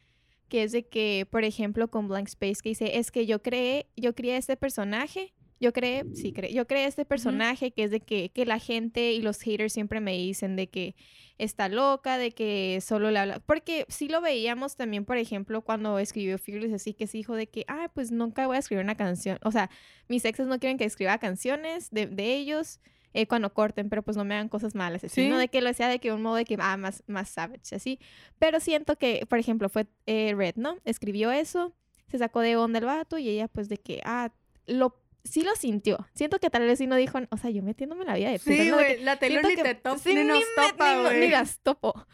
que 0.49 0.63
es 0.63 0.71
de 0.73 0.85
que, 0.87 1.27
por 1.29 1.45
ejemplo, 1.45 1.89
con 1.89 2.07
Blank 2.07 2.27
Space, 2.27 2.61
que 2.61 2.69
dice, 2.69 2.97
es 2.97 3.11
que 3.11 3.25
yo 3.25 3.41
creé, 3.41 3.87
yo 3.95 4.13
creé 4.15 4.35
este 4.35 4.57
personaje, 4.57 5.33
yo 5.59 5.73
creé, 5.73 6.05
sí, 6.13 6.31
creé, 6.31 6.53
yo 6.53 6.67
creé 6.67 6.85
este 6.85 7.05
personaje 7.05 7.71
que 7.71 7.83
es 7.83 7.91
de 7.91 7.99
que, 7.99 8.29
que 8.29 8.45
la 8.45 8.59
gente 8.59 9.11
y 9.13 9.21
los 9.21 9.41
haters 9.41 9.73
siempre 9.73 9.99
me 9.99 10.13
dicen 10.13 10.55
de 10.55 10.67
que 10.67 10.95
está 11.37 11.69
loca, 11.69 12.17
de 12.17 12.31
que 12.31 12.79
solo 12.81 13.11
le 13.11 13.19
habla, 13.19 13.39
porque 13.39 13.85
sí 13.89 14.07
lo 14.09 14.21
veíamos 14.21 14.75
también, 14.75 15.05
por 15.05 15.17
ejemplo, 15.17 15.61
cuando 15.61 15.99
escribió 15.99 16.37
Fearless, 16.37 16.73
así 16.73 16.93
que 16.93 17.07
se 17.07 17.17
dijo 17.17 17.35
de 17.35 17.47
que, 17.47 17.65
ah, 17.67 17.89
pues 17.93 18.11
nunca 18.11 18.45
voy 18.47 18.57
a 18.57 18.59
escribir 18.59 18.83
una 18.83 18.95
canción, 18.95 19.37
o 19.43 19.51
sea, 19.51 19.69
mis 20.07 20.25
exes 20.25 20.47
no 20.47 20.59
quieren 20.59 20.77
que 20.77 20.85
escriba 20.85 21.17
canciones 21.17 21.89
de, 21.91 22.07
de 22.07 22.35
ellos, 22.35 22.79
eh, 23.13 23.25
cuando 23.25 23.53
corten, 23.53 23.89
pero 23.89 24.03
pues 24.03 24.17
no 24.17 24.23
me 24.23 24.35
hagan 24.35 24.49
cosas 24.49 24.75
malas, 24.75 25.03
así, 25.03 25.23
Sí. 25.23 25.29
¿no? 25.29 25.37
De 25.39 25.47
que 25.47 25.61
lo 25.61 25.73
sea 25.73 25.87
de 25.89 25.99
que 25.99 26.13
un 26.13 26.21
modo 26.21 26.35
de 26.35 26.45
que, 26.45 26.57
ah, 26.59 26.77
más, 26.77 27.03
más 27.07 27.29
savage, 27.29 27.75
así. 27.75 27.99
Pero 28.37 28.59
siento 28.59 28.97
que, 28.97 29.25
por 29.27 29.39
ejemplo, 29.39 29.67
fue 29.67 29.87
eh, 30.05 30.33
Red, 30.35 30.55
¿no? 30.57 30.77
Escribió 30.85 31.31
eso, 31.31 31.73
se 32.07 32.19
sacó 32.19 32.41
de 32.41 32.55
onda 32.55 32.77
el 32.79 32.85
vato 32.85 33.17
y 33.17 33.27
ella 33.29 33.47
pues 33.47 33.67
de 33.67 33.77
que, 33.77 34.01
ah, 34.05 34.31
lo, 34.67 35.01
sí 35.29 35.43
lo 35.43 35.55
sintió. 35.55 36.07
Siento 36.13 36.39
que 36.39 36.49
tal 36.49 36.63
vez 36.63 36.77
sí 36.79 36.87
no 36.87 36.95
dijo, 36.95 37.19
o 37.29 37.37
sea, 37.37 37.49
yo 37.49 37.61
metiéndome 37.63 38.05
la 38.05 38.15
vida 38.15 38.29
de 38.31 38.39
puta, 38.39 38.51
Sí. 38.51 38.57
De 38.65 38.71
güey, 38.71 39.03
la 39.03 39.17
Taylor 39.17 39.45
siento 39.45 39.63
ni 39.63 39.69
te 39.69 39.75
topa, 39.75 39.97
sí, 39.99 40.13
ni 40.15 40.23
nos 40.23 40.43
topa, 40.55 40.95
ni- 40.95 41.01
güey. 41.01 41.19
Ni 41.21 41.27
las 41.29 41.59
topo. 41.59 42.05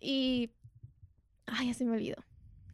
Y, 0.00 0.50
ay, 1.46 1.68
ya 1.68 1.74
se 1.74 1.84
me 1.84 1.92
olvidó. 1.92 2.16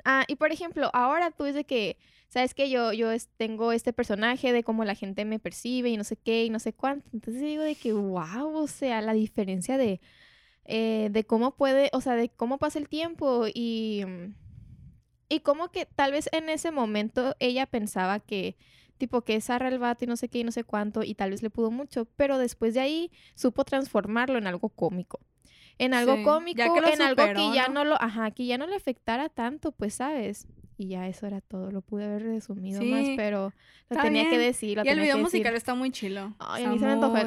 Ah, 0.05 0.25
y 0.29 0.37
por 0.37 0.51
ejemplo, 0.53 0.91
ahora 0.95 1.31
tú 1.31 1.45
dices 1.45 1.65
que, 1.67 1.99
sabes 2.29 2.55
que 2.55 2.71
yo, 2.71 2.93
yo 2.93 3.11
es- 3.13 3.29
tengo 3.37 3.73
este 3.73 3.93
personaje 3.93 4.53
de 4.53 4.65
cómo 4.65 4.85
la 4.85 4.95
gente 4.95 5.25
me 5.25 5.39
percibe 5.39 5.91
y 5.91 5.97
no 5.97 6.05
sé 6.05 6.17
qué 6.17 6.45
y 6.45 6.51
no 6.51 6.59
sé 6.59 6.73
cuánto. 6.73 7.09
Entonces 7.13 7.43
digo 7.43 7.63
de 7.63 7.75
que, 7.75 7.93
wow, 7.93 8.55
o 8.57 8.67
sea, 8.67 9.01
la 9.03 9.13
diferencia 9.13 9.77
de, 9.77 10.01
eh, 10.65 11.09
de 11.11 11.25
cómo 11.25 11.57
puede, 11.57 11.91
o 11.93 12.01
sea, 12.01 12.15
de 12.15 12.29
cómo 12.31 12.59
pasa 12.59 12.79
el 12.79 12.89
tiempo 12.89 13.47
y, 13.53 14.05
y 15.29 15.41
cómo 15.41 15.71
que 15.71 15.87
tal 15.87 16.13
vez 16.13 16.29
en 16.33 16.49
ese 16.49 16.71
momento 16.71 17.37
ella 17.39 17.67
pensaba 17.67 18.21
que, 18.21 18.57
tipo, 19.01 19.23
que 19.23 19.35
es 19.35 19.47
zarra 19.47 19.69
el 19.69 19.81
vato 19.81 20.05
y 20.05 20.07
no 20.07 20.17
sé 20.17 20.29
qué 20.29 20.39
y 20.39 20.45
no 20.45 20.53
sé 20.53 20.63
cuánto 20.63 21.03
y 21.03 21.17
tal 21.17 21.31
vez 21.31 21.43
le 21.43 21.51
pudo 21.51 21.73
mucho, 21.73 22.05
pero 22.17 22.39
después 22.39 22.75
de 22.75 22.81
ahí 22.81 23.11
supo 23.35 23.65
transformarlo 23.65 24.39
en 24.39 24.47
algo 24.47 24.69
cómico. 24.69 25.19
En 25.79 25.95
algo 25.95 26.15
Sí, 26.17 26.23
cómico, 26.23 26.61
en 26.63 27.03
algo 27.03 27.33
que 27.35 27.51
ya 27.53 27.69
no 27.69 27.85
lo, 27.85 28.01
ajá, 28.01 28.31
que 28.31 28.47
ya 28.47 28.59
no 28.59 28.67
le 28.69 28.77
afectara 28.77 29.29
tanto, 29.31 29.73
pues, 29.73 29.95
¿sabes? 29.95 30.47
Y 30.81 30.89
ya 30.89 31.07
eso 31.07 31.27
era 31.27 31.43
todo, 31.43 31.71
lo 31.71 31.83
pude 31.83 32.07
haber 32.07 32.23
resumido 32.23 32.83
más, 32.83 33.05
pero 33.15 33.53
lo 33.91 34.01
tenía 34.01 34.31
que 34.31 34.39
decir, 34.39 34.79
lo 34.79 34.85
Y 34.87 34.89
el 34.89 34.99
video 34.99 35.17
decir. 35.17 35.23
musical 35.23 35.55
está 35.55 35.75
muy 35.75 35.91
chilo. 35.91 36.35
Ay, 36.39 36.65
a 36.65 36.71
mí 36.71 36.79
se 36.79 36.87
me 36.87 36.93
antojó. 36.93 37.19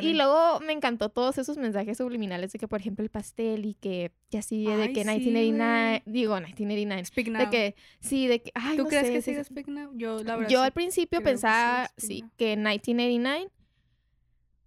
Y 0.00 0.14
luego 0.14 0.60
me 0.60 0.72
encantó 0.72 1.10
todos 1.10 1.36
esos 1.36 1.58
mensajes 1.58 1.98
subliminales 1.98 2.52
de 2.52 2.58
que, 2.58 2.66
por 2.68 2.80
ejemplo, 2.80 3.04
el 3.04 3.10
pastel 3.10 3.66
y 3.66 3.74
que, 3.74 4.12
y 4.30 4.38
así 4.38 4.64
de 4.64 4.94
que 4.94 5.04
sí, 5.04 5.10
1989, 5.10 6.02
digo 6.06 6.36
1989, 6.36 7.04
Speak 7.04 7.28
Now. 7.28 7.40
de 7.42 7.50
que, 7.50 7.74
sí, 8.00 8.26
de 8.28 8.40
que, 8.40 8.50
ay, 8.54 8.78
¿Tú 8.78 8.84
no 8.84 8.88
crees 8.88 9.22
sé, 9.22 9.34
que. 9.34 9.44
Speak 9.44 9.68
Now? 9.68 9.90
Yo, 9.94 10.24
la 10.24 10.36
verdad. 10.36 10.48
Yo 10.48 10.62
al 10.62 10.72
principio 10.72 11.20
creo 11.20 11.20
que 11.20 11.26
sí, 11.26 11.32
pensaba, 11.32 11.90
que 12.38 12.56
1989, 12.56 13.50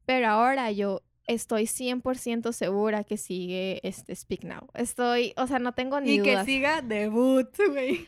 pero 0.06 0.28
ahora 0.28 0.70
yo 0.70 1.02
estoy 1.28 1.64
100% 1.64 2.52
segura 2.54 3.04
que 3.04 3.18
sigue 3.18 3.80
este 3.88 4.16
Speak 4.16 4.44
Now. 4.44 4.68
Estoy, 4.74 5.34
o 5.38 5.48
sea, 5.48 5.60
no 5.60 5.74
tengo 5.74 6.00
ni 6.02 6.16
Y 6.16 6.22
que 6.22 6.32
dudas. 6.32 6.46
siga 6.46 6.82
debut, 6.82 7.50
güey. 7.70 8.08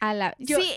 A 0.00 0.14
la... 0.14 0.34
Yo- 0.38 0.58
Sí, 0.60 0.68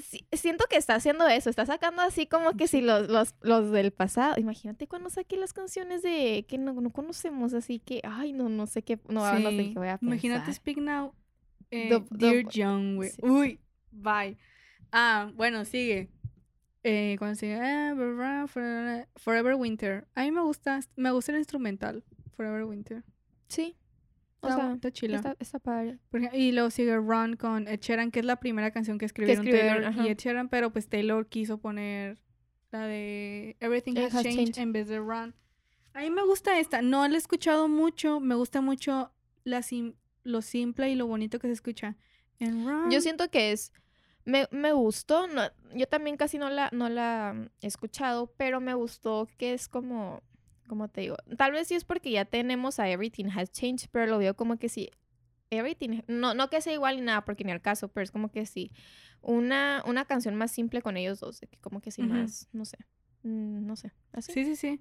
sí, 0.00 0.26
siento 0.32 0.66
que 0.70 0.76
está 0.76 0.94
haciendo 0.94 1.26
eso, 1.26 1.50
está 1.50 1.66
sacando 1.66 2.02
así 2.02 2.26
como 2.26 2.52
que 2.56 2.68
si 2.68 2.80
los, 2.82 3.08
los, 3.08 3.34
los 3.42 3.70
del 3.72 3.90
pasado. 3.92 4.34
Imagínate 4.38 4.86
cuando 4.86 5.10
saque 5.10 5.36
las 5.36 5.52
canciones 5.52 6.02
de 6.02 6.46
que 6.48 6.56
no, 6.56 6.72
no 6.72 6.90
conocemos, 6.90 7.52
así 7.52 7.80
que, 7.80 8.00
ay, 8.04 8.32
no, 8.32 8.48
no 8.48 8.66
sé 8.66 8.82
qué, 8.82 8.98
no, 9.08 9.20
no 9.38 9.50
sé 9.50 9.56
Sí. 9.58 9.72
qué 9.72 9.78
voy 9.78 9.88
a 9.88 9.98
pensar. 9.98 10.08
Imagínate 10.14 10.52
Speak 10.52 10.78
Now. 10.78 11.14
Eh, 11.70 12.00
Dear 12.10 12.44
John, 12.54 12.96
güey. 12.96 13.10
sí. 13.10 13.20
Uy, 13.22 13.60
bye. 13.90 14.36
Ah, 14.92 15.30
bueno, 15.34 15.64
sigue. 15.64 16.10
Eh, 16.84 17.16
cuando 17.18 17.36
sigue 17.36 17.54
eh, 17.54 17.92
bla, 17.94 18.46
Forever, 19.16 19.54
Winter. 19.54 20.06
A 20.14 20.22
mí 20.22 20.30
me 20.32 20.40
gusta, 20.42 20.80
me 20.96 21.10
gusta 21.12 21.32
el 21.32 21.38
instrumental. 21.38 22.02
Forever 22.36 22.64
Winter. 22.64 23.04
Sí, 23.48 23.76
o 24.40 24.48
Está, 24.48 24.60
sea, 24.60 24.72
está 24.74 24.90
chila. 24.90 25.16
está, 25.18 25.36
está 25.38 25.58
padre. 25.60 25.98
Y 26.32 26.52
luego 26.52 26.70
sigue 26.70 26.96
Run 26.96 27.36
con 27.36 27.68
Ed 27.68 27.78
Sheeran, 27.80 28.10
que 28.10 28.20
es 28.20 28.24
la 28.26 28.36
primera 28.40 28.70
canción 28.72 28.98
que 28.98 29.04
escribieron 29.04 29.46
escribieron, 29.46 29.76
Taylor 29.82 29.92
ajá. 29.92 30.06
y 30.06 30.10
Ed 30.10 30.16
Sheeran, 30.18 30.48
pero 30.48 30.72
pues 30.72 30.88
Taylor 30.88 31.28
quiso 31.28 31.58
poner 31.58 32.18
la 32.72 32.86
de 32.86 33.56
Everything 33.60 33.96
Has, 33.98 34.14
Has 34.14 34.22
changed, 34.22 34.38
Changed. 34.54 34.58
en 34.58 34.72
vez 34.72 34.88
de 34.88 34.98
Run. 34.98 35.34
A 35.94 36.00
mí 36.00 36.10
me 36.10 36.24
gusta 36.24 36.58
esta, 36.58 36.80
no 36.82 37.06
la 37.06 37.14
he 37.14 37.18
escuchado 37.18 37.68
mucho, 37.68 38.18
me 38.18 38.34
gusta 38.34 38.62
mucho 38.62 39.12
la 39.44 39.60
sim- 39.62 39.94
lo 40.24 40.40
simple 40.40 40.90
y 40.90 40.94
lo 40.94 41.06
bonito 41.06 41.38
que 41.38 41.48
se 41.48 41.52
escucha. 41.52 41.96
En 42.38 42.66
Run. 42.66 42.90
Yo 42.90 43.00
siento 43.02 43.30
que 43.30 43.52
es. 43.52 43.72
Me, 44.24 44.46
me 44.50 44.72
gustó. 44.72 45.26
No, 45.26 45.42
yo 45.74 45.86
también 45.86 46.16
casi 46.16 46.38
no 46.38 46.48
la, 46.50 46.68
no 46.72 46.88
la 46.88 47.32
mm, 47.34 47.48
he 47.60 47.66
escuchado, 47.66 48.32
pero 48.36 48.60
me 48.60 48.74
gustó 48.74 49.28
que 49.38 49.52
es 49.54 49.68
como. 49.68 50.22
Como 50.68 50.88
te 50.88 51.02
digo. 51.02 51.16
Tal 51.36 51.52
vez 51.52 51.68
sí 51.68 51.74
es 51.74 51.84
porque 51.84 52.10
ya 52.10 52.24
tenemos 52.24 52.78
a 52.78 52.88
Everything 52.88 53.26
Has 53.36 53.50
Changed, 53.52 53.88
pero 53.90 54.06
lo 54.06 54.18
veo 54.18 54.34
como 54.34 54.58
que 54.58 54.68
sí. 54.68 54.90
Everything. 55.50 56.00
No, 56.06 56.32
no 56.34 56.48
que 56.48 56.60
sea 56.62 56.72
igual 56.72 56.96
ni 56.96 57.02
nada, 57.02 57.24
porque 57.24 57.44
ni 57.44 57.52
al 57.52 57.60
caso, 57.60 57.88
pero 57.88 58.04
es 58.04 58.10
como 58.10 58.30
que 58.30 58.46
sí. 58.46 58.72
Una, 59.20 59.82
una 59.86 60.04
canción 60.06 60.34
más 60.34 60.50
simple 60.50 60.80
con 60.80 60.96
ellos 60.96 61.20
dos. 61.20 61.40
de 61.40 61.46
que 61.48 61.58
como 61.58 61.80
que 61.80 61.90
sí 61.90 62.02
más. 62.02 62.48
No 62.52 62.64
sé. 62.64 62.78
mm, 63.22 63.66
No 63.66 63.76
sé. 63.76 63.92
Así. 64.12 64.32
Sí, 64.32 64.44
sí, 64.44 64.56
sí. 64.56 64.80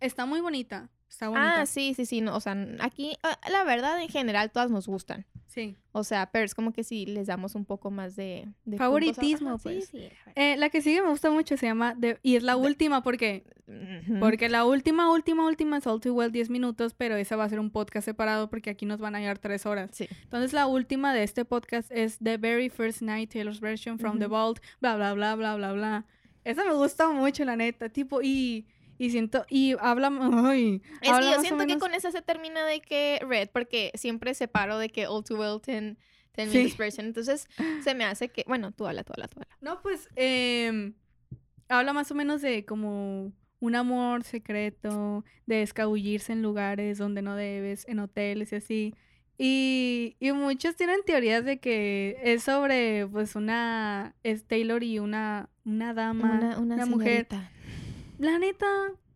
Está 0.00 0.26
muy 0.26 0.40
bonita. 0.40 0.90
Está 1.08 1.28
bonita. 1.28 1.60
Ah, 1.62 1.66
sí, 1.66 1.94
sí, 1.94 2.06
sí. 2.06 2.20
No, 2.20 2.36
o 2.36 2.40
sea, 2.40 2.56
aquí, 2.80 3.16
ah, 3.22 3.38
la 3.50 3.64
verdad, 3.64 4.00
en 4.02 4.08
general, 4.08 4.50
todas 4.50 4.70
nos 4.70 4.86
gustan. 4.86 5.26
Sí. 5.52 5.76
O 5.90 6.04
sea, 6.04 6.30
pero 6.30 6.44
es 6.44 6.54
como 6.54 6.72
que 6.72 6.84
si 6.84 7.06
les 7.06 7.26
damos 7.26 7.56
un 7.56 7.64
poco 7.64 7.90
más 7.90 8.14
de... 8.14 8.46
de 8.64 8.76
puntos 8.76 8.78
Favoritismo, 8.78 9.48
ajá, 9.50 9.58
sí, 9.58 9.62
pues. 9.64 9.88
sí, 9.88 10.06
ajá. 10.06 10.32
Eh, 10.36 10.56
la 10.56 10.70
que 10.70 10.80
sigue 10.80 11.02
me 11.02 11.08
gusta 11.10 11.28
mucho, 11.30 11.56
se 11.56 11.66
llama 11.66 11.96
The- 12.00 12.20
y 12.22 12.36
es 12.36 12.44
la 12.44 12.56
última 12.56 13.02
porque 13.02 13.44
Ujú. 13.66 14.20
porque 14.20 14.48
la 14.48 14.64
última 14.64 15.10
última 15.12 15.44
última 15.46 15.78
es 15.78 15.86
All 15.88 16.00
Too 16.00 16.12
Well 16.14 16.30
10 16.30 16.50
minutos, 16.50 16.94
pero 16.94 17.16
esa 17.16 17.34
va 17.34 17.44
a 17.44 17.48
ser 17.48 17.58
un 17.58 17.70
podcast 17.70 18.04
separado 18.04 18.48
porque 18.48 18.70
aquí 18.70 18.86
nos 18.86 19.00
van 19.00 19.16
a 19.16 19.20
llevar 19.20 19.38
tres 19.40 19.66
horas. 19.66 19.90
Sí. 19.92 20.06
Entonces 20.22 20.52
la 20.52 20.66
última 20.68 21.12
de 21.14 21.24
este 21.24 21.44
podcast 21.44 21.90
es 21.90 22.18
The 22.18 22.36
Very 22.36 22.68
First 22.70 23.02
Night 23.02 23.32
Taylor's 23.32 23.58
Version 23.60 23.98
from 23.98 24.18
the. 24.20 24.26
Vault, 24.26 24.60
bla 24.80 24.94
bla 24.96 25.12
bla 25.14 25.34
bla 25.34 25.56
bla 25.56 25.72
bla. 25.72 26.06
Esa 26.44 26.64
me 26.64 26.72
gusta 26.74 27.10
mucho 27.10 27.44
la 27.44 27.56
neta, 27.56 27.88
tipo 27.88 28.22
y 28.22 28.66
y 29.00 29.08
siento 29.08 29.46
y 29.48 29.76
habla 29.80 30.12
ay, 30.44 30.82
Es 31.00 31.08
habla 31.08 31.30
que 31.30 31.36
yo 31.36 31.40
siento 31.40 31.66
que 31.66 31.78
con 31.78 31.94
esa 31.94 32.10
se 32.10 32.20
termina 32.20 32.66
de 32.66 32.82
que 32.82 33.18
Red, 33.26 33.48
porque 33.50 33.90
siempre 33.94 34.34
separo 34.34 34.76
de 34.76 34.90
que 34.90 35.06
All 35.06 35.24
Too 35.24 35.38
Well 35.38 35.62
10, 35.64 35.96
10 36.36 36.50
Sí. 36.50 36.74
version. 36.76 37.06
Entonces 37.06 37.48
se 37.82 37.94
me 37.94 38.04
hace 38.04 38.28
que. 38.28 38.44
Bueno, 38.46 38.72
tú 38.72 38.86
habla, 38.86 39.02
tú 39.02 39.14
habla, 39.14 39.26
tú 39.28 39.40
habla. 39.40 39.56
No, 39.62 39.80
pues 39.80 40.10
em, 40.16 40.92
habla 41.70 41.94
más 41.94 42.10
o 42.10 42.14
menos 42.14 42.42
de 42.42 42.66
como 42.66 43.32
un 43.58 43.74
amor 43.74 44.22
secreto, 44.22 45.24
de 45.46 45.62
escabullirse 45.62 46.34
en 46.34 46.42
lugares 46.42 46.98
donde 46.98 47.22
no 47.22 47.36
debes, 47.36 47.88
en 47.88 48.00
hoteles 48.00 48.52
y 48.52 48.56
así. 48.56 48.94
Y, 49.38 50.16
y 50.20 50.32
muchos 50.32 50.76
tienen 50.76 51.00
teorías 51.06 51.46
de 51.46 51.58
que 51.58 52.18
es 52.22 52.42
sobre 52.42 53.06
pues 53.06 53.34
una 53.34 54.14
es 54.22 54.44
Taylor 54.44 54.82
y 54.82 54.98
una 54.98 55.48
una 55.64 55.94
dama, 55.94 56.38
Una, 56.38 56.58
una, 56.58 56.86
mujer. 56.86 57.26
La 58.20 58.38
neta, 58.38 58.66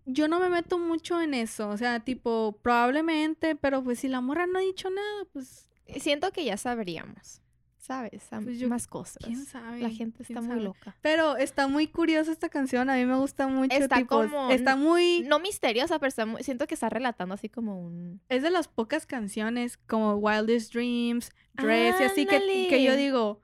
yo 0.06 0.28
no 0.28 0.40
me 0.40 0.48
meto 0.48 0.78
mucho 0.78 1.20
en 1.20 1.34
eso, 1.34 1.68
o 1.68 1.76
sea, 1.76 2.00
tipo 2.00 2.58
probablemente, 2.62 3.54
pero 3.56 3.82
pues 3.84 3.98
si 4.00 4.08
la 4.08 4.20
morra 4.20 4.46
no 4.46 4.58
ha 4.58 4.62
dicho 4.62 4.88
nada, 4.90 5.24
pues 5.32 5.68
Siento 5.98 6.32
que 6.32 6.44
ya 6.46 6.56
sabríamos. 6.56 7.42
¿Sabes? 7.76 8.26
Pues 8.42 8.58
yo- 8.58 8.70
Más 8.70 8.86
cosas. 8.86 9.18
quién 9.22 9.44
sabe. 9.44 9.82
La 9.82 9.90
gente 9.90 10.22
está 10.22 10.40
muy 10.40 10.48
sabe. 10.48 10.60
loca. 10.62 10.96
Pero 11.02 11.36
está 11.36 11.68
muy 11.68 11.86
curiosa 11.86 12.32
esta 12.32 12.48
canción, 12.48 12.88
a 12.88 12.94
mí 12.96 13.04
me 13.04 13.16
gusta 13.16 13.46
mucho, 13.46 13.76
Está 13.76 13.96
tipo, 13.98 14.16
como- 14.22 14.50
está 14.50 14.74
muy 14.76 15.22
No 15.28 15.38
misteriosa, 15.40 15.98
pero 15.98 16.08
está 16.08 16.24
muy- 16.24 16.42
siento 16.42 16.66
que 16.66 16.72
está 16.72 16.88
relatando 16.88 17.34
así 17.34 17.50
como 17.50 17.78
un. 17.78 18.22
es 18.30 18.42
de 18.42 18.48
las 18.48 18.68
pocas 18.68 19.04
canciones 19.04 19.76
como 19.76 20.14
Wildest 20.14 20.72
Dreams, 20.72 21.30
Dress 21.52 21.96
y 22.00 22.04
así 22.04 22.24
que, 22.24 22.66
que 22.70 22.82
yo 22.82 22.96
digo, 22.96 23.42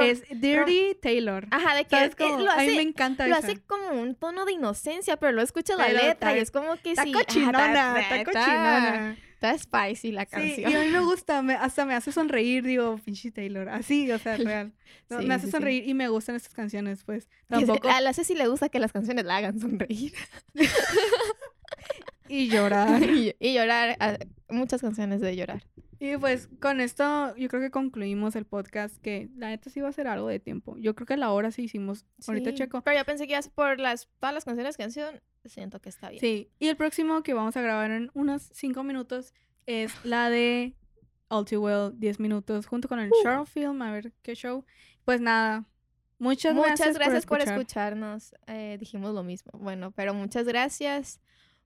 es 0.00 0.22
Dirty 0.30 0.96
Taylor. 1.00 1.46
Ajá, 1.50 1.74
de 1.76 1.84
que 1.84 1.90
¿Sabes 1.90 2.08
es 2.10 2.14
que 2.16 2.24
lo 2.28 2.50
a 2.50 2.56
mí 2.58 2.66
me 2.66 2.72
hace, 2.72 2.80
encanta 2.82 3.26
lo 3.26 3.36
esa. 3.36 3.46
hace 3.46 3.60
como 3.62 3.90
un 4.00 4.14
tono 4.14 4.44
de 4.44 4.52
inocencia, 4.52 5.16
pero 5.16 5.32
luego 5.32 5.44
escucha 5.44 5.76
la 5.76 5.86
Pero 5.86 6.02
letra 6.02 6.36
y 6.36 6.40
es 6.40 6.50
como 6.50 6.76
que 6.76 6.90
Está 6.92 7.04
sí. 7.04 7.12
cochinona, 7.12 8.00
está 8.00 8.24
cochinona. 8.24 9.16
Está 9.34 9.58
spicy 9.58 10.12
la 10.12 10.22
Sí, 10.24 10.30
canción. 10.30 10.70
y 10.70 10.74
a 10.74 10.80
mí 10.80 10.88
me 10.88 11.00
gusta, 11.04 11.42
me- 11.42 11.54
hasta 11.54 11.84
me 11.84 11.94
hace 11.94 12.12
sonreír, 12.12 12.64
digo, 12.64 12.98
pinche 13.04 13.30
Taylor, 13.30 13.68
así, 13.68 14.10
o 14.10 14.18
sea, 14.18 14.36
real. 14.38 14.72
No, 15.10 15.20
Sí, 15.20 15.26
me 15.26 15.34
hace 15.34 15.46
sí, 15.46 15.52
sonreír 15.52 15.86
y 15.86 15.92
me 15.92 16.08
gustan 16.08 16.34
estas 16.36 16.54
canciones, 16.54 17.04
pues. 17.04 17.28
Tampoco. 17.48 17.88
A 17.90 18.00
la 18.00 18.14
Ceci 18.14 18.34
le 18.34 18.46
gusta 18.48 18.70
que 18.70 18.78
las 18.78 18.92
canciones 18.92 19.24
la 19.26 19.36
hagan 19.36 19.60
sonreír. 19.60 20.14
Y 22.28 22.48
llorar. 22.48 23.02
y, 23.02 23.36
y 23.38 23.54
llorar. 23.54 23.96
ah, 24.00 24.16
Muchas 24.48 24.80
canciones 24.80 25.20
de 25.20 25.36
llorar. 25.36 25.62
Y 26.04 26.18
pues 26.18 26.50
con 26.60 26.82
esto 26.82 27.34
yo 27.34 27.48
creo 27.48 27.62
que 27.62 27.70
concluimos 27.70 28.36
el 28.36 28.44
podcast 28.44 28.94
que 28.98 29.30
la 29.36 29.48
neta 29.48 29.70
sí 29.70 29.80
va 29.80 29.88
a 29.88 29.92
ser 29.92 30.06
algo 30.06 30.28
de 30.28 30.38
tiempo. 30.38 30.76
Yo 30.76 30.94
creo 30.94 31.06
que 31.06 31.16
la 31.16 31.32
hora 31.32 31.50
sí 31.50 31.62
hicimos. 31.62 32.04
Ahorita 32.26 32.52
checo. 32.52 32.82
Pero 32.82 32.98
yo 32.98 33.04
pensé 33.06 33.26
que 33.26 33.32
ibas 33.32 33.48
por 33.48 33.80
las, 33.80 34.06
todas 34.20 34.34
las 34.34 34.44
canciones 34.44 34.76
que 34.76 34.82
canción. 34.82 35.22
Siento 35.46 35.80
que 35.80 35.88
está 35.88 36.10
bien. 36.10 36.20
Sí. 36.20 36.50
Y 36.58 36.68
el 36.68 36.76
próximo 36.76 37.22
que 37.22 37.32
vamos 37.32 37.56
a 37.56 37.62
grabar 37.62 37.90
en 37.90 38.10
unos 38.12 38.50
5 38.52 38.82
minutos 38.84 39.32
es 39.64 39.94
la 40.04 40.28
de 40.28 40.74
All 41.28 41.46
Too 41.46 41.60
Well 41.62 41.92
10 41.98 42.20
minutos 42.20 42.66
junto 42.66 42.86
con 42.86 42.98
el 43.00 43.10
Uh. 43.10 43.46
film, 43.46 43.80
a 43.80 43.90
ver 43.90 44.12
qué 44.22 44.34
show. 44.34 44.66
Pues 45.06 45.22
nada. 45.22 45.64
Muchas, 46.18 46.54
Muchas 46.54 46.78
gracias, 46.80 46.98
gracias 46.98 47.26
por, 47.26 47.38
escuchar. 47.38 47.58
escucharnos. 47.94 48.34
Eh, 48.46 48.76
dijimos 48.78 49.14
lo 49.14 49.22
mismo. 49.24 49.52
Bueno, 49.58 49.90
pero 49.92 50.12
muchas 50.12 50.46
gracias 50.46 51.18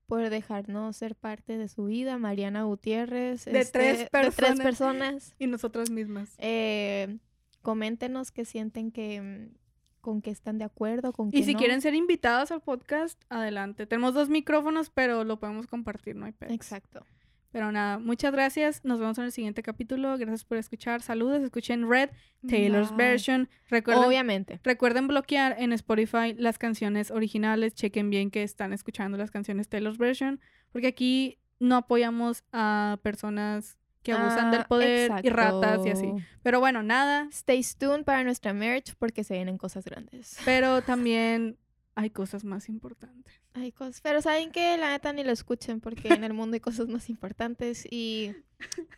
por 0.09 0.31
dejarnos 0.31 0.97
ser 0.97 1.15
parte 1.15 1.59
de 1.59 1.69
su 1.69 1.85
vida, 1.85 2.17
Mariana 2.19 2.63
Gutiérrez. 2.65 3.45
De 3.45 3.61
este, 3.61 3.79
tres 3.79 3.99
De 3.99 4.07
tres 4.07 4.35
personas. 4.35 4.65
personas. 4.65 5.35
Y 5.39 5.47
nosotras 5.47 5.91
mismas. 5.91 6.35
Eh, 6.39 7.19
coméntenos 7.63 8.33
qué 8.33 8.47
sienten 8.47 8.91
que 8.91 9.21
mm, 9.21 9.57
con 10.01 10.23
qué 10.23 10.31
están 10.31 10.57
de 10.57 10.65
acuerdo, 10.65 11.13
con 11.13 11.31
qué 11.31 11.39
Y 11.39 11.45
si 11.45 11.53
no. 11.53 11.59
quieren 11.59 11.83
ser 11.83 11.95
invitadas 11.95 12.51
al 12.51 12.63
podcast, 12.63 13.23
adelante. 13.29 13.87
Tenemos 13.87 14.15
dos 14.15 14.31
micrófonos, 14.31 14.89
pero 14.89 15.25
lo 15.25 15.39
podemos 15.39 15.67
compartir, 15.67 16.17
no 16.17 16.25
hay 16.25 16.33
pedo. 16.33 16.53
Exacto. 16.55 17.05
Pero 17.51 17.73
nada, 17.73 17.99
muchas 17.99 18.33
gracias. 18.33 18.85
Nos 18.85 19.01
vemos 19.01 19.17
en 19.19 19.25
el 19.25 19.33
siguiente 19.33 19.63
capítulo. 19.63 20.19
Gracias 20.19 20.45
por 20.45 20.59
escuchar. 20.59 21.01
Saludos. 21.01 21.43
Escuchen 21.43 21.89
Red, 21.89 22.11
Taylor's 22.47 22.91
Bye. 22.91 22.97
Version. 22.99 23.49
Recuerden, 23.71 24.05
Obviamente. 24.05 24.61
recuerden 24.63 25.09
bloquear 25.09 25.57
en 25.59 25.73
Spotify 25.73 26.35
las 26.37 26.59
canciones 26.59 27.11
originales. 27.11 27.75
Chequen 27.75 28.11
bien 28.11 28.31
que 28.31 28.43
están 28.43 28.73
escuchando 28.73 29.17
las 29.17 29.31
canciones 29.31 29.69
Taylor's 29.69 29.97
Version. 29.99 30.41
Porque 30.73 30.89
aquí 30.89 31.39
no 31.59 31.77
apoyamos 31.77 32.45
a 32.53 32.99
personas 33.03 33.79
que 34.03 34.13
abusan 34.13 34.51
del 34.51 34.61
Ah, 34.61 34.69
poder 34.69 35.11
y 35.23 35.29
ratas 35.31 35.85
y 35.87 35.91
así. 35.91 36.13
Pero 36.43 36.61
bueno, 36.61 36.83
nada. 36.83 37.29
Stay 37.31 37.63
tuned 37.79 38.05
para 38.05 38.23
nuestra 38.25 38.53
merch 38.53 38.95
porque 38.99 39.25
se 39.25 39.35
vienen 39.35 39.59
cosas 39.59 39.85
grandes. 39.85 40.37
Pero 40.45 40.83
también 40.83 41.57
hay 42.01 42.11
cosas 42.11 42.45
más 42.45 42.69
importantes. 42.69 43.41
Hay 43.55 43.73
cosas, 43.73 44.01
pero 44.01 44.23
saben 44.23 44.53
que 44.53 44.77
la 44.77 44.91
neta 44.91 45.13
ni 45.13 45.25
lo 45.25 45.33
escuchen 45.33 45.81
porque 45.81 46.09
en 46.15 46.23
el 46.23 46.33
mundo 46.33 46.55
hay 46.55 46.61
cosas 46.61 46.87
más 46.89 47.11
importantes 47.11 47.87
y 47.91 48.33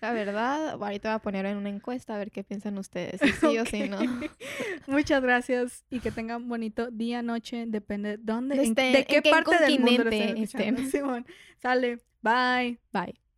la 0.03 0.13
verdad, 0.13 0.71
ahorita 0.73 1.09
voy 1.09 1.17
a 1.17 1.19
poner 1.21 1.47
en 1.47 1.57
una 1.57 1.71
encuesta 1.71 2.15
a 2.15 2.19
ver 2.19 2.31
qué 2.31 2.45
piensan 2.45 2.77
ustedes, 2.77 3.21
si 3.23 3.33
sí 3.33 3.59
o 3.59 3.65
si 3.67 3.89
no. 3.89 3.99
Muchas 4.87 5.23
gracias 5.23 5.85
y 5.89 6.01
que 6.01 6.11
tengan 6.11 6.47
bonito 6.49 6.91
día, 6.91 7.23
noche, 7.23 7.65
depende 7.69 8.11
de 8.11 8.23
dónde, 8.23 8.57
De 8.57 8.65
en- 8.65 8.75
de 8.75 9.05
qué 9.07 9.17
en 9.17 9.23
qué 9.23 9.31
parte 9.31 9.59
del 9.61 9.81
mundo 9.81 10.05
lo 10.05 10.11
estén. 10.11 10.77
Simón. 10.91 11.27
Sale, 11.63 12.01
bye. 12.23 12.79
Bye. 12.93 13.30